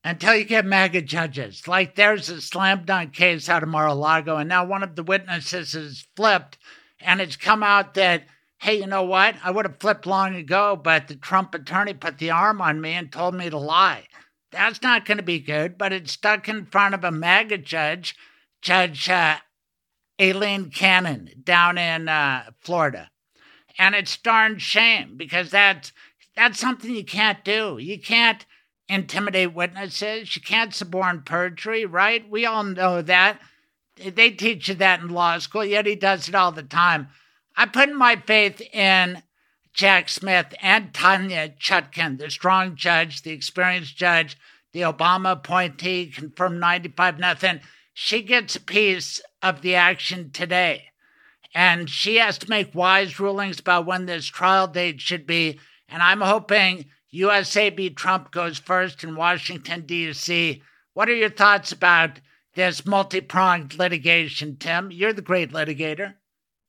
Until 0.04 0.36
you 0.36 0.44
get 0.44 0.64
MAGA 0.64 1.02
judges, 1.02 1.66
like 1.66 1.94
there's 1.94 2.28
a 2.28 2.40
slam 2.40 2.84
dunk 2.84 3.12
case 3.12 3.48
out 3.48 3.62
of 3.62 3.68
Mar-a-Lago, 3.68 4.36
and 4.36 4.48
now 4.48 4.64
one 4.64 4.82
of 4.82 4.96
the 4.96 5.02
witnesses 5.02 5.74
is 5.74 6.06
flipped 6.16 6.56
and 7.00 7.20
it's 7.20 7.36
come 7.36 7.62
out 7.62 7.94
that, 7.94 8.24
hey, 8.58 8.78
you 8.78 8.86
know 8.86 9.02
what? 9.02 9.36
I 9.44 9.50
would 9.50 9.66
have 9.66 9.80
flipped 9.80 10.06
long 10.06 10.34
ago, 10.34 10.76
but 10.76 11.08
the 11.08 11.16
Trump 11.16 11.54
attorney 11.54 11.94
put 11.94 12.18
the 12.18 12.30
arm 12.30 12.60
on 12.60 12.80
me 12.80 12.92
and 12.92 13.12
told 13.12 13.34
me 13.34 13.50
to 13.50 13.58
lie. 13.58 14.04
That's 14.50 14.82
not 14.82 15.04
going 15.04 15.18
to 15.18 15.22
be 15.24 15.38
good, 15.38 15.78
but 15.78 15.92
it's 15.92 16.12
stuck 16.12 16.48
in 16.48 16.66
front 16.66 16.94
of 16.94 17.04
a 17.04 17.10
MAGA 17.10 17.58
judge, 17.58 18.16
Judge 18.60 19.08
uh, 19.08 19.36
Aileen 20.20 20.70
Cannon 20.70 21.30
down 21.42 21.78
in 21.78 22.08
uh, 22.08 22.50
Florida. 22.60 23.10
And 23.78 23.94
it's 23.94 24.16
darn 24.16 24.58
shame 24.58 25.16
because 25.16 25.50
that's, 25.50 25.92
that's 26.34 26.58
something 26.58 26.94
you 26.94 27.04
can't 27.04 27.44
do. 27.44 27.78
You 27.78 28.00
can't 28.00 28.44
intimidate 28.88 29.54
witnesses. 29.54 30.34
You 30.34 30.42
can't 30.42 30.74
suborn 30.74 31.22
perjury, 31.22 31.84
right? 31.84 32.28
We 32.28 32.46
all 32.46 32.64
know 32.64 33.02
that. 33.02 33.40
They 33.96 34.30
teach 34.30 34.68
you 34.68 34.74
that 34.76 35.00
in 35.00 35.08
law 35.08 35.38
school, 35.38 35.64
yet 35.64 35.86
he 35.86 35.96
does 35.96 36.28
it 36.28 36.34
all 36.34 36.52
the 36.52 36.62
time. 36.62 37.08
I 37.56 37.66
put 37.66 37.92
my 37.92 38.16
faith 38.16 38.60
in 38.72 39.22
Jack 39.72 40.08
Smith 40.08 40.54
and 40.62 40.94
Tanya 40.94 41.48
Chutkan, 41.48 42.18
the 42.18 42.30
strong 42.30 42.76
judge, 42.76 43.22
the 43.22 43.32
experienced 43.32 43.96
judge, 43.96 44.36
the 44.72 44.82
Obama 44.82 45.32
appointee, 45.32 46.06
confirmed 46.06 46.60
95 46.60 47.18
nothing. 47.18 47.60
She 48.00 48.22
gets 48.22 48.54
a 48.54 48.60
piece 48.60 49.20
of 49.42 49.60
the 49.60 49.74
action 49.74 50.30
today. 50.30 50.90
And 51.52 51.90
she 51.90 52.18
has 52.18 52.38
to 52.38 52.48
make 52.48 52.72
wise 52.72 53.18
rulings 53.18 53.58
about 53.58 53.86
when 53.86 54.06
this 54.06 54.26
trial 54.26 54.68
date 54.68 55.00
should 55.00 55.26
be. 55.26 55.58
And 55.88 56.00
I'm 56.00 56.20
hoping 56.20 56.84
USA. 57.10 57.70
Trump 57.90 58.30
goes 58.30 58.60
first 58.60 59.02
in 59.02 59.16
Washington, 59.16 59.80
D.C. 59.84 60.62
What 60.94 61.08
are 61.08 61.14
your 61.14 61.28
thoughts 61.28 61.72
about 61.72 62.20
this 62.54 62.86
multi 62.86 63.20
pronged 63.20 63.76
litigation, 63.76 64.58
Tim. 64.58 64.92
You're 64.92 65.12
the 65.12 65.20
great 65.20 65.50
litigator. 65.50 66.14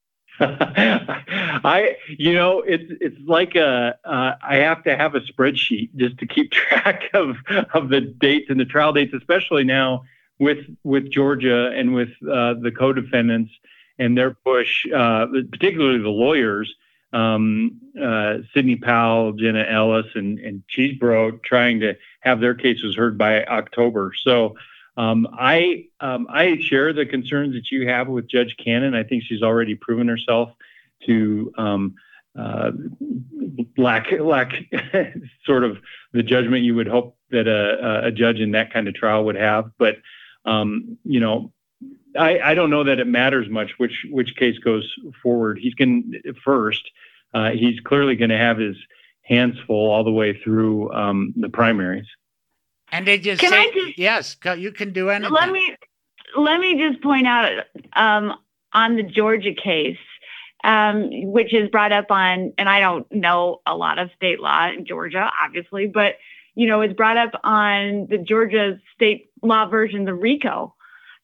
I, 0.40 1.96
you 2.08 2.34
know, 2.34 2.62
it's 2.62 2.92
it's 3.02 3.20
like 3.28 3.56
a 3.56 4.00
uh, 4.04 4.34
I 4.42 4.56
have 4.56 4.84
to 4.86 4.98
have 4.98 5.14
a 5.14 5.20
spreadsheet 5.20 5.96
just 5.96 6.18
to 6.18 6.26
keep 6.26 6.52
track 6.54 7.04
of 7.14 7.36
of 7.76 7.90
the 7.90 8.02
dates 8.02 8.50
and 8.50 8.60
the 8.60 8.66
trial 8.66 8.94
dates, 8.94 9.14
especially 9.14 9.64
now 9.64 10.06
with 10.40 10.60
with 10.84 11.12
Georgia 11.12 11.72
and 11.76 11.94
with 11.94 12.10
uh, 12.24 12.56
the 12.56 12.72
co-defendants 12.76 13.52
and 13.98 14.18
their 14.18 14.32
push, 14.32 14.86
uh, 14.96 15.28
particularly 15.52 16.00
the 16.00 16.10
lawyers, 16.10 16.74
um, 17.12 17.80
uh, 18.02 18.38
Sidney 18.54 18.78
Powell, 18.78 19.34
Jenna 19.34 19.66
Ellis, 19.70 20.08
and 20.16 20.40
and 20.40 20.64
Chesebro, 20.68 21.44
trying 21.44 21.82
to 21.82 21.96
have 22.22 22.40
their 22.40 22.56
cases 22.56 22.96
heard 22.96 23.18
by 23.18 23.44
October. 23.46 24.14
So 24.24 24.56
um, 24.98 25.28
I 25.34 25.86
um, 26.00 26.28
I 26.30 26.58
share 26.60 26.94
the 26.94 27.06
concerns 27.06 27.54
that 27.54 27.72
you 27.72 27.88
have 27.88 28.08
with 28.08 28.28
Judge 28.28 28.56
Cannon. 28.58 28.96
I 28.96 29.04
think 29.04 29.24
she's 29.24 29.44
already 29.44 29.76
proven 29.76 30.08
herself 30.08 30.52
to 31.06 31.54
um, 31.58 31.96
uh, 32.38 32.72
lack 33.78 34.12
lack 34.20 34.54
sort 35.46 35.64
of 35.64 35.78
the 36.14 36.24
judgment 36.24 36.64
you 36.64 36.76
would 36.76 36.88
hope 36.88 37.18
that 37.32 37.48
a, 37.48 38.08
a 38.08 38.12
judge 38.12 38.40
in 38.40 38.52
that 38.52 38.72
kind 38.72 38.88
of 38.88 38.94
trial 38.94 39.26
would 39.26 39.36
have. 39.36 39.72
But 39.78 39.98
um, 40.46 40.98
you 41.04 41.20
know, 41.20 41.52
I, 42.18 42.40
I, 42.40 42.54
don't 42.56 42.70
know 42.70 42.84
that 42.84 43.00
it 43.00 43.08
matters 43.08 43.50
much 43.50 43.72
which 43.78 44.06
which 44.10 44.36
case 44.36 44.58
goes 44.58 44.92
forward. 45.22 45.60
He's 45.60 45.76
going 45.76 46.14
first. 46.44 46.90
Uh, 47.34 47.52
he's 47.52 47.80
clearly 47.82 48.16
going 48.16 48.32
to 48.32 48.38
have 48.38 48.58
his 48.58 48.76
hands 49.24 49.58
full 49.68 49.92
all 49.92 50.04
the 50.04 50.12
way 50.12 50.40
through 50.42 50.92
um, 50.92 51.34
the 51.38 51.50
primaries. 51.50 52.08
And 52.92 53.06
they 53.06 53.20
just 53.20 53.40
can 53.40 53.52
say, 53.52 53.60
I 53.60 53.72
just, 53.72 53.98
yes, 53.98 54.38
you 54.58 54.72
can 54.72 54.92
do 54.92 55.10
anything. 55.10 55.34
Let 55.34 55.52
me 55.52 55.76
let 56.36 56.60
me 56.60 56.78
just 56.78 57.02
point 57.04 57.28
out 57.28 57.66
um, 57.94 58.36
on 58.74 58.96
the 58.96 59.04
Georgia 59.04 59.54
case, 59.54 59.98
um, 60.64 61.10
which 61.32 61.54
is 61.54 61.70
brought 61.70 61.92
up 61.92 62.10
on, 62.10 62.54
and 62.58 62.68
I 62.68 62.80
don't 62.80 63.10
know 63.12 63.62
a 63.66 63.76
lot 63.76 64.00
of 64.00 64.10
state 64.16 64.40
law 64.40 64.70
in 64.70 64.86
Georgia, 64.86 65.30
obviously, 65.44 65.88
but 65.88 66.16
you 66.56 66.68
know, 66.68 66.82
it's 66.82 66.94
brought 66.94 67.18
up 67.18 67.32
on 67.44 68.08
the 68.10 68.18
Georgia 68.18 68.80
state 68.94 69.30
law 69.42 69.68
version, 69.68 70.06
the 70.06 70.14
RICO. 70.14 70.76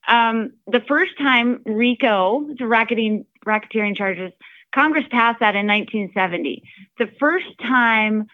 Um, 0.07 0.53
the 0.67 0.81
first 0.87 1.17
time 1.17 1.61
RICO, 1.65 2.47
the 2.57 2.67
racketing 2.67 3.25
racketeering 3.45 3.95
charges, 3.95 4.31
Congress 4.73 5.05
passed 5.09 5.39
that 5.39 5.55
in 5.55 5.67
1970. 5.67 6.63
The 6.99 7.07
first 7.19 7.47
time 7.61 8.27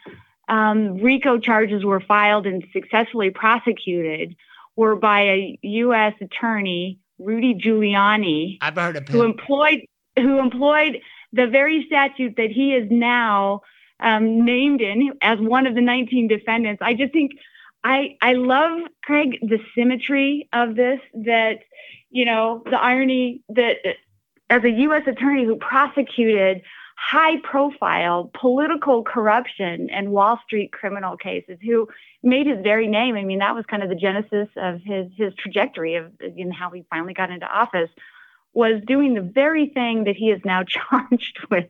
um, 0.50 0.96
RICO 0.96 1.40
charges 1.40 1.86
were 1.86 2.02
filed 2.02 2.46
and 2.46 2.64
successfully 2.74 3.30
prosecuted 3.30 4.36
were 4.76 4.96
by 4.96 5.22
a 5.22 5.60
U.S. 5.62 6.14
attorney, 6.20 7.00
Rudy 7.20 7.54
Giuliani, 7.54 8.58
I've 8.62 8.76
heard 8.76 8.98
of 8.98 9.08
him. 9.08 9.14
who 9.14 9.24
employed 9.24 9.82
who 10.18 10.40
employed 10.40 11.00
the 11.32 11.48
very 11.48 11.86
statute 11.88 12.36
that 12.38 12.52
he 12.52 12.74
is 12.74 12.88
now 12.92 13.62
um, 14.02 14.46
named 14.46 14.82
in 14.82 15.14
as 15.22 15.40
one 15.40 15.68
of 15.68 15.76
the 15.76 15.82
19 15.82 16.28
defendants. 16.28 16.82
I 16.82 16.94
just 16.94 17.14
think 17.14 17.32
I 17.84 18.18
I 18.22 18.34
love 18.34 18.82
Craig 19.04 19.40
the 19.42 19.60
symmetry 19.76 20.48
of 20.54 20.76
this 20.76 21.00
that 21.14 21.60
you 22.10 22.26
know 22.26 22.64
the 22.66 22.80
irony 22.80 23.42
that 23.50 23.78
as 24.50 24.64
a 24.64 24.70
U.S. 24.70 25.04
attorney 25.08 25.46
who 25.46 25.56
prosecuted 25.56 26.62
high 26.98 27.40
profile 27.42 28.30
political 28.40 29.04
corruption 29.04 29.90
and 29.90 30.12
Wall 30.12 30.40
Street 30.46 30.72
criminal 30.72 31.18
cases 31.18 31.58
who 31.66 31.88
made 32.22 32.46
his 32.46 32.60
very 32.62 32.88
name. 32.88 33.16
I 33.16 33.24
mean, 33.24 33.40
that 33.40 33.56
was 33.56 33.66
kind 33.66 33.82
of 33.82 33.90
the 33.90 33.96
genesis 33.96 34.50
of 34.56 34.82
his 34.84 35.08
his 35.18 35.34
trajectory 35.36 35.96
of 35.96 36.12
know, 36.46 36.54
how 36.54 36.70
he 36.70 36.86
finally 36.90 37.14
got 37.14 37.32
into 37.32 37.48
office 37.48 37.90
was 38.54 38.82
doing 38.86 39.14
the 39.14 39.22
very 39.22 39.68
thing 39.68 40.04
that 40.04 40.16
he 40.16 40.30
is 40.30 40.42
now 40.46 40.64
charged 40.68 41.40
with. 41.50 41.68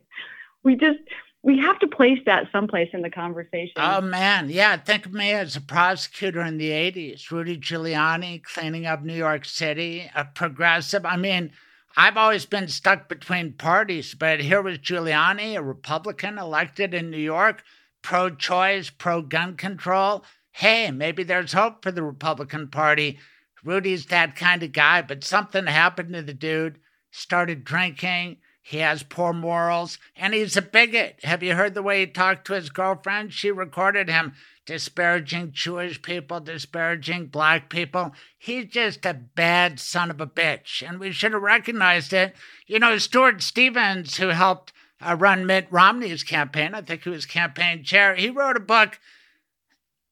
We 0.63 0.75
just 0.75 0.99
we 1.43 1.57
have 1.59 1.79
to 1.79 1.87
place 1.87 2.19
that 2.25 2.47
someplace 2.51 2.89
in 2.93 3.01
the 3.01 3.09
conversation. 3.09 3.73
Oh 3.77 4.01
man, 4.01 4.49
yeah. 4.49 4.77
Think 4.77 5.05
of 5.05 5.13
me 5.13 5.31
as 5.31 5.55
a 5.55 5.61
prosecutor 5.61 6.41
in 6.41 6.57
the 6.57 6.69
'80s, 6.69 7.31
Rudy 7.31 7.57
Giuliani 7.57 8.43
cleaning 8.43 8.85
up 8.85 9.01
New 9.01 9.15
York 9.15 9.45
City, 9.45 10.09
a 10.15 10.25
progressive. 10.25 11.05
I 11.05 11.17
mean, 11.17 11.51
I've 11.97 12.17
always 12.17 12.45
been 12.45 12.67
stuck 12.67 13.09
between 13.09 13.53
parties, 13.53 14.13
but 14.13 14.39
here 14.39 14.61
was 14.61 14.77
Giuliani, 14.77 15.57
a 15.57 15.63
Republican 15.63 16.37
elected 16.37 16.93
in 16.93 17.09
New 17.09 17.17
York, 17.17 17.63
pro-choice, 18.01 18.91
pro-gun 18.91 19.57
control. 19.57 20.23
Hey, 20.51 20.91
maybe 20.91 21.23
there's 21.23 21.53
hope 21.53 21.83
for 21.83 21.91
the 21.91 22.03
Republican 22.03 22.67
Party. 22.67 23.17
Rudy's 23.63 24.07
that 24.07 24.35
kind 24.35 24.63
of 24.63 24.71
guy, 24.71 25.01
but 25.01 25.23
something 25.23 25.65
happened 25.65 26.13
to 26.13 26.21
the 26.21 26.33
dude. 26.33 26.79
Started 27.11 27.63
drinking 27.63 28.37
he 28.61 28.77
has 28.77 29.03
poor 29.03 29.33
morals 29.33 29.97
and 30.15 30.33
he's 30.33 30.55
a 30.55 30.61
bigot. 30.61 31.19
Have 31.23 31.41
you 31.41 31.55
heard 31.55 31.73
the 31.73 31.81
way 31.81 32.01
he 32.01 32.07
talked 32.07 32.45
to 32.45 32.53
his 32.53 32.69
girlfriend? 32.69 33.33
She 33.33 33.51
recorded 33.51 34.07
him 34.07 34.33
disparaging 34.65 35.51
Jewish 35.51 36.01
people, 36.01 36.39
disparaging 36.39 37.27
black 37.27 37.69
people. 37.69 38.13
He's 38.37 38.65
just 38.67 39.05
a 39.05 39.13
bad 39.13 39.79
son 39.79 40.11
of 40.11 40.21
a 40.21 40.27
bitch. 40.27 40.87
And 40.87 40.99
we 40.99 41.11
should 41.11 41.33
have 41.33 41.41
recognized 41.41 42.13
it. 42.13 42.35
You 42.67 42.79
know, 42.79 42.97
Stuart 42.97 43.41
Stevens, 43.41 44.17
who 44.17 44.27
helped 44.27 44.71
uh, 45.01 45.15
run 45.19 45.47
Mitt 45.47 45.67
Romney's 45.71 46.23
campaign, 46.23 46.75
I 46.75 46.81
think 46.81 47.03
he 47.03 47.09
was 47.09 47.25
campaign 47.25 47.83
chair, 47.83 48.15
he 48.15 48.29
wrote 48.29 48.57
a 48.57 48.61
book, 48.61 48.99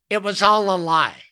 It 0.09 0.23
Was 0.23 0.41
All 0.41 0.73
a 0.73 0.77
Lie. 0.77 1.23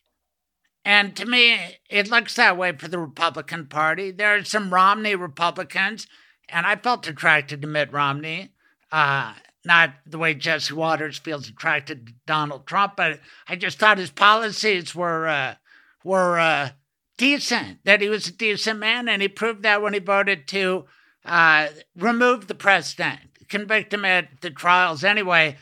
And 0.86 1.16
to 1.18 1.26
me, 1.26 1.58
it 1.90 2.10
looks 2.10 2.36
that 2.36 2.56
way 2.56 2.72
for 2.72 2.88
the 2.88 3.00
Republican 3.00 3.66
Party. 3.66 4.12
There 4.12 4.36
are 4.36 4.44
some 4.46 4.74
Romney 4.74 5.16
Republicans 5.16 6.08
and 6.50 6.66
I 6.66 6.76
felt 6.76 7.08
attracted 7.08 7.62
to 7.62 7.68
Mitt 7.68 7.92
Romney. 7.92 8.54
Uh, 8.92 9.34
not 9.66 9.94
the 10.06 10.18
way 10.18 10.34
Jesse 10.34 10.74
Watters 10.74 11.18
feels 11.18 11.50
attracted 11.50 12.08
to 12.08 12.14
Donald 12.26 12.66
Trump, 12.66 12.96
but 12.96 13.20
I 13.48 13.56
just 13.56 13.78
thought 13.78 13.98
his 13.98 14.12
policies 14.12 14.96
were 14.96 15.28
uh, 15.28 15.56
were 16.04 16.40
uh, 16.40 16.70
decent. 17.18 17.80
That 17.84 18.02
he 18.02 18.08
was 18.08 18.28
a 18.28 18.32
decent 18.32 18.80
man, 18.80 19.10
and 19.10 19.22
he 19.22 19.28
proved 19.28 19.64
that 19.64 19.82
when 19.82 19.94
he 19.94 20.00
voted 20.00 20.48
to 20.50 20.86
uh, 21.26 21.68
remove 21.96 22.48
the 22.48 22.56
president, 22.56 23.20
convict 23.50 23.94
him 23.94 24.06
at 24.06 24.42
the 24.42 24.50
trials. 24.50 25.04
Anyway, 25.04 25.58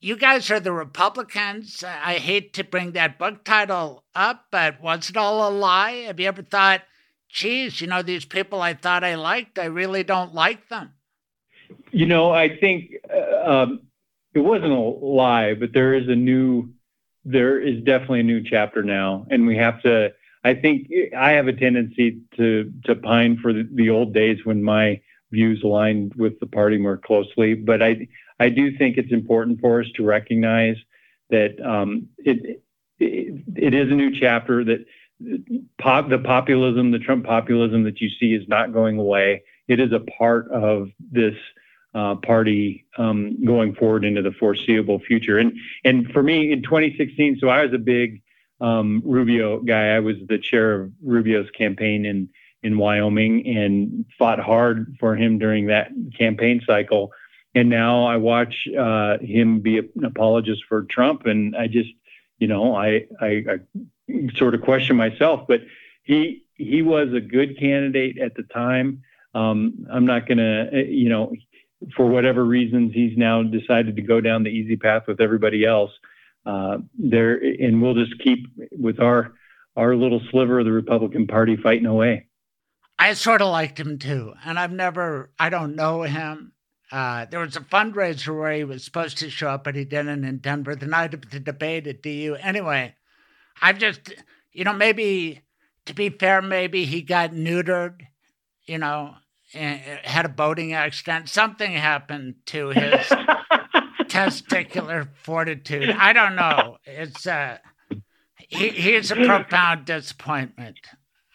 you 0.00 0.16
guys 0.16 0.50
are 0.50 0.60
the 0.60 0.72
Republicans. 0.72 1.84
I 1.84 2.14
hate 2.14 2.52
to 2.54 2.64
bring 2.64 2.92
that 2.92 3.18
book 3.18 3.44
title 3.44 4.04
up, 4.14 4.46
but 4.50 4.80
was 4.80 5.08
it 5.08 5.16
all 5.16 5.48
a 5.48 5.50
lie? 5.50 6.04
Have 6.06 6.18
you 6.18 6.26
ever 6.26 6.42
thought? 6.42 6.82
Geez, 7.36 7.80
you 7.80 7.86
know, 7.86 8.02
these 8.02 8.24
people 8.24 8.60
I 8.62 8.74
thought 8.74 9.04
I 9.04 9.14
liked, 9.14 9.58
I 9.58 9.66
really 9.66 10.02
don't 10.02 10.34
like 10.34 10.68
them. 10.68 10.94
You 11.92 12.06
know, 12.06 12.32
I 12.32 12.56
think 12.58 12.94
uh, 13.14 13.50
um, 13.50 13.80
it 14.34 14.40
wasn't 14.40 14.72
a 14.72 14.76
lie, 14.76 15.54
but 15.54 15.72
there 15.72 15.94
is 15.94 16.08
a 16.08 16.14
new, 16.14 16.70
there 17.24 17.60
is 17.60 17.82
definitely 17.84 18.20
a 18.20 18.24
new 18.24 18.42
chapter 18.42 18.82
now, 18.82 19.26
and 19.30 19.46
we 19.46 19.56
have 19.56 19.82
to. 19.82 20.12
I 20.44 20.54
think 20.54 20.88
I 21.16 21.32
have 21.32 21.48
a 21.48 21.52
tendency 21.52 22.20
to 22.36 22.72
to 22.84 22.94
pine 22.94 23.38
for 23.42 23.52
the, 23.52 23.68
the 23.72 23.90
old 23.90 24.14
days 24.14 24.38
when 24.44 24.62
my 24.62 25.00
views 25.32 25.62
aligned 25.64 26.14
with 26.14 26.38
the 26.38 26.46
party 26.46 26.78
more 26.78 26.96
closely, 26.96 27.54
but 27.54 27.82
I 27.82 28.08
I 28.38 28.48
do 28.48 28.76
think 28.78 28.96
it's 28.96 29.12
important 29.12 29.60
for 29.60 29.80
us 29.80 29.88
to 29.96 30.04
recognize 30.04 30.76
that 31.30 31.60
um, 31.60 32.08
it, 32.18 32.62
it 33.00 33.42
it 33.56 33.74
is 33.74 33.90
a 33.90 33.94
new 33.94 34.18
chapter 34.18 34.64
that 34.64 34.86
pop, 35.78 36.08
the 36.08 36.18
populism, 36.18 36.90
the 36.90 36.98
Trump 36.98 37.24
populism 37.24 37.84
that 37.84 38.00
you 38.00 38.08
see 38.20 38.34
is 38.34 38.46
not 38.48 38.72
going 38.72 38.98
away. 38.98 39.42
It 39.68 39.80
is 39.80 39.92
a 39.92 40.00
part 40.00 40.50
of 40.50 40.88
this 40.98 41.34
uh, 41.94 42.16
party 42.16 42.86
um, 42.98 43.42
going 43.44 43.74
forward 43.74 44.04
into 44.04 44.22
the 44.22 44.32
foreseeable 44.32 45.00
future. 45.00 45.38
And 45.38 45.52
and 45.84 46.10
for 46.12 46.22
me, 46.22 46.52
in 46.52 46.62
2016, 46.62 47.38
so 47.40 47.48
I 47.48 47.64
was 47.64 47.72
a 47.72 47.78
big 47.78 48.22
um, 48.60 49.02
Rubio 49.04 49.60
guy. 49.60 49.88
I 49.88 50.00
was 50.00 50.16
the 50.28 50.38
chair 50.38 50.74
of 50.74 50.92
Rubio's 51.02 51.50
campaign 51.50 52.04
in 52.04 52.28
in 52.62 52.78
Wyoming 52.78 53.46
and 53.46 54.04
fought 54.18 54.40
hard 54.40 54.96
for 54.98 55.14
him 55.16 55.38
during 55.38 55.66
that 55.66 55.88
campaign 56.18 56.60
cycle. 56.66 57.12
And 57.54 57.70
now 57.70 58.06
I 58.06 58.16
watch 58.16 58.54
uh, 58.78 59.18
him 59.20 59.60
be 59.60 59.78
an 59.78 60.04
apologist 60.04 60.64
for 60.68 60.82
Trump, 60.82 61.24
and 61.24 61.56
I 61.56 61.68
just, 61.68 61.88
you 62.38 62.48
know, 62.48 62.76
I 62.76 63.06
I, 63.20 63.26
I 63.26 63.58
sort 64.36 64.54
of 64.54 64.62
question 64.62 64.96
myself, 64.96 65.46
but 65.48 65.60
he 66.02 66.44
he 66.54 66.82
was 66.82 67.12
a 67.12 67.20
good 67.20 67.58
candidate 67.58 68.18
at 68.18 68.34
the 68.34 68.42
time. 68.44 69.02
Um, 69.34 69.86
I'm 69.90 70.06
not 70.06 70.26
going 70.26 70.38
to, 70.38 70.70
uh, 70.72 70.76
you 70.76 71.10
know, 71.10 71.34
for 71.94 72.06
whatever 72.06 72.44
reasons, 72.44 72.94
he's 72.94 73.16
now 73.18 73.42
decided 73.42 73.96
to 73.96 74.02
go 74.02 74.20
down 74.20 74.44
the 74.44 74.50
easy 74.50 74.76
path 74.76 75.02
with 75.06 75.20
everybody 75.20 75.64
else. 75.64 75.90
Uh, 76.46 76.78
there, 76.98 77.36
and 77.36 77.82
we'll 77.82 77.94
just 77.94 78.18
keep 78.20 78.46
with 78.72 79.00
our 79.00 79.34
our 79.76 79.94
little 79.94 80.22
sliver 80.30 80.60
of 80.60 80.64
the 80.64 80.72
Republican 80.72 81.26
Party 81.26 81.56
fighting 81.56 81.86
away. 81.86 82.26
I 82.98 83.12
sort 83.12 83.42
of 83.42 83.48
liked 83.48 83.78
him 83.78 83.98
too, 83.98 84.32
and 84.44 84.58
I've 84.58 84.72
never, 84.72 85.30
I 85.38 85.50
don't 85.50 85.76
know 85.76 86.02
him. 86.02 86.52
Uh, 86.90 87.26
there 87.26 87.40
was 87.40 87.56
a 87.56 87.60
fundraiser 87.60 88.34
where 88.38 88.52
he 88.52 88.64
was 88.64 88.84
supposed 88.84 89.18
to 89.18 89.28
show 89.28 89.50
up, 89.50 89.64
but 89.64 89.74
he 89.74 89.84
didn't 89.84 90.24
in 90.24 90.38
Denver 90.38 90.74
the 90.74 90.86
night 90.86 91.12
of 91.12 91.30
the 91.30 91.40
debate 91.40 91.86
at 91.86 92.02
DU. 92.02 92.36
Anyway, 92.40 92.94
I've 93.60 93.78
just, 93.78 94.12
you 94.52 94.64
know, 94.64 94.72
maybe 94.72 95.42
to 95.86 95.94
be 95.94 96.10
fair, 96.10 96.42
maybe 96.42 96.84
he 96.84 97.02
got 97.02 97.32
neutered, 97.32 98.02
you 98.64 98.78
know, 98.78 99.14
had 99.52 100.24
a 100.24 100.28
boating 100.28 100.72
accident. 100.72 101.28
Something 101.28 101.72
happened 101.72 102.34
to 102.46 102.68
his 102.68 103.06
testicular 104.02 105.08
fortitude. 105.22 105.90
I 105.90 106.12
don't 106.12 106.36
know. 106.36 106.76
It's 106.84 107.26
uh, 107.26 107.58
he, 108.36 108.68
he's 108.68 109.10
a 109.10 109.16
profound 109.16 109.86
disappointment. 109.86 110.78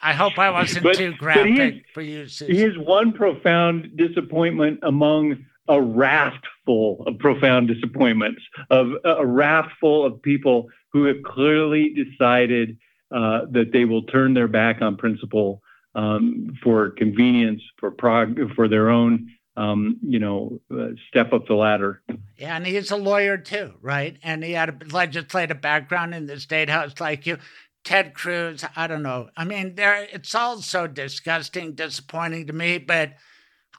I 0.04 0.14
hope 0.14 0.38
I 0.38 0.50
wasn't 0.50 0.84
but, 0.84 0.96
too 0.96 1.14
graphic 1.14 1.86
for 1.94 2.02
you. 2.02 2.28
Susan. 2.28 2.56
He 2.56 2.64
is 2.64 2.78
one 2.78 3.14
profound 3.14 3.98
disappointment 3.98 4.80
among 4.84 5.46
a 5.68 5.82
raft 5.82 6.46
full 6.66 7.04
of 7.08 7.18
profound 7.20 7.68
disappointments 7.68 8.42
of 8.70 8.92
a 9.04 9.26
raft 9.26 9.72
full 9.80 10.06
of 10.06 10.22
people 10.22 10.68
who 10.94 11.06
have 11.06 11.22
clearly 11.24 11.94
decided 11.94 12.78
uh, 13.14 13.42
that 13.52 13.72
they 13.74 13.86
will 13.86 14.04
turn 14.04 14.34
their 14.34 14.48
back 14.48 14.82
on 14.82 14.96
principle 14.98 15.62
um, 15.96 16.54
for 16.64 16.92
convenience, 16.92 17.62
for 17.78 17.92
prog- 17.92 18.54
for 18.56 18.68
their 18.68 18.90
own, 18.90 19.28
um, 19.58 19.98
you 20.02 20.20
know, 20.20 20.60
uh, 20.74 20.90
step 21.10 21.34
up 21.34 21.48
the 21.48 21.54
ladder. 21.54 22.02
Yeah, 22.38 22.56
and 22.56 22.66
he's 22.66 22.92
a 22.92 22.96
lawyer 22.96 23.38
too, 23.38 23.74
right? 23.82 24.18
And 24.24 24.44
he 24.44 24.54
had 24.54 24.70
a 24.70 24.94
legislative 24.94 25.60
background 25.62 26.14
in 26.14 26.26
the 26.26 26.40
state 26.40 26.70
house 26.70 26.94
like 27.00 27.26
you. 27.26 27.38
Ted 27.84 28.14
Cruz, 28.14 28.64
I 28.76 28.86
don't 28.88 29.02
know. 29.02 29.30
I 29.36 29.44
mean, 29.44 29.76
there 29.76 30.08
it's 30.12 30.36
all 30.36 30.62
so 30.62 30.86
disgusting, 30.88 31.74
disappointing 31.74 32.48
to 32.48 32.54
me, 32.54 32.78
but 32.78 33.14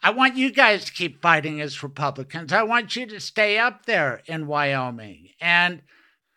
I 0.02 0.10
want 0.10 0.36
you 0.36 0.50
guys 0.50 0.84
to 0.86 0.92
keep 0.92 1.22
fighting 1.22 1.60
as 1.60 1.82
Republicans. 1.82 2.52
I 2.52 2.64
want 2.64 2.96
you 2.96 3.06
to 3.06 3.20
stay 3.20 3.58
up 3.58 3.86
there 3.86 4.22
in 4.26 4.46
Wyoming 4.46 5.28
and 5.40 5.82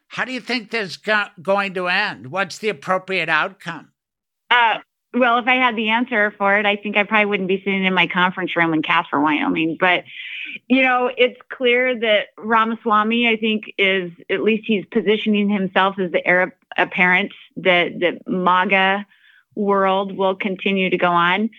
how 0.08 0.24
do 0.24 0.32
you 0.32 0.40
think 0.40 0.72
this 0.72 0.92
is 0.92 0.98
go- 0.98 1.28
going 1.42 1.74
to 1.74 1.88
end? 1.88 2.28
What's 2.28 2.60
the 2.60 2.70
appropriate 2.70 3.28
outcome? 3.28 3.92
Uh, 4.50 4.78
well, 5.14 5.40
if 5.40 5.48
I 5.48 5.56
had 5.56 5.76
the 5.76 5.90
answer 5.90 6.34
for 6.38 6.58
it, 6.58 6.66
I 6.66 6.76
think 6.76 6.96
I 6.96 7.04
probably 7.04 7.26
wouldn't 7.26 7.48
be 7.48 7.58
sitting 7.60 7.86
in 7.86 7.94
my 7.94 8.08
conference 8.08 8.56
room 8.56 8.74
in 8.74 8.82
Casper, 8.82 9.20
Wyoming. 9.20 9.78
But, 9.80 10.04
you 10.68 10.84
know, 10.84 11.10
it's 11.18 11.40
clear 11.50 12.00
that 12.00 12.28
Ramaswamy, 12.38 13.28
I 13.28 13.38
think, 13.38 13.74
is 13.78 14.12
at 14.30 14.42
least 14.42 14.66
he's 14.68 14.86
positioning 14.86 15.50
himself 15.50 15.98
as 16.00 16.12
the 16.12 16.26
heir 16.26 16.56
apparent 16.78 17.32
that 17.58 18.00
the 18.00 18.20
MAGA 18.28 19.06
world 19.56 20.16
will 20.16 20.36
continue 20.36 20.90
to 20.90 20.98
go 20.98 21.10
on. 21.10 21.50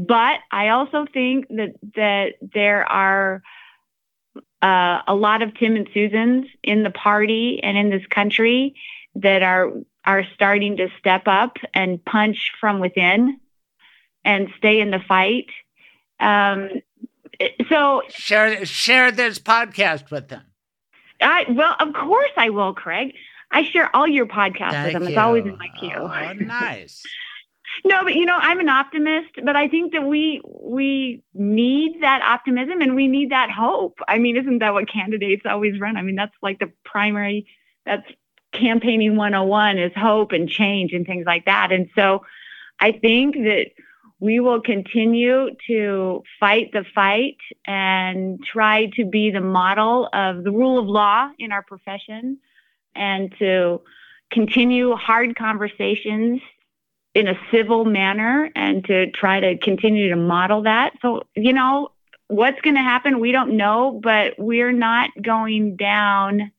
But 0.00 0.40
I 0.50 0.70
also 0.70 1.04
think 1.12 1.46
that 1.48 1.74
that 1.94 2.34
there 2.40 2.90
are 2.90 3.42
uh, 4.62 5.02
a 5.06 5.14
lot 5.14 5.42
of 5.42 5.54
Tim 5.54 5.76
and 5.76 5.86
Susans 5.92 6.46
in 6.62 6.84
the 6.84 6.90
party 6.90 7.60
and 7.62 7.76
in 7.76 7.90
this 7.90 8.06
country 8.06 8.74
that 9.16 9.42
are 9.42 9.70
are 10.06 10.24
starting 10.34 10.78
to 10.78 10.88
step 10.98 11.24
up 11.26 11.58
and 11.74 12.02
punch 12.02 12.52
from 12.58 12.80
within 12.80 13.38
and 14.24 14.48
stay 14.56 14.80
in 14.80 14.90
the 14.90 15.00
fight. 15.00 15.50
Um, 16.18 16.80
so 17.68 18.00
share 18.08 18.64
share 18.64 19.12
this 19.12 19.38
podcast 19.38 20.10
with 20.10 20.28
them. 20.28 20.44
I 21.20 21.44
well, 21.50 21.76
of 21.78 21.92
course 21.92 22.32
I 22.38 22.48
will, 22.48 22.72
Craig. 22.72 23.12
I 23.50 23.64
share 23.64 23.94
all 23.94 24.08
your 24.08 24.24
podcasts 24.24 24.70
Thank 24.70 24.84
with 24.86 24.92
them. 24.94 25.02
you. 25.02 25.08
It's 25.10 25.18
always 25.18 25.44
in 25.44 25.58
my 25.58 25.68
queue. 25.78 25.92
Oh, 25.94 26.32
nice. 26.32 27.02
No, 27.84 28.02
but 28.04 28.14
you 28.14 28.26
know, 28.26 28.36
I'm 28.36 28.60
an 28.60 28.68
optimist, 28.68 29.30
but 29.44 29.56
I 29.56 29.68
think 29.68 29.92
that 29.92 30.04
we 30.04 30.42
we 30.44 31.22
need 31.34 32.02
that 32.02 32.22
optimism 32.22 32.80
and 32.82 32.94
we 32.94 33.08
need 33.08 33.30
that 33.30 33.50
hope. 33.50 33.98
I 34.08 34.18
mean, 34.18 34.36
isn't 34.36 34.58
that 34.58 34.74
what 34.74 34.90
candidates 34.90 35.42
always 35.46 35.80
run? 35.80 35.96
I 35.96 36.02
mean, 36.02 36.16
that's 36.16 36.34
like 36.42 36.58
the 36.58 36.72
primary 36.84 37.46
that's 37.86 38.06
campaigning 38.52 39.16
101 39.16 39.78
is 39.78 39.92
hope 39.94 40.32
and 40.32 40.48
change 40.48 40.92
and 40.92 41.06
things 41.06 41.24
like 41.26 41.44
that. 41.46 41.72
And 41.72 41.88
so 41.94 42.24
I 42.80 42.92
think 42.92 43.36
that 43.36 43.66
we 44.18 44.38
will 44.38 44.60
continue 44.60 45.50
to 45.66 46.22
fight 46.38 46.70
the 46.72 46.84
fight 46.94 47.38
and 47.66 48.42
try 48.44 48.86
to 48.96 49.04
be 49.06 49.30
the 49.30 49.40
model 49.40 50.08
of 50.12 50.44
the 50.44 50.50
rule 50.50 50.78
of 50.78 50.86
law 50.86 51.30
in 51.38 51.52
our 51.52 51.62
profession 51.62 52.38
and 52.94 53.34
to 53.38 53.80
continue 54.30 54.94
hard 54.94 55.36
conversations 55.36 56.40
in 57.14 57.26
a 57.26 57.34
civil 57.50 57.84
manner 57.84 58.50
and 58.54 58.84
to 58.84 59.10
try 59.10 59.40
to 59.40 59.58
continue 59.58 60.10
to 60.10 60.16
model 60.16 60.62
that. 60.62 60.92
So, 61.02 61.22
you 61.34 61.52
know, 61.52 61.90
what's 62.28 62.60
going 62.60 62.76
to 62.76 62.82
happen, 62.82 63.18
we 63.18 63.32
don't 63.32 63.56
know, 63.56 64.00
but 64.02 64.34
we're 64.38 64.72
not 64.72 65.10
going 65.20 65.76
down 65.76 66.52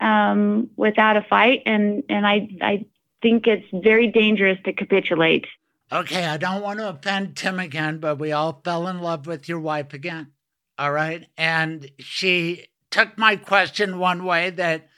um, 0.00 0.70
without 0.76 1.16
a 1.16 1.22
fight. 1.22 1.62
And, 1.66 2.02
and 2.08 2.26
I, 2.26 2.48
I 2.60 2.86
think 3.22 3.46
it's 3.46 3.66
very 3.72 4.08
dangerous 4.08 4.58
to 4.64 4.72
capitulate. 4.72 5.46
Okay, 5.92 6.24
I 6.26 6.36
don't 6.36 6.62
want 6.62 6.80
to 6.80 6.88
offend 6.88 7.36
Tim 7.36 7.60
again, 7.60 7.98
but 7.98 8.18
we 8.18 8.32
all 8.32 8.60
fell 8.64 8.88
in 8.88 8.98
love 8.98 9.26
with 9.28 9.48
your 9.48 9.60
wife 9.60 9.94
again. 9.94 10.32
All 10.78 10.90
right. 10.90 11.26
And 11.38 11.88
she 12.00 12.66
took 12.90 13.16
my 13.16 13.36
question 13.36 13.98
one 13.98 14.24
way 14.24 14.50
that 14.50 14.88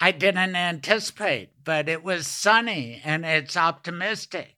I 0.00 0.10
didn't 0.12 0.56
anticipate, 0.56 1.50
but 1.64 1.88
it 1.88 2.02
was 2.02 2.26
sunny 2.26 3.00
and 3.04 3.24
it's 3.24 3.56
optimistic. 3.56 4.56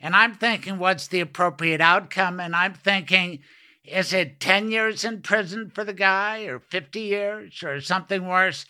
And 0.00 0.16
I'm 0.16 0.34
thinking, 0.34 0.78
what's 0.78 1.06
the 1.06 1.20
appropriate 1.20 1.80
outcome? 1.80 2.40
And 2.40 2.56
I'm 2.56 2.74
thinking, 2.74 3.40
is 3.84 4.12
it 4.12 4.40
10 4.40 4.70
years 4.70 5.04
in 5.04 5.22
prison 5.22 5.70
for 5.74 5.84
the 5.84 5.92
guy 5.92 6.42
or 6.42 6.58
50 6.58 7.00
years 7.00 7.62
or 7.62 7.80
something 7.80 8.26
worse? 8.26 8.66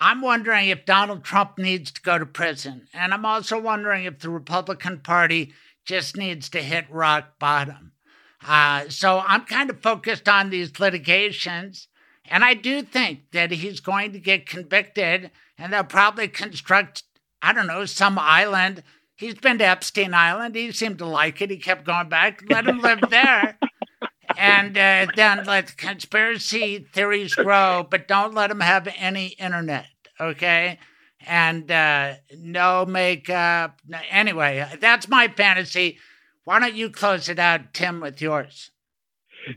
I'm 0.00 0.20
wondering 0.20 0.68
if 0.68 0.84
Donald 0.84 1.24
Trump 1.24 1.58
needs 1.58 1.90
to 1.90 2.02
go 2.02 2.18
to 2.18 2.26
prison. 2.26 2.88
And 2.92 3.12
I'm 3.14 3.24
also 3.24 3.60
wondering 3.60 4.04
if 4.04 4.20
the 4.20 4.30
Republican 4.30 5.00
Party 5.00 5.52
just 5.84 6.16
needs 6.16 6.48
to 6.50 6.62
hit 6.62 6.84
rock 6.90 7.38
bottom. 7.38 7.92
Uh, 8.46 8.88
so 8.88 9.22
I'm 9.26 9.44
kind 9.44 9.70
of 9.70 9.82
focused 9.82 10.28
on 10.28 10.50
these 10.50 10.78
litigations. 10.78 11.88
And 12.28 12.44
I 12.44 12.54
do 12.54 12.82
think 12.82 13.30
that 13.32 13.50
he's 13.50 13.80
going 13.80 14.12
to 14.12 14.18
get 14.18 14.46
convicted 14.46 15.30
and 15.58 15.72
they'll 15.72 15.84
probably 15.84 16.28
construct, 16.28 17.02
I 17.42 17.52
don't 17.52 17.66
know, 17.66 17.84
some 17.84 18.18
island. 18.18 18.82
He's 19.16 19.34
been 19.34 19.58
to 19.58 19.64
Epstein 19.64 20.14
Island. 20.14 20.54
He 20.54 20.72
seemed 20.72 20.98
to 20.98 21.06
like 21.06 21.40
it. 21.40 21.50
He 21.50 21.56
kept 21.56 21.86
going 21.86 22.08
back. 22.08 22.42
Let 22.48 22.66
him 22.66 22.80
live 22.80 23.00
there. 23.08 23.58
and 24.36 24.76
uh, 24.76 25.06
then 25.16 25.44
let 25.44 25.76
conspiracy 25.76 26.86
theories 26.92 27.34
grow, 27.34 27.86
but 27.88 28.08
don't 28.08 28.34
let 28.34 28.50
him 28.50 28.60
have 28.60 28.88
any 28.96 29.28
internet, 29.28 29.86
okay? 30.20 30.78
And 31.26 31.70
uh, 31.70 32.14
no 32.38 32.84
makeup. 32.84 33.80
No, 33.86 33.98
anyway, 34.10 34.66
that's 34.80 35.08
my 35.08 35.28
fantasy. 35.28 35.98
Why 36.44 36.60
don't 36.60 36.74
you 36.74 36.90
close 36.90 37.28
it 37.28 37.38
out, 37.38 37.72
Tim, 37.72 38.00
with 38.00 38.20
yours? 38.20 38.70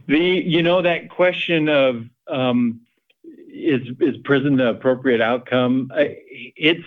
The 0.08 0.20
you 0.20 0.64
know 0.64 0.82
that 0.82 1.10
question 1.10 1.68
of 1.68 2.10
um, 2.28 2.82
is 3.52 3.82
is 4.00 4.18
prison 4.24 4.58
the 4.58 4.70
appropriate 4.70 5.22
outcome? 5.22 5.92
It's 5.96 6.86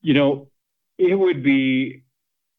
you 0.00 0.14
know 0.14 0.48
it 0.98 1.14
would 1.14 1.42
be 1.42 2.02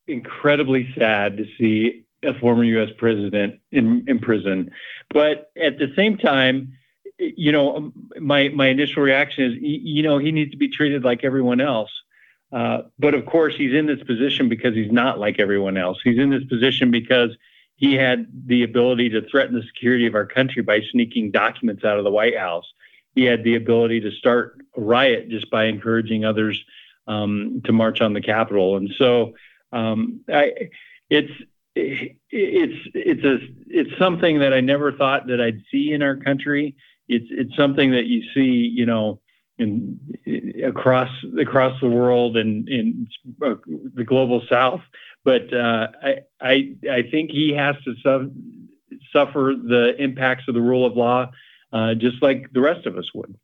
incredibly 0.08 0.94
sad 0.98 1.38
to 1.38 1.46
see 1.58 2.06
a 2.24 2.34
former 2.40 2.64
U.S. 2.64 2.90
president 2.98 3.60
in 3.72 4.06
in 4.08 4.20
prison, 4.20 4.72
but 5.10 5.52
at 5.62 5.78
the 5.78 5.94
same 5.96 6.18
time, 6.18 6.74
you 7.20 7.52
know 7.52 7.92
my 8.20 8.50
my 8.50 8.68
initial 8.68 9.04
reaction 9.04 9.52
is 9.52 9.58
you 9.62 10.04
know 10.04 10.18
he 10.18 10.32
needs 10.32 10.52
to 10.52 10.58
be 10.58 10.70
treated 10.70 11.04
like 11.04 11.24
everyone 11.24 11.62
else. 11.62 11.92
Uh, 12.52 12.84
but 13.00 13.16
of 13.16 13.26
course, 13.26 13.56
he's 13.58 13.74
in 13.74 13.88
this 13.88 14.04
position 14.04 14.48
because 14.48 14.76
he's 14.76 14.92
not 14.92 15.20
like 15.20 15.40
everyone 15.40 15.76
else. 15.76 15.98
He's 16.04 16.20
in 16.20 16.30
this 16.30 16.44
position 16.44 16.92
because 16.92 17.32
he 17.76 17.96
had 17.96 18.28
the 18.46 18.64
ability 18.64 19.10
to 19.10 19.28
threaten 19.28 19.56
the 19.56 19.64
security 19.64 20.06
of 20.06 20.14
our 20.14 20.28
country 20.28 20.62
by 20.62 20.82
sneaking 20.92 21.32
documents 21.32 21.84
out 21.84 21.98
of 21.98 22.04
the 22.04 22.12
White 22.12 22.38
House. 22.38 22.72
He 23.16 23.24
had 23.26 23.44
the 23.44 23.56
ability 23.56 24.02
to 24.02 24.12
start 24.12 24.60
a 24.76 24.82
riot 24.82 25.30
just 25.30 25.50
by 25.50 25.66
encouraging 25.66 26.26
others 26.26 26.64
um, 27.08 27.62
to 27.66 27.72
march 27.72 28.02
on 28.02 28.14
the 28.14 28.22
Capitol. 28.22 28.78
And 28.78 28.90
so 28.98 29.34
um, 29.72 30.22
I, 30.32 30.52
it's 31.10 31.32
it's 31.76 32.90
it's 32.94 33.24
a 33.24 33.38
it's 33.68 33.98
something 33.98 34.40
that 34.40 34.54
I 34.54 34.62
never 34.62 34.92
thought 34.92 35.28
that 35.28 35.42
I'd 35.42 35.62
see 35.72 35.92
in 35.92 36.02
our 36.02 36.16
country. 36.16 36.76
It's 37.08 37.26
it's 37.30 37.56
something 37.56 37.92
that 37.92 38.06
you 38.06 38.24
see, 38.34 38.72
you 38.74 38.86
know, 38.86 39.20
in 39.58 40.00
across 40.64 41.10
across 41.40 41.80
the 41.82 41.90
world 41.90 42.38
and 42.38 42.68
in 42.70 43.08
the 43.40 44.04
global 44.04 44.44
South. 44.50 44.82
But 45.24 45.54
uh, 45.54 45.88
I, 46.02 46.16
I 46.42 46.76
I 46.90 47.04
think 47.10 47.32
he 47.32 47.54
has 47.56 47.76
to 47.86 47.96
su- 48.04 48.32
suffer 49.12 49.54
the 49.58 49.96
impacts 49.98 50.44
of 50.48 50.54
the 50.54 50.62
rule 50.62 50.86
of 50.86 50.96
law, 50.96 51.32
uh, 51.74 51.96
just 51.96 52.22
like 52.22 52.52
the 52.54 52.62
rest 52.62 52.86
of 52.86 52.98
us 52.98 53.10
would. 53.14 53.36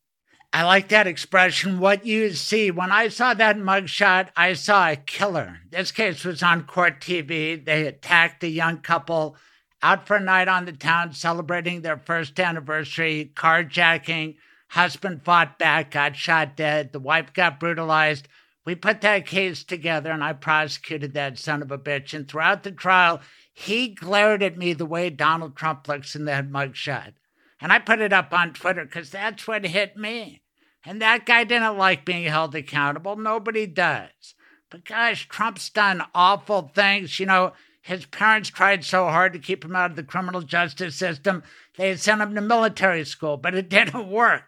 I 0.51 0.63
like 0.63 0.87
that 0.89 1.07
expression. 1.07 1.79
What 1.79 2.05
you 2.05 2.31
see 2.31 2.71
when 2.71 2.91
I 2.91 3.09
saw 3.09 3.33
that 3.33 3.57
mugshot, 3.57 4.29
I 4.35 4.53
saw 4.53 4.89
a 4.89 4.95
killer. 4.95 5.59
This 5.69 5.91
case 5.91 6.23
was 6.23 6.41
on 6.41 6.63
court 6.63 7.01
TV. 7.01 7.63
They 7.63 7.85
attacked 7.85 8.43
a 8.43 8.47
young 8.47 8.79
couple 8.79 9.35
out 9.81 10.07
for 10.07 10.15
a 10.15 10.19
night 10.21 10.47
on 10.47 10.65
the 10.65 10.71
town 10.71 11.13
celebrating 11.13 11.81
their 11.81 11.97
first 11.97 12.39
anniversary, 12.39 13.31
carjacking 13.35 14.35
Husband 14.69 15.23
fought 15.25 15.57
back, 15.57 15.91
got 15.91 16.15
shot 16.15 16.55
dead. 16.55 16.91
The 16.93 16.99
wife 16.99 17.33
got 17.33 17.59
brutalized. 17.59 18.27
We 18.65 18.75
put 18.75 19.01
that 19.01 19.25
case 19.25 19.63
together 19.63 20.11
and 20.11 20.23
I 20.23 20.33
prosecuted 20.33 21.13
that 21.13 21.39
son 21.39 21.63
of 21.63 21.71
a 21.71 21.77
bitch. 21.77 22.13
And 22.13 22.27
throughout 22.27 22.61
the 22.61 22.71
trial, 22.71 23.19
he 23.51 23.87
glared 23.87 24.43
at 24.43 24.57
me 24.57 24.73
the 24.73 24.85
way 24.85 25.09
Donald 25.09 25.55
Trump 25.55 25.87
looks 25.87 26.15
in 26.15 26.25
that 26.25 26.49
mugshot. 26.49 27.13
And 27.61 27.71
I 27.71 27.79
put 27.79 27.99
it 27.99 28.13
up 28.13 28.33
on 28.33 28.53
Twitter 28.53 28.85
because 28.85 29.09
that's 29.09 29.47
what 29.47 29.65
hit 29.65 29.97
me. 29.97 30.41
And 30.85 31.01
that 31.01 31.25
guy 31.25 31.43
didn't 31.43 31.77
like 31.77 32.05
being 32.05 32.23
held 32.23 32.55
accountable. 32.55 33.15
Nobody 33.15 33.67
does. 33.67 34.35
But 34.69 34.85
gosh, 34.85 35.27
Trump's 35.27 35.69
done 35.69 36.03
awful 36.15 36.71
things. 36.73 37.19
You 37.19 37.25
know, 37.25 37.53
his 37.81 38.05
parents 38.05 38.49
tried 38.49 38.85
so 38.85 39.05
hard 39.05 39.33
to 39.33 39.39
keep 39.39 39.65
him 39.65 39.75
out 39.75 39.91
of 39.91 39.97
the 39.97 40.03
criminal 40.03 40.41
justice 40.41 40.95
system. 40.95 41.43
They 41.75 41.95
sent 41.95 42.21
him 42.21 42.35
to 42.35 42.41
military 42.41 43.03
school, 43.03 43.35
but 43.35 43.55
it 43.55 43.69
didn't 43.69 44.09
work. 44.09 44.43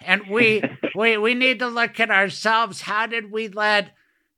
And 0.00 0.28
we 0.28 0.62
we 0.94 1.16
we 1.16 1.34
need 1.34 1.58
to 1.60 1.68
look 1.68 2.00
at 2.00 2.10
ourselves. 2.10 2.82
How 2.82 3.06
did 3.06 3.30
we 3.30 3.48
let 3.48 3.92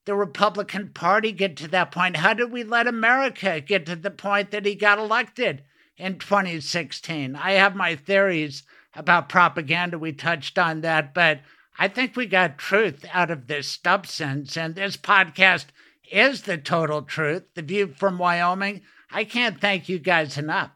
the 0.04 0.14
Republican 0.14 0.90
Party 0.92 1.32
get 1.32 1.56
to 1.58 1.68
that 1.68 1.92
point? 1.92 2.16
How 2.16 2.34
did 2.34 2.50
we 2.50 2.64
let 2.64 2.86
America 2.86 3.60
get 3.60 3.86
to 3.86 3.96
the 3.96 4.10
point 4.10 4.50
that 4.50 4.66
he 4.66 4.74
got 4.74 4.98
elected 4.98 5.62
in 5.96 6.18
2016? 6.18 7.36
I 7.36 7.52
have 7.52 7.74
my 7.76 7.96
theories 7.96 8.62
about 8.94 9.28
propaganda. 9.28 9.98
We 9.98 10.12
touched 10.12 10.58
on 10.58 10.80
that, 10.82 11.14
but 11.14 11.40
I 11.78 11.88
think 11.88 12.16
we 12.16 12.26
got 12.26 12.58
truth 12.58 13.04
out 13.12 13.30
of 13.30 13.46
this 13.46 13.78
substance. 13.82 14.56
and 14.56 14.74
this 14.74 14.96
podcast 14.96 15.66
is 16.10 16.42
the 16.42 16.58
total 16.58 17.02
truth. 17.02 17.44
The 17.54 17.62
view 17.62 17.88
from 17.88 18.18
Wyoming. 18.18 18.82
I 19.12 19.24
can't 19.24 19.60
thank 19.60 19.88
you 19.88 19.98
guys 19.98 20.36
enough. 20.38 20.70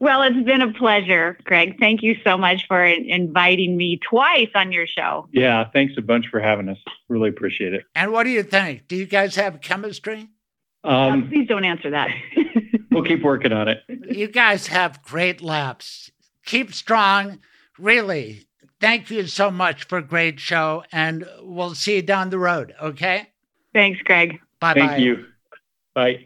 Well, 0.00 0.22
it's 0.22 0.44
been 0.44 0.62
a 0.62 0.72
pleasure, 0.72 1.36
Greg. 1.42 1.78
Thank 1.80 2.02
you 2.04 2.16
so 2.22 2.38
much 2.38 2.66
for 2.68 2.84
inviting 2.84 3.76
me 3.76 3.98
twice 4.08 4.50
on 4.54 4.70
your 4.70 4.86
show. 4.86 5.28
Yeah, 5.32 5.68
thanks 5.72 5.94
a 5.98 6.02
bunch 6.02 6.26
for 6.30 6.38
having 6.40 6.68
us. 6.68 6.78
Really 7.08 7.30
appreciate 7.30 7.74
it. 7.74 7.84
And 7.96 8.12
what 8.12 8.22
do 8.24 8.30
you 8.30 8.44
think? 8.44 8.86
Do 8.86 8.94
you 8.94 9.06
guys 9.06 9.34
have 9.34 9.60
chemistry? 9.60 10.28
Um, 10.84 11.24
uh, 11.24 11.28
please 11.28 11.48
don't 11.48 11.64
answer 11.64 11.90
that. 11.90 12.10
we'll 12.98 13.08
keep 13.08 13.22
working 13.22 13.52
on 13.52 13.68
it. 13.68 13.82
You 14.10 14.28
guys 14.28 14.66
have 14.68 15.02
great 15.02 15.40
laps. 15.40 16.10
Keep 16.44 16.74
strong. 16.74 17.40
Really, 17.78 18.48
thank 18.80 19.10
you 19.10 19.26
so 19.26 19.50
much 19.50 19.84
for 19.84 19.98
a 19.98 20.02
great 20.02 20.40
show, 20.40 20.82
and 20.90 21.24
we'll 21.40 21.74
see 21.74 21.96
you 21.96 22.02
down 22.02 22.30
the 22.30 22.38
road, 22.38 22.74
okay? 22.82 23.28
Thanks, 23.72 24.00
Greg. 24.02 24.40
Bye 24.60 24.74
bye. 24.74 24.80
Thank 24.80 25.00
you. 25.00 25.26
Bye. 25.94 26.24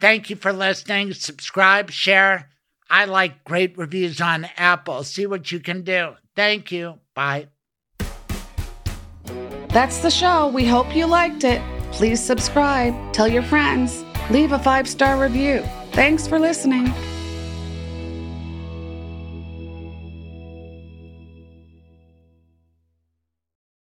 Thank 0.00 0.28
you 0.28 0.34
for 0.34 0.52
listening. 0.52 1.14
Subscribe, 1.14 1.92
share. 1.92 2.50
I 2.90 3.04
like 3.04 3.44
great 3.44 3.78
reviews 3.78 4.20
on 4.20 4.48
Apple. 4.56 5.04
See 5.04 5.26
what 5.26 5.52
you 5.52 5.60
can 5.60 5.82
do. 5.82 6.14
Thank 6.34 6.72
you. 6.72 6.98
Bye. 7.14 7.46
That's 9.76 9.98
the 9.98 10.10
show. 10.10 10.48
We 10.48 10.64
hope 10.64 10.96
you 10.96 11.04
liked 11.04 11.44
it. 11.44 11.60
Please 11.92 12.18
subscribe, 12.18 12.94
tell 13.12 13.28
your 13.28 13.42
friends, 13.42 14.06
leave 14.30 14.52
a 14.52 14.58
five 14.58 14.88
star 14.88 15.20
review. 15.20 15.60
Thanks 15.92 16.26
for 16.26 16.38
listening. 16.38 16.86